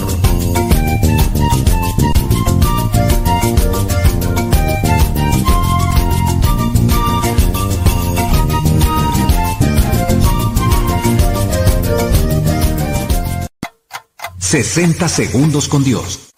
...60 14.54 15.08
segundos 15.08 15.66
con 15.66 15.82
Dios. 15.82 16.32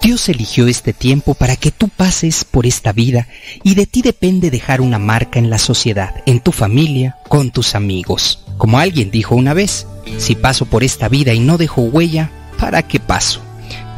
Dios 0.00 0.30
eligió 0.30 0.66
este 0.66 0.94
tiempo 0.94 1.34
para 1.34 1.56
que 1.56 1.70
tú 1.70 1.90
pases 1.90 2.46
por 2.46 2.64
esta 2.64 2.92
vida 2.92 3.28
y 3.62 3.74
de 3.74 3.84
ti 3.84 4.00
depende 4.00 4.50
dejar 4.50 4.80
una 4.80 4.98
marca 4.98 5.38
en 5.38 5.50
la 5.50 5.58
sociedad, 5.58 6.22
en 6.24 6.40
tu 6.40 6.52
familia, 6.52 7.18
con 7.28 7.50
tus 7.50 7.74
amigos. 7.74 8.42
Como 8.56 8.78
alguien 8.78 9.10
dijo 9.10 9.34
una 9.34 9.52
vez, 9.52 9.86
si 10.16 10.36
paso 10.36 10.64
por 10.64 10.84
esta 10.84 11.10
vida 11.10 11.34
y 11.34 11.38
no 11.40 11.58
dejo 11.58 11.82
huella, 11.82 12.30
¿para 12.58 12.80
qué 12.80 12.98
paso? 12.98 13.42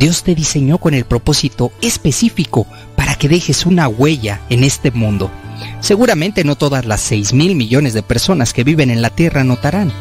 Dios 0.01 0.25
te 0.25 0.35
diseñó 0.35 0.79
con 0.79 0.93
el 0.93 1.05
propósito 1.05 1.71
específico 1.83 2.67
para 2.97 3.15
que 3.15 3.29
dejes 3.29 3.65
una 3.65 3.87
huella 3.87 4.41
en 4.51 4.65
este 4.65 4.91
mundo. 4.91 5.31
Seguramente 5.79 6.43
no 6.43 6.57
todas 6.57 6.85
las 6.85 7.01
6 7.03 7.33
mil 7.33 7.55
millones 7.55 7.95
de 7.95 8.03
personas 8.03 8.53
que 8.53 8.65
viven 8.65 8.91
en 8.91 9.03
la 9.03 9.11
Tierra 9.11 9.45
notarán 9.45 9.93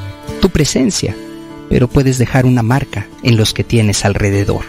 tu 0.41 0.49
presencia, 0.49 1.15
pero 1.69 1.87
puedes 1.87 2.17
dejar 2.17 2.45
una 2.45 2.63
marca 2.63 3.07
en 3.23 3.37
los 3.37 3.53
que 3.53 3.63
tienes 3.63 4.05
alrededor. 4.05 4.65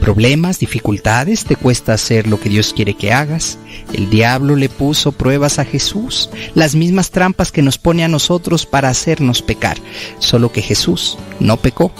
Problemas, 0.00 0.58
dificultades, 0.58 1.44
te 1.44 1.56
cuesta 1.56 1.94
hacer 1.94 2.26
lo 2.26 2.38
que 2.38 2.48
Dios 2.48 2.72
quiere 2.74 2.94
que 2.94 3.12
hagas. 3.12 3.58
El 3.92 4.10
diablo 4.10 4.56
le 4.56 4.68
puso 4.68 5.12
pruebas 5.12 5.58
a 5.58 5.64
Jesús, 5.64 6.30
las 6.54 6.74
mismas 6.74 7.10
trampas 7.10 7.52
que 7.52 7.62
nos 7.62 7.78
pone 7.78 8.04
a 8.04 8.08
nosotros 8.08 8.66
para 8.66 8.88
hacernos 8.88 9.42
pecar, 9.42 9.76
solo 10.18 10.52
que 10.52 10.62
Jesús 10.62 11.18
no 11.40 11.56
pecó. 11.56 11.92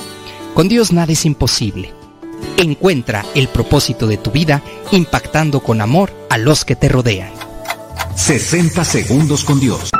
Con 0.55 0.69
Dios 0.69 0.93
nada 0.93 1.13
es 1.13 1.25
imposible. 1.25 1.93
Encuentra 2.57 3.25
el 3.35 3.49
propósito 3.49 4.07
de 4.07 4.17
tu 4.17 4.31
vida 4.31 4.63
impactando 4.93 5.61
con 5.61 5.81
amor 5.81 6.13
a 6.31 6.39
los 6.39 6.65
que 6.65 6.77
te 6.77 6.89
rodean. 6.89 7.33
60 8.15 8.85
segundos 8.85 9.45
con 9.45 9.59
Dios. 9.59 9.91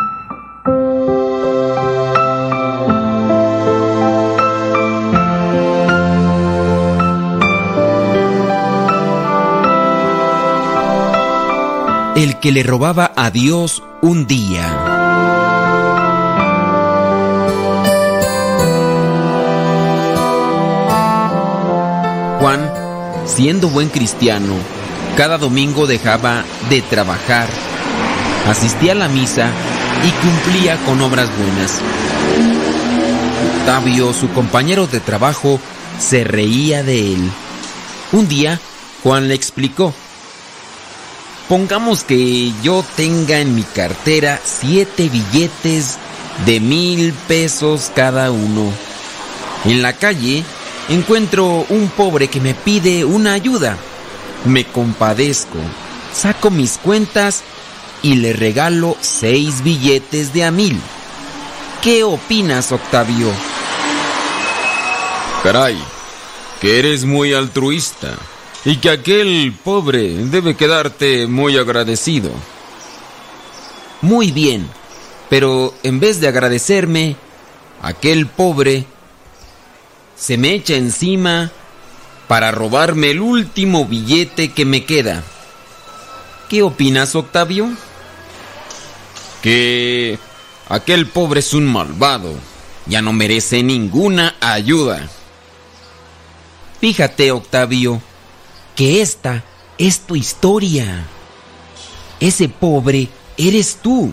El 12.17 12.39
que 12.39 12.53
le 12.53 12.63
robaba 12.63 13.11
a 13.17 13.33
Dios 13.33 13.83
un 14.01 14.29
día. 14.29 14.63
Juan, 22.39 22.71
siendo 23.27 23.69
buen 23.69 23.89
cristiano, 23.89 24.55
cada 25.17 25.39
domingo 25.39 25.89
dejaba 25.89 26.45
de 26.71 26.83
trabajar, 26.83 27.49
asistía 28.49 28.93
a 28.93 28.95
la 28.95 29.09
misa 29.09 29.51
y 30.07 30.11
cumplía 30.25 30.77
con 30.87 31.01
obras 31.01 31.29
buenas. 31.37 31.81
Octavio, 33.59 34.13
su 34.13 34.29
compañero 34.31 34.87
de 34.87 35.01
trabajo, 35.01 35.59
se 35.99 36.23
reía 36.23 36.85
de 36.85 37.15
él. 37.15 37.31
Un 38.13 38.29
día, 38.29 38.61
Juan 39.03 39.27
le 39.27 39.35
explicó, 39.35 39.93
Pongamos 41.49 42.05
que 42.05 42.55
yo 42.63 42.83
tenga 42.97 43.39
en 43.39 43.55
mi 43.55 43.65
cartera 43.65 44.41
siete 44.43 45.11
billetes 45.11 45.99
de 46.47 46.59
mil 46.59 47.13
pesos 47.29 47.93
cada 47.95 48.31
uno. 48.31 48.73
En 49.67 49.83
la 49.83 49.93
calle 49.93 50.43
encuentro 50.89 51.67
un 51.69 51.89
pobre 51.89 52.29
que 52.29 52.41
me 52.41 52.55
pide 52.55 53.05
una 53.05 53.35
ayuda. 53.35 53.77
Me 54.47 54.65
compadezco, 54.65 55.59
saco 56.15 56.51
mis 56.51 56.79
cuentas 56.79 57.43
y 58.03 58.15
le 58.17 58.33
regalo 58.33 58.97
seis 59.03 59.63
billetes 59.63 60.33
de 60.33 60.45
a 60.45 60.51
mil. 60.51 60.81
¿Qué 61.83 62.05
opinas, 62.05 62.73
Octavio? 62.73 63.31
Caray, 65.43 65.79
que 66.63 66.79
eres 66.79 67.05
muy 67.05 67.35
altruista 67.35 68.17
y 68.65 68.77
que 68.77 68.91
aquel 68.91 69.55
pobre 69.63 70.09
debe 70.27 70.57
quedarte 70.57 71.27
muy 71.27 71.59
agradecido. 71.59 72.31
Muy 74.01 74.33
bien, 74.33 74.69
pero 75.29 75.75
en 75.83 76.01
vez 76.01 76.21
de 76.21 76.29
agradecerme, 76.29 77.17
aquel 77.83 78.27
pobre 78.27 78.87
se 80.17 80.39
me 80.39 80.55
echa 80.55 80.75
encima 80.75 81.51
para 82.29 82.53
robarme 82.53 83.11
el 83.11 83.21
último 83.21 83.85
billete 83.85 84.53
que 84.53 84.65
me 84.65 84.85
queda. 84.85 85.23
¿Qué 86.49 86.63
opinas, 86.63 87.15
Octavio? 87.15 87.71
Que 89.43 90.19
aquel 90.69 91.07
pobre 91.07 91.41
es 91.41 91.53
un 91.53 91.67
malvado. 91.67 92.35
Ya 92.87 93.03
no 93.03 93.13
merece 93.13 93.63
ninguna 93.63 94.37
ayuda. 94.41 95.09
Fíjate, 96.81 97.33
Octavio, 97.33 98.03
que 98.75 99.03
esta 99.03 99.45
es 99.79 100.01
tu 100.01 100.17
historia. 100.17 101.05
Ese 102.21 102.49
pobre 102.49 103.09
eres 103.37 103.79
tú. 103.83 104.13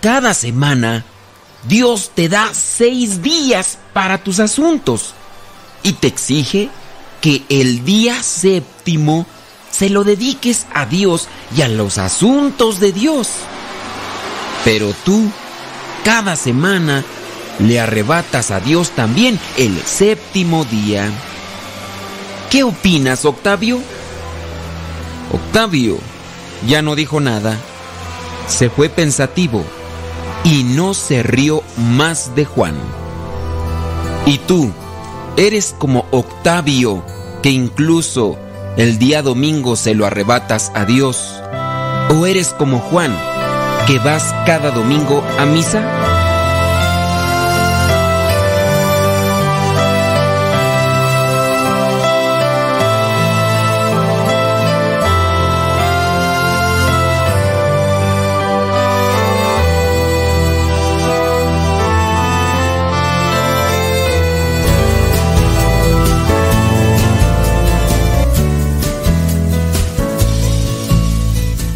Cada 0.00 0.34
semana 0.34 1.04
Dios 1.66 2.12
te 2.14 2.28
da 2.28 2.50
seis 2.54 3.22
días 3.22 3.78
para 3.92 4.18
tus 4.18 4.38
asuntos 4.40 5.14
y 5.82 5.94
te 5.94 6.06
exige 6.06 6.68
que 7.20 7.42
el 7.48 7.84
día 7.84 8.22
séptimo 8.22 9.26
se 9.70 9.90
lo 9.90 10.04
dediques 10.04 10.66
a 10.72 10.86
Dios 10.86 11.28
y 11.56 11.62
a 11.62 11.68
los 11.68 11.98
asuntos 11.98 12.80
de 12.80 12.92
Dios. 12.92 13.28
Pero 14.64 14.94
tú, 15.04 15.30
cada 16.04 16.36
semana, 16.36 17.04
le 17.58 17.80
arrebatas 17.80 18.50
a 18.50 18.60
Dios 18.60 18.90
también 18.90 19.38
el 19.56 19.80
séptimo 19.82 20.64
día. 20.64 21.10
¿Qué 22.50 22.62
opinas, 22.64 23.26
Octavio? 23.26 23.78
Octavio 25.32 25.98
ya 26.66 26.80
no 26.80 26.94
dijo 26.94 27.20
nada. 27.20 27.58
Se 28.46 28.70
fue 28.70 28.88
pensativo 28.88 29.62
y 30.44 30.62
no 30.62 30.94
se 30.94 31.22
rió 31.22 31.62
más 31.76 32.34
de 32.34 32.46
Juan. 32.46 32.74
Y 34.24 34.38
tú, 34.38 34.72
eres 35.36 35.74
como 35.78 36.06
Octavio, 36.10 37.04
que 37.42 37.50
incluso 37.50 38.38
el 38.78 38.98
día 38.98 39.20
domingo 39.22 39.76
se 39.76 39.94
lo 39.94 40.06
arrebatas 40.06 40.72
a 40.74 40.86
Dios. 40.86 41.34
¿O 42.16 42.24
eres 42.24 42.54
como 42.56 42.78
Juan, 42.78 43.14
que 43.86 43.98
vas 43.98 44.34
cada 44.46 44.70
domingo 44.70 45.22
a 45.38 45.44
misa? 45.44 46.17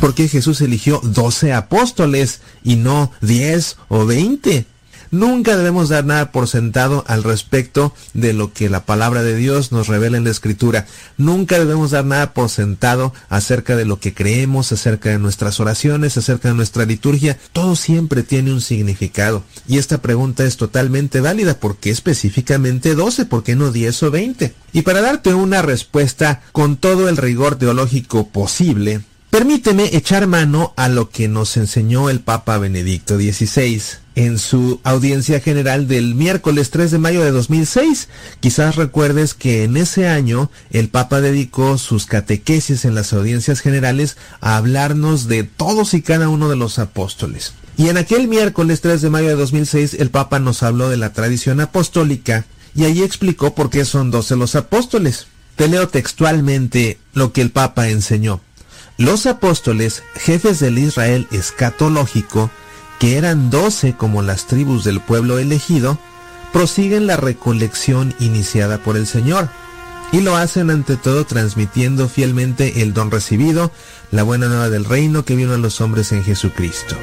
¿Por 0.03 0.15
qué 0.15 0.27
Jesús 0.27 0.61
eligió 0.63 0.99
12 1.05 1.53
apóstoles 1.53 2.41
y 2.65 2.75
no 2.75 3.13
10 3.21 3.77
o 3.87 4.05
20? 4.05 4.67
Nunca 5.13 5.57
debemos 5.57 5.91
dar 5.91 6.05
nada 6.05 6.33
por 6.33 6.49
sentado 6.49 7.05
al 7.07 7.23
respecto 7.23 7.95
de 8.13 8.33
lo 8.33 8.53
que 8.53 8.69
la 8.69 8.85
palabra 8.85 9.23
de 9.23 9.37
Dios 9.37 9.71
nos 9.71 9.87
revela 9.87 10.17
en 10.17 10.25
la 10.25 10.31
escritura. 10.31 10.89
Nunca 11.19 11.57
debemos 11.61 11.93
dar 11.93 12.05
nada 12.05 12.35
por 12.35 12.49
sentado 12.49 13.15
acerca 13.29 13.77
de 13.77 13.85
lo 13.85 14.01
que 14.01 14.13
creemos, 14.13 14.73
acerca 14.73 15.11
de 15.11 15.21
nuestras 15.21 15.61
oraciones, 15.61 16.17
acerca 16.17 16.49
de 16.49 16.57
nuestra 16.57 16.85
liturgia. 16.85 17.39
Todo 17.53 17.77
siempre 17.77 18.25
tiene 18.25 18.53
un 18.53 18.61
significado. 18.61 19.45
Y 19.69 19.79
esta 19.79 19.99
pregunta 20.03 20.43
es 20.43 20.57
totalmente 20.57 21.21
válida. 21.21 21.61
¿Por 21.61 21.77
qué 21.77 21.91
específicamente 21.91 22.97
12? 22.97 23.27
¿Por 23.27 23.45
qué 23.45 23.55
no 23.55 23.71
10 23.71 24.03
o 24.03 24.11
20? 24.11 24.53
Y 24.73 24.83
para 24.83 25.01
darte 25.01 25.33
una 25.33 25.63
respuesta 25.63 26.43
con 26.51 26.77
todo 26.77 27.09
el 27.09 27.17
rigor 27.17 27.55
teológico 27.55 28.27
posible, 28.31 29.03
Permíteme 29.33 29.97
echar 29.97 30.27
mano 30.27 30.75
a 30.77 30.91
lo 30.91 31.09
que 31.09 31.27
nos 31.27 31.57
enseñó 31.57 32.11
el 32.11 32.21
Papa 32.21 32.59
Benedicto 32.59 33.17
XVI 33.17 33.81
en 34.15 34.39
su 34.39 34.79
audiencia 34.85 35.41
general 35.41 35.89
del 35.89 36.15
miércoles 36.15 36.69
3 36.69 36.91
de 36.91 36.99
mayo 36.99 37.25
de 37.25 37.31
2006. 37.31 38.11
Quizás 38.41 38.77
recuerdes 38.77 39.33
que 39.33 39.65
en 39.65 39.79
ese 39.79 40.07
año 40.07 40.51
el 40.69 40.91
Papa 40.91 41.23
dedicó 41.23 41.79
sus 41.79 42.05
catequesis 42.05 42.85
en 42.85 42.95
las 42.95 43.15
audiencias 43.15 43.61
generales 43.61 44.19
a 44.43 44.59
hablarnos 44.59 45.29
de 45.29 45.45
todos 45.45 45.95
y 45.95 46.03
cada 46.03 46.29
uno 46.29 46.51
de 46.51 46.57
los 46.57 46.79
apóstoles. 46.79 47.55
Y 47.79 47.89
en 47.89 47.97
aquel 47.97 48.29
miércoles 48.29 48.83
3 48.83 49.01
de 49.01 49.09
mayo 49.09 49.29
de 49.29 49.37
2006 49.37 49.95
el 49.95 50.11
Papa 50.11 50.41
nos 50.41 50.63
habló 50.63 50.91
de 50.91 50.99
la 50.99 51.15
tradición 51.15 51.61
apostólica 51.61 52.45
y 52.75 52.85
allí 52.85 53.03
explicó 53.03 53.55
por 53.55 53.71
qué 53.71 53.87
son 53.87 54.11
12 54.11 54.37
los 54.37 54.57
apóstoles. 54.57 55.27
Te 55.57 55.69
leo 55.69 55.89
textualmente 55.89 56.99
lo 57.15 57.33
que 57.33 57.41
el 57.41 57.51
Papa 57.51 57.89
enseñó. 57.89 58.43
Los 59.03 59.27
apóstoles, 59.27 60.05
jefes 60.15 60.61
del 60.61 60.79
Israel 60.79 61.27
escatológico, 61.33 62.53
que 63.01 63.17
eran 63.17 63.51
doce 63.51 63.97
como 63.97 64.23
las 64.23 64.47
tribus 64.47 64.85
del 64.85 65.01
pueblo 65.01 65.41
elegido, 65.41 65.99
prosiguen 66.53 67.09
la 67.09 67.17
recolección 67.17 68.15
iniciada 68.21 68.79
por 68.79 68.97
el 68.97 69.09
Señor, 69.09 69.49
y 70.13 70.21
lo 70.21 70.37
hacen 70.37 70.71
ante 70.71 70.97
todo 70.97 71.25
transmitiendo 71.25 72.09
fielmente 72.09 72.81
el 72.83 72.95
don 72.95 73.11
recibido, 73.11 73.73
la 74.13 74.23
buena 74.23 74.47
nueva 74.47 74.71
del 74.71 74.85
reino 74.85 75.25
que 75.25 75.35
vino 75.35 75.53
a 75.53 75.59
los 75.59 75.81
hombres 75.81 76.13
en 76.13 76.23
Jesucristo. 76.23 76.95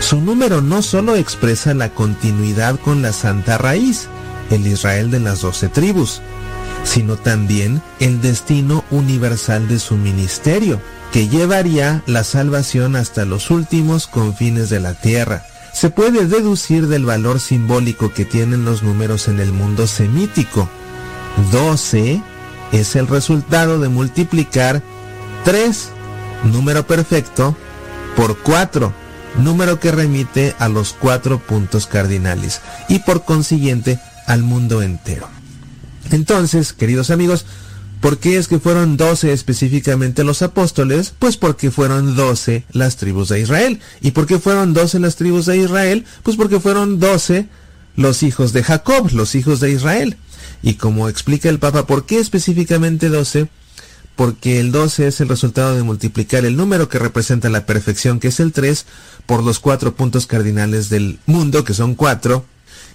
Su 0.00 0.20
número 0.20 0.60
no 0.60 0.82
solo 0.82 1.14
expresa 1.14 1.72
la 1.72 1.90
continuidad 1.90 2.80
con 2.80 3.00
la 3.00 3.12
santa 3.12 3.58
raíz, 3.58 4.08
el 4.50 4.66
Israel 4.66 5.12
de 5.12 5.20
las 5.20 5.42
doce 5.42 5.68
tribus, 5.68 6.20
sino 6.82 7.14
también 7.14 7.80
el 8.00 8.20
destino 8.20 8.84
universal 8.90 9.68
de 9.68 9.78
su 9.78 9.96
ministerio, 9.96 10.80
que 11.12 11.28
llevaría 11.28 12.02
la 12.06 12.24
salvación 12.24 12.96
hasta 12.96 13.24
los 13.24 13.50
últimos 13.50 14.06
confines 14.06 14.70
de 14.70 14.80
la 14.80 14.94
tierra. 14.94 15.44
Se 15.72 15.90
puede 15.90 16.26
deducir 16.26 16.88
del 16.88 17.04
valor 17.04 17.40
simbólico 17.40 18.12
que 18.12 18.24
tienen 18.24 18.64
los 18.64 18.82
números 18.82 19.28
en 19.28 19.40
el 19.40 19.52
mundo 19.52 19.86
semítico. 19.86 20.68
12 21.52 22.20
es 22.72 22.96
el 22.96 23.06
resultado 23.06 23.78
de 23.78 23.88
multiplicar 23.88 24.82
3, 25.44 25.88
número 26.44 26.86
perfecto, 26.86 27.56
por 28.16 28.38
4, 28.38 28.92
número 29.38 29.78
que 29.78 29.92
remite 29.92 30.54
a 30.58 30.68
los 30.68 30.92
cuatro 30.92 31.38
puntos 31.38 31.86
cardinales 31.86 32.60
y 32.88 32.98
por 33.00 33.24
consiguiente 33.24 34.00
al 34.26 34.42
mundo 34.42 34.82
entero. 34.82 35.28
Entonces, 36.10 36.72
queridos 36.72 37.10
amigos, 37.10 37.46
¿Por 38.00 38.18
qué 38.18 38.36
es 38.38 38.46
que 38.46 38.60
fueron 38.60 38.96
doce 38.96 39.32
específicamente 39.32 40.22
los 40.22 40.42
apóstoles? 40.42 41.12
Pues 41.18 41.36
porque 41.36 41.70
fueron 41.70 42.14
doce 42.14 42.64
las 42.70 42.96
tribus 42.96 43.28
de 43.28 43.40
Israel. 43.40 43.80
¿Y 44.00 44.12
por 44.12 44.26
qué 44.26 44.38
fueron 44.38 44.72
doce 44.72 45.00
las 45.00 45.16
tribus 45.16 45.46
de 45.46 45.56
Israel? 45.56 46.04
Pues 46.22 46.36
porque 46.36 46.60
fueron 46.60 47.00
doce 47.00 47.48
los 47.96 48.22
hijos 48.22 48.52
de 48.52 48.62
Jacob, 48.62 49.10
los 49.12 49.34
hijos 49.34 49.58
de 49.58 49.72
Israel. 49.72 50.16
Y 50.62 50.74
como 50.74 51.08
explica 51.08 51.48
el 51.48 51.58
Papa, 51.58 51.86
¿por 51.86 52.06
qué 52.06 52.20
específicamente 52.20 53.08
doce? 53.08 53.48
Porque 54.14 54.60
el 54.60 54.70
doce 54.70 55.08
es 55.08 55.20
el 55.20 55.28
resultado 55.28 55.74
de 55.74 55.82
multiplicar 55.82 56.44
el 56.44 56.56
número 56.56 56.88
que 56.88 56.98
representa 56.98 57.48
la 57.48 57.66
perfección, 57.66 58.20
que 58.20 58.28
es 58.28 58.38
el 58.38 58.52
tres, 58.52 58.86
por 59.26 59.42
los 59.42 59.58
cuatro 59.58 59.94
puntos 59.94 60.26
cardinales 60.26 60.88
del 60.88 61.18
mundo, 61.26 61.64
que 61.64 61.74
son 61.74 61.94
cuatro, 61.94 62.44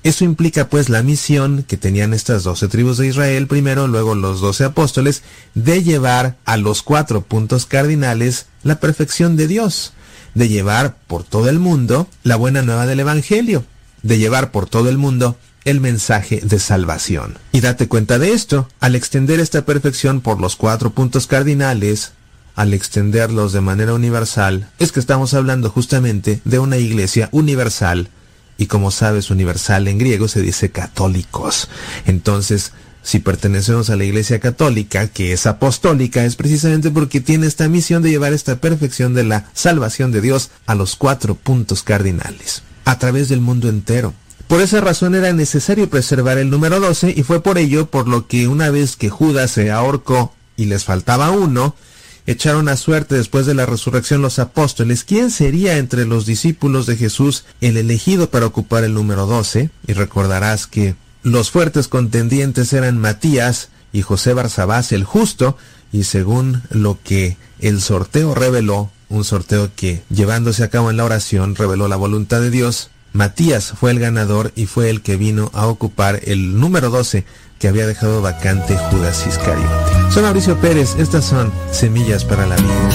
eso 0.04 0.26
implica 0.26 0.68
pues 0.68 0.90
la 0.90 1.02
misión 1.02 1.64
que 1.68 1.78
tenían 1.78 2.14
estas 2.14 2.44
doce 2.44 2.68
tribus 2.68 2.98
de 2.98 3.08
Israel 3.08 3.48
primero, 3.48 3.88
luego 3.88 4.16
los 4.16 4.42
doce 4.42 4.66
apóstoles, 4.66 5.24
de 5.56 5.82
llevar 5.82 6.36
a 6.46 6.58
los 6.58 6.84
cuatro 6.84 7.22
puntos 7.22 7.66
cardinales 7.66 8.48
la 8.64 8.80
perfección 8.80 9.38
de 9.38 9.48
Dios, 9.48 9.94
de 10.36 10.50
llevar 10.50 10.98
por 11.08 11.24
todo 11.24 11.50
el 11.50 11.60
mundo 11.60 12.08
la 12.24 12.36
buena 12.36 12.62
nueva 12.62 12.86
del 12.86 13.00
Evangelio, 13.00 13.64
de 14.02 14.18
llevar 14.18 14.52
por 14.52 14.68
todo 14.68 14.90
el 14.90 14.98
mundo 14.98 15.38
el 15.64 15.80
mensaje 15.80 16.42
de 16.44 16.60
salvación. 16.60 17.38
Y 17.54 17.62
date 17.62 17.88
cuenta 17.88 18.20
de 18.20 18.34
esto, 18.34 18.68
al 18.82 18.96
extender 18.96 19.40
esta 19.40 19.66
perfección 19.66 20.20
por 20.20 20.42
los 20.42 20.58
cuatro 20.58 20.90
puntos 20.92 21.28
cardinales, 21.28 22.12
al 22.56 22.74
extenderlos 22.74 23.54
de 23.54 23.62
manera 23.62 23.94
universal, 23.94 24.70
es 24.80 24.92
que 24.92 25.00
estamos 25.00 25.34
hablando 25.34 25.70
justamente 25.70 26.42
de 26.44 26.60
una 26.60 26.78
iglesia 26.78 27.30
universal 27.32 28.10
y 28.58 28.68
como 28.68 28.92
sabes, 28.92 29.30
universal 29.30 29.88
en 29.88 29.98
griego 29.98 30.28
se 30.28 30.42
dice 30.42 30.72
católicos. 30.72 31.70
Entonces, 32.06 32.72
si 33.04 33.20
pertenecemos 33.20 33.90
a 33.90 33.98
la 33.98 34.06
Iglesia 34.06 34.40
Católica, 34.40 35.08
que 35.08 35.34
es 35.34 35.46
apostólica, 35.46 36.24
es 36.24 36.36
precisamente 36.36 36.90
porque 36.90 37.20
tiene 37.20 37.48
esta 37.48 37.68
misión 37.68 38.02
de 38.02 38.10
llevar 38.10 38.34
esta 38.34 38.56
perfección 38.56 39.14
de 39.14 39.26
la 39.26 39.50
salvación 39.54 40.12
de 40.12 40.22
Dios 40.22 40.52
a 40.66 40.76
los 40.76 40.96
cuatro 40.96 41.36
puntos 41.36 41.84
cardinales, 41.84 42.64
a 42.86 42.98
través 42.98 43.28
del 43.28 43.42
mundo 43.42 43.68
entero. 43.68 44.14
Por 44.48 44.62
esa 44.62 44.82
razón 44.82 45.16
era 45.16 45.34
necesario 45.34 45.90
preservar 45.90 46.38
el 46.38 46.50
número 46.50 46.80
12 46.80 47.14
y 47.16 47.24
fue 47.24 47.42
por 47.42 47.58
ello 47.58 47.90
por 47.90 48.08
lo 48.08 48.28
que 48.28 48.48
una 48.48 48.70
vez 48.70 48.96
que 48.96 49.10
Judas 49.10 49.52
se 49.52 49.72
ahorcó 49.72 50.34
y 50.56 50.66
les 50.66 50.84
faltaba 50.86 51.32
uno, 51.32 51.76
echaron 52.26 52.70
a 52.70 52.78
suerte 52.78 53.16
después 53.16 53.46
de 53.46 53.54
la 53.54 53.66
resurrección 53.66 54.22
los 54.22 54.40
apóstoles, 54.40 55.04
¿quién 55.04 55.32
sería 55.32 55.78
entre 55.78 56.06
los 56.06 56.26
discípulos 56.26 56.86
de 56.86 56.96
Jesús 56.96 57.46
el 57.62 57.78
elegido 57.78 58.30
para 58.30 58.46
ocupar 58.46 58.84
el 58.84 58.94
número 58.94 59.26
12? 59.26 59.70
Y 59.88 59.94
recordarás 59.94 60.68
que 60.68 60.96
los 61.24 61.52
fuertes 61.52 61.88
contendientes 61.88 62.74
eran 62.74 62.98
Matías 62.98 63.70
y 63.92 64.02
José 64.02 64.34
Barsabás 64.34 64.92
el 64.92 65.04
justo, 65.04 65.58
y 65.92 66.06
según 66.06 66.64
lo 66.72 66.98
que 67.04 67.38
el 67.60 67.82
sorteo 67.82 68.34
reveló, 68.34 68.90
un 69.10 69.24
sorteo 69.24 69.70
que 69.76 70.02
llevándose 70.10 70.64
a 70.64 70.70
cabo 70.70 70.90
en 70.90 70.98
la 70.98 71.06
oración 71.06 71.56
reveló 71.56 71.88
la 71.88 71.96
voluntad 71.96 72.42
de 72.42 72.50
Dios, 72.50 72.90
Matías 73.14 73.74
fue 73.80 73.92
el 73.92 74.00
ganador 74.00 74.52
y 74.56 74.66
fue 74.66 74.90
el 74.90 75.02
que 75.04 75.18
vino 75.18 75.52
a 75.54 75.68
ocupar 75.68 76.20
el 76.24 76.60
número 76.60 76.90
12 76.90 77.26
que 77.64 77.70
había 77.70 77.88
dejado 77.88 78.22
vacante 78.22 78.76
Judas 78.92 79.26
Iscario. 79.26 79.66
Soy 80.12 80.22
Mauricio 80.22 80.60
Pérez, 80.60 80.98
estas 81.00 81.24
son 81.24 81.50
Semillas 81.72 82.26
para 82.26 82.46
la 82.46 82.58
Vida. 82.58 82.90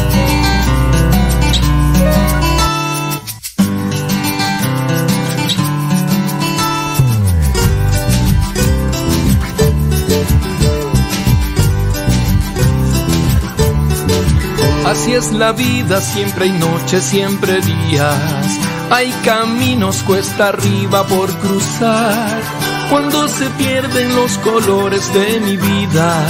Así 14.84 15.14
es 15.14 15.32
la 15.32 15.52
vida, 15.52 16.02
siempre 16.02 16.44
hay 16.44 16.52
noches, 16.52 17.04
siempre 17.04 17.62
días. 17.62 18.58
Hay 18.90 19.12
caminos 19.24 20.02
cuesta 20.02 20.48
arriba 20.48 21.06
por 21.06 21.30
cruzar. 21.38 22.67
Cuando 22.90 23.28
se 23.28 23.50
pierden 23.50 24.16
los 24.16 24.38
colores 24.38 25.12
de 25.12 25.40
mi 25.40 25.56
vida, 25.56 26.24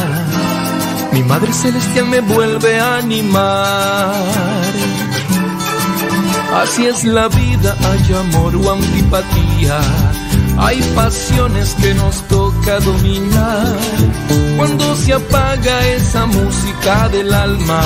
mi 1.13 1.23
Madre 1.23 1.53
Celestial 1.53 2.07
me 2.07 2.21
vuelve 2.21 2.81
a 2.81 2.97
animar. 2.97 4.15
Así 6.55 6.87
es 6.87 7.05
la 7.05 7.29
vida, 7.29 7.77
hay 7.81 8.15
amor 8.15 8.57
o 8.57 8.73
antipatía. 8.73 9.81
Hay 10.59 10.81
pasiones 10.95 11.75
que 11.81 11.95
nos 11.95 12.27
toca 12.27 12.81
dominar. 12.81 13.77
Cuando 14.57 14.97
se 14.97 15.13
apaga 15.13 15.87
esa 15.89 16.27
música 16.27 17.09
del 17.11 17.33
alma, 17.33 17.83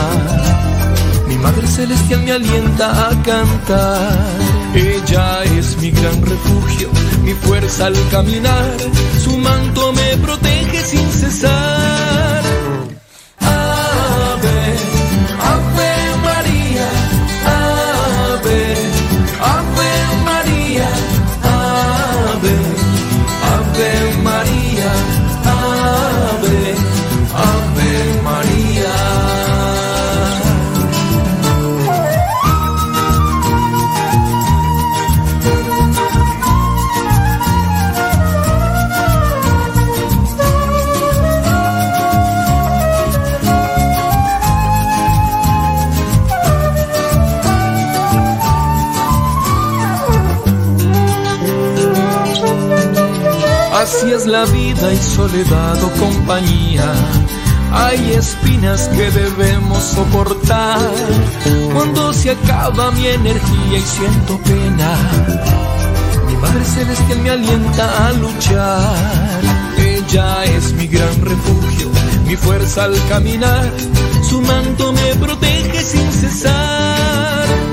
mi 1.29 1.37
Madre 1.37 1.67
Celestial 1.67 2.23
me 2.23 2.33
alienta 2.33 3.09
a 3.11 3.23
cantar. 3.23 4.29
Ella 4.75 5.45
es 5.45 5.77
mi 5.77 5.91
gran 5.91 6.23
refugio, 6.23 6.89
mi 7.33 7.47
fuerza 7.47 7.87
al 7.87 8.09
caminar. 8.11 8.77
Su 9.23 9.37
manto 9.39 9.93
me 9.93 10.17
protege 10.19 10.85
sin 10.85 11.11
cesar. 11.11 11.72
Es 54.15 54.27
la 54.27 54.45
vida 54.45 54.93
y 54.93 54.97
soledad 54.97 55.83
o 55.83 55.91
compañía. 55.93 56.93
Hay 57.73 58.13
espinas 58.13 58.89
que 58.89 59.11
debemos 59.11 59.83
soportar. 59.83 60.81
Cuando 61.73 62.13
se 62.13 62.33
acaba 62.33 62.91
mi 62.93 63.07
energía 63.07 63.79
y 63.79 63.83
siento 63.83 64.39
pena, 64.39 64.97
mi 66.27 66.37
Madre 66.37 66.65
Celestial 66.65 67.19
me 67.21 67.31
alienta 67.31 68.09
a 68.09 68.13
luchar. 68.13 69.41
Ella 69.79 70.45
es 70.45 70.73
mi 70.75 70.87
gran 70.89 71.21
refugio, 71.23 71.91
mi 72.27 72.37
fuerza 72.37 72.85
al 72.85 72.97
caminar. 73.09 73.73
Su 74.29 74.43
manto 74.43 74.93
me 74.93 75.15
protege 75.17 75.83
sin 75.83 76.13
cesar. 76.13 77.72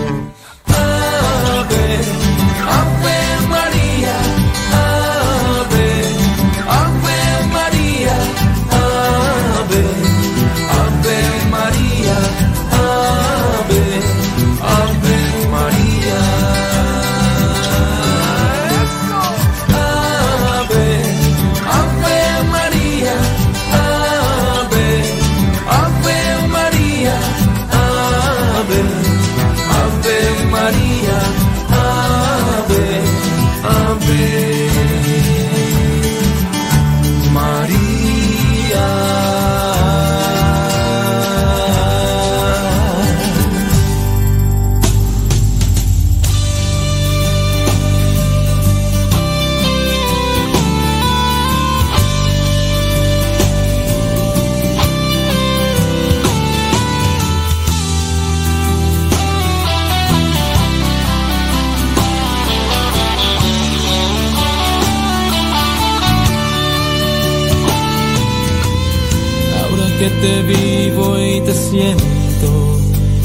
Te 70.21 70.41
vivo 70.43 71.17
y 71.19 71.41
te 71.41 71.53
siento, 71.53 72.79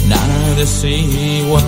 nada 0.09 0.57
es. 0.61 1.63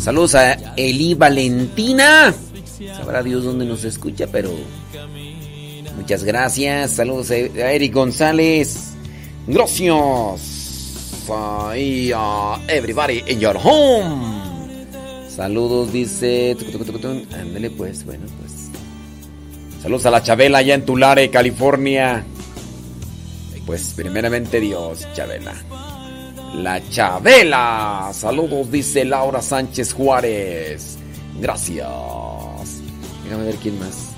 Saludos 0.00 0.34
a 0.34 0.52
Eli 0.76 1.14
Valentina. 1.14 2.34
Sabrá 2.96 3.22
Dios 3.22 3.44
dónde 3.44 3.64
nos 3.64 3.84
escucha, 3.84 4.26
pero 4.30 4.50
muchas 5.96 6.24
gracias. 6.24 6.92
Saludos 6.92 7.30
a 7.30 7.36
Eric 7.36 7.94
González. 7.94 8.94
Gracias. 9.46 10.40
Y 11.76 12.10
a 12.12 12.60
everybody 12.68 13.22
in 13.28 13.38
your 13.38 13.56
home. 13.62 14.40
Saludos, 15.28 15.92
dice. 15.92 16.56
Ándale, 17.32 17.70
pues, 17.70 18.04
bueno, 18.04 18.26
pues. 18.40 18.79
Saludos 19.82 20.04
a 20.04 20.10
la 20.10 20.22
Chabela 20.22 20.58
allá 20.58 20.74
en 20.74 20.84
Tulare, 20.84 21.30
California. 21.30 22.22
Pues, 23.64 23.94
primeramente 23.96 24.60
Dios, 24.60 25.06
Chabela. 25.14 25.54
La 26.54 26.86
Chabela. 26.90 28.10
Saludos, 28.12 28.70
dice 28.70 29.06
Laura 29.06 29.40
Sánchez 29.40 29.94
Juárez. 29.94 30.98
Gracias. 31.40 31.88
Déjame 33.24 33.44
ver 33.44 33.54
quién 33.56 33.78
más. 33.78 34.10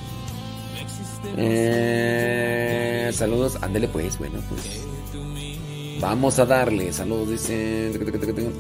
Eh, 1.37 3.11
saludos. 3.15 3.57
Ándele 3.61 3.87
pues, 3.87 4.19
bueno, 4.19 4.41
pues. 4.49 4.81
Vamos 6.01 6.41
a 6.41 6.47
darle. 6.47 6.93
Saludos, 6.93 7.31
dice. 7.31 7.93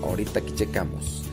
Ahorita 0.05 0.39
aquí 0.39 0.55
checamos. 0.55 1.25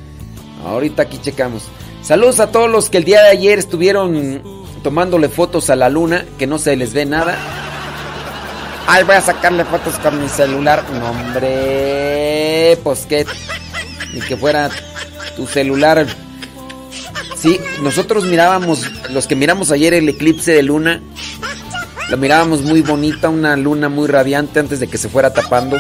Ahorita 0.66 1.04
aquí 1.04 1.20
checamos. 1.22 1.64
Saludos 2.02 2.40
a 2.40 2.52
todos 2.52 2.72
los 2.72 2.90
que 2.90 2.98
el 2.98 3.04
día 3.04 3.22
de 3.22 3.30
ayer 3.30 3.60
estuvieron 3.60 4.59
tomándole 4.80 5.30
fotos 5.30 5.70
a 5.70 5.76
la 5.76 5.90
luna, 5.90 6.26
que 6.38 6.48
no 6.48 6.58
se 6.58 6.76
les 6.76 6.94
ve 6.94 7.06
nada. 7.06 7.38
Ay, 8.88 9.04
voy 9.04 9.16
a 9.16 9.22
sacarle 9.22 9.66
fotos 9.66 9.96
con 10.00 10.22
mi 10.22 10.28
celular. 10.28 10.84
No, 10.92 11.12
hombre, 11.12 12.78
pues 12.84 13.06
que. 13.06 13.26
Ni 14.14 14.22
que 14.22 14.36
fuera 14.36 14.70
tu 15.36 15.46
celular. 15.46 16.08
Sí, 17.38 17.60
nosotros 17.82 18.26
mirábamos, 18.26 18.86
los 19.12 19.28
que 19.28 19.36
miramos 19.36 19.72
ayer 19.72 19.94
el 19.94 20.10
eclipse 20.10 20.52
de 20.52 20.64
luna, 20.64 21.02
lo 22.10 22.18
mirábamos 22.18 22.64
muy 22.64 22.82
bonita, 22.82 23.30
una 23.30 23.56
luna 23.56 23.88
muy 23.88 24.08
radiante 24.08 24.60
antes 24.60 24.80
de 24.80 24.88
que 24.88 24.98
se 24.98 25.08
fuera 25.08 25.32
tapando. 25.32 25.78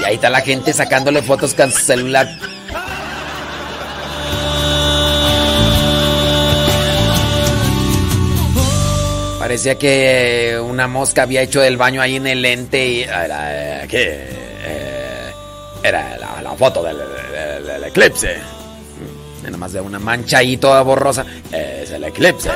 Y 0.00 0.04
ahí 0.04 0.16
está 0.16 0.28
la 0.28 0.40
gente 0.40 0.72
sacándole 0.72 1.22
fotos 1.22 1.54
con 1.54 1.70
su 1.70 1.78
celular. 1.78 2.28
Parecía 9.48 9.76
que 9.76 10.60
una 10.62 10.86
mosca 10.86 11.22
había 11.22 11.40
hecho 11.40 11.62
del 11.62 11.78
baño 11.78 12.02
ahí 12.02 12.16
en 12.16 12.26
el 12.26 12.42
lente 12.42 12.86
y 12.86 13.02
era, 13.04 13.82
eh, 13.82 13.86
¿qué? 13.88 14.26
Eh, 14.62 15.32
era 15.82 16.18
la, 16.42 16.54
foto 16.54 16.82
del, 16.82 16.98
eclipse. 17.82 18.36
Mm, 18.36 19.44
Nada 19.44 19.56
más 19.56 19.72
de 19.72 19.80
una 19.80 19.98
mancha 19.98 20.36
ahí 20.36 20.58
toda 20.58 20.82
borrosa. 20.82 21.24
Es 21.50 21.90
el 21.90 22.04
eclipse. 22.04 22.50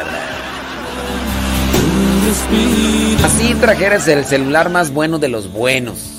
Así 3.24 3.55
trajeras 3.55 4.06
el 4.09 4.27
celular 4.27 4.69
más 4.69 4.93
bueno 4.93 5.19
de 5.19 5.28
los 5.31 5.51
buenos. 5.51 6.11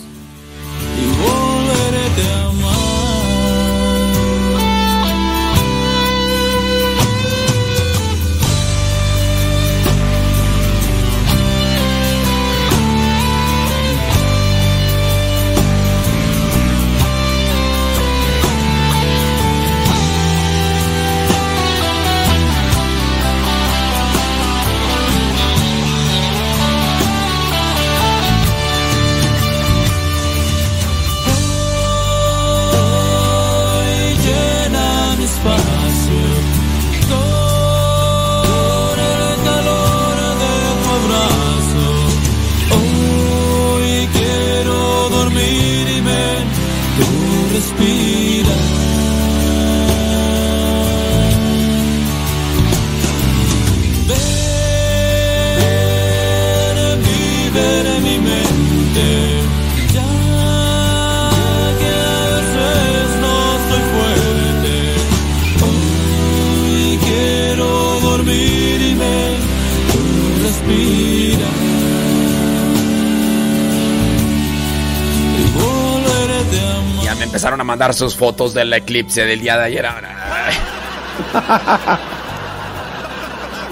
Sus 77.93 78.15
fotos 78.15 78.53
del 78.53 78.73
eclipse 78.73 79.25
del 79.25 79.41
día 79.41 79.57
de 79.57 79.63
ayer. 79.65 79.85
Ay. 79.85 80.53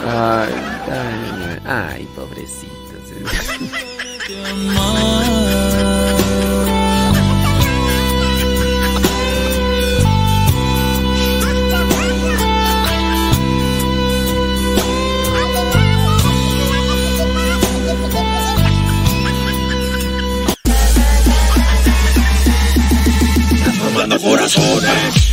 Ay, 0.04 0.54
ay, 0.90 1.22
ay, 1.48 1.60
ay, 1.66 2.08
pobrecitos. 2.16 2.72
corazones. 24.22 25.31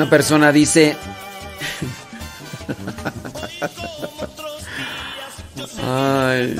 Una 0.00 0.08
persona 0.08 0.50
dice. 0.50 0.96
Ay, 5.86 6.56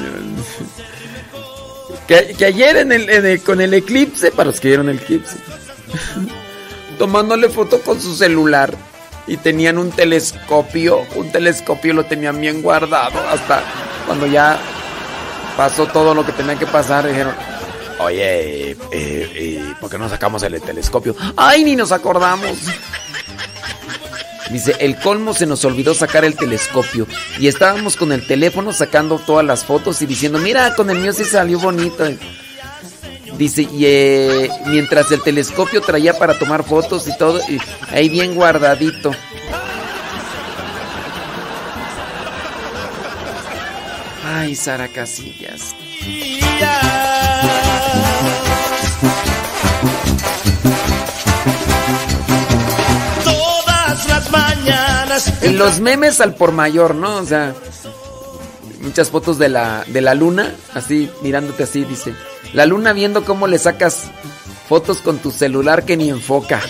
que 2.07 2.45
ayer 2.45 2.77
en 2.77 2.93
el, 2.93 3.09
en 3.09 3.25
el- 3.25 3.43
con 3.43 3.61
el 3.63 3.73
eclipse, 3.73 4.31
para 4.33 4.51
los 4.51 4.61
que 4.61 4.69
vieron 4.69 4.89
el 4.91 4.99
eclipse, 4.99 5.37
tomándole 6.99 7.49
foto 7.49 7.81
con 7.81 7.99
su 8.01 8.15
celular 8.15 8.75
y 9.27 9.37
tenían 9.39 9.79
un 9.79 9.91
telescopio, 9.91 11.07
un 11.15 11.33
telescopio 11.33 11.95
lo 11.95 12.05
tenían 12.05 12.39
bien 12.41 12.61
guardado 12.61 13.21
hasta 13.29 13.63
cuando 14.07 14.27
ya 14.27 14.59
pasó 15.57 15.87
todo 15.87 16.15
lo 16.15 16.27
que 16.27 16.33
tenía 16.33 16.57
que 16.57 16.67
pasar, 16.67 17.07
dijeron, 17.07 17.35
oye, 18.01 18.73
eh, 18.73 18.77
eh, 18.93 19.75
¿por 19.81 19.89
qué 19.89 19.97
no 19.97 20.09
sacamos 20.11 20.43
el 20.43 20.61
telescopio? 20.61 21.15
Ay, 21.37 21.65
ni 21.65 21.77
nos 21.77 21.93
acordamos. 21.93 22.51
Dice, 24.51 24.75
el 24.81 24.97
colmo 24.97 25.33
se 25.33 25.47
nos 25.47 25.65
olvidó 25.65 25.95
sacar 25.95 26.25
el 26.25 26.35
telescopio 26.37 27.07
y 27.39 27.47
estábamos 27.47 27.97
con 27.97 28.11
el 28.11 28.27
teléfono 28.27 28.73
sacando 28.73 29.19
todas 29.19 29.45
las 29.45 29.65
fotos 29.65 30.03
y 30.03 30.07
diciendo, 30.07 30.39
mira, 30.39 30.75
con 30.75 30.91
el 30.91 30.99
mío 30.99 31.13
sí 31.13 31.25
salió 31.25 31.59
bonito. 31.61 32.05
Dice, 33.39 33.63
y 33.63 33.85
eh, 33.87 34.51
mientras 34.67 35.11
el 35.13 35.23
telescopio 35.23 35.81
traía 35.81 36.19
para 36.19 36.39
tomar 36.39 36.65
fotos 36.65 37.07
y 37.07 37.17
todo, 37.17 37.41
ahí 37.91 38.09
bien 38.09 38.35
guardadito. 38.35 39.13
Ay, 44.27 44.55
Sara 44.55 44.89
Casillas. 44.89 45.75
Las 54.31 54.57
mañanas. 54.57 55.43
En 55.43 55.59
los 55.59 55.81
memes 55.81 56.21
al 56.21 56.35
por 56.35 56.53
mayor, 56.53 56.95
¿no? 56.95 57.17
O 57.17 57.25
sea, 57.27 57.55
muchas 58.81 59.11
fotos 59.11 59.39
de 59.39 59.49
la, 59.49 59.85
de 59.87 60.01
la 60.01 60.15
luna, 60.15 60.55
así, 60.75 61.11
mirándote 61.23 61.65
así, 61.65 61.85
dice. 61.85 62.15
La 62.53 62.67
luna 62.67 62.93
viendo 62.93 63.25
cómo 63.25 63.47
le 63.47 63.59
sacas 63.59 64.05
fotos 64.69 64.99
con 64.99 65.19
tu 65.19 65.31
celular 65.31 65.85
que 65.85 65.97
ni 65.97 66.11
enfoca. 66.11 66.61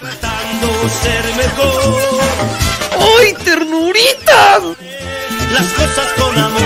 Tratando 0.00 0.68
ser 1.02 1.24
mejor. 1.36 1.98
¡Ay, 3.20 3.34
ternuritas! 3.44 4.62
Las 5.52 5.66
cosas 5.72 6.06
con 6.18 6.38
amor. 6.38 6.62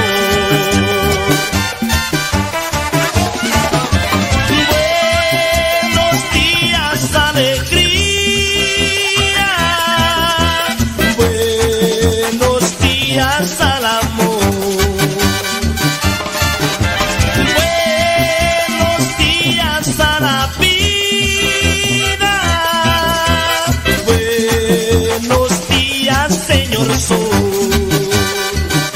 Buenos 5.89 6.32
días, 6.32 7.14
alegría. 7.14 7.81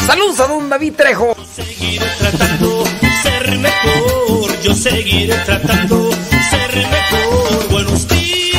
¡Saludos 0.07 0.39
a 0.39 0.47
don 0.47 0.69
David 0.69 0.93
Trejo! 0.95 1.37
Seguiré 1.53 2.07
tratando 2.21 2.85
ser 3.25 3.59
mejor. 3.59 4.61
Yo 4.63 4.73
seguiré 4.73 5.35
tratando 5.45 6.13
ser 6.49 6.77
mejor. 6.77 7.69
Buenos 7.71 8.07
días. 8.07 8.57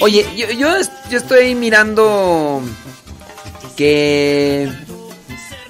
Oye, 0.00 0.26
yo, 0.36 0.50
yo, 0.50 0.68
yo 1.08 1.18
estoy 1.18 1.54
mirando 1.54 2.60
que 3.76 4.68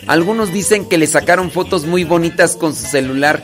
algunos 0.07 0.55
dicen 0.55 0.89
que 0.89 0.97
le 0.97 1.07
sacaron 1.07 1.51
fotos 1.51 1.85
muy 1.85 2.05
bonitas 2.05 2.57
con 2.57 2.75
su 2.75 2.87
celular. 2.87 3.43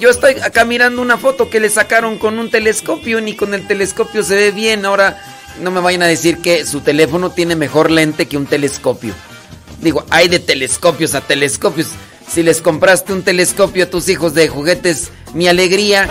Yo 0.00 0.10
estoy 0.10 0.34
acá 0.42 0.64
mirando 0.64 1.00
una 1.00 1.16
foto 1.16 1.48
que 1.48 1.60
le 1.60 1.70
sacaron 1.70 2.18
con 2.18 2.40
un 2.40 2.50
telescopio, 2.50 3.20
ni 3.20 3.36
con 3.36 3.54
el 3.54 3.68
telescopio 3.68 4.24
se 4.24 4.34
ve 4.34 4.50
bien. 4.50 4.84
Ahora 4.84 5.22
no 5.62 5.70
me 5.70 5.80
vayan 5.80 6.02
a 6.02 6.06
decir 6.06 6.38
que 6.38 6.66
su 6.66 6.80
teléfono 6.80 7.30
tiene 7.30 7.54
mejor 7.54 7.92
lente 7.92 8.26
que 8.26 8.36
un 8.36 8.46
telescopio. 8.46 9.14
Digo, 9.84 10.02
hay 10.08 10.28
de 10.28 10.38
telescopios 10.38 11.14
a 11.14 11.20
telescopios. 11.20 11.88
Si 12.26 12.42
les 12.42 12.62
compraste 12.62 13.12
un 13.12 13.22
telescopio 13.22 13.84
a 13.84 13.90
tus 13.90 14.08
hijos 14.08 14.32
de 14.32 14.48
juguetes, 14.48 15.10
mi 15.34 15.46
alegría. 15.46 16.08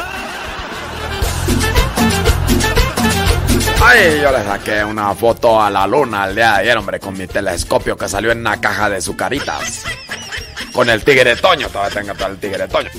Ay, 3.84 4.20
yo 4.22 4.32
le 4.32 4.44
saqué 4.44 4.84
una 4.84 5.16
foto 5.16 5.60
a 5.60 5.72
la 5.72 5.88
luna 5.88 6.28
el 6.28 6.36
día 6.36 6.52
de 6.52 6.58
ayer, 6.60 6.78
hombre, 6.78 7.00
con 7.00 7.18
mi 7.18 7.26
telescopio 7.26 7.98
que 7.98 8.08
salió 8.08 8.32
en 8.32 8.42
una 8.42 8.62
caja 8.62 8.92
de 8.92 9.02
sucaritas. 9.02 9.82
Con 10.72 10.88
el 10.92 11.04
tigre 11.04 11.36
Toño, 11.36 11.68
todavía 11.70 12.00
tengo 12.00 12.14
todo 12.14 12.28
el 12.28 12.38
tigre 12.38 12.68
Toño. 12.68 12.92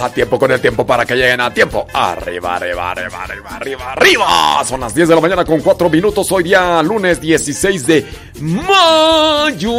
A 0.00 0.10
tiempo 0.10 0.38
con 0.38 0.52
el 0.52 0.60
tiempo 0.60 0.86
para 0.86 1.04
que 1.04 1.16
lleguen 1.16 1.40
a 1.40 1.52
tiempo. 1.52 1.84
Arriba, 1.92 2.54
arriba, 2.54 2.92
arriba, 2.92 3.24
arriba, 3.24 3.56
arriba, 3.56 3.92
arriba. 3.92 4.64
Son 4.64 4.80
las 4.80 4.94
10 4.94 5.08
de 5.08 5.14
la 5.16 5.20
mañana 5.20 5.44
con 5.44 5.60
4 5.60 5.90
minutos. 5.90 6.30
Hoy 6.30 6.44
día 6.44 6.80
lunes 6.84 7.20
16 7.20 7.86
de 7.86 8.06
mayo. 8.40 9.72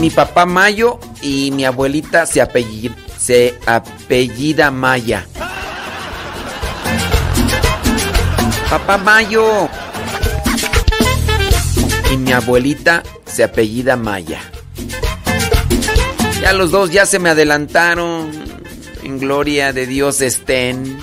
Mi 0.00 0.08
papá 0.08 0.46
Mayo 0.46 0.98
y 1.20 1.50
mi 1.50 1.66
abuelita 1.66 2.24
se 2.24 2.40
apellida, 2.40 2.94
se 3.18 3.58
apellida 3.66 4.70
Maya. 4.70 5.26
Papá 8.70 8.98
Mayo. 8.98 9.68
Y 12.12 12.16
mi 12.16 12.30
abuelita 12.30 13.02
se 13.26 13.42
apellida 13.42 13.96
Maya. 13.96 14.40
Ya 16.40 16.52
los 16.52 16.70
dos 16.70 16.92
ya 16.92 17.04
se 17.04 17.18
me 17.18 17.30
adelantaron. 17.30 18.30
En 19.02 19.18
gloria 19.18 19.72
de 19.72 19.88
Dios 19.88 20.20
estén. 20.20 20.98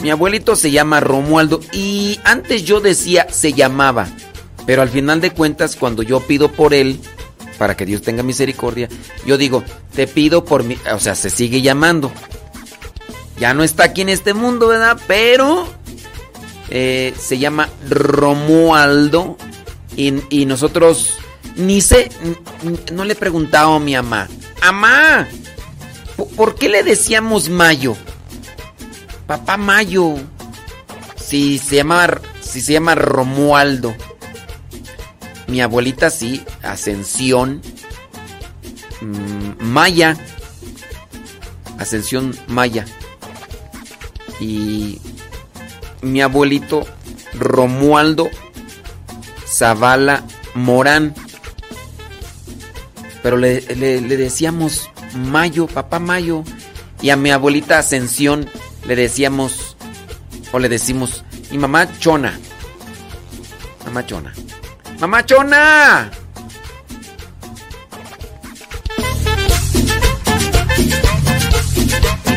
Mi 0.00 0.10
abuelito 0.10 0.56
se 0.56 0.70
llama 0.70 1.00
Romualdo 1.00 1.60
y 1.70 2.18
antes 2.24 2.64
yo 2.64 2.80
decía 2.80 3.26
se 3.30 3.52
llamaba, 3.52 4.08
pero 4.64 4.80
al 4.80 4.88
final 4.88 5.20
de 5.20 5.32
cuentas 5.32 5.76
cuando 5.76 6.02
yo 6.02 6.20
pido 6.20 6.50
por 6.50 6.72
él, 6.72 6.98
para 7.58 7.76
que 7.76 7.84
Dios 7.84 8.00
tenga 8.00 8.22
misericordia, 8.22 8.88
yo 9.26 9.36
digo, 9.36 9.64
te 9.94 10.06
pido 10.06 10.46
por 10.46 10.62
mi, 10.62 10.78
o 10.94 10.98
sea, 10.98 11.14
se 11.14 11.28
sigue 11.28 11.60
llamando. 11.60 12.10
Ya 13.40 13.54
no 13.54 13.62
está 13.62 13.84
aquí 13.84 14.02
en 14.02 14.08
este 14.08 14.34
mundo, 14.34 14.68
¿verdad? 14.68 14.98
Pero 15.06 15.68
eh, 16.70 17.14
se 17.18 17.38
llama 17.38 17.68
Romualdo 17.88 19.36
y, 19.96 20.14
y 20.30 20.46
nosotros 20.46 21.18
ni 21.56 21.80
sé, 21.80 22.08
no 22.92 23.04
le 23.04 23.14
he 23.14 23.16
preguntado 23.16 23.74
a 23.74 23.80
mi 23.80 23.94
mamá, 23.94 24.28
mamá, 24.62 25.28
¿por 26.36 26.54
qué 26.54 26.68
le 26.68 26.84
decíamos 26.84 27.48
Mayo? 27.48 27.96
Papá 29.26 29.56
Mayo. 29.56 30.14
Si 31.16 31.58
se 31.58 31.76
llama, 31.76 32.20
si 32.40 32.62
se 32.62 32.72
llama 32.72 32.94
Romualdo. 32.94 33.94
Mi 35.48 35.60
abuelita 35.60 36.10
sí, 36.10 36.42
Ascensión 36.62 37.60
mm, 39.02 39.62
Maya. 39.64 40.16
Ascensión 41.78 42.34
Maya. 42.46 42.86
Y 44.40 45.00
mi 46.02 46.20
abuelito 46.20 46.86
Romualdo 47.34 48.30
Zavala 49.46 50.24
Morán. 50.54 51.14
Pero 53.22 53.36
le, 53.36 53.60
le, 53.60 54.00
decíamos 54.00 54.90
Mayo, 55.14 55.66
papá 55.66 55.98
Mayo. 55.98 56.44
Y 57.00 57.10
a 57.10 57.16
mi 57.16 57.30
abuelita 57.30 57.78
Ascensión 57.78 58.48
le 58.86 58.96
decíamos 58.96 59.76
o 60.52 60.58
le 60.58 60.68
decimos 60.68 61.24
mi 61.50 61.58
mamá 61.58 61.88
Chona. 61.98 62.38
Mamá 63.84 64.06
Chona. 64.06 64.32
Mamá 65.00 65.24
Chona. 65.24 66.10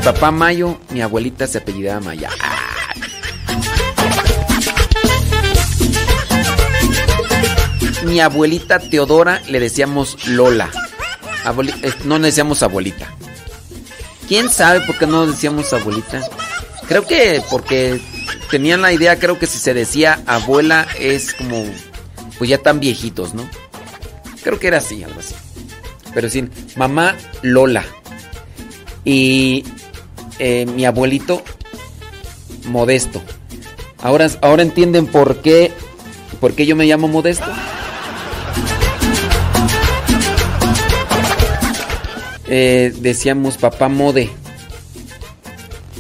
Papá 0.04 0.32
Mayo, 0.32 0.80
mi 0.90 1.02
abuelita 1.02 1.48
se 1.48 1.60
apellidaba 1.60 2.00
Maya. 2.00 2.30
Mi 8.06 8.20
abuelita 8.20 8.80
Teodora 8.80 9.42
le 9.48 9.60
decíamos 9.60 10.28
Lola. 10.28 10.70
Eh, 11.84 11.94
no 12.06 12.18
le 12.18 12.28
decíamos 12.28 12.64
abuelita. 12.64 13.14
¿Quién 14.28 14.50
sabe 14.50 14.82
por 14.82 14.98
qué 14.98 15.08
no 15.08 15.28
decíamos 15.28 15.72
abuelita? 15.74 16.22
Creo 16.88 17.06
que 17.06 17.42
porque 17.50 18.02
tenían 18.50 18.82
la 18.82 18.92
idea, 18.92 19.20
creo 19.20 19.38
que 19.38 19.48
si 19.48 19.60
se 19.60 19.74
decía 19.74 20.22
abuela 20.26 20.88
es 21.00 21.34
como, 21.34 21.66
pues 22.38 22.50
ya 22.50 22.58
tan 22.58 22.80
viejitos, 22.80 23.34
¿no? 23.34 23.48
Creo 24.44 24.60
que 24.60 24.68
era 24.68 24.78
así, 24.78 25.04
algo 25.04 25.20
así. 25.20 25.36
Pero 26.14 26.30
sin 26.30 26.52
mamá 26.76 27.16
Lola. 27.42 27.86
Y 29.06 29.64
eh, 30.40 30.66
mi 30.66 30.86
abuelito 30.86 31.42
Modesto. 32.66 33.22
Ahora, 34.02 34.28
ahora 34.42 34.64
entienden 34.64 35.08
por 35.08 35.42
qué, 35.42 35.72
por 36.40 36.54
qué 36.54 36.66
yo 36.66 36.76
me 36.76 36.86
llamo 36.86 37.08
Modesto. 37.08 37.52
Eh, 42.48 42.94
decíamos 43.00 43.58
papá 43.58 43.88
Mode. 43.88 44.30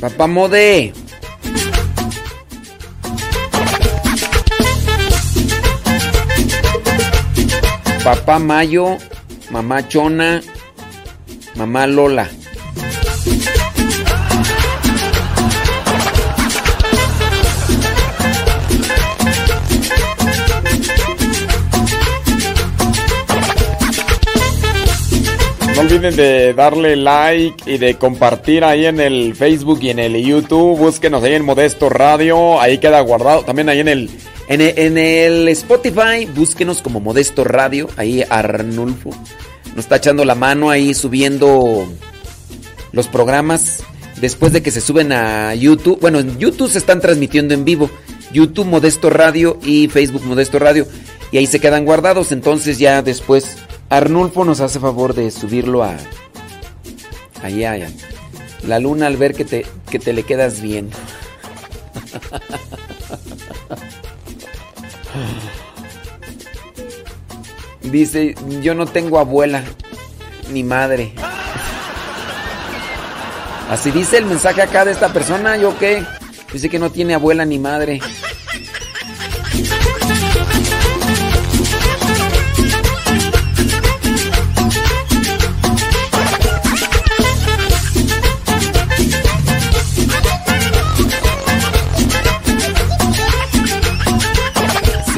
Papá 0.01 0.27
Mode. 0.27 0.93
Papá 8.03 8.39
Mayo, 8.39 8.97
mamá 9.51 9.87
Chona, 9.87 10.41
mamá 11.55 11.85
Lola. 11.85 12.31
No 25.81 25.87
olviden 25.87 26.15
de 26.15 26.53
darle 26.53 26.95
like 26.95 27.63
y 27.65 27.79
de 27.79 27.95
compartir 27.95 28.63
ahí 28.63 28.85
en 28.85 28.99
el 28.99 29.33
Facebook 29.35 29.79
y 29.81 29.89
en 29.89 29.97
el 29.97 30.15
YouTube. 30.23 30.77
Búsquenos 30.77 31.23
ahí 31.23 31.33
en 31.33 31.43
Modesto 31.43 31.89
Radio. 31.89 32.61
Ahí 32.61 32.77
queda 32.77 33.01
guardado. 33.01 33.41
También 33.41 33.67
ahí 33.67 33.79
en 33.79 33.87
el, 33.87 34.07
en 34.47 34.97
el, 34.99 35.47
Spotify, 35.47 36.27
búsquenos 36.35 36.83
como 36.83 36.99
Modesto 36.99 37.43
Radio. 37.43 37.89
Ahí 37.97 38.23
Arnulfo 38.29 39.09
nos 39.69 39.79
está 39.79 39.95
echando 39.95 40.23
la 40.23 40.35
mano 40.35 40.69
ahí 40.69 40.93
subiendo 40.93 41.91
los 42.91 43.07
programas. 43.07 43.81
Después 44.17 44.53
de 44.53 44.61
que 44.61 44.69
se 44.69 44.81
suben 44.81 45.11
a 45.11 45.55
YouTube. 45.55 45.99
Bueno, 45.99 46.19
en 46.19 46.37
YouTube 46.37 46.69
se 46.69 46.77
están 46.77 47.01
transmitiendo 47.01 47.55
en 47.55 47.65
vivo. 47.65 47.89
YouTube 48.31 48.67
Modesto 48.67 49.09
Radio 49.09 49.57
y 49.65 49.87
Facebook 49.87 50.25
Modesto 50.25 50.59
Radio. 50.59 50.85
Y 51.31 51.37
ahí 51.37 51.47
se 51.47 51.59
quedan 51.59 51.85
guardados. 51.85 52.31
Entonces 52.31 52.77
ya 52.77 53.01
después 53.01 53.57
Arnulfo 53.91 54.43
nos 54.45 54.61
hace 54.61 54.79
favor 54.79 55.13
de 55.13 55.29
subirlo 55.31 55.83
a... 55.83 55.97
Allá, 57.43 57.73
allá. 57.73 57.89
La 58.65 58.79
luna 58.79 59.07
al 59.07 59.17
ver 59.17 59.35
que 59.35 59.43
te, 59.43 59.65
que 59.89 59.99
te 59.99 60.13
le 60.13 60.23
quedas 60.23 60.61
bien. 60.61 60.89
Dice, 67.81 68.35
yo 68.61 68.75
no 68.75 68.85
tengo 68.85 69.19
abuela 69.19 69.61
ni 70.53 70.63
madre. 70.63 71.13
Así 73.69 73.91
dice 73.91 74.19
el 74.19 74.25
mensaje 74.25 74.61
acá 74.61 74.85
de 74.85 74.93
esta 74.93 75.11
persona, 75.11 75.57
¿yo 75.57 75.77
qué? 75.77 76.05
Dice 76.53 76.69
que 76.69 76.79
no 76.79 76.91
tiene 76.91 77.13
abuela 77.13 77.43
ni 77.43 77.59
madre. 77.59 77.99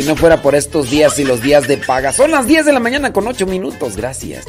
Si 0.03 0.09
no 0.09 0.17
fuera 0.17 0.41
por 0.41 0.53
estos 0.53 0.89
días 0.89 1.17
y 1.17 1.23
los 1.23 1.41
días 1.41 1.65
de 1.65 1.77
paga. 1.77 2.11
Son 2.11 2.29
las 2.29 2.45
10 2.45 2.65
de 2.65 2.73
la 2.73 2.81
mañana 2.81 3.13
con 3.13 3.25
8 3.25 3.45
minutos. 3.45 3.95
Gracias. 3.95 4.45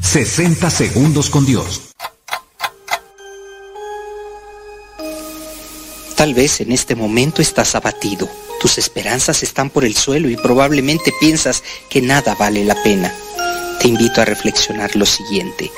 ...60 0.00 0.70
segundos 0.70 1.28
con 1.28 1.44
Dios. 1.44 1.88
Tal 6.18 6.34
vez 6.34 6.60
en 6.60 6.72
este 6.72 6.94
momento 6.94 7.40
estás 7.40 7.74
abatido 7.74 8.28
tus 8.58 8.76
esperanzas 8.78 9.42
están 9.42 9.70
por 9.70 9.84
el 9.84 9.94
suelo 9.94 10.28
y 10.28 10.36
probablemente 10.36 11.12
piensas 11.20 11.62
que 11.88 12.02
nada 12.02 12.34
vale 12.34 12.64
la 12.64 12.80
pena. 12.82 13.12
Te 13.80 13.88
invito 13.88 14.20
a 14.20 14.24
reflexionar 14.24 14.96
lo 14.96 15.06
siguiente. 15.06 15.70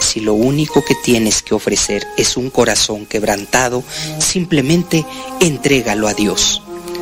Si 0.00 0.20
lo 0.20 0.34
único 0.34 0.84
que 0.84 0.96
tienes 0.96 1.42
que 1.42 1.54
ofrecer 1.54 2.06
es 2.16 2.36
un 2.36 2.50
corazón 2.50 3.06
quebrantado, 3.06 3.84
simplemente 4.18 5.04
entrégalo 5.40 6.08
a 6.08 6.14
Dios. 6.14 6.60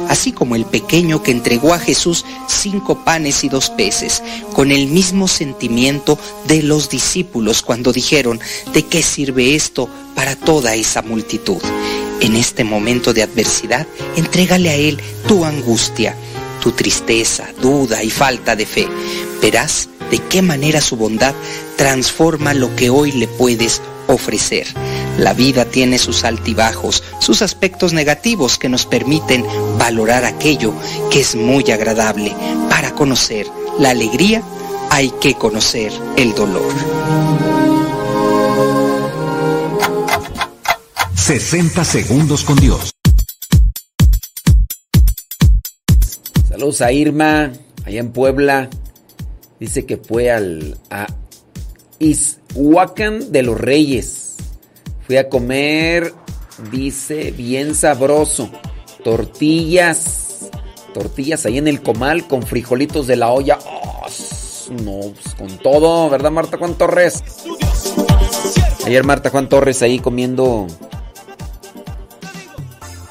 Así 0.08 0.32
como 0.32 0.56
el 0.56 0.66
pequeño 0.66 1.22
que 1.22 1.30
entregó 1.30 1.72
a 1.72 1.78
Jesús 1.78 2.26
cinco 2.46 3.04
panes 3.04 3.44
y 3.44 3.48
dos 3.48 3.70
peces, 3.70 4.22
con 4.52 4.70
el 4.70 4.88
mismo 4.88 5.28
sentimiento 5.28 6.18
de 6.46 6.62
los 6.62 6.90
discípulos 6.90 7.62
cuando 7.62 7.92
dijeron, 7.92 8.38
¿de 8.74 8.84
qué 8.84 9.02
sirve 9.02 9.54
esto 9.54 9.88
para 10.14 10.36
toda 10.36 10.74
esa 10.74 11.00
multitud? 11.00 11.62
En 12.22 12.36
este 12.36 12.64
momento 12.64 13.12
de 13.12 13.22
adversidad, 13.22 13.86
entrégale 14.16 14.70
a 14.70 14.76
Él 14.76 15.00
tu 15.26 15.44
angustia, 15.44 16.16
tu 16.62 16.72
tristeza, 16.72 17.48
duda 17.60 18.02
y 18.02 18.10
falta 18.10 18.56
de 18.56 18.64
fe. 18.64 18.88
Verás 19.42 19.88
de 20.10 20.18
qué 20.18 20.40
manera 20.40 20.80
su 20.80 20.96
bondad 20.96 21.34
transforma 21.76 22.54
lo 22.54 22.74
que 22.76 22.88
hoy 22.88 23.12
le 23.12 23.26
puedes 23.26 23.82
ofrecer. 24.06 24.66
La 25.18 25.34
vida 25.34 25.64
tiene 25.64 25.98
sus 25.98 26.24
altibajos, 26.24 27.02
sus 27.18 27.42
aspectos 27.42 27.92
negativos 27.92 28.56
que 28.56 28.68
nos 28.68 28.86
permiten 28.86 29.44
valorar 29.76 30.24
aquello 30.24 30.72
que 31.10 31.20
es 31.20 31.34
muy 31.34 31.70
agradable 31.70 32.34
para 32.70 32.94
conocer 32.94 33.46
la 33.78 33.90
alegría 33.90 34.42
hay 34.90 35.10
que 35.20 35.34
conocer 35.34 35.90
el 36.16 36.34
dolor. 36.34 36.72
60 41.22 41.84
segundos 41.84 42.42
con 42.42 42.56
Dios. 42.56 42.90
Saludos 46.48 46.80
a 46.80 46.90
Irma, 46.90 47.52
allá 47.84 48.00
en 48.00 48.10
Puebla. 48.10 48.68
Dice 49.60 49.86
que 49.86 49.98
fue 49.98 50.32
al 50.32 50.76
a 50.90 51.06
de 52.00 53.42
los 53.44 53.60
Reyes. 53.60 54.34
Fui 55.06 55.16
a 55.16 55.28
comer, 55.28 56.12
dice, 56.72 57.30
bien 57.30 57.76
sabroso. 57.76 58.50
Tortillas. 59.04 60.50
Tortillas 60.92 61.46
ahí 61.46 61.58
en 61.58 61.68
el 61.68 61.82
comal 61.82 62.26
con 62.26 62.42
frijolitos 62.42 63.06
de 63.06 63.14
la 63.14 63.30
olla. 63.30 63.60
Oh, 63.64 64.08
no, 64.82 65.12
pues 65.12 65.34
con 65.36 65.56
todo, 65.58 66.10
¿verdad, 66.10 66.32
Marta 66.32 66.58
Juan 66.58 66.74
Torres? 66.74 67.22
Ayer 68.84 69.04
Marta 69.04 69.30
Juan 69.30 69.48
Torres 69.48 69.82
ahí 69.82 70.00
comiendo. 70.00 70.66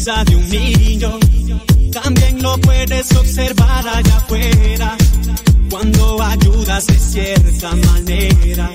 Sonrisa 0.00 0.24
de 0.24 0.36
un 0.36 0.48
niño. 0.48 1.18
También 1.92 2.42
lo 2.42 2.56
puedes 2.58 3.12
observar 3.12 3.86
allá 3.86 4.16
afuera. 4.16 4.96
Cuando 5.70 6.22
ayudas 6.22 6.86
de 6.86 6.98
cierta 6.98 7.74
manera. 7.74 8.70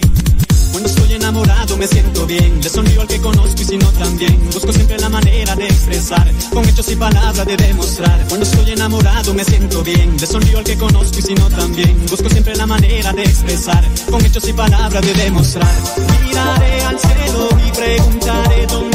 Cuando 0.71 0.89
estoy 0.89 1.13
enamorado 1.13 1.77
me 1.77 1.87
siento 1.87 2.25
bien. 2.25 2.59
Le 2.61 2.69
sonrío 2.69 3.01
al 3.01 3.07
que 3.07 3.19
conozco 3.19 3.61
y 3.61 3.65
si 3.65 3.77
no 3.77 3.87
también. 3.93 4.37
Busco 4.53 4.71
siempre 4.71 4.97
la 4.99 5.09
manera 5.09 5.55
de 5.55 5.65
expresar. 5.65 6.31
Con 6.51 6.67
hechos 6.67 6.89
y 6.91 6.95
palabras 6.95 7.45
de 7.45 7.57
demostrar. 7.57 8.25
Cuando 8.27 8.45
estoy 8.45 8.71
enamorado 8.71 9.33
me 9.33 9.43
siento 9.43 9.83
bien. 9.83 10.17
Le 10.19 10.27
sonrío 10.27 10.59
al 10.59 10.63
que 10.63 10.77
conozco 10.77 11.19
y 11.19 11.21
si 11.21 11.33
no 11.33 11.47
también. 11.49 12.05
Busco 12.09 12.29
siempre 12.29 12.55
la 12.55 12.67
manera 12.67 13.13
de 13.13 13.23
expresar. 13.23 13.83
Con 14.11 14.23
hechos 14.25 14.47
y 14.47 14.53
palabras 14.53 15.01
de 15.01 15.13
demostrar. 15.13 15.75
Miraré 16.23 16.81
al 16.83 16.99
cielo 16.99 17.49
y 17.67 17.71
preguntaré 17.71 18.67
dónde 18.67 18.94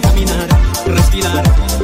caminar, 0.00 0.48
respirar 0.86 1.42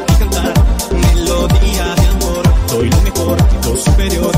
y 0.08 0.14
cantar. 0.18 0.54
Melodía 0.92 1.94
de 1.94 2.06
amor. 2.08 2.42
Doy 2.68 2.90
lo 2.90 3.00
mejor, 3.00 3.38
lo 3.64 3.76
superior. 3.76 4.33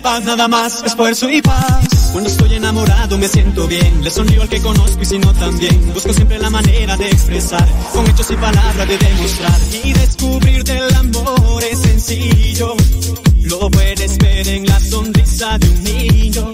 Nada 0.00 0.46
más, 0.46 0.84
esfuerzo 0.84 1.28
y 1.28 1.42
paz. 1.42 2.10
Cuando 2.12 2.30
estoy 2.30 2.54
enamorado 2.54 3.18
me 3.18 3.26
siento 3.26 3.66
bien. 3.66 4.04
Le 4.04 4.10
sonrío 4.10 4.42
al 4.42 4.48
que 4.48 4.60
conozco 4.60 5.02
y 5.02 5.04
si 5.04 5.18
no 5.18 5.32
también. 5.34 5.92
Busco 5.92 6.12
siempre 6.12 6.38
la 6.38 6.50
manera 6.50 6.96
de 6.96 7.08
expresar. 7.08 7.66
Con 7.92 8.06
hechos 8.08 8.30
y 8.30 8.36
palabras 8.36 8.86
de 8.86 8.96
demostrar. 8.96 9.60
Y 9.82 9.92
descubrir 9.92 10.62
del 10.62 10.94
amor 10.94 11.64
es 11.68 11.80
sencillo. 11.80 12.76
Lo 13.42 13.68
puedes 13.70 14.18
ver 14.18 14.46
en 14.46 14.66
la 14.66 14.78
sonrisa 14.78 15.58
de 15.58 15.68
un 15.68 15.82
niño. 15.82 16.52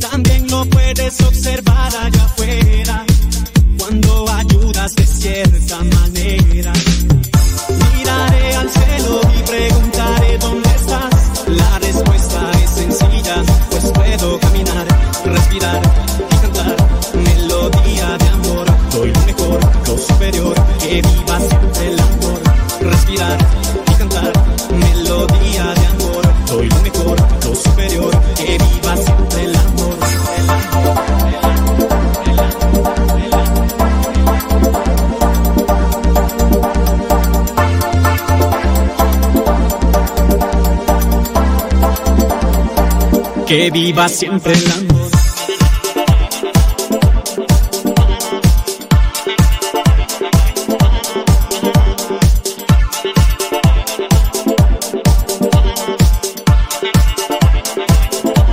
También 0.00 0.50
lo 0.50 0.64
puedes 0.64 1.20
observar 1.20 1.94
allá 1.94 2.24
afuera. 2.24 3.04
Cuando 3.78 4.30
ayudas 4.30 4.94
de 4.94 5.06
cierta 5.06 5.76
manera. 5.84 6.72
Que 43.52 43.70
viva 43.70 44.08
siempre 44.08 44.54
el 44.54 44.72
amor. 44.72 45.10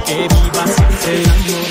Que 0.06 0.28
viva 0.28 0.68
siempre 0.68 1.16
el 1.16 1.30
amor. 1.30 1.66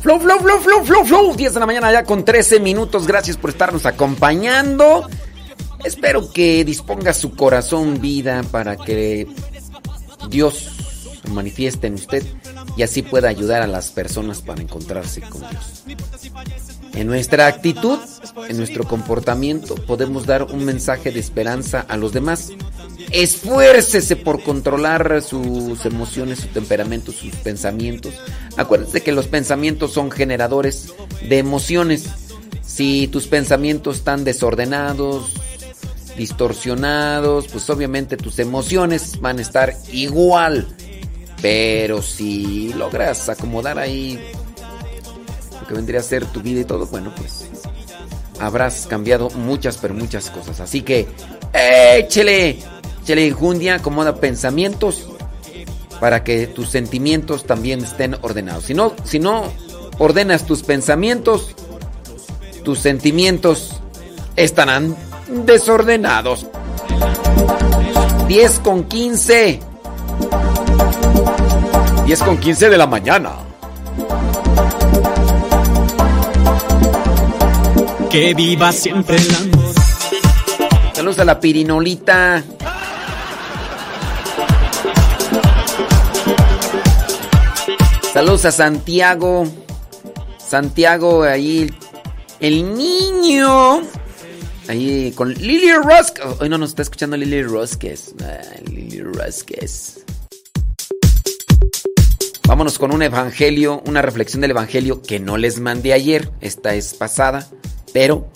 Flow, 0.00 0.20
flow, 0.20 0.38
flow, 0.38 0.60
flow, 0.60 0.84
flow, 0.84 1.04
flow. 1.04 1.34
10 1.34 1.54
de 1.54 1.58
la 1.58 1.66
mañana 1.66 1.90
ya 1.90 2.04
con 2.04 2.24
13 2.24 2.60
minutos. 2.60 3.08
Gracias 3.08 3.36
por 3.36 3.50
estarnos 3.50 3.84
acompañando. 3.84 5.08
Espero 5.84 6.32
que 6.32 6.64
disponga 6.64 7.12
su 7.12 7.34
corazón 7.34 8.00
vida 8.00 8.42
para 8.50 8.76
que 8.76 9.26
Dios 10.28 10.70
se 11.22 11.30
manifieste 11.30 11.86
en 11.86 11.94
usted 11.94 12.24
y 12.76 12.82
así 12.82 13.02
pueda 13.02 13.28
ayudar 13.28 13.62
a 13.62 13.66
las 13.66 13.90
personas 13.90 14.40
para 14.40 14.62
encontrarse 14.62 15.20
con 15.22 15.40
Dios. 15.40 15.84
En 16.94 17.06
nuestra 17.06 17.46
actitud, 17.46 17.98
en 18.48 18.56
nuestro 18.56 18.84
comportamiento, 18.84 19.74
podemos 19.74 20.26
dar 20.26 20.44
un 20.44 20.64
mensaje 20.64 21.10
de 21.10 21.20
esperanza 21.20 21.84
a 21.88 21.96
los 21.96 22.12
demás. 22.12 22.50
Esfuércese 23.10 24.16
por 24.16 24.42
controlar 24.42 25.22
sus 25.22 25.84
emociones, 25.86 26.40
su 26.40 26.48
temperamento, 26.48 27.12
sus 27.12 27.34
pensamientos. 27.36 28.14
Acuérdese 28.56 29.02
que 29.02 29.12
los 29.12 29.26
pensamientos 29.26 29.92
son 29.92 30.10
generadores 30.10 30.92
de 31.28 31.38
emociones. 31.38 32.04
Si 32.62 33.08
tus 33.08 33.26
pensamientos 33.26 33.96
están 33.96 34.24
desordenados, 34.24 35.34
distorsionados, 36.16 37.48
pues 37.48 37.68
obviamente 37.70 38.16
tus 38.16 38.38
emociones 38.38 39.20
van 39.20 39.38
a 39.38 39.42
estar 39.42 39.74
igual. 39.92 40.68
Pero 41.40 42.02
si 42.02 42.72
logras 42.74 43.28
acomodar 43.28 43.78
ahí 43.78 44.18
lo 45.60 45.66
que 45.66 45.74
vendría 45.74 46.00
a 46.00 46.02
ser 46.02 46.24
tu 46.26 46.40
vida 46.40 46.60
y 46.60 46.64
todo, 46.64 46.86
bueno, 46.86 47.12
pues 47.16 47.46
habrás 48.38 48.86
cambiado 48.86 49.30
muchas, 49.30 49.76
pero 49.78 49.94
muchas 49.94 50.30
cosas. 50.30 50.60
Así 50.60 50.82
que 50.82 51.08
échele, 51.52 52.58
échele 53.02 53.26
enjundia, 53.26 53.76
acomoda 53.76 54.16
pensamientos 54.16 55.08
para 56.00 56.24
que 56.24 56.46
tus 56.46 56.68
sentimientos 56.68 57.44
también 57.44 57.84
estén 57.84 58.16
ordenados. 58.22 58.64
Si 58.64 58.74
no, 58.74 58.92
si 59.04 59.18
no 59.18 59.44
ordenas 59.98 60.46
tus 60.46 60.62
pensamientos, 60.62 61.54
tus 62.64 62.80
sentimientos 62.80 63.80
estarán 64.36 64.96
desordenados. 65.32 66.46
10 68.28 68.58
con 68.60 68.84
15. 68.84 69.60
10 72.06 72.22
con 72.22 72.38
15 72.38 72.70
de 72.70 72.78
la 72.78 72.86
mañana. 72.86 73.30
Que 78.10 78.34
viva 78.34 78.72
siempre 78.72 79.16
el 79.16 79.34
amor. 79.34 79.74
Saludos 80.92 81.18
a 81.18 81.24
la 81.24 81.40
pirinolita. 81.40 82.42
Saludos 88.12 88.44
a 88.44 88.52
Santiago. 88.52 89.46
Santiago, 90.36 91.22
ahí 91.22 91.72
el 92.40 92.76
niño. 92.76 93.80
Ahí 94.68 95.12
con 95.12 95.34
Lily 95.34 95.72
Rusk. 95.72 96.18
Hoy 96.40 96.48
no 96.48 96.58
nos 96.58 96.70
está 96.70 96.82
escuchando 96.82 97.16
Lily 97.16 97.42
Ruskes. 97.42 98.14
Lily 98.66 99.00
Ruskes. 99.00 100.04
Vámonos 102.46 102.78
con 102.78 102.92
un 102.92 103.02
evangelio, 103.02 103.82
una 103.86 104.02
reflexión 104.02 104.40
del 104.42 104.50
evangelio 104.50 105.02
que 105.02 105.18
no 105.18 105.36
les 105.36 105.58
mandé 105.58 105.92
ayer. 105.92 106.30
Esta 106.40 106.74
es 106.74 106.94
pasada. 106.94 107.48
Pero, 107.92 108.28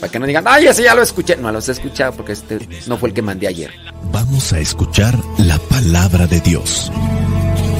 para 0.00 0.10
que 0.10 0.18
no 0.18 0.26
digan, 0.26 0.44
ay, 0.46 0.66
ese 0.66 0.82
ya 0.82 0.94
lo 0.94 1.02
escuché. 1.02 1.36
No 1.36 1.52
los 1.52 1.68
he 1.68 1.72
escuchado 1.72 2.12
porque 2.12 2.32
este 2.32 2.58
no 2.86 2.96
fue 2.96 3.10
el 3.10 3.14
que 3.14 3.22
mandé 3.22 3.48
ayer. 3.48 3.70
Vamos 4.10 4.52
a 4.52 4.60
escuchar 4.60 5.18
la 5.38 5.58
palabra 5.58 6.26
de 6.26 6.40
Dios. 6.40 6.90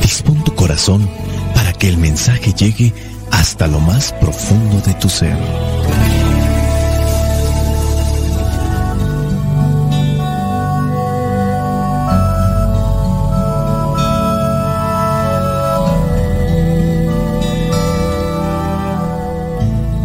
Dispón 0.02 0.42
tu 0.44 0.54
corazón 0.54 1.08
para 1.54 1.72
que 1.72 1.88
el 1.88 1.98
mensaje 1.98 2.52
llegue 2.52 2.92
hasta 3.30 3.66
lo 3.66 3.80
más 3.80 4.12
profundo 4.14 4.80
de 4.86 4.94
tu 4.94 5.08
ser. 5.08 5.36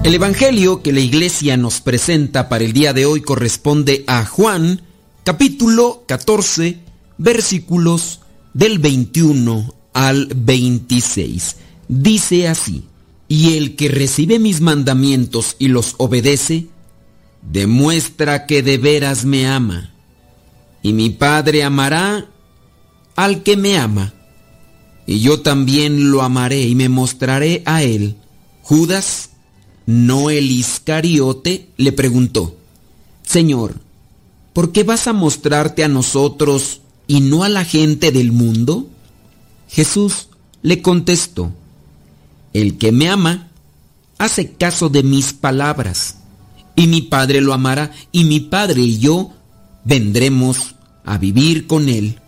El 0.08 0.16
Evangelio 0.16 0.82
que 0.82 0.94
la 0.94 1.02
iglesia 1.02 1.58
nos 1.58 1.82
presenta 1.82 2.48
para 2.48 2.64
el 2.64 2.72
día 2.72 2.94
de 2.94 3.06
hoy 3.06 3.20
corresponde 3.20 4.06
a 4.08 4.24
Juan, 4.26 4.82
capítulo 5.26 6.06
14, 6.08 6.80
versículos 7.18 8.22
del 8.54 8.80
21 8.80 9.76
al 9.92 10.30
26. 10.34 11.58
Dice 11.90 12.48
así, 12.48 12.86
y 13.28 13.58
el 13.58 13.76
que 13.76 13.90
recibe 13.90 14.40
mis 14.40 14.62
mandamientos 14.62 15.58
y 15.60 15.68
los 15.68 15.96
obedece, 15.98 16.68
demuestra 17.42 18.46
que 18.46 18.64
de 18.64 18.78
veras 18.78 19.26
me 19.26 19.46
ama. 19.46 19.94
Y 20.84 20.94
mi 20.94 21.10
Padre 21.10 21.66
amará 21.66 22.30
al 23.18 23.44
que 23.44 23.58
me 23.58 23.78
ama. 23.78 24.14
Y 25.06 25.20
yo 25.20 25.42
también 25.42 26.12
lo 26.12 26.22
amaré 26.22 26.62
y 26.62 26.76
me 26.76 26.88
mostraré 26.88 27.62
a 27.66 27.84
él. 27.84 28.16
Judas, 28.62 29.27
no 29.88 30.30
el 30.30 30.52
Iscariote, 30.52 31.70
le 31.78 31.92
preguntó, 31.94 32.56
Señor, 33.24 33.80
¿por 34.54 34.72
qué 34.72 34.84
vas 34.84 35.08
a 35.08 35.14
mostrarte 35.14 35.84
a 35.84 35.88
nosotros 35.88 36.82
y 37.08 37.22
no 37.22 37.44
a 37.44 37.50
la 37.50 37.66
gente 37.66 38.12
del 38.12 38.32
mundo? 38.32 38.88
Jesús 39.70 40.28
le 40.62 40.82
contestó, 40.82 41.52
El 42.54 42.78
que 42.78 42.92
me 42.92 43.10
ama 43.10 43.48
hace 44.18 44.52
caso 44.52 44.90
de 44.90 45.04
mis 45.04 45.32
palabras, 45.34 46.18
y 46.76 46.88
mi 46.88 47.02
Padre 47.02 47.40
lo 47.42 47.54
amará, 47.54 47.92
y 48.12 48.26
mi 48.26 48.42
Padre 48.42 48.82
y 48.82 49.00
yo 49.00 49.32
vendremos 49.86 50.76
a 51.06 51.18
vivir 51.18 51.66
con 51.66 51.88
él. 51.88 52.20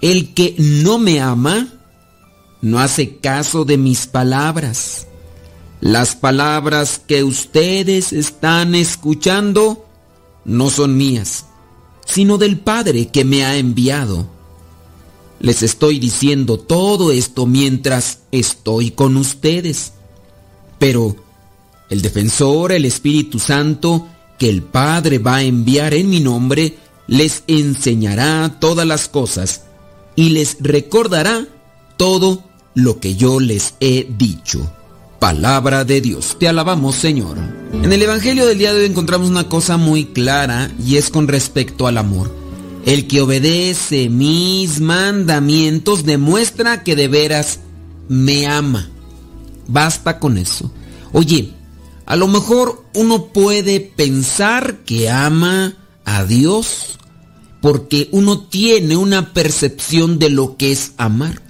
El 0.00 0.34
que 0.34 0.56
no 0.58 0.98
me 0.98 1.20
ama 1.20 1.68
no 2.60 2.80
hace 2.80 3.18
caso 3.18 3.64
de 3.64 3.78
mis 3.78 4.06
palabras. 4.08 5.06
Las 5.80 6.16
palabras 6.16 7.00
que 7.06 7.22
ustedes 7.22 8.12
están 8.12 8.74
escuchando 8.74 9.86
no 10.44 10.70
son 10.70 10.96
mías, 10.96 11.46
sino 12.06 12.38
del 12.38 12.58
Padre 12.58 13.08
que 13.08 13.24
me 13.24 13.44
ha 13.44 13.56
enviado. 13.56 14.26
Les 15.38 15.62
estoy 15.62 15.98
diciendo 15.98 16.58
todo 16.58 17.12
esto 17.12 17.46
mientras 17.46 18.20
estoy 18.32 18.90
con 18.90 19.16
ustedes. 19.16 19.92
Pero 20.78 21.16
el 21.90 22.00
defensor, 22.00 22.72
el 22.72 22.86
Espíritu 22.86 23.38
Santo, 23.38 24.06
que 24.38 24.48
el 24.48 24.62
Padre 24.62 25.18
va 25.18 25.36
a 25.36 25.42
enviar 25.42 25.92
en 25.92 26.08
mi 26.08 26.20
nombre, 26.20 26.78
les 27.06 27.42
enseñará 27.46 28.56
todas 28.60 28.86
las 28.86 29.08
cosas 29.08 29.62
y 30.14 30.30
les 30.30 30.56
recordará 30.60 31.46
todo 31.96 32.42
lo 32.74 32.98
que 32.98 33.14
yo 33.14 33.40
les 33.40 33.74
he 33.80 34.06
dicho. 34.16 34.72
Palabra 35.26 35.84
de 35.84 36.00
Dios. 36.00 36.36
Te 36.38 36.46
alabamos, 36.46 36.94
Señor. 36.94 37.36
En 37.72 37.92
el 37.92 38.00
Evangelio 38.00 38.46
del 38.46 38.58
día 38.58 38.72
de 38.72 38.82
hoy 38.82 38.86
encontramos 38.86 39.28
una 39.28 39.48
cosa 39.48 39.76
muy 39.76 40.04
clara 40.04 40.70
y 40.78 40.98
es 40.98 41.10
con 41.10 41.26
respecto 41.26 41.88
al 41.88 41.98
amor. 41.98 42.32
El 42.84 43.08
que 43.08 43.22
obedece 43.22 44.08
mis 44.08 44.78
mandamientos 44.78 46.04
demuestra 46.04 46.84
que 46.84 46.94
de 46.94 47.08
veras 47.08 47.58
me 48.08 48.46
ama. 48.46 48.88
Basta 49.66 50.20
con 50.20 50.38
eso. 50.38 50.70
Oye, 51.10 51.54
a 52.06 52.14
lo 52.14 52.28
mejor 52.28 52.84
uno 52.94 53.24
puede 53.32 53.80
pensar 53.80 54.84
que 54.84 55.10
ama 55.10 55.74
a 56.04 56.22
Dios 56.22 57.00
porque 57.60 58.08
uno 58.12 58.42
tiene 58.42 58.96
una 58.96 59.32
percepción 59.32 60.20
de 60.20 60.30
lo 60.30 60.56
que 60.56 60.70
es 60.70 60.92
amar. 60.98 61.42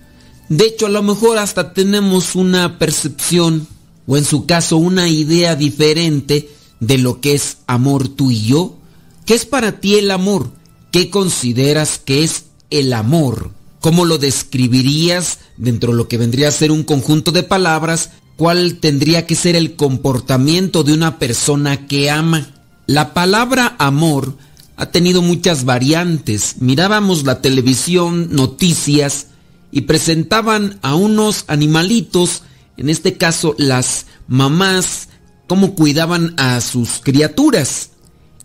De 0.49 0.67
hecho, 0.67 0.87
a 0.87 0.91
lo 0.91 1.03
mejor 1.03 1.39
hasta 1.39 1.73
tenemos 1.73 2.35
una 2.37 2.79
percepción, 2.79 3.67
o 4.07 4.17
en 4.17 4.25
su 4.25 4.47
caso 4.47 4.77
una 4.77 5.09
idea 5.09 5.57
diferente 5.57 6.51
de 6.79 6.99
lo 6.99 7.21
que 7.21 7.35
es 7.35 7.59
amor 7.67 8.09
tú 8.09 8.31
y 8.31 8.43
yo. 8.43 8.77
¿Qué 9.25 9.35
es 9.35 9.45
para 9.45 9.81
ti 9.81 9.97
el 9.97 10.11
amor? 10.11 10.53
¿Qué 10.93 11.11
consideras 11.11 11.99
que 11.99 12.23
es 12.23 12.45
el 12.71 12.93
amor? 12.93 13.51
¿Cómo 13.81 14.05
lo 14.05 14.19
describirías 14.19 15.39
dentro 15.57 15.93
de 15.93 15.99
lo 15.99 16.09
que 16.09 16.19
vendría 16.19 16.49
a 16.49 16.53
ser 16.53 16.71
un 16.71 16.85
conjunto 16.85 17.33
de 17.33 17.43
palabras? 17.43 18.11
¿Cuál 18.37 18.79
tendría 18.79 19.27
que 19.27 19.35
ser 19.35 19.57
el 19.57 19.75
comportamiento 19.75 20.85
de 20.85 20.93
una 20.93 21.19
persona 21.19 21.87
que 21.89 22.11
ama? 22.11 22.55
La 22.87 23.15
palabra 23.15 23.75
amor 23.79 24.37
ha 24.77 24.87
tenido 24.87 25.23
muchas 25.23 25.65
variantes. 25.65 26.57
Mirábamos 26.61 27.25
la 27.25 27.41
televisión, 27.41 28.29
noticias, 28.31 29.29
y 29.77 29.83
presentaban 29.83 30.79
a 30.81 30.95
unos 30.95 31.45
animalitos, 31.49 32.45
en 32.79 32.89
este 32.89 33.19
caso 33.19 33.55
las 33.59 34.07
mamás, 34.27 35.11
cómo 35.47 35.75
cuidaban 35.75 36.33
a 36.39 36.63
sus 36.63 37.01
criaturas. 37.03 37.91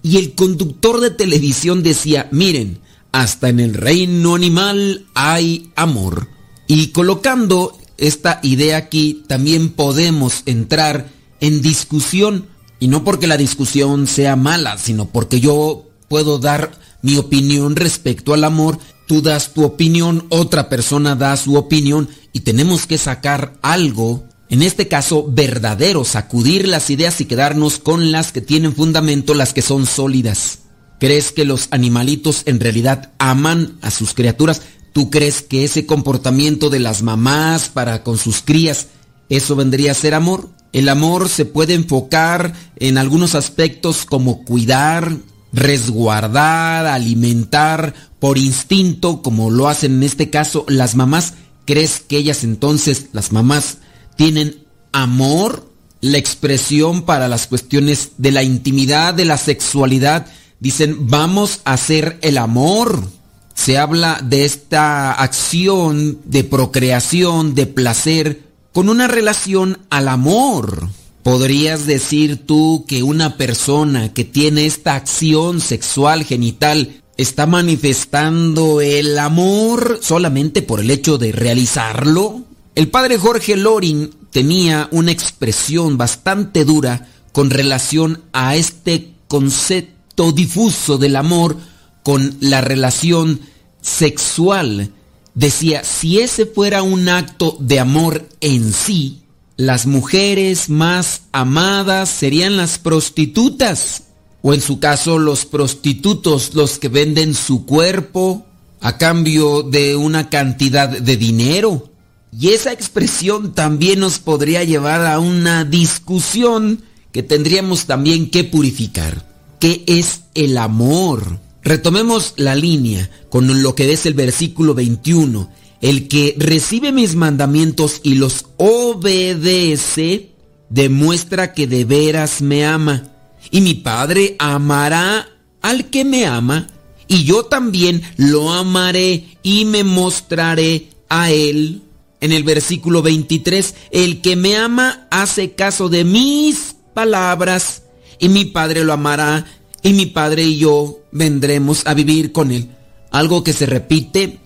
Y 0.03 0.18
el 0.18 0.35
conductor 0.35 1.00
de 1.00 1.10
televisión 1.10 1.84
decía, 1.84 2.27
miren, 2.34 2.80
hasta 3.14 3.48
en 3.48 3.61
el 3.61 3.76
reino 3.76 4.35
animal 4.35 5.06
hay 5.14 5.72
amor. 5.77 6.27
Y 6.68 6.88
colocando 6.88 7.77
esta 7.98 8.42
idea 8.43 8.76
aquí, 8.76 9.24
también 9.27 9.69
podemos 9.69 10.43
entrar 10.45 11.08
en 11.40 11.61
discusión, 11.61 12.48
y 12.77 12.90
no 12.90 13.06
porque 13.06 13.27
la 13.27 13.38
discusión 13.38 14.06
sea 14.06 14.35
mala, 14.35 14.77
sino 14.77 15.06
porque 15.06 15.40
yo 15.40 15.85
puedo 16.10 16.40
dar 16.40 16.77
mi 17.01 17.16
opinión 17.16 17.77
respecto 17.77 18.34
al 18.34 18.43
amor 18.43 18.80
tú 19.11 19.22
das 19.22 19.51
tu 19.51 19.65
opinión, 19.65 20.25
otra 20.30 20.69
persona 20.69 21.17
da 21.17 21.35
su 21.35 21.57
opinión 21.57 22.07
y 22.31 22.40
tenemos 22.40 22.85
que 22.85 22.98
sacar 22.98 23.57
algo, 23.61 24.23
en 24.48 24.61
este 24.61 24.88
caso 24.88 25.30
verdadero, 25.30 26.06
sacudir 26.06 26.65
las 26.65 26.90
ideas 26.90 27.19
y 27.19 27.25
quedarnos 27.25 27.77
con 27.77 28.14
las 28.14 28.31
que 28.31 28.40
tienen 28.40 28.73
fundamento, 28.73 29.33
las 29.33 29.51
que 29.51 29.61
son 29.61 29.85
sólidas. 29.85 30.59
¿Crees 30.98 31.33
que 31.33 31.43
los 31.43 31.67
animalitos 31.72 32.43
en 32.45 32.61
realidad 32.61 33.11
aman 33.17 33.77
a 33.81 33.91
sus 33.91 34.14
criaturas? 34.14 34.61
¿Tú 34.93 35.09
crees 35.09 35.41
que 35.41 35.65
ese 35.65 35.85
comportamiento 35.85 36.69
de 36.69 36.80
las 36.80 37.03
mamás 37.03 37.67
para 37.67 38.03
con 38.03 38.17
sus 38.17 38.41
crías, 38.41 38.88
eso 39.27 39.57
vendría 39.57 39.91
a 39.91 39.95
ser 39.95 40.14
amor? 40.14 40.48
El 40.72 40.88
amor 40.88 41.27
se 41.27 41.43
puede 41.43 41.73
enfocar 41.73 42.53
en 42.77 42.98
algunos 42.98 43.35
aspectos 43.35 44.06
como 44.06 44.45
cuidar, 44.45 45.17
resguardar, 45.54 46.86
alimentar 46.86 47.94
por 48.20 48.38
instinto, 48.38 49.22
como 49.22 49.50
lo 49.50 49.68
hacen 49.68 49.96
en 49.96 50.04
este 50.04 50.30
caso 50.30 50.66
las 50.68 50.96
mamás. 50.96 51.34
¿Crees 51.66 52.00
que 52.00 52.18
ellas 52.18 52.44
entonces, 52.44 53.08
las 53.14 53.32
mamás, 53.32 53.78
tienen 54.16 54.64
amor? 54.92 55.70
La 56.02 56.18
expresión 56.18 57.04
para 57.04 57.28
las 57.28 57.48
cuestiones 57.48 58.14
de 58.18 58.32
la 58.32 58.44
intimidad, 58.44 59.14
de 59.14 59.26
la 59.26 59.38
sexualidad, 59.38 60.26
dicen, 60.60 61.08
vamos 61.08 61.62
a 61.66 61.74
hacer 61.74 62.18
el 62.22 62.38
amor. 62.38 63.08
se 63.54 63.78
habla 63.78 64.20
de 64.24 64.46
esta 64.46 65.12
acción 65.12 66.20
de 66.26 66.44
procreación, 66.44 67.54
de 67.54 67.68
placer, 67.68 68.42
con 68.74 68.90
una 68.90 69.08
relación 69.08 69.80
al 69.92 70.08
amor. 70.08 70.90
¿Podrías 71.24 71.85
decir 71.85 72.48
tú 72.48 72.85
que 72.88 73.03
una 73.03 73.38
persona 73.38 74.11
que 74.11 74.24
tiene 74.24 74.66
esta 74.66 74.95
acción 74.95 75.61
sexual 75.61 76.24
genital 76.24 77.01
está 77.16 77.45
manifestando 77.45 78.82
el 78.82 79.19
amor 79.19 80.00
solamente 80.01 80.64
por 80.64 80.80
el 80.80 80.90
hecho 80.90 81.19
de 81.19 81.32
realizarlo? 81.32 82.41
El 82.74 82.88
padre 82.88 83.19
Jorge 83.19 83.56
Loring 83.56 84.09
tenía 84.32 84.88
una 84.91 85.11
expresión 85.11 85.95
bastante 85.95 86.66
dura 86.66 87.08
con 87.32 87.51
relación 87.51 88.24
a 88.33 88.56
este 88.56 89.11
concepto 89.27 90.32
difuso 90.32 90.98
del 90.98 91.16
amor 91.16 91.58
con 92.01 92.35
la 92.40 92.61
relación 92.61 93.41
sexual. 93.82 94.91
Decía, 95.35 95.83
si 95.83 96.19
ese 96.19 96.48
fuera 96.48 96.82
un 96.82 97.09
acto 97.09 97.58
de 97.59 97.80
amor 97.80 98.27
en 98.41 98.74
sí, 98.74 99.20
las 99.61 99.85
mujeres 99.85 100.69
más 100.69 101.22
amadas 101.31 102.09
serían 102.09 102.57
las 102.57 102.80
prostitutas, 102.80 104.06
o 104.41 104.56
en 104.56 104.61
su 104.61 104.80
caso 104.80 105.19
los 105.19 105.45
prostitutos, 105.45 106.56
los 106.56 106.80
que 106.80 106.88
venden 106.88 107.35
su 107.35 107.64
cuerpo 107.67 108.48
a 108.80 108.98
cambio 108.98 109.61
de 109.61 109.95
una 109.95 110.31
cantidad 110.31 110.90
de 110.90 111.15
dinero. 111.15 111.91
Y 112.35 112.49
esa 112.49 112.72
expresión 112.72 113.53
también 113.53 113.99
nos 113.99 114.17
podría 114.17 114.64
llevar 114.64 115.06
a 115.06 115.19
una 115.19 115.64
discusión 115.64 116.81
que 117.11 117.22
tendríamos 117.22 117.85
también 117.85 118.31
que 118.31 118.43
purificar. 118.43 119.27
¿Qué 119.59 119.83
es 119.85 120.22
el 120.33 120.57
amor? 120.57 121.40
Retomemos 121.61 122.33
la 122.38 122.56
línea 122.56 123.11
con 123.30 123.61
lo 123.61 123.75
que 123.75 123.93
es 123.93 124.07
el 124.07 124.15
versículo 124.15 124.73
21 124.73 125.60
el 125.82 126.08
que 126.08 126.35
recibe 126.38 126.92
mis 126.92 127.16
mandamientos 127.16 128.00
y 128.03 128.16
los 128.16 128.45
obedece, 128.58 130.32
demuestra 130.69 131.53
que 131.53 131.68
de 131.68 131.85
veras 131.85 132.42
me 132.42 132.66
ama. 132.66 133.03
Y 133.50 133.61
mi 133.61 133.74
Padre 133.74 134.35
amará 134.40 135.27
al 135.61 135.90
que 135.90 136.06
me 136.06 136.26
ama, 136.26 136.68
y 137.08 137.24
yo 137.24 137.45
también 137.45 138.01
lo 138.18 138.53
amaré 138.53 139.38
y 139.43 139.66
me 139.66 139.84
mostraré 139.84 140.90
a 141.10 141.32
él. 141.32 141.82
En 142.22 142.32
el 142.32 142.43
versículo 142.43 143.01
23, 143.01 143.76
el 143.90 144.22
que 144.22 144.35
me 144.35 144.56
ama 144.56 145.08
hace 145.10 145.53
caso 145.53 145.90
de 145.90 146.03
mis 146.03 146.76
palabras, 146.93 147.84
y 148.19 148.30
mi 148.30 148.45
Padre 148.45 148.84
lo 148.84 148.93
amará, 148.93 149.45
y 149.82 149.93
mi 149.93 150.06
Padre 150.06 150.43
y 150.43 150.60
yo 150.60 151.00
vendremos 151.11 151.85
a 151.88 151.95
vivir 151.95 152.32
con 152.32 152.51
él. 152.51 152.69
Algo 153.10 153.43
que 153.43 153.53
se 153.53 153.66
repite 153.66 154.40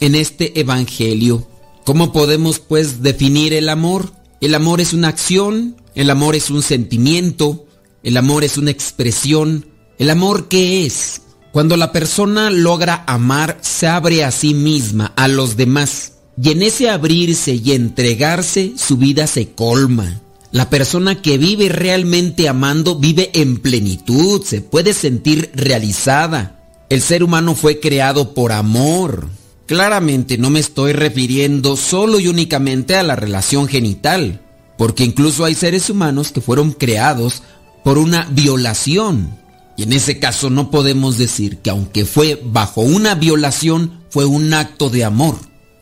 en 0.00 0.14
este 0.14 0.58
Evangelio. 0.58 1.46
¿Cómo 1.84 2.12
podemos 2.12 2.58
pues 2.58 3.02
definir 3.02 3.52
el 3.52 3.68
amor? 3.68 4.12
El 4.40 4.54
amor 4.54 4.80
es 4.80 4.92
una 4.92 5.08
acción, 5.08 5.76
el 5.94 6.10
amor 6.10 6.34
es 6.34 6.50
un 6.50 6.62
sentimiento, 6.62 7.66
el 8.02 8.16
amor 8.16 8.44
es 8.44 8.56
una 8.58 8.70
expresión. 8.70 9.66
¿El 9.98 10.10
amor 10.10 10.48
qué 10.48 10.86
es? 10.86 11.22
Cuando 11.52 11.76
la 11.76 11.92
persona 11.92 12.50
logra 12.50 13.04
amar, 13.06 13.58
se 13.60 13.86
abre 13.86 14.24
a 14.24 14.30
sí 14.30 14.54
misma, 14.54 15.12
a 15.16 15.28
los 15.28 15.56
demás. 15.56 16.12
Y 16.42 16.50
en 16.50 16.62
ese 16.62 16.88
abrirse 16.88 17.54
y 17.54 17.72
entregarse, 17.72 18.72
su 18.76 18.96
vida 18.96 19.26
se 19.26 19.50
colma. 19.50 20.20
La 20.52 20.70
persona 20.70 21.20
que 21.20 21.38
vive 21.38 21.68
realmente 21.68 22.48
amando 22.48 22.96
vive 22.96 23.30
en 23.34 23.58
plenitud, 23.58 24.42
se 24.42 24.62
puede 24.62 24.94
sentir 24.94 25.50
realizada. 25.54 26.60
El 26.88 27.02
ser 27.02 27.22
humano 27.22 27.54
fue 27.54 27.78
creado 27.78 28.32
por 28.32 28.52
amor. 28.52 29.28
Claramente 29.70 30.36
no 30.36 30.50
me 30.50 30.58
estoy 30.58 30.92
refiriendo 30.92 31.76
solo 31.76 32.18
y 32.18 32.26
únicamente 32.26 32.96
a 32.96 33.04
la 33.04 33.14
relación 33.14 33.68
genital, 33.68 34.40
porque 34.76 35.04
incluso 35.04 35.44
hay 35.44 35.54
seres 35.54 35.88
humanos 35.88 36.32
que 36.32 36.40
fueron 36.40 36.72
creados 36.72 37.44
por 37.84 37.96
una 37.96 38.24
violación. 38.32 39.38
Y 39.76 39.84
en 39.84 39.92
ese 39.92 40.18
caso 40.18 40.50
no 40.50 40.72
podemos 40.72 41.18
decir 41.18 41.58
que 41.58 41.70
aunque 41.70 42.04
fue 42.04 42.42
bajo 42.44 42.80
una 42.80 43.14
violación, 43.14 44.00
fue 44.10 44.24
un 44.24 44.52
acto 44.54 44.90
de 44.90 45.04
amor. 45.04 45.36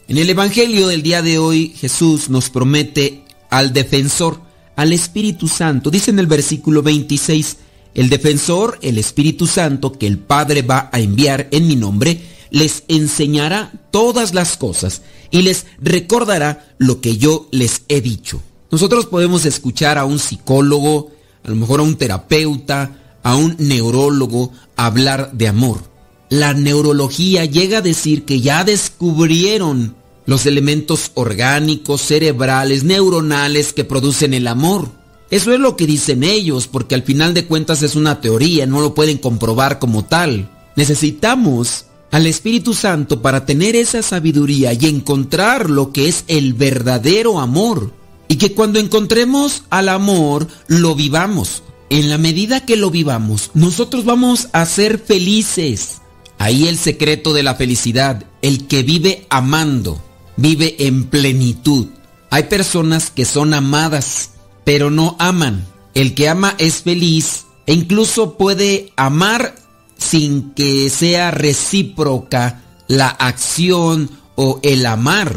En 0.06 0.18
el 0.18 0.28
Evangelio 0.28 0.88
del 0.88 1.02
día 1.02 1.22
de 1.22 1.38
hoy 1.38 1.72
Jesús 1.74 2.28
nos 2.28 2.50
promete 2.50 3.24
al 3.48 3.72
defensor, 3.72 4.42
al 4.76 4.92
Espíritu 4.92 5.48
Santo. 5.48 5.90
Dice 5.90 6.10
en 6.10 6.18
el 6.18 6.26
versículo 6.26 6.82
26, 6.82 7.56
el 7.94 8.10
defensor, 8.10 8.78
el 8.82 8.98
Espíritu 8.98 9.46
Santo, 9.46 9.92
que 9.92 10.06
el 10.06 10.18
Padre 10.18 10.60
va 10.60 10.90
a 10.92 11.00
enviar 11.00 11.48
en 11.52 11.66
mi 11.66 11.74
nombre, 11.74 12.36
les 12.50 12.84
enseñará 12.88 13.72
todas 13.90 14.34
las 14.34 14.56
cosas 14.56 15.02
y 15.30 15.42
les 15.42 15.66
recordará 15.80 16.74
lo 16.78 17.00
que 17.00 17.16
yo 17.16 17.48
les 17.50 17.82
he 17.88 18.00
dicho. 18.00 18.42
Nosotros 18.70 19.06
podemos 19.06 19.46
escuchar 19.46 19.98
a 19.98 20.04
un 20.04 20.18
psicólogo, 20.18 21.10
a 21.44 21.50
lo 21.50 21.56
mejor 21.56 21.80
a 21.80 21.84
un 21.84 21.96
terapeuta, 21.96 23.18
a 23.22 23.36
un 23.36 23.56
neurólogo 23.58 24.52
hablar 24.76 25.32
de 25.32 25.48
amor. 25.48 25.82
La 26.30 26.52
neurología 26.52 27.44
llega 27.46 27.78
a 27.78 27.82
decir 27.82 28.24
que 28.24 28.40
ya 28.40 28.64
descubrieron 28.64 29.96
los 30.26 30.44
elementos 30.44 31.12
orgánicos, 31.14 32.02
cerebrales, 32.02 32.84
neuronales 32.84 33.72
que 33.72 33.84
producen 33.84 34.34
el 34.34 34.46
amor. 34.46 34.90
Eso 35.30 35.52
es 35.52 35.60
lo 35.60 35.74
que 35.76 35.86
dicen 35.86 36.22
ellos, 36.22 36.66
porque 36.66 36.94
al 36.94 37.02
final 37.02 37.32
de 37.32 37.46
cuentas 37.46 37.82
es 37.82 37.96
una 37.96 38.20
teoría, 38.20 38.66
no 38.66 38.80
lo 38.80 38.94
pueden 38.94 39.16
comprobar 39.16 39.78
como 39.78 40.04
tal. 40.04 40.50
Necesitamos 40.76 41.86
al 42.10 42.26
Espíritu 42.26 42.74
Santo 42.74 43.22
para 43.22 43.44
tener 43.44 43.76
esa 43.76 44.02
sabiduría 44.02 44.72
y 44.72 44.86
encontrar 44.86 45.70
lo 45.70 45.92
que 45.92 46.08
es 46.08 46.24
el 46.28 46.54
verdadero 46.54 47.40
amor. 47.40 47.92
Y 48.28 48.36
que 48.36 48.52
cuando 48.52 48.78
encontremos 48.78 49.64
al 49.70 49.88
amor, 49.88 50.48
lo 50.66 50.94
vivamos. 50.94 51.62
En 51.90 52.10
la 52.10 52.18
medida 52.18 52.66
que 52.66 52.76
lo 52.76 52.90
vivamos, 52.90 53.50
nosotros 53.54 54.04
vamos 54.04 54.48
a 54.52 54.66
ser 54.66 54.98
felices. 54.98 56.02
Ahí 56.38 56.68
el 56.68 56.76
secreto 56.78 57.32
de 57.32 57.42
la 57.42 57.54
felicidad, 57.54 58.24
el 58.42 58.66
que 58.66 58.82
vive 58.82 59.26
amando, 59.30 60.00
vive 60.36 60.76
en 60.86 61.04
plenitud. 61.04 61.86
Hay 62.30 62.44
personas 62.44 63.10
que 63.10 63.24
son 63.24 63.54
amadas, 63.54 64.32
pero 64.64 64.90
no 64.90 65.16
aman. 65.18 65.66
El 65.94 66.14
que 66.14 66.28
ama 66.28 66.54
es 66.58 66.82
feliz 66.82 67.46
e 67.66 67.72
incluso 67.72 68.36
puede 68.36 68.92
amar 68.96 69.54
sin 69.98 70.52
que 70.52 70.88
sea 70.88 71.30
recíproca 71.30 72.62
la 72.86 73.08
acción 73.08 74.10
o 74.36 74.60
el 74.62 74.86
amar. 74.86 75.36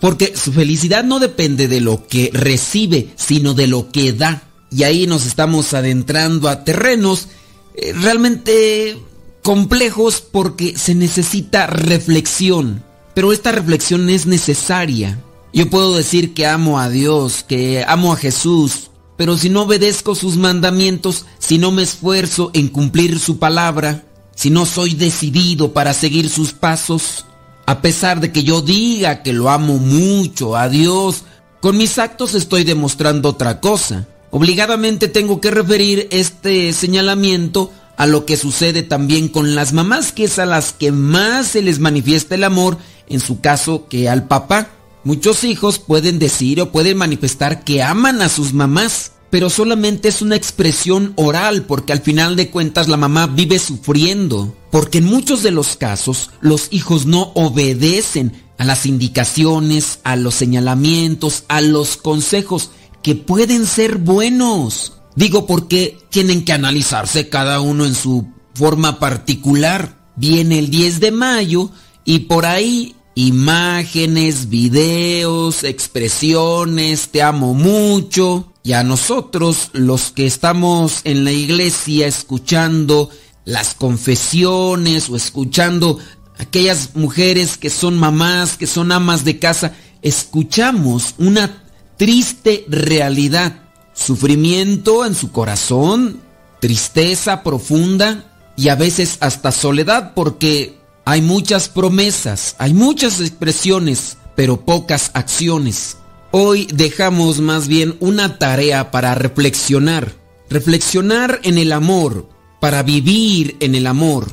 Porque 0.00 0.34
su 0.36 0.52
felicidad 0.52 1.02
no 1.02 1.18
depende 1.18 1.66
de 1.66 1.80
lo 1.80 2.06
que 2.06 2.30
recibe, 2.32 3.08
sino 3.16 3.54
de 3.54 3.66
lo 3.66 3.90
que 3.90 4.12
da. 4.12 4.42
Y 4.70 4.82
ahí 4.82 5.06
nos 5.06 5.26
estamos 5.26 5.72
adentrando 5.72 6.48
a 6.48 6.62
terrenos 6.62 7.28
eh, 7.74 7.92
realmente 7.94 8.98
complejos 9.42 10.20
porque 10.20 10.76
se 10.76 10.94
necesita 10.94 11.66
reflexión. 11.66 12.84
Pero 13.14 13.32
esta 13.32 13.52
reflexión 13.52 14.10
es 14.10 14.26
necesaria. 14.26 15.18
Yo 15.52 15.70
puedo 15.70 15.96
decir 15.96 16.34
que 16.34 16.46
amo 16.46 16.80
a 16.80 16.88
Dios, 16.88 17.44
que 17.44 17.84
amo 17.86 18.12
a 18.12 18.16
Jesús, 18.16 18.90
pero 19.16 19.36
si 19.36 19.48
no 19.48 19.62
obedezco 19.62 20.14
sus 20.14 20.36
mandamientos, 20.36 21.26
si 21.38 21.58
no 21.58 21.70
me 21.70 21.82
esfuerzo 21.82 22.50
en 22.52 22.68
cumplir 22.68 23.18
su 23.18 23.38
palabra, 23.38 24.04
si 24.34 24.50
no 24.50 24.66
soy 24.66 24.94
decidido 24.94 25.72
para 25.72 25.94
seguir 25.94 26.28
sus 26.28 26.52
pasos, 26.52 27.26
a 27.66 27.80
pesar 27.80 28.20
de 28.20 28.32
que 28.32 28.42
yo 28.42 28.60
diga 28.60 29.22
que 29.22 29.32
lo 29.32 29.50
amo 29.50 29.78
mucho 29.78 30.56
a 30.56 30.68
Dios, 30.68 31.24
con 31.60 31.76
mis 31.76 31.98
actos 31.98 32.34
estoy 32.34 32.64
demostrando 32.64 33.30
otra 33.30 33.60
cosa. 33.60 34.06
Obligadamente 34.30 35.08
tengo 35.08 35.40
que 35.40 35.50
referir 35.50 36.08
este 36.10 36.72
señalamiento 36.72 37.70
a 37.96 38.06
lo 38.06 38.26
que 38.26 38.36
sucede 38.36 38.82
también 38.82 39.28
con 39.28 39.54
las 39.54 39.72
mamás, 39.72 40.12
que 40.12 40.24
es 40.24 40.38
a 40.38 40.46
las 40.46 40.72
que 40.72 40.90
más 40.92 41.46
se 41.48 41.62
les 41.62 41.78
manifiesta 41.78 42.34
el 42.34 42.44
amor, 42.44 42.76
en 43.08 43.20
su 43.20 43.40
caso 43.40 43.86
que 43.88 44.08
al 44.08 44.26
papá. 44.26 44.70
Muchos 45.04 45.44
hijos 45.44 45.78
pueden 45.78 46.18
decir 46.18 46.60
o 46.62 46.72
pueden 46.72 46.96
manifestar 46.96 47.62
que 47.62 47.82
aman 47.82 48.22
a 48.22 48.30
sus 48.30 48.54
mamás, 48.54 49.12
pero 49.30 49.50
solamente 49.50 50.08
es 50.08 50.22
una 50.22 50.36
expresión 50.36 51.12
oral 51.16 51.64
porque 51.64 51.92
al 51.92 52.00
final 52.00 52.36
de 52.36 52.48
cuentas 52.48 52.88
la 52.88 52.96
mamá 52.96 53.26
vive 53.26 53.58
sufriendo, 53.58 54.56
porque 54.70 54.98
en 54.98 55.04
muchos 55.04 55.42
de 55.42 55.50
los 55.50 55.76
casos 55.76 56.30
los 56.40 56.68
hijos 56.70 57.04
no 57.04 57.32
obedecen 57.34 58.44
a 58.56 58.64
las 58.64 58.86
indicaciones, 58.86 59.98
a 60.04 60.16
los 60.16 60.34
señalamientos, 60.34 61.44
a 61.48 61.60
los 61.60 61.96
consejos 61.96 62.70
que 63.02 63.14
pueden 63.14 63.66
ser 63.66 63.98
buenos. 63.98 64.94
Digo 65.16 65.46
porque 65.46 65.98
tienen 66.08 66.44
que 66.46 66.52
analizarse 66.52 67.28
cada 67.28 67.60
uno 67.60 67.84
en 67.84 67.94
su 67.94 68.26
forma 68.54 68.98
particular. 68.98 69.98
Viene 70.16 70.58
el 70.58 70.70
10 70.70 71.00
de 71.00 71.10
mayo 71.10 71.70
y 72.04 72.20
por 72.20 72.46
ahí 72.46 72.96
imágenes, 73.14 74.48
videos, 74.48 75.64
expresiones, 75.64 77.08
te 77.08 77.22
amo 77.22 77.54
mucho. 77.54 78.52
Y 78.62 78.72
a 78.72 78.82
nosotros, 78.82 79.70
los 79.72 80.10
que 80.10 80.26
estamos 80.26 81.00
en 81.04 81.24
la 81.24 81.32
iglesia 81.32 82.06
escuchando 82.06 83.10
las 83.44 83.74
confesiones 83.74 85.10
o 85.10 85.16
escuchando 85.16 85.98
aquellas 86.38 86.96
mujeres 86.96 87.58
que 87.58 87.70
son 87.70 87.98
mamás, 87.98 88.56
que 88.56 88.66
son 88.66 88.90
amas 88.90 89.24
de 89.24 89.38
casa, 89.38 89.74
escuchamos 90.02 91.14
una 91.18 91.62
triste 91.96 92.64
realidad, 92.68 93.64
sufrimiento 93.92 95.04
en 95.04 95.14
su 95.14 95.30
corazón, 95.30 96.20
tristeza 96.60 97.42
profunda 97.42 98.32
y 98.56 98.68
a 98.68 98.76
veces 98.76 99.18
hasta 99.20 99.52
soledad 99.52 100.12
porque 100.14 100.78
hay 101.04 101.20
muchas 101.20 101.68
promesas, 101.68 102.56
hay 102.58 102.72
muchas 102.72 103.20
expresiones, 103.20 104.16
pero 104.34 104.64
pocas 104.64 105.10
acciones. 105.14 105.98
Hoy 106.30 106.66
dejamos 106.72 107.40
más 107.40 107.68
bien 107.68 107.96
una 108.00 108.38
tarea 108.38 108.90
para 108.90 109.14
reflexionar, 109.14 110.14
reflexionar 110.48 111.40
en 111.44 111.58
el 111.58 111.72
amor, 111.72 112.28
para 112.60 112.82
vivir 112.82 113.56
en 113.60 113.74
el 113.74 113.86
amor, 113.86 114.26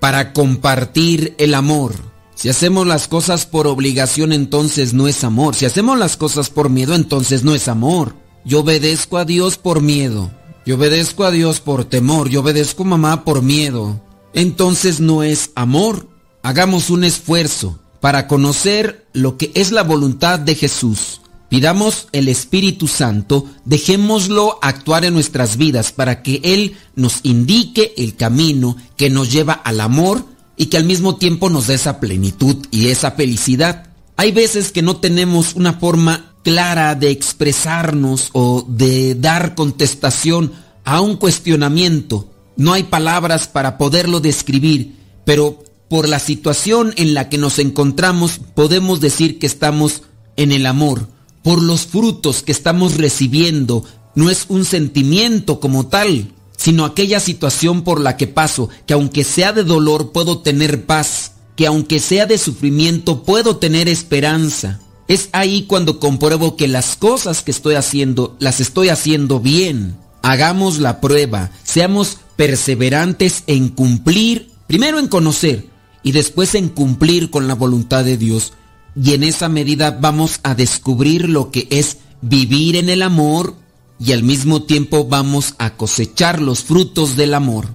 para 0.00 0.32
compartir 0.32 1.34
el 1.38 1.54
amor. 1.54 1.94
Si 2.34 2.48
hacemos 2.48 2.86
las 2.86 3.08
cosas 3.08 3.44
por 3.44 3.66
obligación, 3.66 4.32
entonces 4.32 4.94
no 4.94 5.08
es 5.08 5.24
amor. 5.24 5.54
Si 5.54 5.66
hacemos 5.66 5.98
las 5.98 6.16
cosas 6.16 6.50
por 6.50 6.70
miedo, 6.70 6.94
entonces 6.94 7.44
no 7.44 7.54
es 7.54 7.68
amor. 7.68 8.14
Yo 8.44 8.60
obedezco 8.60 9.18
a 9.18 9.24
Dios 9.24 9.58
por 9.58 9.80
miedo. 9.80 10.30
Yo 10.64 10.76
obedezco 10.76 11.24
a 11.24 11.30
Dios 11.30 11.60
por 11.60 11.84
temor. 11.84 12.30
Yo 12.30 12.40
obedezco 12.40 12.84
a 12.84 12.86
mamá 12.86 13.24
por 13.24 13.42
miedo. 13.42 14.00
Entonces 14.32 15.00
no 15.00 15.22
es 15.22 15.50
amor. 15.54 16.08
Hagamos 16.42 16.90
un 16.90 17.04
esfuerzo 17.04 17.78
para 18.00 18.26
conocer 18.26 19.06
lo 19.12 19.36
que 19.36 19.52
es 19.54 19.70
la 19.70 19.84
voluntad 19.84 20.40
de 20.40 20.56
Jesús. 20.56 21.20
Pidamos 21.48 22.08
el 22.10 22.28
Espíritu 22.28 22.88
Santo, 22.88 23.46
dejémoslo 23.64 24.58
actuar 24.60 25.04
en 25.04 25.14
nuestras 25.14 25.56
vidas 25.56 25.92
para 25.92 26.22
que 26.22 26.40
Él 26.42 26.76
nos 26.96 27.20
indique 27.22 27.94
el 27.96 28.16
camino 28.16 28.76
que 28.96 29.08
nos 29.08 29.30
lleva 29.30 29.52
al 29.52 29.80
amor 29.80 30.24
y 30.56 30.66
que 30.66 30.78
al 30.78 30.84
mismo 30.84 31.16
tiempo 31.16 31.48
nos 31.48 31.68
dé 31.68 31.74
esa 31.74 32.00
plenitud 32.00 32.56
y 32.72 32.88
esa 32.88 33.12
felicidad. 33.12 33.90
Hay 34.16 34.32
veces 34.32 34.72
que 34.72 34.82
no 34.82 34.96
tenemos 34.96 35.54
una 35.54 35.74
forma 35.74 36.34
clara 36.42 36.96
de 36.96 37.10
expresarnos 37.10 38.30
o 38.32 38.66
de 38.66 39.14
dar 39.14 39.54
contestación 39.54 40.52
a 40.84 41.00
un 41.00 41.16
cuestionamiento. 41.16 42.28
No 42.56 42.72
hay 42.72 42.82
palabras 42.82 43.46
para 43.46 43.78
poderlo 43.78 44.18
describir, 44.18 44.96
pero 45.24 45.62
por 45.92 46.08
la 46.08 46.20
situación 46.20 46.94
en 46.96 47.12
la 47.12 47.28
que 47.28 47.36
nos 47.36 47.58
encontramos, 47.58 48.40
podemos 48.54 49.02
decir 49.02 49.38
que 49.38 49.46
estamos 49.46 50.04
en 50.36 50.50
el 50.50 50.64
amor. 50.64 51.06
Por 51.42 51.60
los 51.60 51.82
frutos 51.82 52.42
que 52.42 52.50
estamos 52.50 52.96
recibiendo, 52.96 53.84
no 54.14 54.30
es 54.30 54.46
un 54.48 54.64
sentimiento 54.64 55.60
como 55.60 55.88
tal, 55.88 56.32
sino 56.56 56.86
aquella 56.86 57.20
situación 57.20 57.82
por 57.84 58.00
la 58.00 58.16
que 58.16 58.26
paso, 58.26 58.70
que 58.86 58.94
aunque 58.94 59.22
sea 59.22 59.52
de 59.52 59.64
dolor 59.64 60.12
puedo 60.12 60.38
tener 60.38 60.86
paz, 60.86 61.32
que 61.56 61.66
aunque 61.66 62.00
sea 62.00 62.24
de 62.24 62.38
sufrimiento 62.38 63.22
puedo 63.22 63.58
tener 63.58 63.86
esperanza. 63.86 64.80
Es 65.08 65.28
ahí 65.32 65.66
cuando 65.68 66.00
compruebo 66.00 66.56
que 66.56 66.68
las 66.68 66.96
cosas 66.96 67.42
que 67.42 67.50
estoy 67.50 67.74
haciendo 67.74 68.34
las 68.38 68.60
estoy 68.60 68.88
haciendo 68.88 69.40
bien. 69.40 69.98
Hagamos 70.22 70.78
la 70.78 71.02
prueba, 71.02 71.50
seamos 71.64 72.16
perseverantes 72.36 73.44
en 73.46 73.68
cumplir, 73.68 74.52
primero 74.66 74.98
en 74.98 75.08
conocer, 75.08 75.70
y 76.02 76.12
después 76.12 76.54
en 76.54 76.68
cumplir 76.68 77.30
con 77.30 77.48
la 77.48 77.54
voluntad 77.54 78.04
de 78.04 78.16
Dios. 78.16 78.52
Y 78.94 79.12
en 79.14 79.22
esa 79.22 79.48
medida 79.48 79.90
vamos 79.90 80.40
a 80.42 80.54
descubrir 80.54 81.28
lo 81.28 81.50
que 81.50 81.66
es 81.70 81.98
vivir 82.20 82.76
en 82.76 82.88
el 82.88 83.02
amor 83.02 83.56
y 83.98 84.12
al 84.12 84.22
mismo 84.22 84.62
tiempo 84.62 85.06
vamos 85.06 85.54
a 85.58 85.76
cosechar 85.76 86.40
los 86.40 86.62
frutos 86.64 87.16
del 87.16 87.34
amor. 87.34 87.68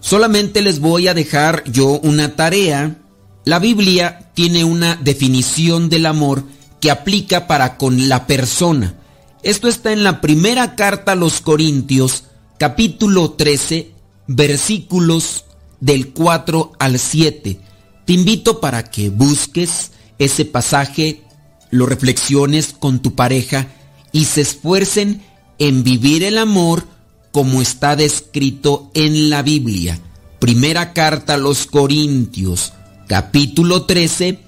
Solamente 0.00 0.62
les 0.62 0.80
voy 0.80 1.08
a 1.08 1.14
dejar 1.14 1.64
yo 1.70 2.00
una 2.00 2.36
tarea. 2.36 2.98
La 3.44 3.58
Biblia 3.58 4.30
tiene 4.34 4.64
una 4.64 4.96
definición 4.96 5.88
del 5.88 6.06
amor 6.06 6.44
que 6.80 6.90
aplica 6.90 7.46
para 7.46 7.76
con 7.78 8.08
la 8.08 8.26
persona. 8.26 8.94
Esto 9.42 9.68
está 9.68 9.92
en 9.92 10.04
la 10.04 10.20
primera 10.20 10.76
carta 10.76 11.12
a 11.12 11.16
los 11.16 11.40
Corintios, 11.40 12.24
capítulo 12.58 13.32
13, 13.32 13.92
versículos 14.28 15.44
del 15.80 16.12
4 16.12 16.72
al 16.78 16.98
7. 16.98 17.60
Te 18.04 18.14
invito 18.14 18.60
para 18.60 18.84
que 18.84 19.10
busques 19.10 19.92
ese 20.18 20.44
pasaje, 20.44 21.22
lo 21.70 21.86
reflexiones 21.86 22.74
con 22.78 23.00
tu 23.00 23.14
pareja 23.14 23.68
y 24.10 24.24
se 24.24 24.40
esfuercen 24.40 25.22
en 25.58 25.84
vivir 25.84 26.24
el 26.24 26.38
amor 26.38 26.86
como 27.30 27.62
está 27.62 27.96
descrito 27.96 28.90
en 28.94 29.30
la 29.30 29.42
Biblia. 29.42 29.98
Primera 30.38 30.92
carta 30.92 31.34
a 31.34 31.38
los 31.38 31.66
Corintios, 31.66 32.72
capítulo 33.06 33.86
13, 33.86 34.40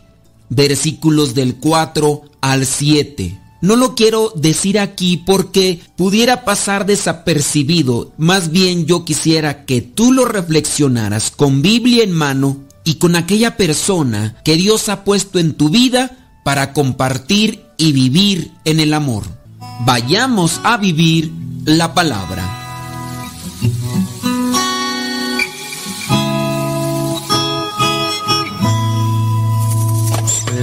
versículos 0.48 1.34
del 1.34 1.56
4 1.56 2.22
al 2.40 2.66
7. 2.66 3.40
No 3.62 3.76
lo 3.76 3.94
quiero 3.94 4.32
decir 4.36 4.78
aquí 4.78 5.16
porque 5.16 5.80
pudiera 5.96 6.44
pasar 6.44 6.84
desapercibido, 6.84 8.12
más 8.18 8.50
bien 8.50 8.84
yo 8.84 9.06
quisiera 9.06 9.64
que 9.64 9.80
tú 9.80 10.12
lo 10.12 10.26
reflexionaras 10.26 11.30
con 11.30 11.62
Biblia 11.62 12.04
en 12.04 12.12
mano 12.12 12.58
y 12.84 12.94
con 12.96 13.16
aquella 13.16 13.56
persona 13.56 14.36
que 14.44 14.56
Dios 14.56 14.88
ha 14.88 15.04
puesto 15.04 15.38
en 15.38 15.54
tu 15.54 15.70
vida 15.70 16.10
para 16.44 16.72
compartir 16.72 17.64
y 17.78 17.92
vivir 17.92 18.52
en 18.64 18.78
el 18.78 18.94
amor. 18.94 19.24
Vayamos 19.80 20.60
a 20.62 20.76
vivir 20.76 21.32
la 21.64 21.94
palabra. 21.94 22.60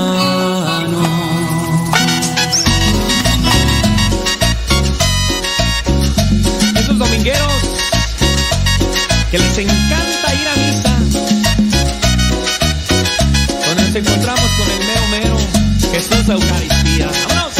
Eucaristía. 16.29 17.09
¡Vámonos! 17.27 17.53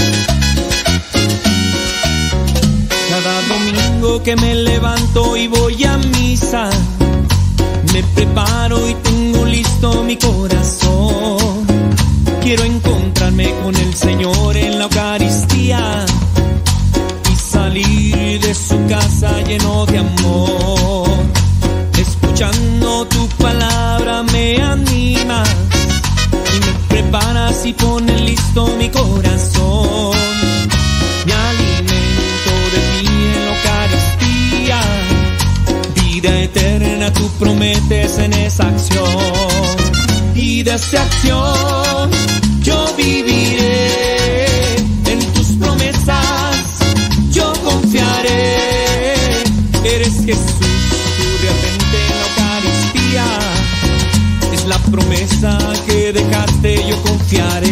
Cada 3.10 3.42
domingo 3.48 4.24
que 4.24 4.36
me 4.36 4.56
levanto 4.56 5.36
y 5.36 5.48
voy 5.48 5.84
a 5.84 5.98
misa, 5.98 6.70
me 7.94 8.04
preparo 8.04 8.88
y 8.90 8.94
tengo 8.96 9.46
listo 9.46 10.04
mi 10.04 10.18
corazón. 10.18 11.66
Quiero 12.42 12.64
encontrarme 12.64 13.54
con 13.64 13.76
el 13.76 13.94
Señor 13.96 14.58
en 14.58 14.78
la 14.80 14.86
Eucaristía 14.86 16.06
y 17.32 17.36
salir 17.36 18.40
de 18.40 18.54
su 18.54 18.78
casa 18.88 19.42
lleno 19.42 19.86
de 19.86 20.00
amor. 20.00 20.11
Mi 28.54 28.90
corazón. 28.90 30.12
Me 31.26 31.34
alimento 31.34 32.54
de 32.74 32.82
la 33.04 33.42
Eucaristía, 33.48 34.82
vida 35.96 36.42
eterna 36.42 37.14
tú 37.14 37.30
prometes 37.40 38.18
en 38.18 38.34
esa 38.34 38.68
acción. 38.68 39.06
Y 40.36 40.64
de 40.64 40.74
esa 40.74 41.02
acción 41.02 42.12
yo 42.62 42.94
viviré 42.98 44.76
en 45.06 45.34
tus 45.34 45.48
promesas, 45.58 46.80
yo 47.32 47.54
confiaré. 47.64 48.58
Eres 49.84 50.16
Jesús, 50.26 50.82
tú 51.18 51.28
realmente 51.42 51.98
en 52.10 52.16
la 52.20 52.26
Eucaristía. 52.28 53.28
Es 54.54 54.66
la 54.66 54.78
promesa 54.80 55.58
que 55.86 56.12
dejaste, 56.12 56.86
yo 56.90 57.02
confiaré. 57.04 57.71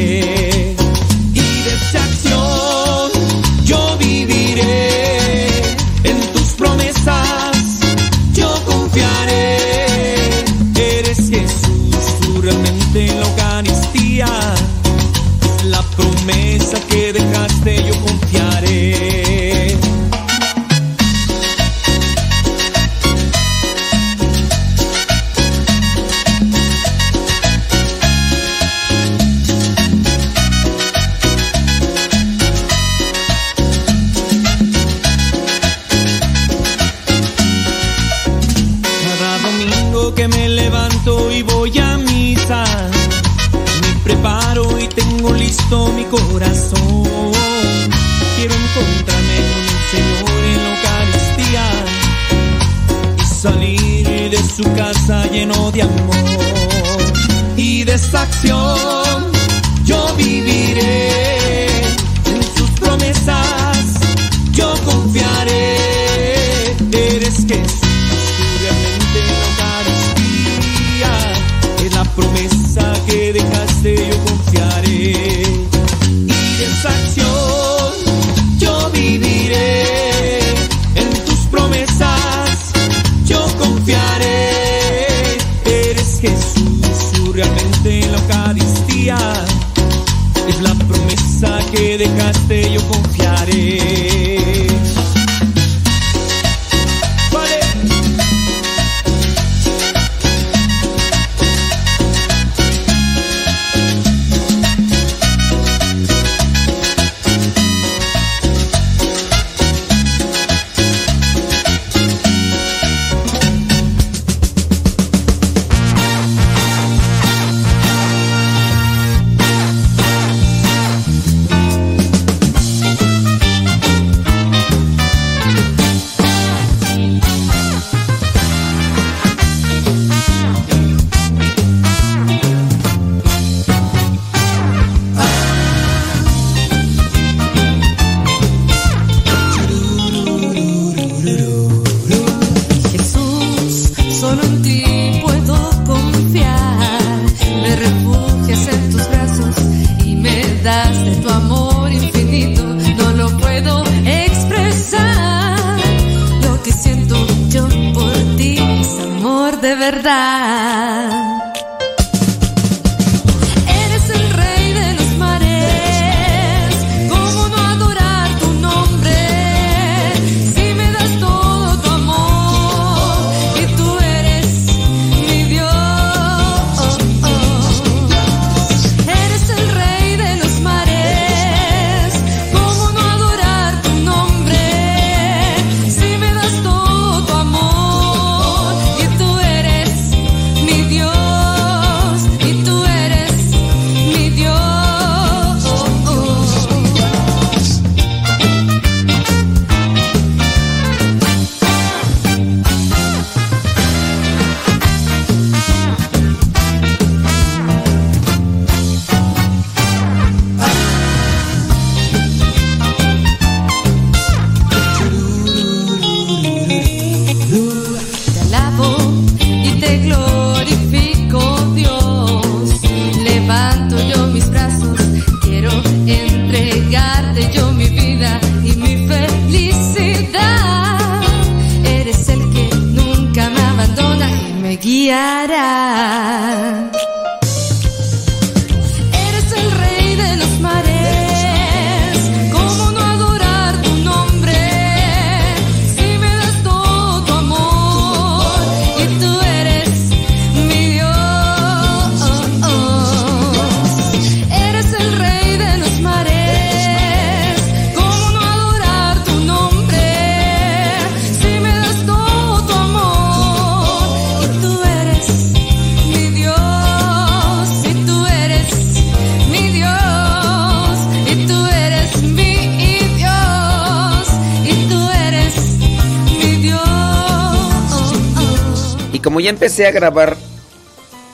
Y 279.20 279.22
como 279.22 279.42
ya 279.42 279.50
empecé 279.50 279.86
a 279.86 279.92
grabar 279.92 280.38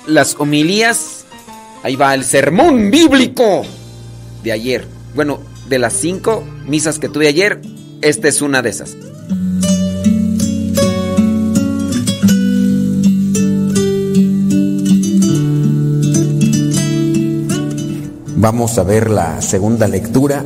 las 0.07 0.37
homilías, 0.39 1.23
ahí 1.83 1.95
va 1.95 2.15
el 2.15 2.25
sermón 2.25 2.89
bíblico 2.89 3.61
de 4.41 4.51
ayer. 4.51 4.87
Bueno, 5.13 5.37
de 5.69 5.77
las 5.77 5.93
cinco 5.93 6.43
misas 6.65 6.97
que 6.97 7.09
tuve 7.09 7.27
ayer, 7.27 7.61
esta 8.01 8.27
es 8.27 8.41
una 8.41 8.63
de 8.63 8.69
esas. 8.71 8.97
Vamos 18.35 18.79
a 18.79 18.83
ver 18.83 19.11
la 19.11 19.43
segunda 19.43 19.87
lectura, 19.87 20.43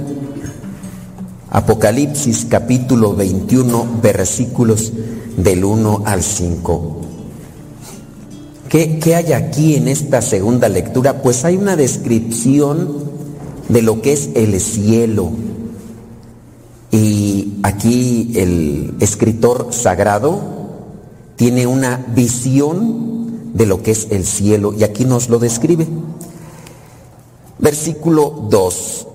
Apocalipsis 1.51 2.47
capítulo 2.49 3.15
21, 3.15 4.01
versículos 4.01 4.91
del 5.37 5.63
1 5.63 6.03
al 6.05 6.21
5. 6.21 7.08
¿Qué, 8.69 9.15
hay 9.15 9.33
aquí 9.33 9.75
en 9.75 9.87
esta 9.87 10.21
segunda 10.21 10.69
lectura? 10.69 11.23
Pues 11.23 11.43
hay 11.43 11.57
una 11.57 11.75
descripción 11.75 13.09
de 13.67 13.81
lo 13.81 13.99
que 14.03 14.13
es 14.13 14.29
el 14.35 14.59
cielo. 14.61 15.31
Y 16.91 17.55
aquí 17.63 18.31
el 18.35 18.93
escritor 18.99 19.69
sagrado 19.71 20.39
tiene 21.35 21.65
una 21.65 22.05
visión 22.15 23.53
de 23.55 23.65
lo 23.65 23.81
que 23.81 23.89
es 23.89 24.07
el 24.11 24.23
cielo 24.23 24.75
y 24.77 24.83
aquí 24.83 25.03
nos 25.03 25.29
lo 25.29 25.39
describe. 25.39 25.87
Versículo 27.57 28.47
2. 28.51 29.07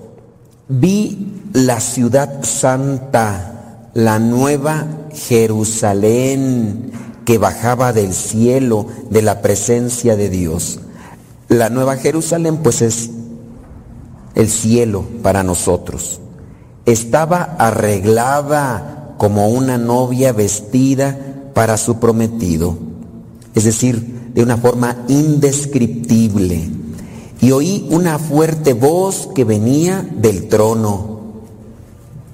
Vi 0.67 1.31
la 1.53 1.79
ciudad 1.79 2.43
santa, 2.43 3.89
la 3.93 4.19
nueva 4.19 4.85
Jerusalén 5.13 6.91
que 7.25 7.37
bajaba 7.37 7.91
del 7.91 8.13
cielo 8.13 8.85
de 9.09 9.21
la 9.21 9.41
presencia 9.41 10.15
de 10.15 10.29
Dios. 10.29 10.79
La 11.49 11.69
nueva 11.69 11.97
Jerusalén 11.97 12.57
pues 12.57 12.81
es 12.81 13.09
el 14.35 14.49
cielo 14.49 15.05
para 15.23 15.43
nosotros. 15.43 16.19
Estaba 16.85 17.55
arreglada 17.57 19.15
como 19.17 19.49
una 19.49 19.77
novia 19.77 20.33
vestida 20.33 21.17
para 21.53 21.77
su 21.77 21.99
prometido, 21.99 22.77
es 23.55 23.63
decir, 23.63 24.31
de 24.33 24.43
una 24.43 24.57
forma 24.57 24.97
indescriptible. 25.07 26.69
Y 27.41 27.51
oí 27.51 27.87
una 27.89 28.19
fuerte 28.19 28.73
voz 28.73 29.29
que 29.33 29.43
venía 29.45 30.07
del 30.17 30.47
trono 30.47 31.15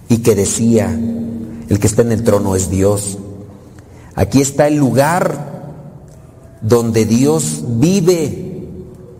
y 0.10 0.18
que 0.18 0.36
decía, 0.36 0.90
el 1.70 1.80
que 1.80 1.88
está 1.88 2.02
en 2.02 2.12
el 2.12 2.24
trono 2.24 2.56
es 2.56 2.70
Dios. 2.70 3.20
Aquí 4.16 4.42
está 4.42 4.68
el 4.68 4.76
lugar 4.76 5.52
donde 6.62 7.06
Dios 7.06 7.64
vive 7.68 8.52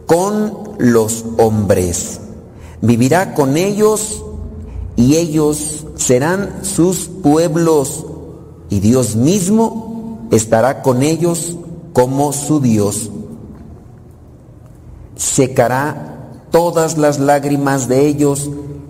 con 0.06 0.76
los 0.78 1.26
hombres. 1.38 2.20
Vivirá 2.82 3.34
con 3.34 3.58
ellos 3.58 4.24
y 4.96 5.16
ellos 5.16 5.86
serán 5.96 6.64
sus 6.64 7.08
pueblos 7.08 8.06
y 8.70 8.80
Dios 8.80 9.16
mismo 9.16 10.28
estará 10.32 10.82
con 10.82 11.04
ellos 11.04 11.58
como 11.94 12.34
su 12.34 12.60
Dios. 12.60 13.10
Secará 15.16 16.46
todas 16.52 16.98
las 16.98 17.20
lágrimas 17.20 17.88
de 17.88 18.08
ellos 18.08 18.50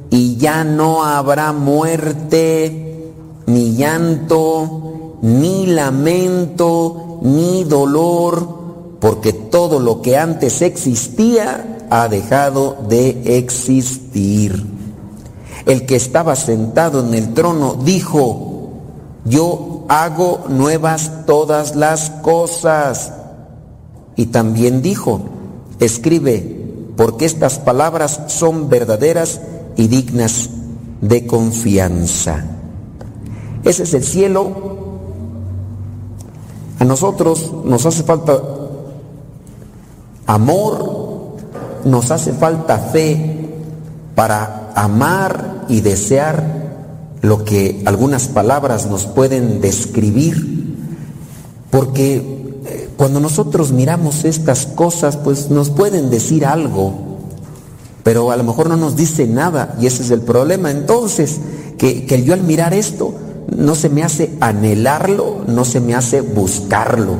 y 0.09 0.37
ya 0.37 0.63
no 0.63 1.03
habrá 1.03 1.53
muerte, 1.53 3.13
ni 3.45 3.75
llanto, 3.75 4.90
ni 5.21 5.67
lamento, 5.67 7.19
ni 7.21 7.63
dolor, 7.63 8.61
porque 8.99 9.33
todo 9.33 9.79
lo 9.79 10.01
que 10.01 10.17
antes 10.17 10.61
existía 10.61 11.87
ha 11.89 12.07
dejado 12.07 12.77
de 12.87 13.37
existir. 13.37 14.65
El 15.65 15.85
que 15.85 15.95
estaba 15.95 16.35
sentado 16.35 17.05
en 17.05 17.13
el 17.13 17.33
trono 17.33 17.75
dijo, 17.75 18.51
yo 19.25 19.85
hago 19.87 20.45
nuevas 20.49 21.25
todas 21.25 21.75
las 21.75 22.09
cosas. 22.21 23.13
Y 24.15 24.27
también 24.27 24.81
dijo, 24.81 25.21
escribe, 25.79 26.61
porque 26.95 27.25
estas 27.25 27.59
palabras 27.59 28.21
son 28.27 28.69
verdaderas 28.69 29.41
y 29.77 29.87
dignas 29.87 30.49
de 31.01 31.25
confianza. 31.25 32.45
Ese 33.63 33.83
es 33.83 33.93
el 33.93 34.03
cielo. 34.03 34.80
A 36.81 36.83
nosotros 36.83 37.53
nos 37.63 37.85
hace 37.85 38.01
falta 38.01 38.41
amor, 40.25 41.35
nos 41.85 42.09
hace 42.09 42.33
falta 42.33 42.79
fe 42.79 43.51
para 44.15 44.71
amar 44.73 45.65
y 45.69 45.81
desear 45.81 46.43
lo 47.21 47.45
que 47.45 47.83
algunas 47.85 48.29
palabras 48.29 48.87
nos 48.87 49.05
pueden 49.05 49.61
describir, 49.61 50.75
porque 51.69 52.15
eh, 52.65 52.89
cuando 52.97 53.19
nosotros 53.19 53.71
miramos 53.71 54.25
estas 54.25 54.65
cosas, 54.65 55.17
pues 55.17 55.51
nos 55.51 55.69
pueden 55.69 56.09
decir 56.09 56.47
algo, 56.47 56.95
pero 58.01 58.31
a 58.31 58.37
lo 58.37 58.43
mejor 58.43 58.69
no 58.69 58.75
nos 58.75 58.95
dice 58.95 59.27
nada 59.27 59.75
y 59.79 59.85
ese 59.85 60.01
es 60.01 60.09
el 60.09 60.21
problema. 60.21 60.71
Entonces, 60.71 61.41
que, 61.77 62.07
que 62.07 62.23
yo 62.23 62.33
al 62.33 62.41
mirar 62.41 62.73
esto, 62.73 63.13
no 63.55 63.75
se 63.75 63.89
me 63.89 64.03
hace 64.03 64.35
anhelarlo, 64.39 65.43
no 65.47 65.65
se 65.65 65.79
me 65.79 65.93
hace 65.93 66.21
buscarlo. 66.21 67.15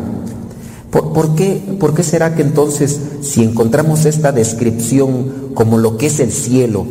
¿Por, 0.90 1.36
qué, 1.36 1.62
¿Por 1.80 1.94
qué 1.94 2.04
será 2.04 2.36
que 2.36 2.42
entonces, 2.42 3.00
si 3.22 3.44
encontramos 3.44 4.06
esta 4.06 4.32
descripción 4.32 5.52
como 5.54 5.78
lo 5.78 5.98
que 5.98 6.08
es 6.08 6.20
el 6.20 6.32
cielo, 6.32 6.86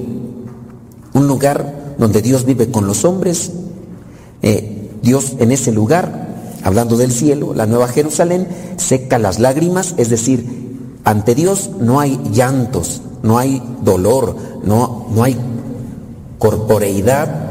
un 1.12 1.26
lugar 1.26 1.94
donde 1.98 2.22
Dios 2.22 2.46
vive 2.46 2.70
con 2.70 2.86
los 2.86 3.04
hombres, 3.04 3.52
eh, 4.42 4.90
Dios 5.02 5.34
en 5.38 5.52
ese 5.52 5.72
lugar, 5.72 6.28
hablando 6.62 6.96
del 6.96 7.12
cielo, 7.12 7.52
la 7.54 7.66
nueva 7.66 7.88
Jerusalén, 7.88 8.48
seca 8.76 9.18
las 9.18 9.38
lágrimas, 9.38 9.94
es 9.98 10.08
decir, 10.08 10.46
ante 11.04 11.34
Dios 11.34 11.70
no 11.78 12.00
hay 12.00 12.18
llantos, 12.32 13.02
no 13.22 13.38
hay 13.38 13.62
dolor, 13.82 14.36
no, 14.64 15.08
no 15.14 15.24
hay 15.24 15.36
corporeidad 16.38 17.49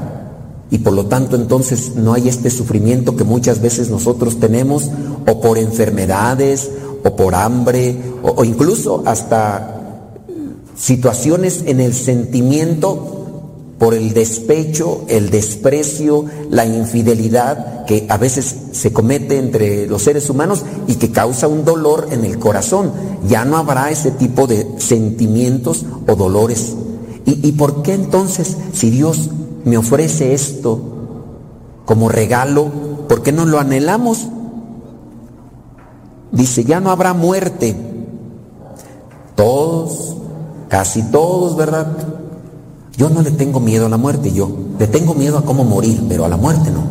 y 0.71 0.79
por 0.79 0.93
lo 0.93 1.07
tanto 1.07 1.35
entonces 1.35 1.95
no 1.95 2.13
hay 2.13 2.29
este 2.29 2.49
sufrimiento 2.49 3.15
que 3.15 3.23
muchas 3.23 3.61
veces 3.61 3.89
nosotros 3.89 4.39
tenemos 4.39 4.89
o 5.25 5.41
por 5.41 5.57
enfermedades 5.57 6.69
o 7.03 7.15
por 7.15 7.35
hambre 7.35 7.95
o, 8.21 8.43
incluso 8.43 9.03
hasta 9.05 9.75
situaciones 10.75 11.63
en 11.65 11.81
el 11.81 11.93
sentimiento 11.93 13.15
por 13.79 13.93
el 13.93 14.13
despecho, 14.13 15.05
el 15.07 15.29
desprecio, 15.29 16.25
la 16.49 16.65
infidelidad 16.65 17.85
que 17.85 18.05
a 18.09 18.17
veces 18.17 18.53
se 18.73 18.91
comete 18.91 19.39
entre 19.39 19.87
los 19.87 20.03
seres 20.03 20.29
humanos 20.29 20.63
y 20.87 20.95
que 20.95 21.11
causa 21.11 21.47
un 21.47 21.63
dolor 21.63 22.09
en 22.11 22.25
el 22.25 22.37
corazón. 22.39 22.91
Ya 23.27 23.45
no 23.45 23.55
habrá 23.55 23.89
ese 23.89 24.11
tipo 24.11 24.47
de 24.47 24.67
sentimientos 24.79 25.85
o 26.05 26.15
dolores. 26.15 26.73
¿Y, 27.25 27.47
y 27.47 27.53
por 27.53 27.81
qué 27.81 27.93
entonces, 27.93 28.57
si 28.73 28.89
Dios 28.89 29.29
me 29.65 29.77
ofrece 29.77 30.33
esto 30.33 30.79
como 31.85 32.09
regalo, 32.09 32.69
por 33.07 33.23
qué 33.23 33.31
no 33.31 33.45
lo 33.45 33.59
anhelamos? 33.59 34.27
Dice, 36.31 36.63
ya 36.63 36.79
no 36.79 36.91
habrá 36.91 37.13
muerte. 37.13 37.75
Todos, 39.35 40.15
casi 40.67 41.01
todos, 41.03 41.57
¿verdad? 41.57 41.87
Yo 42.95 43.09
no 43.09 43.21
le 43.21 43.31
tengo 43.31 43.59
miedo 43.59 43.87
a 43.87 43.89
la 43.89 43.97
muerte, 43.97 44.31
yo 44.31 44.51
le 44.77 44.85
tengo 44.87 45.13
miedo 45.13 45.37
a 45.37 45.45
cómo 45.45 45.63
morir, 45.63 46.03
pero 46.07 46.25
a 46.25 46.29
la 46.29 46.37
muerte 46.37 46.69
no. 46.69 46.83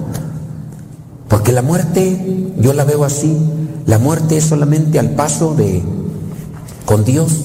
Porque 1.29 1.53
la 1.53 1.63
muerte, 1.63 2.53
yo 2.59 2.73
la 2.73 2.85
veo 2.85 3.05
así, 3.05 3.37
la 3.87 3.99
muerte 3.99 4.39
es 4.39 4.45
solamente 4.45 4.99
al 4.99 5.11
paso 5.11 5.55
de 5.55 5.83
con 6.87 7.05
Dios. 7.05 7.45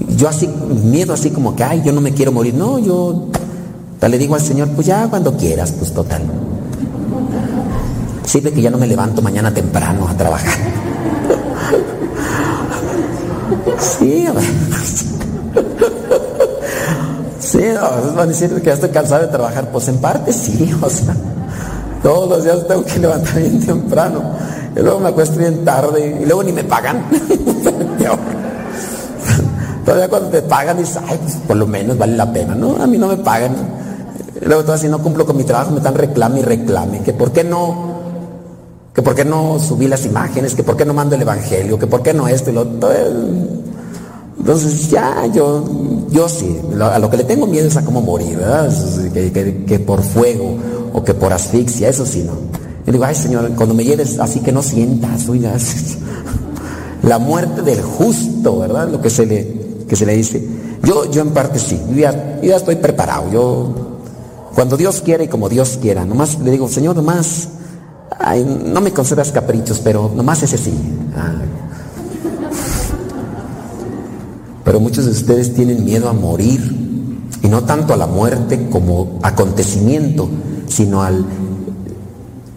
Yo 0.00 0.28
así, 0.28 0.46
miedo 0.46 1.12
así 1.12 1.30
como 1.30 1.56
que, 1.56 1.64
ay, 1.64 1.82
yo 1.84 1.92
no 1.92 2.00
me 2.00 2.12
quiero 2.12 2.32
morir. 2.32 2.54
No, 2.54 2.78
yo 2.78 3.28
le 4.08 4.18
digo 4.18 4.34
al 4.34 4.40
Señor, 4.40 4.68
pues 4.68 4.86
ya 4.86 5.06
cuando 5.08 5.36
quieras, 5.36 5.72
pues 5.72 5.92
total. 5.92 6.22
Sirve 8.24 8.52
que 8.52 8.62
ya 8.62 8.70
no 8.70 8.78
me 8.78 8.86
levanto 8.86 9.22
mañana 9.22 9.52
temprano 9.52 10.08
a 10.08 10.14
trabajar. 10.16 10.58
Sí. 13.78 14.26
Sí, 17.38 17.64
no, 17.72 18.12
van 18.14 18.18
a 18.18 18.26
decir 18.26 18.50
que 18.50 18.66
ya 18.66 18.74
estoy 18.74 18.90
cansado 18.90 19.22
de 19.22 19.28
trabajar. 19.28 19.70
Pues 19.70 19.88
en 19.88 19.98
parte 19.98 20.32
sí, 20.32 20.74
o 20.82 20.90
sea, 20.90 21.14
todos 22.02 22.28
los 22.28 22.44
días 22.44 22.66
tengo 22.66 22.84
que 22.84 22.98
levantar 22.98 23.38
bien 23.38 23.64
temprano. 23.64 24.22
Y 24.76 24.80
luego 24.80 25.00
me 25.00 25.08
acuesto 25.08 25.38
bien 25.38 25.64
tarde 25.64 26.18
y 26.20 26.26
luego 26.26 26.42
ni 26.42 26.52
me 26.52 26.64
pagan. 26.64 27.04
Todavía 29.88 30.10
cuando 30.10 30.28
te 30.28 30.42
pagan 30.42 30.76
dices, 30.76 30.98
ay, 31.08 31.18
pues 31.22 31.36
por 31.36 31.56
lo 31.56 31.66
menos 31.66 31.96
vale 31.96 32.14
la 32.14 32.30
pena, 32.30 32.54
¿no? 32.54 32.76
A 32.76 32.86
mí 32.86 32.98
no 32.98 33.08
me 33.08 33.16
pagan. 33.16 33.56
Luego 34.42 34.62
todo 34.62 34.74
así 34.74 34.86
no 34.86 35.02
cumplo 35.02 35.24
con 35.24 35.34
mi 35.34 35.44
trabajo, 35.44 35.70
me 35.70 35.78
están 35.78 35.94
reclame 35.94 36.40
y 36.40 36.42
reclame. 36.42 37.00
Que 37.00 37.14
por 37.14 37.32
qué 37.32 37.42
no, 37.42 37.94
que 38.92 39.00
por 39.00 39.14
qué 39.14 39.24
no 39.24 39.58
subí 39.58 39.88
las 39.88 40.04
imágenes, 40.04 40.54
que 40.54 40.62
por 40.62 40.76
qué 40.76 40.84
no 40.84 40.92
mando 40.92 41.14
el 41.14 41.22
evangelio, 41.22 41.78
que 41.78 41.86
por 41.86 42.02
qué 42.02 42.12
no 42.12 42.28
esto 42.28 42.50
y 42.50 42.52
lo 42.52 42.60
otro. 42.60 42.90
Entonces 44.38 44.90
ya 44.90 45.24
yo, 45.24 45.64
yo 46.10 46.28
sí, 46.28 46.60
a 46.78 46.98
lo 46.98 47.08
que 47.08 47.16
le 47.16 47.24
tengo 47.24 47.46
miedo 47.46 47.66
es 47.66 47.78
a 47.78 47.82
cómo 47.82 48.02
morir, 48.02 48.36
¿verdad? 48.36 48.70
Que, 49.14 49.64
que, 49.66 49.78
por 49.78 50.02
fuego 50.02 50.54
o 50.92 51.02
que 51.02 51.14
por 51.14 51.32
asfixia, 51.32 51.88
eso 51.88 52.04
sí, 52.04 52.24
¿no? 52.24 52.32
Y 52.86 52.90
digo, 52.90 53.04
ay 53.04 53.14
Señor, 53.14 53.52
cuando 53.56 53.74
me 53.74 53.84
lleves 53.84 54.18
así 54.18 54.40
que 54.40 54.52
no 54.52 54.62
sientas, 54.62 55.26
oiga, 55.30 55.54
la 57.04 57.18
muerte 57.18 57.62
del 57.62 57.80
justo, 57.80 58.58
¿verdad? 58.58 58.90
Lo 58.90 59.00
que 59.00 59.08
se 59.08 59.24
le, 59.24 59.57
que 59.88 59.96
se 59.96 60.06
le 60.06 60.14
dice. 60.14 60.46
Yo, 60.84 61.10
yo 61.10 61.22
en 61.22 61.30
parte 61.30 61.58
sí, 61.58 61.80
yo 61.90 61.96
ya, 61.96 62.40
ya 62.42 62.56
estoy 62.56 62.76
preparado, 62.76 63.30
yo, 63.32 63.74
cuando 64.54 64.76
Dios 64.76 65.00
quiere 65.00 65.24
y 65.24 65.28
como 65.28 65.48
Dios 65.48 65.78
quiera, 65.80 66.04
nomás 66.04 66.38
le 66.38 66.50
digo, 66.50 66.68
Señor, 66.68 66.94
nomás, 66.94 67.48
Ay, 68.18 68.44
no 68.44 68.80
me 68.80 68.92
concedas 68.92 69.30
caprichos, 69.30 69.78
pero 69.78 70.10
nomás 70.14 70.42
ese 70.42 70.58
sí. 70.58 70.72
Ah. 71.16 71.34
Pero 74.64 74.80
muchos 74.80 75.04
de 75.04 75.12
ustedes 75.12 75.54
tienen 75.54 75.84
miedo 75.84 76.08
a 76.08 76.12
morir. 76.12 76.76
Y 77.42 77.48
no 77.48 77.62
tanto 77.62 77.94
a 77.94 77.96
la 77.96 78.06
muerte 78.06 78.68
como 78.70 79.20
acontecimiento, 79.22 80.28
sino 80.66 81.02
al... 81.02 81.24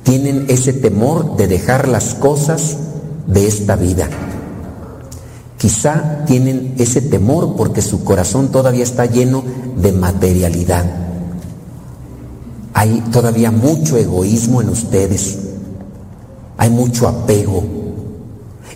Tienen 0.03 0.45
ese 0.50 0.74
temor 0.74 1.38
de 1.38 1.48
dejar 1.48 1.88
las 1.88 2.16
cosas 2.16 2.77
de 3.27 3.48
esta 3.48 3.76
vida. 3.76 4.10
Quizá 5.61 6.25
tienen 6.25 6.73
ese 6.80 7.01
temor 7.01 7.56
porque 7.56 7.83
su 7.83 8.03
corazón 8.03 8.48
todavía 8.48 8.81
está 8.81 9.06
lleno 9.06 9.43
de 9.77 9.91
materialidad. 9.91 10.83
Hay 12.73 13.03
todavía 13.11 13.51
mucho 13.51 13.95
egoísmo 13.95 14.64
en 14.64 14.69
ustedes. 14.69 15.38
Hay 16.57 16.72
mucho 16.72 17.07
apego. 17.07 17.64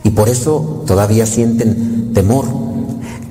Y 0.03 0.11
por 0.11 0.29
eso 0.29 0.83
todavía 0.85 1.25
sienten 1.25 2.13
temor. 2.13 2.45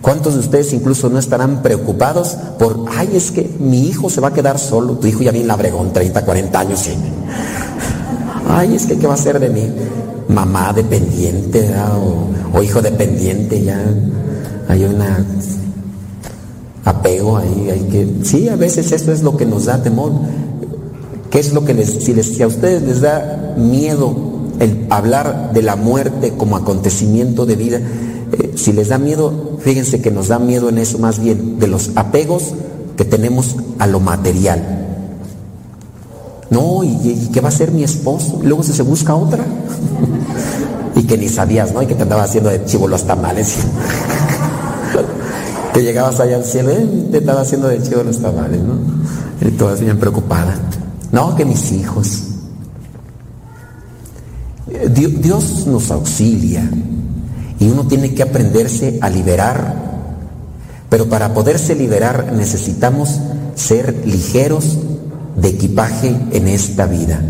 ¿Cuántos 0.03 0.35
de 0.35 0.41
ustedes 0.41 0.73
incluso 0.73 1.09
no 1.09 1.21
estarán 1.21 1.63
preocupados 1.63 2.37
por, 2.59 2.87
ay, 2.97 3.11
es 3.15 3.31
que 3.31 3.49
mi 3.61 3.87
hijo 3.87 4.11
se 4.11 4.21
va 4.21 4.29
a 4.29 4.35
quedar 4.35 4.59
solo? 4.59 4.95
Tu 4.95 5.07
hijo 5.07 5.23
ya 5.23 5.31
viene 5.31 5.47
labregón, 5.47 5.93
30, 5.93 6.25
40 6.25 6.59
años. 6.59 6.81
¿sí? 6.81 6.91
Ay, 8.49 8.75
es 8.75 8.87
que 8.87 8.99
¿qué 8.99 9.07
va 9.07 9.15
a 9.15 9.17
ser 9.17 9.39
de 9.39 9.49
mí? 9.49 9.71
Mamá 10.29 10.73
dependiente 10.73 11.71
o, 12.53 12.63
hijo 12.63 12.81
dependiente, 12.81 13.63
ya 13.63 13.83
hay 14.69 14.85
una 14.85 15.25
apego 16.85 17.37
ahí, 17.37 17.71
hay 17.71 17.81
que... 17.91 18.09
Sí, 18.23 18.49
a 18.49 18.57
veces 18.57 18.93
eso 18.93 19.13
es 19.13 19.23
lo 19.23 19.37
que 19.37 19.47
nos 19.47 19.67
da 19.67 19.83
temor. 19.83 20.13
¿Qué 21.31 21.41
es 21.41 21.53
lo 21.53 21.65
que 21.65 21.75
les, 21.75 21.91
si, 21.91 22.15
les, 22.15 22.37
si 22.37 22.43
a 22.43 22.47
ustedes 22.47 22.83
les 22.83 23.01
da 23.01 23.55
miedo 23.57 24.15
el 24.61 24.87
hablar 24.91 25.53
de 25.53 25.63
la 25.63 25.77
muerte 25.77 26.35
como 26.37 26.57
acontecimiento 26.57 27.47
de 27.47 27.57
vida, 27.57 27.79
eh, 27.79 28.53
si 28.57 28.73
les 28.73 28.89
da 28.89 28.99
miedo, 28.99 29.59
fíjense 29.61 30.01
que 30.01 30.11
nos 30.11 30.29
da 30.29 30.39
miedo 30.39 30.69
en 30.69 30.79
eso 30.79 30.99
más 30.99 31.19
bien, 31.19 31.59
de 31.59 31.67
los 31.67 31.91
apegos 31.97 32.55
que 32.97 33.05
tenemos 33.05 33.57
a 33.79 33.87
lo 33.87 34.01
material. 34.01 34.85
No, 36.51 36.85
¿y, 36.85 37.31
qué 37.33 37.41
va 37.41 37.49
a 37.49 37.53
ser 37.53 37.73
mi 37.73 37.83
esposo? 37.83 38.41
Luego 38.43 38.63
si 38.63 38.73
se 38.73 38.83
busca 38.83 39.15
otra. 39.15 39.45
que 41.05 41.19
ni 41.19 41.29
sabías, 41.29 41.73
¿no? 41.73 41.83
Y 41.83 41.87
que 41.87 41.95
te 41.95 42.03
andaba 42.03 42.25
haciendo 42.25 42.51
de 42.51 42.65
chivo 42.65 42.89
los 42.89 43.07
tamales. 43.07 43.59
que 45.75 45.83
llegabas 45.83 46.21
allá 46.21 46.37
al 46.37 46.45
cielo, 46.45 46.71
eh, 46.71 46.89
te 47.11 47.19
estaba 47.19 47.41
haciendo 47.41 47.69
de 47.69 47.83
chivo 47.83 48.03
los 48.03 48.21
tamales, 48.21 48.61
¿no? 48.63 48.79
Y 49.41 49.51
todas 49.53 49.81
bien 49.81 49.99
preocupada. 49.99 50.57
No, 51.11 51.35
que 51.37 51.45
mis 51.45 51.73
hijos. 51.73 52.23
Dios 54.91 55.67
nos 55.67 55.91
auxilia 55.91 56.69
y 57.59 57.69
uno 57.69 57.87
tiene 57.87 58.15
que 58.15 58.23
aprenderse 58.23 58.99
a 59.01 59.11
liberar. 59.11 59.83
Pero 60.89 61.09
para 61.09 61.35
poderse 61.35 61.75
liberar 61.75 62.33
necesitamos 62.33 63.21
ser 63.55 64.07
ligeros 64.07 64.79
de 65.37 65.49
equipaje 65.49 66.17
en 66.33 66.49
esta 66.49 66.87
vida. 66.87 67.21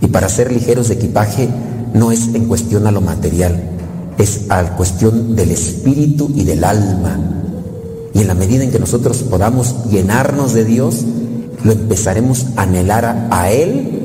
Y 0.00 0.08
para 0.08 0.28
ser 0.28 0.52
ligeros 0.52 0.88
de 0.88 0.94
equipaje 0.94 1.48
no 1.94 2.10
es 2.12 2.26
en 2.34 2.46
cuestión 2.46 2.86
a 2.86 2.90
lo 2.90 3.00
material, 3.00 3.62
es 4.18 4.50
a 4.50 4.76
cuestión 4.76 5.34
del 5.34 5.52
espíritu 5.52 6.30
y 6.34 6.44
del 6.44 6.64
alma. 6.64 7.18
Y 8.12 8.20
en 8.20 8.26
la 8.26 8.34
medida 8.34 8.64
en 8.64 8.70
que 8.70 8.78
nosotros 8.78 9.18
podamos 9.22 9.88
llenarnos 9.90 10.52
de 10.52 10.64
Dios, 10.64 11.04
lo 11.62 11.72
empezaremos 11.72 12.46
a 12.56 12.62
anhelar 12.62 13.04
a, 13.04 13.28
a 13.30 13.50
Él 13.50 14.02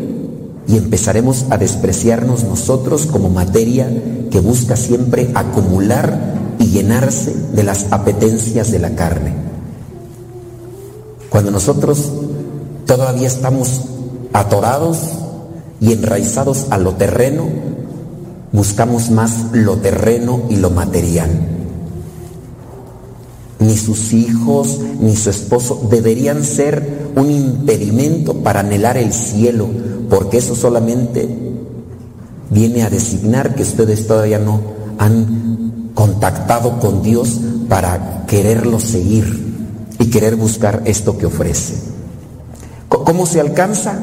y 0.68 0.78
empezaremos 0.78 1.48
a 1.50 1.58
despreciarnos 1.58 2.44
nosotros 2.44 3.08
como 3.08 3.30
materia 3.30 3.90
que 4.30 4.40
busca 4.40 4.76
siempre 4.76 5.32
acumular 5.34 6.36
y 6.60 6.68
llenarse 6.68 7.36
de 7.54 7.64
las 7.64 7.92
apetencias 7.92 8.72
de 8.72 8.80
la 8.80 8.92
carne. 8.92 9.34
Cuando 11.30 11.50
nosotros 11.50 12.12
todavía 12.86 13.28
estamos 13.28 13.82
atorados 14.32 15.00
y 15.82 15.94
enraizados 15.94 16.68
a 16.70 16.78
lo 16.78 16.94
terreno, 16.94 17.48
buscamos 18.52 19.10
más 19.12 19.48
lo 19.54 19.78
terreno 19.78 20.42
y 20.50 20.56
lo 20.58 20.70
material. 20.70 21.30
Ni 23.60 23.76
sus 23.76 24.14
hijos 24.14 24.80
ni 25.02 25.16
su 25.16 25.30
esposo 25.30 25.88
deberían 25.90 26.44
ser 26.44 27.12
un 27.16 27.30
impedimento 27.30 28.36
para 28.36 28.62
anhelar 28.62 28.98
el 28.98 29.14
cielo, 29.14 29.68
porque 30.10 30.38
eso 30.38 30.56
solamente 30.56 31.28
viene 32.50 32.84
a 32.84 32.90
designar 32.90 33.56
que 33.56 33.64
ustedes 33.64 34.08
todavía 34.08 34.40
no 34.40 34.62
han 34.98 35.92
contactado 35.94 36.80
con 36.80 37.02
Dios 37.02 37.40
para 37.68 38.26
quererlo 38.26 38.80
seguir 38.80 39.50
y 40.00 40.10
querer 40.10 40.36
buscar 40.36 40.82
esto 40.86 41.18
que 41.18 41.26
ofrece. 41.26 41.76
¿Cómo 42.88 43.26
se 43.26 43.42
alcanza? 43.42 44.00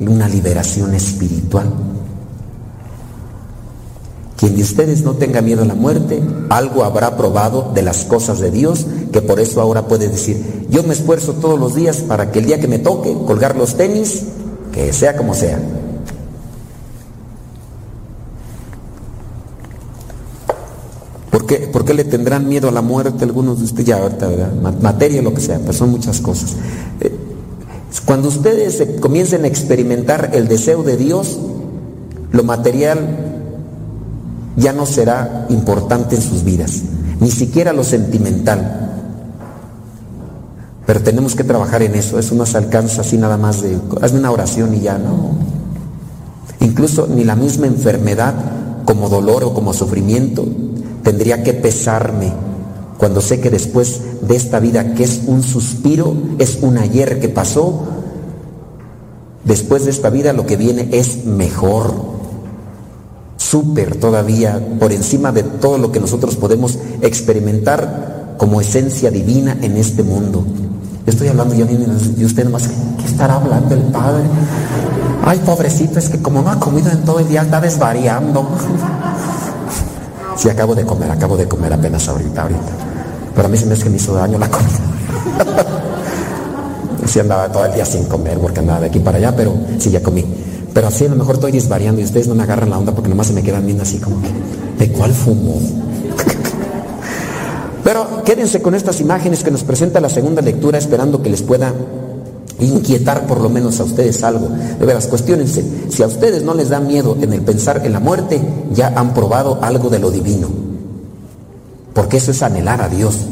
Una 0.00 0.28
liberación 0.28 0.94
espiritual. 0.94 1.93
Quien 4.36 4.56
de 4.56 4.62
ustedes 4.62 5.02
no 5.02 5.14
tenga 5.14 5.42
miedo 5.42 5.62
a 5.62 5.64
la 5.64 5.74
muerte, 5.74 6.20
algo 6.50 6.84
habrá 6.84 7.16
probado 7.16 7.70
de 7.72 7.82
las 7.82 8.04
cosas 8.04 8.40
de 8.40 8.50
Dios, 8.50 8.86
que 9.12 9.22
por 9.22 9.38
eso 9.38 9.60
ahora 9.60 9.86
puede 9.86 10.08
decir, 10.08 10.66
yo 10.70 10.82
me 10.82 10.92
esfuerzo 10.92 11.34
todos 11.34 11.58
los 11.58 11.74
días 11.74 11.98
para 11.98 12.32
que 12.32 12.40
el 12.40 12.46
día 12.46 12.60
que 12.60 12.66
me 12.66 12.80
toque 12.80 13.16
colgar 13.26 13.56
los 13.56 13.76
tenis, 13.76 14.24
que 14.72 14.92
sea 14.92 15.16
como 15.16 15.34
sea. 15.34 15.60
¿Por 21.30 21.46
qué, 21.46 21.68
por 21.72 21.84
qué 21.84 21.94
le 21.94 22.04
tendrán 22.04 22.48
miedo 22.48 22.68
a 22.68 22.72
la 22.72 22.82
muerte 22.82 23.24
algunos 23.24 23.58
de 23.58 23.64
ustedes? 23.64 23.86
Ya 23.86 23.98
ahorita, 23.98 24.26
¿verdad? 24.26 24.52
Materia, 24.80 25.22
lo 25.22 25.32
que 25.32 25.40
sea, 25.40 25.58
pero 25.60 25.72
son 25.72 25.90
muchas 25.90 26.20
cosas. 26.20 26.54
Eh, 27.00 27.12
Cuando 28.04 28.28
ustedes 28.28 28.82
comiencen 29.00 29.44
a 29.44 29.46
experimentar 29.46 30.30
el 30.34 30.48
deseo 30.48 30.82
de 30.82 30.96
Dios, 30.96 31.38
lo 32.32 32.42
material 32.42 33.23
ya 34.56 34.72
no 34.72 34.86
será 34.86 35.46
importante 35.48 36.16
en 36.16 36.22
sus 36.22 36.44
vidas, 36.44 36.82
ni 37.20 37.30
siquiera 37.30 37.72
lo 37.72 37.84
sentimental. 37.84 38.80
Pero 40.86 41.00
tenemos 41.00 41.34
que 41.34 41.44
trabajar 41.44 41.82
en 41.82 41.94
eso, 41.94 42.18
eso 42.18 42.34
no 42.34 42.44
se 42.46 42.58
alcanza 42.58 43.00
así 43.00 43.16
nada 43.16 43.38
más 43.38 43.62
de, 43.62 43.78
hazme 44.02 44.18
una 44.18 44.30
oración 44.30 44.74
y 44.74 44.80
ya 44.80 44.98
no. 44.98 45.30
Incluso 46.60 47.06
ni 47.06 47.24
la 47.24 47.36
misma 47.36 47.66
enfermedad 47.66 48.34
como 48.84 49.08
dolor 49.08 49.44
o 49.44 49.54
como 49.54 49.72
sufrimiento 49.72 50.46
tendría 51.02 51.42
que 51.42 51.54
pesarme 51.54 52.32
cuando 52.98 53.20
sé 53.20 53.40
que 53.40 53.50
después 53.50 54.00
de 54.22 54.36
esta 54.36 54.60
vida 54.60 54.94
que 54.94 55.04
es 55.04 55.22
un 55.26 55.42
suspiro, 55.42 56.14
es 56.38 56.58
un 56.62 56.78
ayer 56.78 57.20
que 57.20 57.28
pasó, 57.28 57.86
después 59.44 59.84
de 59.84 59.90
esta 59.90 60.10
vida 60.10 60.32
lo 60.32 60.46
que 60.46 60.56
viene 60.56 60.88
es 60.92 61.24
mejor, 61.26 62.13
súper 63.36 63.96
todavía, 63.96 64.60
por 64.78 64.92
encima 64.92 65.32
de 65.32 65.42
todo 65.42 65.78
lo 65.78 65.92
que 65.92 66.00
nosotros 66.00 66.36
podemos 66.36 66.78
experimentar 67.02 68.34
como 68.36 68.60
esencia 68.60 69.10
divina 69.10 69.56
en 69.62 69.76
este 69.76 70.02
mundo. 70.02 70.44
Estoy 71.06 71.28
hablando 71.28 71.54
yo 71.54 71.66
y 72.16 72.24
usted 72.24 72.44
nomás, 72.44 72.68
¿qué 72.98 73.06
estará 73.06 73.34
hablando 73.34 73.74
el 73.74 73.82
Padre? 73.82 74.24
Ay, 75.24 75.40
pobrecito, 75.44 75.98
es 75.98 76.08
que 76.08 76.20
como 76.20 76.42
no 76.42 76.50
ha 76.50 76.58
comido 76.58 76.90
en 76.90 77.02
todo 77.04 77.20
el 77.20 77.28
día, 77.28 77.42
está 77.42 77.60
desvariando. 77.60 78.46
Sí, 80.36 80.48
acabo 80.48 80.74
de 80.74 80.84
comer, 80.84 81.10
acabo 81.10 81.36
de 81.36 81.46
comer 81.46 81.72
apenas 81.72 82.08
ahorita, 82.08 82.42
ahorita. 82.42 82.60
Pero 83.34 83.46
a 83.46 83.50
mí 83.50 83.56
se 83.56 83.66
me 83.66 83.74
es 83.74 83.82
que 83.82 83.90
me 83.90 83.96
hizo 83.96 84.14
daño 84.14 84.38
la 84.38 84.50
comida. 84.50 84.70
sí 87.06 87.20
andaba 87.20 87.50
todo 87.50 87.66
el 87.66 87.74
día 87.74 87.84
sin 87.84 88.04
comer 88.04 88.38
porque 88.38 88.60
andaba 88.60 88.80
de 88.80 88.86
aquí 88.86 88.98
para 88.98 89.18
allá, 89.18 89.34
pero 89.36 89.54
sí 89.78 89.90
ya 89.90 90.02
comí. 90.02 90.24
Pero 90.74 90.88
así 90.88 91.06
a 91.06 91.08
lo 91.08 91.16
mejor 91.16 91.36
estoy 91.36 91.52
desvariando 91.52 92.00
y 92.00 92.04
ustedes 92.04 92.26
no 92.26 92.34
me 92.34 92.42
agarran 92.42 92.68
la 92.68 92.78
onda 92.78 92.92
porque 92.92 93.08
nomás 93.08 93.28
se 93.28 93.32
me 93.32 93.42
quedan 93.42 93.64
viendo 93.64 93.84
así 93.84 93.98
como 93.98 94.20
que, 94.20 94.84
¿de 94.84 94.92
cuál 94.92 95.12
fumo? 95.12 95.60
Pero 97.84 98.24
quédense 98.24 98.60
con 98.60 98.74
estas 98.74 99.00
imágenes 99.00 99.44
que 99.44 99.52
nos 99.52 99.62
presenta 99.62 100.00
la 100.00 100.08
segunda 100.08 100.42
lectura 100.42 100.76
esperando 100.76 101.22
que 101.22 101.30
les 101.30 101.42
pueda 101.42 101.72
inquietar 102.58 103.26
por 103.26 103.40
lo 103.40 103.48
menos 103.48 103.78
a 103.78 103.84
ustedes 103.84 104.22
algo. 104.24 104.48
De 104.48 104.84
veras, 104.84 105.06
cuestionense, 105.06 105.64
si 105.90 106.02
a 106.02 106.06
ustedes 106.06 106.42
no 106.42 106.54
les 106.54 106.70
da 106.70 106.80
miedo 106.80 107.16
en 107.20 107.32
el 107.32 107.42
pensar 107.42 107.82
en 107.84 107.92
la 107.92 108.00
muerte, 108.00 108.40
ya 108.72 108.92
han 108.96 109.14
probado 109.14 109.60
algo 109.62 109.90
de 109.90 110.00
lo 110.00 110.10
divino. 110.10 110.48
Porque 111.92 112.16
eso 112.16 112.32
es 112.32 112.42
anhelar 112.42 112.82
a 112.82 112.88
Dios. 112.88 113.26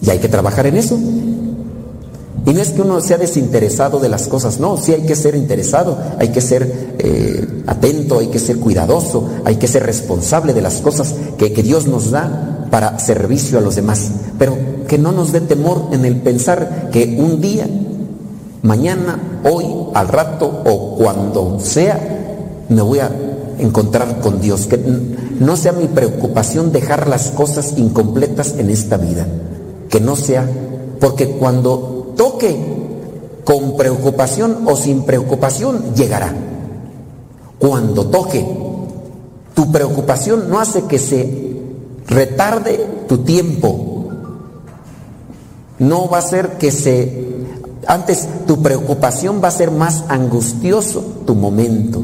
Y 0.00 0.10
hay 0.10 0.18
que 0.18 0.28
trabajar 0.28 0.66
en 0.66 0.76
eso. 0.76 0.98
Y 2.46 2.52
no 2.52 2.60
es 2.60 2.70
que 2.70 2.82
uno 2.82 3.00
sea 3.00 3.16
desinteresado 3.16 4.00
de 4.00 4.08
las 4.08 4.28
cosas, 4.28 4.60
no, 4.60 4.76
sí 4.76 4.92
hay 4.92 5.02
que 5.02 5.16
ser 5.16 5.34
interesado, 5.34 5.96
hay 6.18 6.28
que 6.28 6.40
ser 6.40 6.96
eh, 6.98 7.62
atento, 7.66 8.18
hay 8.18 8.26
que 8.26 8.38
ser 8.38 8.58
cuidadoso, 8.58 9.28
hay 9.44 9.56
que 9.56 9.66
ser 9.66 9.84
responsable 9.84 10.52
de 10.52 10.60
las 10.60 10.76
cosas 10.82 11.14
que, 11.38 11.52
que 11.52 11.62
Dios 11.62 11.86
nos 11.86 12.10
da 12.10 12.66
para 12.70 12.98
servicio 12.98 13.58
a 13.58 13.62
los 13.62 13.76
demás. 13.76 14.10
Pero 14.38 14.56
que 14.88 14.98
no 14.98 15.12
nos 15.12 15.32
dé 15.32 15.40
temor 15.40 15.88
en 15.92 16.04
el 16.04 16.16
pensar 16.16 16.90
que 16.92 17.16
un 17.18 17.40
día 17.40 17.66
mañana, 18.64 19.40
hoy, 19.44 19.64
al 19.94 20.08
rato 20.08 20.62
o 20.64 20.96
cuando 20.96 21.60
sea, 21.60 22.00
me 22.68 22.82
voy 22.82 22.98
a 22.98 23.10
encontrar 23.58 24.20
con 24.20 24.40
Dios. 24.40 24.66
Que 24.66 24.80
no 25.38 25.56
sea 25.56 25.72
mi 25.72 25.86
preocupación 25.86 26.72
dejar 26.72 27.06
las 27.06 27.30
cosas 27.30 27.74
incompletas 27.76 28.54
en 28.58 28.70
esta 28.70 28.96
vida. 28.96 29.26
Que 29.88 30.00
no 30.00 30.16
sea, 30.16 30.48
porque 30.98 31.28
cuando 31.28 31.93
toque 32.16 32.56
con 33.44 33.76
preocupación 33.76 34.66
o 34.66 34.76
sin 34.76 35.04
preocupación, 35.04 35.94
llegará. 35.94 36.34
Cuando 37.58 38.06
toque, 38.06 38.44
tu 39.54 39.70
preocupación 39.70 40.48
no 40.48 40.58
hace 40.60 40.82
que 40.84 40.98
se 40.98 41.56
retarde 42.08 43.04
tu 43.08 43.18
tiempo. 43.18 44.08
No 45.78 46.08
va 46.08 46.18
a 46.18 46.22
ser 46.22 46.58
que 46.58 46.70
se... 46.70 47.24
Antes 47.86 48.28
tu 48.46 48.62
preocupación 48.62 49.40
va 49.42 49.48
a 49.48 49.52
ser 49.52 49.70
más 49.70 50.04
angustioso 50.08 51.04
tu 51.26 51.34
momento. 51.34 52.02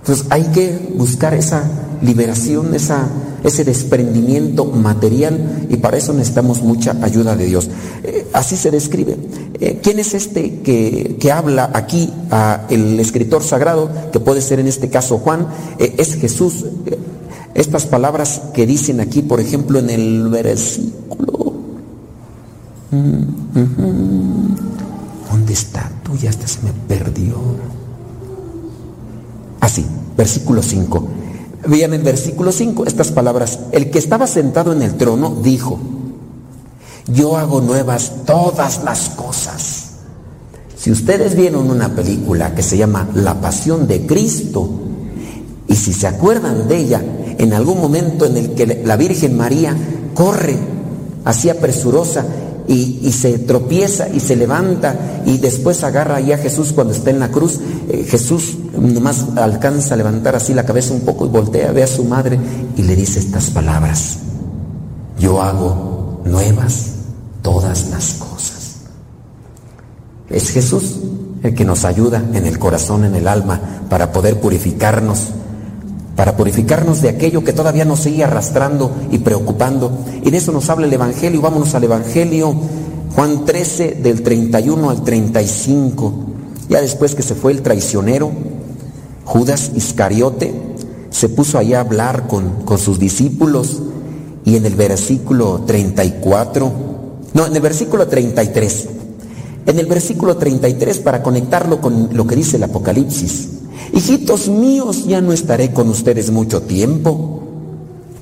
Entonces 0.00 0.26
hay 0.30 0.44
que 0.44 0.92
buscar 0.96 1.32
esa 1.34 1.64
liberación, 2.04 2.74
esa, 2.74 3.08
ese 3.42 3.64
desprendimiento 3.64 4.64
material 4.64 5.66
y 5.68 5.76
para 5.76 5.96
eso 5.96 6.12
necesitamos 6.12 6.62
mucha 6.62 6.96
ayuda 7.02 7.36
de 7.36 7.46
Dios. 7.46 7.68
Eh, 8.02 8.26
así 8.32 8.56
se 8.56 8.70
describe. 8.70 9.16
Eh, 9.60 9.80
¿Quién 9.82 9.98
es 9.98 10.14
este 10.14 10.60
que, 10.60 11.16
que 11.18 11.32
habla 11.32 11.70
aquí, 11.74 12.12
a 12.30 12.66
el 12.70 12.98
escritor 13.00 13.42
sagrado, 13.42 13.90
que 14.12 14.20
puede 14.20 14.40
ser 14.40 14.60
en 14.60 14.66
este 14.66 14.88
caso 14.88 15.18
Juan? 15.18 15.46
Eh, 15.78 15.94
es 15.98 16.14
Jesús. 16.14 16.64
Estas 17.54 17.86
palabras 17.86 18.42
que 18.52 18.66
dicen 18.66 19.00
aquí, 19.00 19.22
por 19.22 19.40
ejemplo, 19.40 19.78
en 19.78 19.90
el 19.90 20.28
versículo... 20.28 21.54
Mm. 22.90 23.44
¿Dónde 25.30 25.52
está? 25.52 25.90
Tú 26.02 26.16
ya 26.16 26.30
hasta 26.30 26.46
se 26.46 26.62
me 26.62 26.72
perdió. 26.88 27.36
Así, 29.60 29.84
versículo 30.16 30.62
5. 30.62 31.08
Vean 31.66 31.94
el 31.94 32.02
versículo 32.02 32.52
5 32.52 32.84
estas 32.86 33.10
palabras. 33.10 33.58
El 33.72 33.90
que 33.90 33.98
estaba 33.98 34.26
sentado 34.26 34.72
en 34.72 34.82
el 34.82 34.94
trono 34.96 35.36
dijo, 35.42 35.78
yo 37.06 37.36
hago 37.36 37.60
nuevas 37.60 38.24
todas 38.26 38.82
las 38.84 39.10
cosas. 39.10 39.84
Si 40.76 40.90
ustedes 40.90 41.34
vieron 41.34 41.70
una 41.70 41.94
película 41.94 42.54
que 42.54 42.62
se 42.62 42.76
llama 42.76 43.08
La 43.14 43.40
Pasión 43.40 43.86
de 43.86 44.06
Cristo, 44.06 44.68
y 45.66 45.76
si 45.76 45.92
se 45.92 46.06
acuerdan 46.06 46.68
de 46.68 46.76
ella, 46.76 47.02
en 47.38 47.52
algún 47.52 47.80
momento 47.80 48.26
en 48.26 48.36
el 48.36 48.50
que 48.54 48.82
la 48.84 48.96
Virgen 48.96 49.36
María 49.36 49.76
corre 50.14 50.56
así 51.24 51.48
apresurosa 51.48 52.26
y, 52.68 53.10
se 53.12 53.38
tropieza 53.38 54.08
y 54.08 54.20
se 54.20 54.36
levanta 54.36 55.22
y 55.26 55.38
después 55.38 55.84
agarra 55.84 56.16
ahí 56.16 56.32
a 56.32 56.38
Jesús 56.38 56.72
cuando 56.72 56.92
está 56.92 57.10
en 57.10 57.20
la 57.20 57.30
cruz, 57.30 57.60
eh, 57.88 58.06
Jesús 58.08 58.56
nomás 58.78 59.26
alcanza 59.36 59.94
a 59.94 59.96
levantar 59.96 60.36
así 60.36 60.54
la 60.54 60.64
cabeza 60.64 60.92
un 60.92 61.00
poco 61.00 61.26
y 61.26 61.28
voltea, 61.28 61.72
ve 61.72 61.82
a 61.82 61.86
su 61.86 62.04
madre 62.04 62.38
y 62.76 62.82
le 62.82 62.96
dice 62.96 63.18
estas 63.18 63.50
palabras, 63.50 64.18
yo 65.18 65.40
hago 65.40 66.20
nuevas 66.24 66.92
todas 67.42 67.90
las 67.90 68.14
cosas. 68.14 68.76
Es 70.28 70.50
Jesús 70.50 70.96
el 71.42 71.54
que 71.54 71.64
nos 71.64 71.84
ayuda 71.84 72.24
en 72.32 72.46
el 72.46 72.58
corazón, 72.58 73.04
en 73.04 73.14
el 73.14 73.28
alma, 73.28 73.60
para 73.90 74.12
poder 74.12 74.40
purificarnos, 74.40 75.28
para 76.16 76.36
purificarnos 76.36 77.02
de 77.02 77.10
aquello 77.10 77.44
que 77.44 77.52
todavía 77.52 77.84
nos 77.84 78.00
sigue 78.00 78.24
arrastrando 78.24 78.90
y 79.10 79.18
preocupando. 79.18 79.92
Y 80.22 80.30
de 80.30 80.38
eso 80.38 80.52
nos 80.52 80.70
habla 80.70 80.86
el 80.86 80.92
Evangelio. 80.92 81.42
Vámonos 81.42 81.74
al 81.74 81.84
Evangelio, 81.84 82.54
Juan 83.14 83.44
13, 83.44 83.98
del 84.02 84.22
31 84.22 84.90
al 84.90 85.04
35. 85.04 86.14
Ya 86.70 86.80
después 86.80 87.14
que 87.14 87.22
se 87.22 87.34
fue 87.34 87.52
el 87.52 87.60
traicionero, 87.60 88.32
Judas 89.24 89.72
Iscariote, 89.74 90.54
se 91.10 91.28
puso 91.28 91.58
allá 91.58 91.78
a 91.78 91.80
hablar 91.82 92.26
con, 92.26 92.64
con 92.64 92.78
sus 92.78 92.98
discípulos 92.98 93.82
y 94.44 94.56
en 94.56 94.66
el 94.66 94.74
versículo 94.74 95.62
34, 95.66 96.72
no, 97.32 97.46
en 97.46 97.56
el 97.56 97.62
versículo 97.62 98.06
33, 98.06 98.88
en 99.66 99.78
el 99.78 99.86
versículo 99.86 100.36
33 100.36 100.98
para 100.98 101.22
conectarlo 101.22 101.80
con 101.80 102.10
lo 102.12 102.26
que 102.26 102.36
dice 102.36 102.56
el 102.56 102.64
Apocalipsis. 102.64 103.48
Hijitos 103.92 104.48
míos, 104.48 105.06
ya 105.06 105.20
no 105.20 105.32
estaré 105.32 105.72
con 105.72 105.88
ustedes 105.88 106.30
mucho 106.30 106.62
tiempo. 106.62 107.42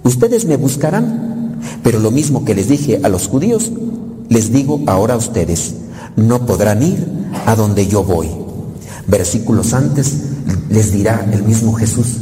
Ustedes 0.05 0.45
me 0.45 0.57
buscarán, 0.57 1.61
pero 1.83 1.99
lo 1.99 2.11
mismo 2.11 2.45
que 2.45 2.55
les 2.55 2.69
dije 2.69 3.01
a 3.03 3.09
los 3.09 3.29
judíos, 3.29 3.73
les 4.29 4.53
digo 4.53 4.81
ahora 4.87 5.15
a 5.15 5.19
ustedes, 5.19 5.75
no 6.17 6.47
podrán 6.47 6.83
ir 6.83 7.07
a 7.47 7.57
donde 7.57 7.87
yo 7.87 8.05
voy. 8.05 8.42
Versículos 9.07 9.73
antes 9.75 10.15
les 10.71 10.93
dirá 10.93 11.27
el 11.33 11.43
mismo 11.43 11.73
Jesús, 11.75 12.19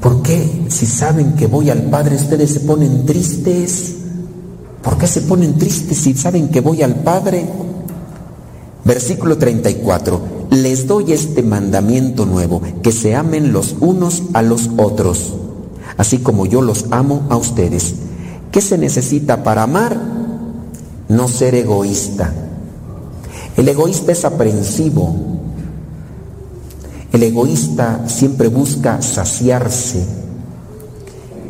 ¿por 0.00 0.22
qué 0.22 0.66
si 0.68 0.86
saben 0.86 1.34
que 1.34 1.46
voy 1.46 1.70
al 1.70 1.82
Padre 1.84 2.16
ustedes 2.16 2.50
se 2.50 2.60
ponen 2.60 3.06
tristes? 3.06 3.94
¿Por 4.82 4.98
qué 4.98 5.06
se 5.06 5.22
ponen 5.22 5.56
tristes 5.56 5.96
si 5.96 6.14
saben 6.14 6.48
que 6.48 6.60
voy 6.60 6.82
al 6.82 6.96
Padre? 6.96 7.46
Versículo 8.84 9.38
34. 9.38 10.20
Les 10.50 10.86
doy 10.86 11.12
este 11.12 11.42
mandamiento 11.42 12.26
nuevo, 12.26 12.60
que 12.82 12.92
se 12.92 13.14
amen 13.14 13.52
los 13.52 13.76
unos 13.80 14.24
a 14.34 14.42
los 14.42 14.70
otros, 14.76 15.34
así 15.96 16.18
como 16.18 16.46
yo 16.46 16.60
los 16.60 16.86
amo 16.90 17.22
a 17.30 17.36
ustedes. 17.36 17.94
¿Qué 18.52 18.60
se 18.60 18.78
necesita 18.78 19.42
para 19.42 19.62
amar? 19.62 19.98
No 21.08 21.28
ser 21.28 21.54
egoísta. 21.54 22.32
El 23.56 23.68
egoísta 23.68 24.12
es 24.12 24.24
aprensivo. 24.24 25.33
El 27.14 27.22
egoísta 27.22 28.06
siempre 28.08 28.48
busca 28.48 29.00
saciarse. 29.00 30.04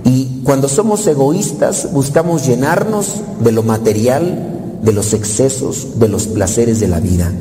Y 0.05 0.43
cuando 0.45 0.69
somos 0.69 1.07
egoístas 1.07 1.89
buscamos 1.91 2.47
llenarnos 2.47 3.23
de 3.41 3.51
lo 3.51 3.63
material, 3.63 4.79
de 4.83 4.93
los 4.93 5.15
excesos, 5.15 5.99
de 5.99 6.09
los 6.09 6.27
placeres 6.27 6.81
de 6.81 6.89
la 6.89 7.01
vida. 7.01 7.33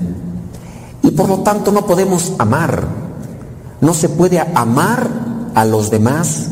Y 1.02 1.12
por 1.12 1.28
lo 1.28 1.40
tanto 1.40 1.74
no 1.74 1.86
podemos 1.86 2.32
amar. 2.38 2.88
No 3.82 3.94
se 3.94 4.08
puede 4.08 4.40
amar 4.40 5.52
a 5.54 5.66
los 5.66 5.92
demás 5.92 6.46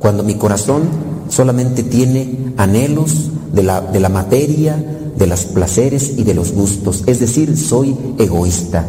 cuando 0.00 0.24
mi 0.24 0.34
corazón 0.34 0.88
solamente 1.28 1.84
tiene 1.84 2.52
anhelos 2.56 3.30
de 3.52 3.62
la, 3.62 3.80
de 3.80 4.00
la 4.00 4.08
materia, 4.08 4.74
de 5.16 5.26
los 5.28 5.44
placeres 5.44 6.14
y 6.18 6.24
de 6.24 6.34
los 6.34 6.50
gustos. 6.50 7.04
Es 7.06 7.20
decir, 7.20 7.56
soy 7.56 7.96
egoísta. 8.18 8.84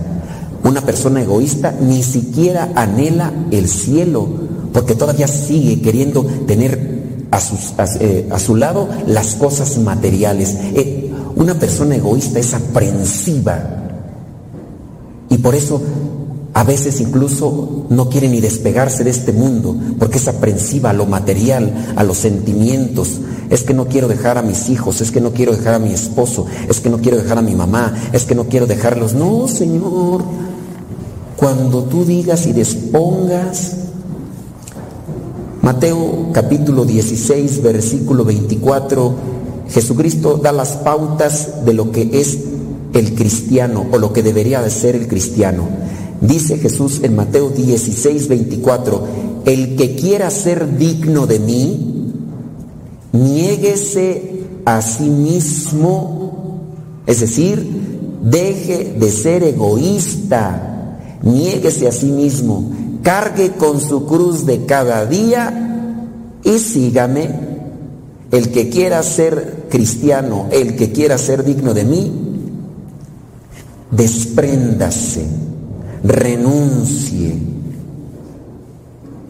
Una 0.63 0.81
persona 0.81 1.21
egoísta 1.21 1.75
ni 1.79 2.03
siquiera 2.03 2.71
anhela 2.75 3.33
el 3.51 3.67
cielo 3.67 4.27
porque 4.73 4.95
todavía 4.95 5.27
sigue 5.27 5.81
queriendo 5.81 6.23
tener 6.47 6.91
a, 7.31 7.39
eh, 7.99 8.29
su 8.37 8.55
lado 8.55 8.87
las 9.07 9.35
cosas 9.35 9.77
materiales. 9.77 10.55
Eh, 10.75 11.11
una 11.35 11.55
persona 11.55 11.95
egoísta 11.95 12.39
es 12.39 12.53
aprensiva 12.53 13.81
y 15.29 15.37
por 15.37 15.55
eso 15.55 15.81
a 16.53 16.63
veces 16.63 16.99
incluso 16.99 17.85
no 17.89 18.09
quiere 18.09 18.27
ni 18.27 18.41
despegarse 18.41 19.05
de 19.05 19.09
este 19.09 19.31
mundo, 19.31 19.75
porque 19.97 20.17
es 20.17 20.27
aprensiva 20.27 20.89
a 20.89 20.93
lo 20.93 21.05
material, 21.05 21.93
a 21.95 22.03
los 22.03 22.17
sentimientos. 22.17 23.21
Es 23.49 23.63
que 23.63 23.73
no 23.73 23.87
quiero 23.87 24.09
dejar 24.09 24.37
a 24.37 24.41
mis 24.41 24.69
hijos, 24.69 24.99
es 24.99 25.11
que 25.11 25.21
no 25.21 25.31
quiero 25.31 25.55
dejar 25.55 25.75
a 25.75 25.79
mi 25.79 25.93
esposo, 25.93 26.45
es 26.69 26.81
que 26.81 26.89
no 26.89 26.97
quiero 26.97 27.17
dejar 27.17 27.37
a 27.37 27.41
mi 27.41 27.55
mamá, 27.55 27.93
es 28.11 28.25
que 28.25 28.35
no 28.35 28.45
quiero 28.45 28.67
dejarlos. 28.67 29.13
No, 29.13 29.47
Señor, 29.47 30.23
cuando 31.41 31.85
tú 31.85 32.05
digas 32.05 32.45
y 32.45 32.53
dispongas, 32.53 33.75
Mateo 35.63 36.29
capítulo 36.31 36.85
16, 36.85 37.63
versículo 37.63 38.23
24, 38.23 39.15
Jesucristo 39.67 40.37
da 40.37 40.51
las 40.51 40.73
pautas 40.73 41.65
de 41.65 41.73
lo 41.73 41.91
que 41.91 42.11
es 42.13 42.37
el 42.93 43.15
cristiano 43.15 43.87
o 43.91 43.97
lo 43.97 44.13
que 44.13 44.21
debería 44.21 44.61
de 44.61 44.69
ser 44.69 44.95
el 44.95 45.07
cristiano. 45.07 45.67
Dice 46.21 46.59
Jesús 46.59 46.99
en 47.01 47.15
Mateo 47.15 47.49
16, 47.49 48.27
24, 48.27 49.03
el 49.45 49.75
que 49.75 49.95
quiera 49.95 50.29
ser 50.29 50.77
digno 50.77 51.25
de 51.25 51.39
mí, 51.39 52.13
niéguese 53.13 54.43
a 54.65 54.83
sí 54.83 55.09
mismo, 55.09 56.61
es 57.07 57.19
decir, 57.19 57.67
deje 58.21 58.95
de 58.99 59.09
ser 59.09 59.41
egoísta, 59.41 60.67
niéguese 61.23 61.87
a 61.87 61.91
sí 61.91 62.07
mismo, 62.07 62.71
cargue 63.03 63.51
con 63.51 63.79
su 63.79 64.05
cruz 64.05 64.45
de 64.45 64.65
cada 64.65 65.05
día 65.05 65.99
y 66.43 66.59
sígame. 66.59 67.51
El 68.31 68.51
que 68.51 68.69
quiera 68.69 69.03
ser 69.03 69.65
cristiano, 69.69 70.47
el 70.51 70.77
que 70.77 70.91
quiera 70.93 71.17
ser 71.17 71.43
digno 71.43 71.73
de 71.73 71.83
mí, 71.83 72.11
despréndase, 73.91 75.25
renuncie 76.03 77.35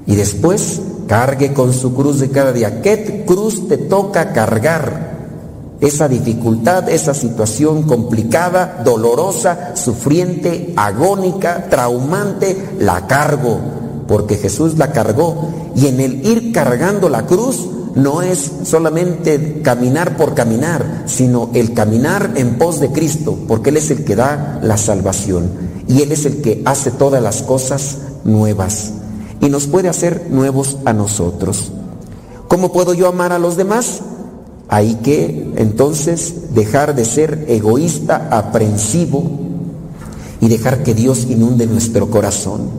y 0.05 0.15
después 0.15 0.81
cargue 1.07 1.51
con 1.51 1.73
su 1.73 1.93
cruz 1.93 2.19
de 2.19 2.29
cada 2.29 2.53
día. 2.53 2.81
¿Qué 2.81 3.23
cruz 3.25 3.67
te 3.67 3.77
toca 3.77 4.33
cargar? 4.33 5.10
Esa 5.81 6.07
dificultad, 6.07 6.89
esa 6.89 7.13
situación 7.13 7.83
complicada, 7.83 8.81
dolorosa, 8.85 9.75
sufriente, 9.75 10.73
agónica, 10.77 11.67
traumante, 11.69 12.75
la 12.79 13.07
cargo, 13.07 13.59
porque 14.07 14.37
Jesús 14.37 14.77
la 14.77 14.91
cargó. 14.91 15.49
Y 15.75 15.87
en 15.87 15.99
el 15.99 16.25
ir 16.25 16.51
cargando 16.51 17.09
la 17.09 17.25
cruz 17.25 17.67
no 17.95 18.21
es 18.21 18.51
solamente 18.63 19.61
caminar 19.63 20.17
por 20.17 20.35
caminar, 20.35 21.03
sino 21.07 21.49
el 21.53 21.73
caminar 21.73 22.31
en 22.35 22.57
pos 22.57 22.79
de 22.79 22.91
Cristo, 22.91 23.37
porque 23.47 23.71
Él 23.71 23.77
es 23.77 23.89
el 23.91 24.05
que 24.05 24.15
da 24.15 24.59
la 24.61 24.77
salvación 24.77 25.49
y 25.87 26.03
Él 26.03 26.11
es 26.11 26.25
el 26.25 26.41
que 26.41 26.61
hace 26.65 26.91
todas 26.91 27.21
las 27.21 27.41
cosas 27.41 27.97
nuevas 28.23 28.93
y 29.41 29.49
nos 29.49 29.67
puede 29.67 29.89
hacer 29.89 30.27
nuevos 30.29 30.77
a 30.85 30.93
nosotros. 30.93 31.71
¿Cómo 32.47 32.71
puedo 32.71 32.93
yo 32.93 33.07
amar 33.07 33.33
a 33.33 33.39
los 33.39 33.57
demás? 33.57 34.01
Hay 34.71 34.95
que 35.03 35.51
entonces 35.57 36.53
dejar 36.55 36.95
de 36.95 37.03
ser 37.03 37.43
egoísta, 37.49 38.29
aprensivo 38.31 39.21
y 40.39 40.47
dejar 40.47 40.81
que 40.83 40.93
Dios 40.93 41.25
inunde 41.29 41.67
nuestro 41.67 42.09
corazón. 42.09 42.69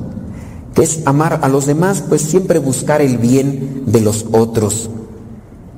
¿Qué 0.75 0.85
es 0.85 1.01
amar 1.05 1.41
a 1.43 1.51
los 1.51 1.67
demás? 1.67 2.03
Pues 2.09 2.23
siempre 2.23 2.59
buscar 2.59 3.03
el 3.03 3.19
bien 3.19 3.83
de 3.85 4.01
los 4.01 4.25
otros. 4.33 4.89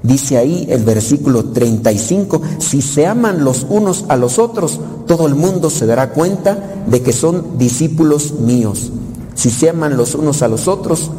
Dice 0.04 0.38
ahí 0.38 0.68
el 0.70 0.84
versículo 0.84 1.46
35, 1.46 2.40
si 2.58 2.80
se 2.80 3.08
aman 3.08 3.44
los 3.44 3.66
unos 3.68 4.04
a 4.06 4.16
los 4.16 4.38
otros, 4.38 4.78
todo 5.08 5.26
el 5.26 5.34
mundo 5.34 5.68
se 5.68 5.84
dará 5.84 6.10
cuenta 6.10 6.84
de 6.86 7.02
que 7.02 7.12
son 7.12 7.58
discípulos 7.58 8.34
míos. 8.38 8.92
Si 9.34 9.50
se 9.50 9.68
aman 9.68 9.96
los 9.96 10.14
unos 10.14 10.42
a 10.42 10.48
los 10.48 10.68
otros, 10.68 11.10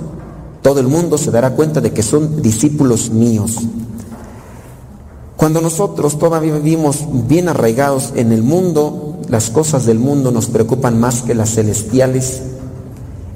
todo 0.61 0.79
el 0.79 0.87
mundo 0.87 1.17
se 1.17 1.31
dará 1.31 1.53
cuenta 1.53 1.81
de 1.81 1.91
que 1.91 2.01
son 2.01 2.41
discípulos 2.41 3.09
míos. 3.09 3.57
Cuando 5.37 5.59
nosotros 5.59 6.17
todavía 6.17 6.53
vivimos 6.53 7.05
bien 7.27 7.49
arraigados 7.49 8.13
en 8.15 8.31
el 8.31 8.41
mundo, 8.41 9.17
las 9.29 9.49
cosas 9.49 9.85
del 9.85 9.99
mundo 9.99 10.31
nos 10.31 10.47
preocupan 10.47 10.99
más 10.99 11.23
que 11.23 11.35
las 11.35 11.55
celestiales. 11.55 12.41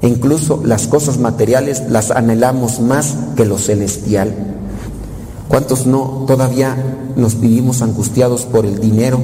E 0.02 0.08
incluso 0.08 0.62
las 0.64 0.86
cosas 0.86 1.18
materiales 1.18 1.82
las 1.90 2.10
anhelamos 2.10 2.80
más 2.80 3.14
que 3.36 3.44
lo 3.44 3.58
celestial. 3.58 4.34
¿Cuántos 5.48 5.86
no 5.86 6.24
todavía 6.26 6.76
nos 7.16 7.38
vivimos 7.38 7.82
angustiados 7.82 8.46
por 8.46 8.64
el 8.64 8.80
dinero? 8.80 9.20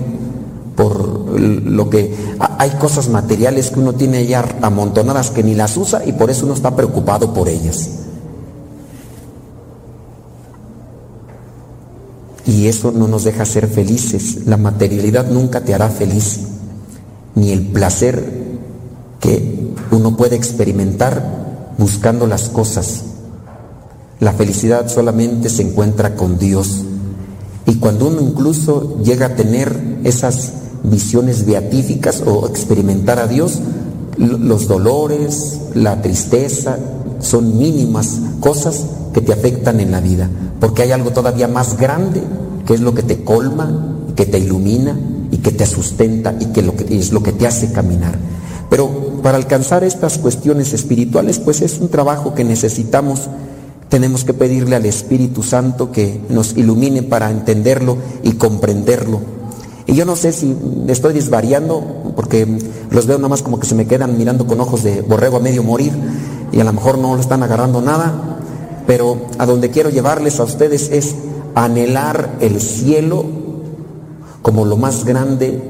Por 0.74 1.40
lo 1.40 1.88
que 1.88 2.14
hay 2.58 2.70
cosas 2.72 3.08
materiales 3.08 3.70
que 3.70 3.80
uno 3.80 3.94
tiene 3.94 4.26
ya 4.26 4.44
amontonadas 4.60 5.30
que 5.30 5.42
ni 5.42 5.55
las 5.55 5.78
usa 5.78 6.05
y 6.05 6.12
por 6.12 6.30
eso 6.30 6.44
uno 6.44 6.52
está 6.52 6.76
preocupado 6.76 7.32
por 7.32 7.48
ellas. 7.48 7.88
Y 12.47 12.68
eso 12.68 12.92
no 12.92 13.08
nos 13.08 13.25
deja 13.25 13.44
ser 13.44 13.66
felices. 13.66 14.47
La 14.47 14.57
materialidad 14.57 15.28
nunca 15.28 15.62
te 15.62 15.75
hará 15.75 15.89
feliz. 15.89 16.41
Ni 17.34 17.50
el 17.50 17.66
placer 17.66 18.47
que 19.20 19.75
uno 19.91 20.16
puede 20.16 20.36
experimentar 20.36 21.75
buscando 21.78 22.26
las 22.26 22.49
cosas. 22.49 23.02
La 24.20 24.33
felicidad 24.33 24.89
solamente 24.89 25.49
se 25.49 25.62
encuentra 25.62 26.15
con 26.15 26.39
Dios. 26.39 26.83
Y 27.66 27.76
cuando 27.76 28.08
uno 28.08 28.20
incluso 28.20 29.02
llega 29.02 29.26
a 29.26 29.34
tener 29.34 29.99
esas 30.05 30.52
visiones 30.84 31.44
beatíficas 31.44 32.23
o 32.25 32.47
experimentar 32.47 33.18
a 33.18 33.26
Dios, 33.26 33.60
los 34.16 34.68
dolores, 34.68 35.60
la 35.75 36.00
tristeza, 36.00 36.78
son 37.20 37.58
mínimas 37.58 38.20
cosas 38.41 38.86
que 39.12 39.20
te 39.20 39.33
afectan 39.33 39.81
en 39.81 39.91
la 39.91 40.00
vida, 40.00 40.31
porque 40.60 40.83
hay 40.83 40.93
algo 40.93 41.10
todavía 41.10 41.49
más 41.49 41.76
grande, 41.76 42.23
que 42.67 42.75
es 42.75 42.81
lo 42.81 42.94
que 42.94 43.02
te 43.02 43.25
colma, 43.25 43.97
que 44.15 44.26
te 44.26 44.39
ilumina 44.39 44.99
y 45.31 45.39
que 45.39 45.52
te 45.52 45.67
sustenta 45.67 46.35
y 46.39 46.47
que, 46.47 46.73
es 46.91 47.12
lo 47.12 47.23
que 47.23 47.33
te 47.33 47.47
hace 47.47 47.73
caminar. 47.73 48.18
Pero 48.70 49.20
para 49.23 49.36
alcanzar 49.36 49.85
estas 49.85 50.18
cuestiones 50.18 50.73
espirituales, 50.73 51.39
pues 51.39 51.60
es 51.60 51.78
un 51.78 51.89
trabajo 51.89 52.35
que 52.35 52.44
necesitamos 52.44 53.28
tenemos 53.89 54.25
que 54.25 54.35
pedirle 54.35 54.76
al 54.76 54.85
Espíritu 54.85 55.43
Santo 55.43 55.93
que 55.93 56.20
nos 56.28 56.57
ilumine 56.57 57.02
para 57.02 57.31
entenderlo 57.31 57.97
y 58.23 58.33
comprenderlo. 58.33 59.20
Y 59.86 59.94
yo 59.94 60.05
no 60.05 60.17
sé 60.17 60.33
si 60.33 60.57
estoy 60.89 61.15
desvariando, 61.15 62.12
porque 62.17 62.47
los 62.91 63.07
veo 63.07 63.18
nada 63.18 63.28
más 63.28 63.43
como 63.43 63.60
que 63.60 63.67
se 63.67 63.76
me 63.76 63.86
quedan 63.86 64.18
mirando 64.18 64.47
con 64.47 64.60
ojos 64.60 64.83
de 64.83 65.02
borrego 65.02 65.36
a 65.36 65.41
medio 65.41 65.62
morir 65.62 65.93
y 66.51 66.59
a 66.59 66.65
lo 66.65 66.73
mejor 66.73 66.99
no 66.99 67.15
lo 67.15 67.20
están 67.20 67.44
agarrando 67.44 67.81
nada, 67.81 68.35
pero 68.86 69.26
a 69.39 69.47
donde 69.47 69.70
quiero 69.70 69.90
llevarles 69.90 70.40
a 70.40 70.44
ustedes 70.44 70.90
es 70.92 71.15
anhelar 71.55 72.36
el 72.40 72.60
cielo 72.60 73.24
como 74.42 74.65
lo 74.65 74.76
más 74.76 75.05
grande 75.05 75.60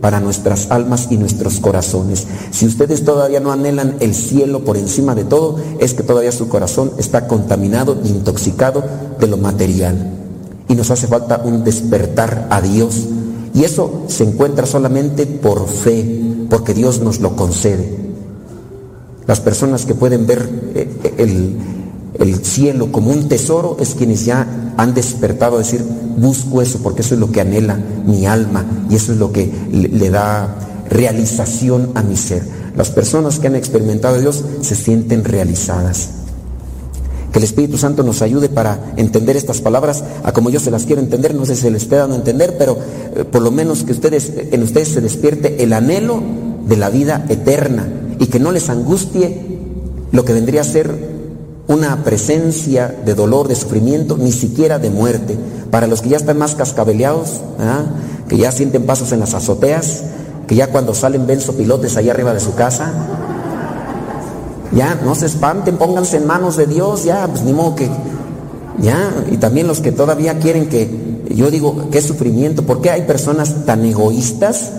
para 0.00 0.20
nuestras 0.20 0.70
almas 0.70 1.08
y 1.10 1.16
nuestros 1.16 1.60
corazones. 1.60 2.26
Si 2.50 2.66
ustedes 2.66 3.04
todavía 3.04 3.40
no 3.40 3.52
anhelan 3.52 3.96
el 4.00 4.14
cielo 4.14 4.64
por 4.64 4.76
encima 4.76 5.14
de 5.14 5.24
todo, 5.24 5.56
es 5.78 5.94
que 5.94 6.02
todavía 6.02 6.30
su 6.30 6.48
corazón 6.48 6.92
está 6.98 7.26
contaminado 7.26 7.96
intoxicado 8.04 8.84
de 9.18 9.28
lo 9.28 9.38
material. 9.38 10.12
Y 10.68 10.74
nos 10.74 10.90
hace 10.90 11.06
falta 11.06 11.40
un 11.42 11.64
despertar 11.64 12.48
a 12.50 12.60
Dios. 12.60 13.06
Y 13.54 13.64
eso 13.64 14.02
se 14.08 14.24
encuentra 14.24 14.66
solamente 14.66 15.24
por 15.26 15.66
fe, 15.68 16.20
porque 16.50 16.74
Dios 16.74 17.00
nos 17.00 17.20
lo 17.20 17.36
concede. 17.36 17.96
Las 19.26 19.40
personas 19.40 19.86
que 19.86 19.94
pueden 19.94 20.26
ver 20.26 20.50
eh, 20.74 21.14
el, 21.16 21.56
el 22.18 22.44
cielo 22.44 22.92
como 22.92 23.10
un 23.10 23.28
tesoro 23.28 23.76
es 23.80 23.94
quienes 23.94 24.24
ya 24.24 24.74
han 24.76 24.94
despertado 24.94 25.56
a 25.56 25.58
decir, 25.58 25.84
busco 26.16 26.62
eso 26.62 26.78
porque 26.82 27.02
eso 27.02 27.14
es 27.14 27.20
lo 27.20 27.30
que 27.30 27.40
anhela 27.40 27.78
mi 28.06 28.26
alma 28.26 28.64
y 28.88 28.94
eso 28.94 29.12
es 29.12 29.18
lo 29.18 29.32
que 29.32 29.50
le, 29.72 30.10
da 30.10 30.84
realización 30.88 31.90
a 31.94 32.02
mi 32.02 32.16
ser. 32.16 32.42
Las 32.76 32.90
personas 32.90 33.38
que 33.38 33.48
han 33.48 33.56
experimentado 33.56 34.16
a 34.16 34.18
Dios 34.18 34.44
se 34.60 34.74
sienten 34.74 35.24
realizadas. 35.24 36.10
Que 37.32 37.38
el 37.38 37.44
Espíritu 37.44 37.78
Santo 37.78 38.04
nos 38.04 38.22
ayude 38.22 38.48
para 38.48 38.92
entender 38.96 39.36
estas 39.36 39.60
palabras 39.60 40.04
a 40.22 40.32
como 40.32 40.50
yo 40.50 40.60
se 40.60 40.70
las 40.70 40.84
quiero 40.84 41.02
entender, 41.02 41.34
no 41.34 41.44
sé 41.46 41.56
si 41.56 41.62
se 41.62 41.70
les 41.70 41.82
esté 41.82 41.96
dando 41.96 42.14
a 42.14 42.18
entender, 42.18 42.56
pero 42.56 42.78
eh, 43.16 43.24
por 43.24 43.42
lo 43.42 43.50
menos 43.50 43.82
que 43.82 43.90
ustedes, 43.90 44.32
en 44.52 44.62
ustedes 44.62 44.88
se 44.88 45.00
despierte 45.00 45.64
el 45.64 45.72
anhelo 45.72 46.22
de 46.68 46.76
la 46.76 46.90
vida 46.90 47.26
eterna 47.28 47.88
y 48.20 48.26
que 48.26 48.38
no 48.38 48.52
les 48.52 48.70
angustie 48.70 49.58
lo 50.12 50.24
que 50.24 50.32
vendría 50.32 50.60
a 50.60 50.64
ser 50.64 51.13
una 51.66 52.04
presencia 52.04 52.94
de 53.04 53.14
dolor, 53.14 53.48
de 53.48 53.54
sufrimiento, 53.54 54.16
ni 54.18 54.32
siquiera 54.32 54.78
de 54.78 54.90
muerte. 54.90 55.38
Para 55.70 55.86
los 55.86 56.02
que 56.02 56.10
ya 56.10 56.16
están 56.16 56.38
más 56.38 56.54
cascabeleados, 56.54 57.40
¿ah? 57.58 57.84
que 58.28 58.36
ya 58.36 58.52
sienten 58.52 58.84
pasos 58.84 59.12
en 59.12 59.20
las 59.20 59.34
azoteas, 59.34 60.04
que 60.46 60.54
ya 60.54 60.68
cuando 60.68 60.94
salen 60.94 61.26
ven 61.26 61.40
sopilotes 61.40 61.96
ahí 61.96 62.10
arriba 62.10 62.34
de 62.34 62.40
su 62.40 62.54
casa, 62.54 62.92
ya 64.72 64.96
no 65.04 65.14
se 65.14 65.26
espanten, 65.26 65.76
pónganse 65.76 66.18
en 66.18 66.26
manos 66.26 66.56
de 66.56 66.66
Dios, 66.66 67.04
ya, 67.04 67.26
pues 67.28 67.42
ni 67.42 67.52
modo 67.52 67.74
que, 67.74 67.88
ya, 68.78 69.24
y 69.30 69.36
también 69.36 69.66
los 69.66 69.80
que 69.80 69.92
todavía 69.92 70.38
quieren 70.38 70.68
que, 70.68 71.22
yo 71.34 71.50
digo, 71.50 71.88
qué 71.90 72.02
sufrimiento, 72.02 72.64
¿por 72.64 72.80
qué 72.80 72.90
hay 72.90 73.02
personas 73.02 73.64
tan 73.64 73.84
egoístas? 73.84 74.72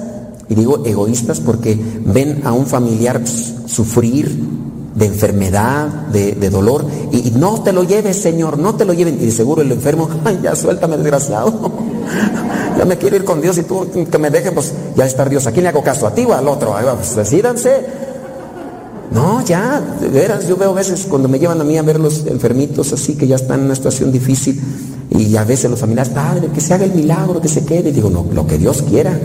Y 0.47 0.55
digo 0.55 0.85
egoístas 0.85 1.39
porque 1.39 1.80
ven 2.05 2.41
a 2.45 2.51
un 2.51 2.67
familiar 2.67 3.22
sufrir, 3.65 4.38
de 4.95 5.06
enfermedad, 5.06 5.88
de, 5.88 6.32
de 6.32 6.49
dolor, 6.49 6.85
y, 7.11 7.32
no 7.32 7.61
te 7.61 7.74
lo 7.74 7.83
lleves, 7.83 8.17
Señor, 8.17 8.57
no 8.57 8.75
te 8.75 8.85
lo 8.85 8.93
lleven. 8.93 9.19
Y 9.22 9.30
seguro 9.30 9.61
el 9.61 9.72
enfermo, 9.72 10.09
ay, 10.25 10.40
ya 10.41 10.56
suéltame, 10.56 10.98
desgraciado. 10.98 11.53
ya 12.77 12.85
me 12.85 12.98
quiero 12.98 13.17
ir 13.17 13.25
con 13.25 13.41
Dios 13.41 13.57
y 13.57 13.64
tú 13.64 13.88
que 14.09 14.17
me 14.17 14.30
dejen, 14.30 14.53
pues 14.53 14.74
ya 14.95 15.06
está 15.06 15.25
Dios. 15.25 15.45
¿A 15.48 15.51
quién 15.51 15.64
le 15.64 15.69
hago 15.69 15.83
caso? 15.83 16.07
¿A 16.07 16.14
ti 16.14 16.24
o 16.25 16.33
al 16.33 16.48
otro? 16.48 16.75
Pues 16.95 17.15
decídanse. 17.15 18.06
No, 19.11 19.45
ya, 19.45 19.82
de 20.01 20.07
veras, 20.07 20.48
yo 20.48 20.57
veo 20.57 20.72
a 20.72 20.74
veces 20.74 21.06
cuando 21.07 21.27
me 21.30 21.40
llevan 21.40 21.61
a 21.61 21.64
mí 21.64 21.77
a 21.77 21.83
ver 21.83 21.99
los 21.99 22.25
enfermitos 22.25 22.91
así 22.91 23.15
que 23.15 23.27
ya 23.27 23.35
están 23.35 23.59
en 23.59 23.67
una 23.67 23.75
situación 23.75 24.11
difícil 24.11 24.59
y 25.11 25.38
a 25.38 25.43
veces 25.43 25.69
los 25.69 25.80
familiares, 25.80 26.11
padre, 26.11 26.49
que 26.53 26.59
se 26.59 26.74
haga 26.74 26.85
el 26.85 26.93
milagro, 26.93 27.40
que 27.40 27.48
se 27.48 27.64
quede. 27.64 27.90
Y 27.90 27.91
digo, 27.91 28.09
no, 28.09 28.25
lo 28.33 28.48
que 28.48 28.57
Dios 28.57 28.82
quiera, 28.82 29.17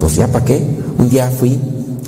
pues 0.00 0.16
ya 0.16 0.28
para 0.28 0.44
qué. 0.44 0.64
Un 0.98 1.08
día 1.10 1.30
fui 1.30 1.60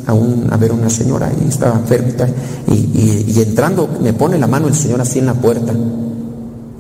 a, 0.09 0.15
un, 0.15 0.49
a, 0.51 0.57
ver 0.57 0.73
una 0.73 0.89
señora 0.89 1.31
y 1.39 1.49
estaba 1.49 1.77
enfermita 1.77 2.27
y, 2.67 2.73
y, 2.73 3.25
y, 3.29 3.43
entrando 3.43 3.89
me 4.01 4.15
pone 4.15 4.39
la 4.39 4.47
mano 4.47 4.67
el 4.67 4.75
Señor 4.75 5.01
así 5.01 5.19
en 5.19 5.27
la 5.27 5.35
puerta. 5.35 5.73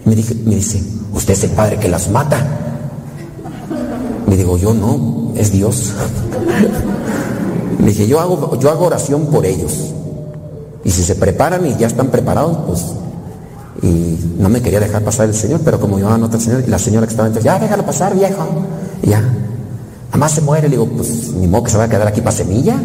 Me, 0.05 0.17
dije, 0.17 0.35
me 0.47 0.55
dice, 0.55 0.83
usted 1.13 1.35
es 1.35 1.45
el 1.45 1.51
padre 1.51 1.79
que 1.79 1.89
las 1.89 2.11
mata. 2.11 2.39
Me 4.27 4.37
digo, 4.37 4.57
yo 4.57 4.73
no, 4.73 5.33
es 5.37 5.53
Dios. 5.53 5.93
me 7.79 7.89
dije, 7.89 8.09
yo 8.09 8.19
hago, 8.19 8.59
yo 8.59 8.71
hago 8.71 8.87
oración 8.87 9.27
por 9.27 9.45
ellos. 9.45 9.93
Y 10.85 10.91
si 10.91 11.03
se 11.03 11.15
preparan 11.15 11.67
y 11.67 11.77
ya 11.77 11.87
están 11.87 12.09
preparados, 12.09 12.57
pues... 12.67 12.85
Y 13.81 14.19
no 14.39 14.49
me 14.49 14.61
quería 14.61 14.81
dejar 14.81 15.05
pasar 15.05 15.29
el 15.29 15.35
Señor, 15.35 15.61
pero 15.65 15.79
como 15.79 16.01
yo 16.01 16.17
nota 16.19 16.37
el 16.37 16.43
Señor, 16.43 16.65
y 16.67 16.71
la 16.71 16.81
señora 16.81 17.07
que 17.07 17.13
estaba 17.13 17.29
entonces, 17.29 17.45
ya 17.45 17.61
déjalo 17.61 17.87
pasar, 17.87 18.13
viejo. 18.13 18.45
Y 19.05 19.11
ya, 19.11 19.23
Nada 20.19 20.29
se 20.29 20.41
muere, 20.41 20.69
le 20.69 20.77
digo, 20.77 20.87
pues 20.87 21.33
ni 21.35 21.47
modo 21.47 21.63
que 21.63 21.71
se 21.71 21.79
va 21.79 21.85
a 21.85 21.89
quedar 21.89 22.09
aquí 22.09 22.21
para 22.21 22.33
semilla. 22.33 22.77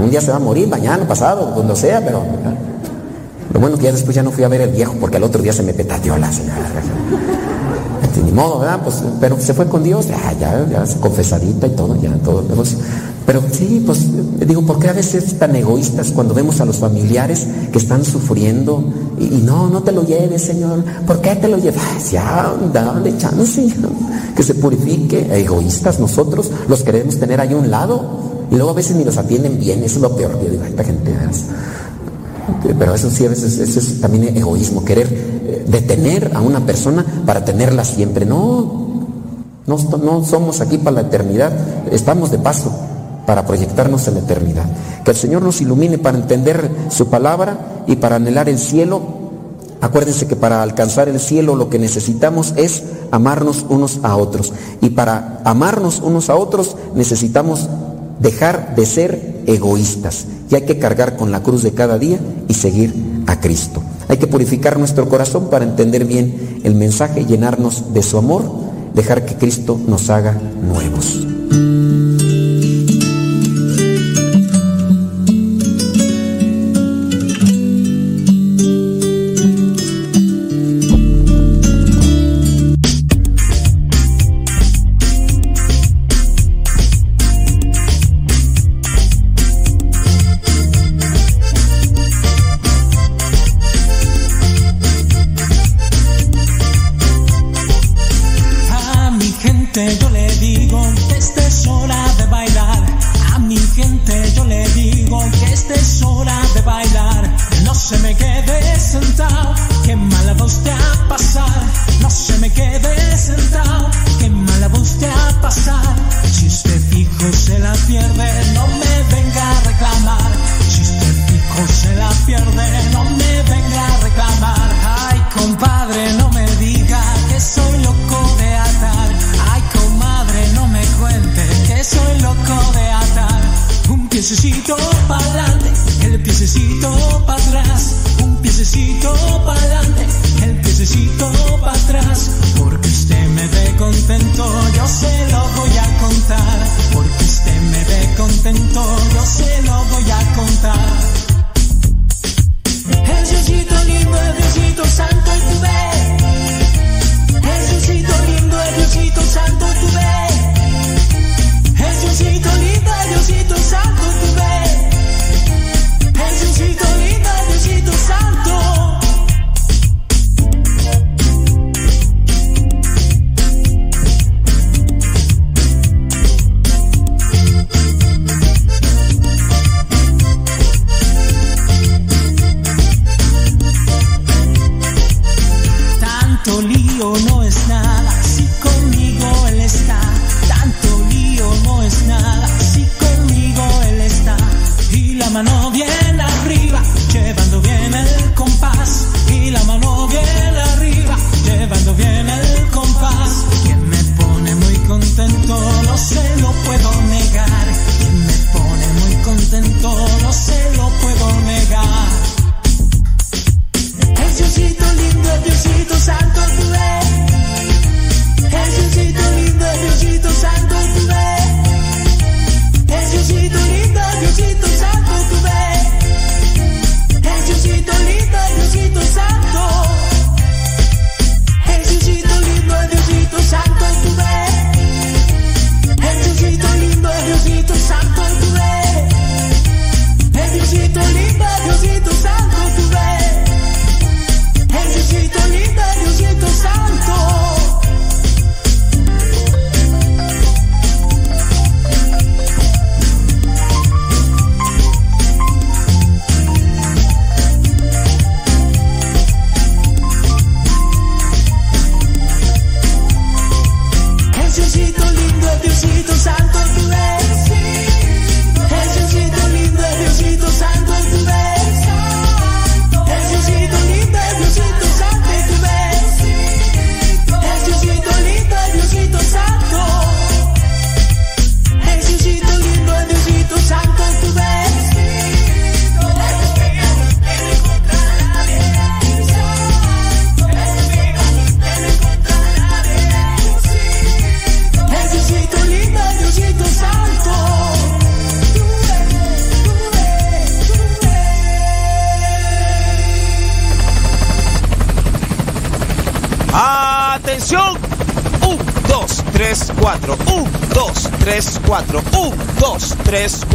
Un 0.00 0.10
día 0.10 0.20
se 0.20 0.30
va 0.30 0.36
a 0.36 0.40
morir, 0.40 0.68
mañana, 0.68 1.06
pasado, 1.06 1.52
cuando 1.54 1.74
sea, 1.74 2.04
pero. 2.04 2.22
Lo 3.52 3.60
bueno 3.60 3.78
que 3.78 3.84
ya 3.84 3.92
después 3.92 4.14
ya 4.14 4.22
no 4.22 4.30
fui 4.30 4.44
a 4.44 4.48
ver 4.48 4.60
el 4.60 4.70
viejo 4.70 4.94
porque 5.00 5.16
al 5.16 5.24
otro 5.24 5.40
día 5.40 5.52
se 5.52 5.62
me 5.62 5.72
petateó 5.72 6.16
la 6.18 6.30
señora. 6.30 6.56
Ni 8.24 8.32
modo, 8.32 8.60
¿verdad? 8.60 8.80
Pues, 8.82 9.02
pero 9.20 9.38
se 9.38 9.54
fue 9.54 9.66
con 9.66 9.82
Dios, 9.82 10.08
ya, 10.08 10.32
ya, 10.38 10.66
ya, 10.68 10.84
confesadita 11.00 11.66
y 11.66 11.70
todo, 11.70 12.00
ya, 12.00 12.12
todo. 12.24 12.44
Pero, 13.26 13.42
sí, 13.50 13.82
pues, 13.84 14.06
digo, 14.46 14.62
¿por 14.62 14.78
qué 14.78 14.88
a 14.88 14.92
veces 14.92 15.38
tan 15.38 15.54
egoístas 15.54 16.12
cuando 16.12 16.32
vemos 16.32 16.60
a 16.60 16.64
los 16.64 16.76
familiares 16.76 17.46
que 17.72 17.78
están 17.78 18.04
sufriendo? 18.04 18.84
Y, 19.18 19.24
y 19.24 19.42
no, 19.44 19.68
no 19.68 19.82
te 19.82 19.92
lo 19.92 20.04
lleves, 20.04 20.42
Señor. 20.42 20.82
¿Por 21.06 21.20
qué 21.20 21.36
te 21.36 21.48
lo 21.48 21.58
llevas? 21.58 22.10
Ya, 22.10 22.54
dale 22.72 23.16
chance, 23.18 23.74
que 24.36 24.42
se 24.42 24.54
purifique. 24.54 25.26
Egoístas 25.30 25.98
nosotros 25.98 26.50
los 26.68 26.82
queremos 26.82 27.18
tener 27.18 27.40
ahí 27.40 27.52
a 27.52 27.56
un 27.56 27.70
lado. 27.70 28.35
Y 28.50 28.54
luego 28.54 28.70
a 28.70 28.74
veces 28.74 28.96
ni 28.96 29.04
los 29.04 29.16
atienden 29.18 29.58
bien, 29.58 29.82
eso 29.82 29.96
es 29.96 30.02
lo 30.02 30.16
peor. 30.16 30.38
Yo 30.42 30.50
digo, 30.50 30.64
esta 30.64 30.84
gente. 30.84 31.14
Pero 32.78 32.94
eso 32.94 33.10
sí, 33.10 33.26
a 33.26 33.28
veces 33.28 33.58
eso 33.58 33.80
es 33.80 34.00
también 34.00 34.36
egoísmo, 34.36 34.84
querer 34.84 35.08
eh, 35.12 35.64
detener 35.66 36.32
a 36.34 36.40
una 36.40 36.64
persona 36.64 37.04
para 37.24 37.44
tenerla 37.44 37.84
siempre. 37.84 38.24
No, 38.24 39.04
no, 39.66 39.76
no 39.98 40.24
somos 40.24 40.60
aquí 40.60 40.78
para 40.78 40.94
la 40.94 41.00
eternidad, 41.02 41.52
estamos 41.90 42.30
de 42.30 42.38
paso 42.38 42.72
para 43.26 43.44
proyectarnos 43.44 44.06
en 44.08 44.14
la 44.14 44.20
eternidad. 44.20 44.64
Que 45.04 45.10
el 45.10 45.16
Señor 45.16 45.42
nos 45.42 45.60
ilumine 45.60 45.98
para 45.98 46.16
entender 46.16 46.70
su 46.88 47.08
palabra 47.08 47.82
y 47.86 47.96
para 47.96 48.16
anhelar 48.16 48.48
el 48.48 48.58
cielo. 48.58 49.02
Acuérdense 49.80 50.26
que 50.26 50.36
para 50.36 50.62
alcanzar 50.62 51.08
el 51.08 51.20
cielo 51.20 51.54
lo 51.54 51.68
que 51.68 51.78
necesitamos 51.78 52.54
es 52.56 52.84
amarnos 53.10 53.66
unos 53.68 54.00
a 54.02 54.16
otros. 54.16 54.52
Y 54.80 54.90
para 54.90 55.40
amarnos 55.44 56.00
unos 56.00 56.30
a 56.30 56.36
otros 56.36 56.76
necesitamos 56.94 57.68
dejar 58.20 58.74
de 58.74 58.86
ser 58.86 59.42
egoístas 59.46 60.26
y 60.50 60.54
hay 60.54 60.62
que 60.62 60.78
cargar 60.78 61.16
con 61.16 61.30
la 61.30 61.42
cruz 61.42 61.62
de 61.62 61.72
cada 61.72 61.98
día 61.98 62.18
y 62.48 62.54
seguir 62.54 62.94
a 63.26 63.40
Cristo. 63.40 63.82
Hay 64.08 64.18
que 64.18 64.26
purificar 64.26 64.78
nuestro 64.78 65.08
corazón 65.08 65.50
para 65.50 65.64
entender 65.64 66.04
bien 66.04 66.60
el 66.64 66.74
mensaje, 66.74 67.24
llenarnos 67.24 67.92
de 67.92 68.02
su 68.02 68.18
amor, 68.18 68.44
dejar 68.94 69.24
que 69.24 69.34
Cristo 69.34 69.78
nos 69.86 70.10
haga 70.10 70.40
nuevos. 70.62 71.35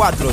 4 0.02 0.31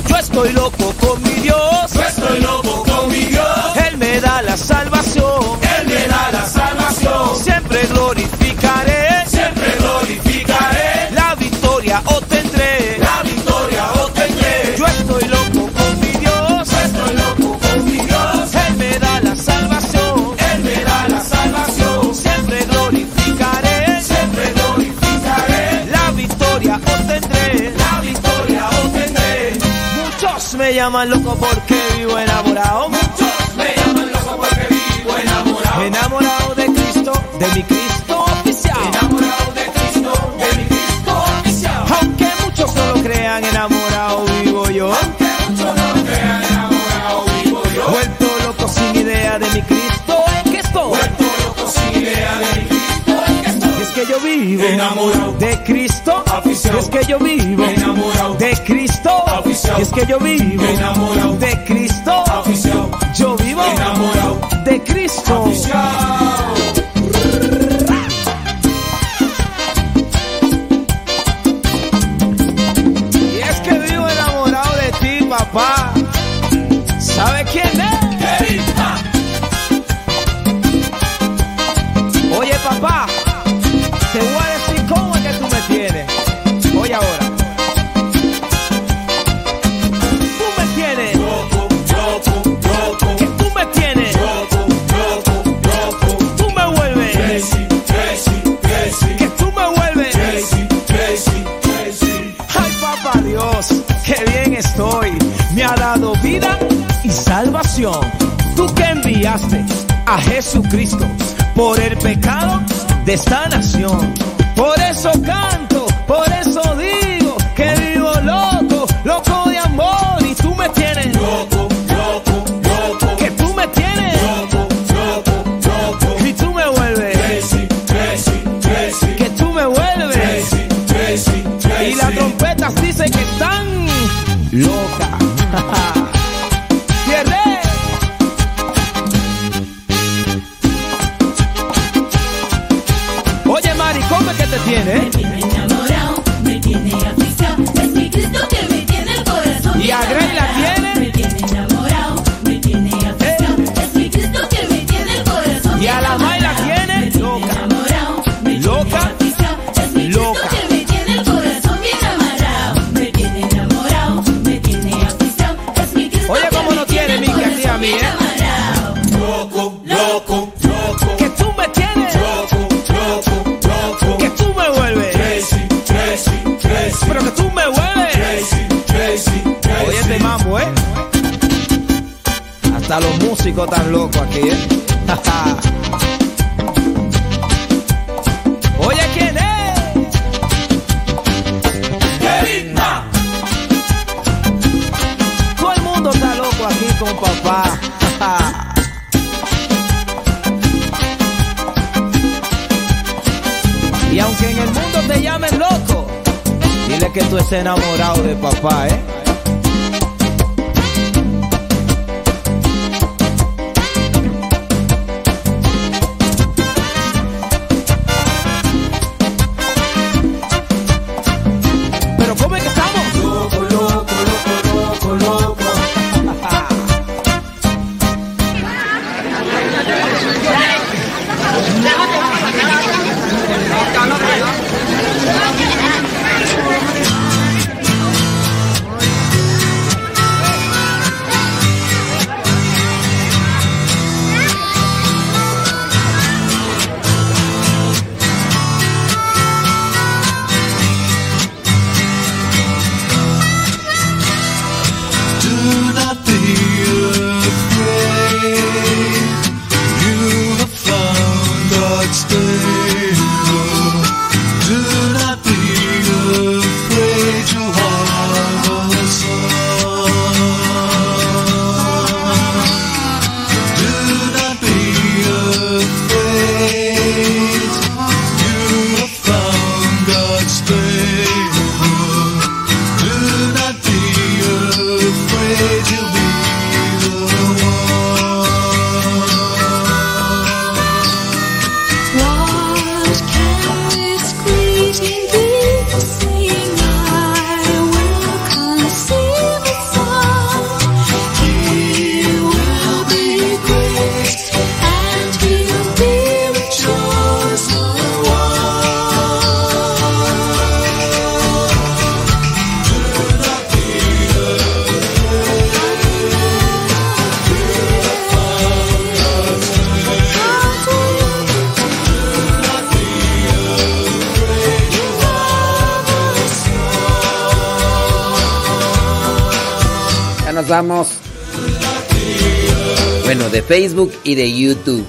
Bueno, 333.25 333.49
de 333.49 333.61
Facebook 333.61 334.11
y 334.23 334.35
de 334.35 334.51
YouTube. 334.51 335.05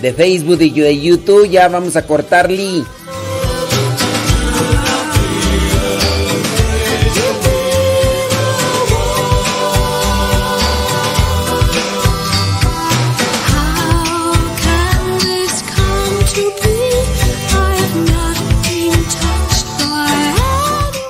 De 0.00 0.12
Facebook 0.12 0.60
y 0.60 0.70
de 0.70 1.00
YouTube 1.00 1.48
ya 1.48 1.68
vamos 1.68 1.96
a 1.96 2.06
cortarle. 2.06 2.84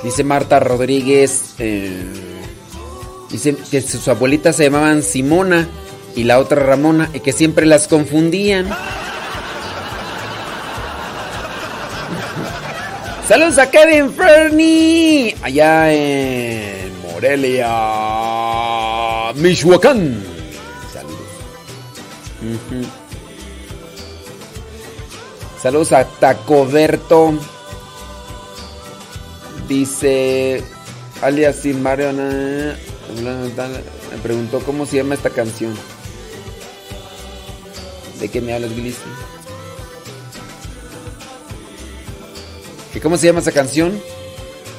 Dice 0.03 0.23
Marta 0.23 0.59
Rodríguez. 0.59 1.55
eh, 1.57 2.14
dice 3.35 3.55
que 3.71 3.81
sus 3.81 4.07
abuelitas 4.07 4.55
se 4.55 4.63
llamaban 4.63 5.03
Simona 5.03 5.67
y 6.15 6.23
la 6.23 6.39
otra 6.39 6.63
Ramona 6.63 7.09
y 7.13 7.19
que 7.19 7.33
siempre 7.33 7.65
las 7.65 7.87
confundían. 7.87 8.69
Saludos 13.27 13.57
a 13.57 13.69
Kevin 13.71 14.13
Fernie, 14.13 15.35
allá 15.41 15.91
en 15.91 16.91
Morelia, 17.01 17.67
Michoacán. 19.35 20.23
Saludos. 20.93 21.17
Saludos 25.61 25.91
a 25.91 26.05
Tacoberto. 26.05 27.33
Dice 29.67 30.63
alias 31.23 31.55
sin 31.55 31.81
Mario 31.81 32.13
na- 32.13 32.75
me 33.21 34.17
preguntó 34.21 34.59
cómo 34.59 34.85
se 34.85 34.97
llama 34.97 35.15
esta 35.15 35.29
canción. 35.29 35.73
¿De 38.19 38.29
qué 38.29 38.41
me 38.41 38.53
hablas, 38.53 38.71
Gilisi? 38.71 38.97
¿Que 42.93 43.01
¿Cómo 43.01 43.17
se 43.17 43.27
llama 43.27 43.41
esa 43.41 43.51
canción? 43.51 43.99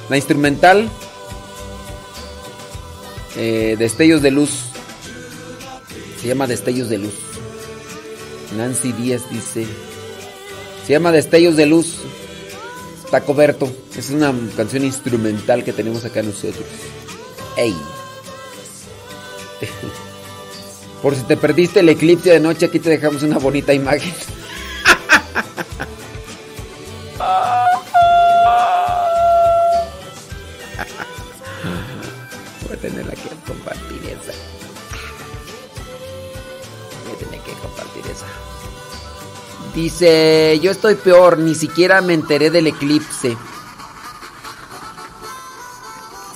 La 0.09 0.17
instrumental. 0.17 0.89
Eh, 3.37 3.77
Destellos 3.79 4.23
de 4.23 4.31
luz. 4.31 4.51
Se 6.21 6.29
llama 6.29 6.47
Destellos 6.47 6.89
de 6.89 6.99
luz. 6.99 7.15
Nancy 8.57 8.93
Díaz 8.93 9.31
dice. 9.31 9.67
Se 10.87 10.93
llama 10.93 11.13
Destellos 11.13 11.57
de 11.57 11.67
luz. 11.67 11.99
Tacoberto. 13.11 13.71
Es 13.97 14.11
una 14.11 14.33
canción 14.57 14.85
instrumental 14.85 15.63
que 15.63 15.75
tenemos 15.75 16.05
acá 16.05 16.23
nosotros. 16.23 16.65
¡Ey! 17.57 17.77
Por 21.03 21.15
si 21.15 21.23
te 21.23 21.37
perdiste 21.37 21.81
el 21.81 21.89
eclipse 21.89 22.31
de 22.31 22.41
noche, 22.41 22.67
aquí 22.67 22.79
te 22.79 22.91
dejamos 22.91 23.23
una 23.23 23.39
bonita 23.39 23.73
imagen. 23.75 24.13
Voy 32.67 32.77
a 32.77 32.81
tenerla 32.81 33.13
que 33.13 33.29
compartir 33.47 34.03
esa. 34.05 34.33
Voy 37.05 37.15
a 37.15 37.19
tener 37.19 37.41
que 37.41 37.53
compartir 37.53 38.05
esa. 38.11 38.27
Dice, 39.75 40.59
yo 40.63 40.71
estoy 40.71 40.95
peor, 40.95 41.39
ni 41.39 41.55
siquiera 41.55 42.01
me 42.01 42.15
enteré 42.15 42.51
del 42.51 42.67
eclipse. 42.67 43.37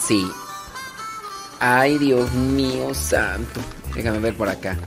Sí. 0.06 0.30
Ay, 1.60 1.98
Dios 1.98 2.32
mío 2.32 2.94
santo. 2.94 3.60
Déjame 3.94 4.18
ver 4.18 4.34
por 4.34 4.48
acá. 4.48 4.78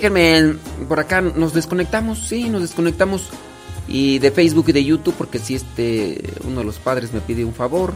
Déjenme 0.00 0.56
por 0.88 1.00
acá 1.00 1.20
nos 1.20 1.52
desconectamos, 1.52 2.26
sí, 2.26 2.48
nos 2.48 2.62
desconectamos 2.62 3.28
y 3.86 4.18
de 4.18 4.30
Facebook 4.30 4.66
y 4.68 4.72
de 4.72 4.84
YouTube 4.84 5.14
porque 5.16 5.38
si 5.38 5.54
este 5.54 6.22
uno 6.44 6.60
de 6.60 6.64
los 6.64 6.78
padres 6.78 7.12
me 7.12 7.20
pide 7.20 7.44
un 7.44 7.54
favor. 7.54 7.94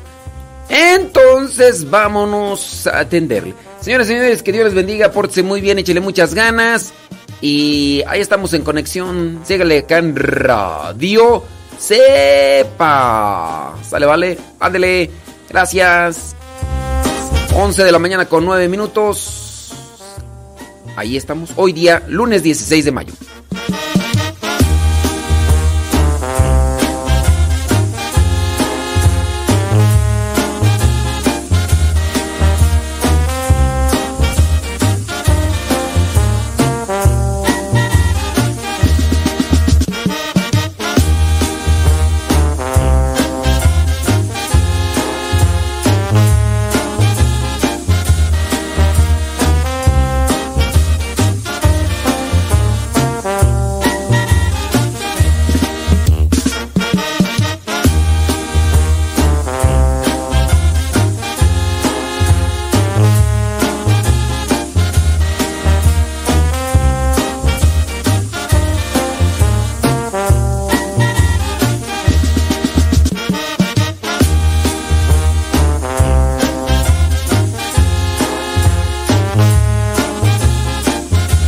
Entonces, 0.69 1.91
vámonos 1.91 2.87
a 2.87 3.01
atenderle. 3.01 3.55
Señoras 3.81 4.07
y 4.07 4.11
señores, 4.11 4.43
que 4.43 4.53
Dios 4.53 4.65
les 4.65 4.75
bendiga, 4.75 5.11
pórtese 5.13 5.43
muy 5.43 5.61
bien, 5.61 5.79
échele 5.79 6.01
muchas 6.01 6.35
ganas 6.35 6.93
y 7.41 8.03
ahí 8.07 8.21
estamos 8.21 8.55
en 8.55 8.63
conexión. 8.63 9.41
Sígale 9.45 9.79
acá 9.79 9.99
en 9.99 10.17
Radio 10.17 11.43
Sepa. 11.83 13.75
Sale, 13.83 14.07
vale. 14.07 14.39
Ándele. 14.61 15.11
Gracias. 15.49 16.37
11 17.55 17.85
de 17.85 17.93
la 17.93 17.99
mañana 17.99 18.27
con 18.27 18.45
9 18.45 18.69
minutos. 18.69 19.42
Ahí 20.97 21.17
estamos. 21.17 21.51
Hoy 21.57 21.73
día, 21.73 22.03
lunes 22.09 22.43
16 22.43 22.85
de 22.85 22.93
mayo. 22.93 23.12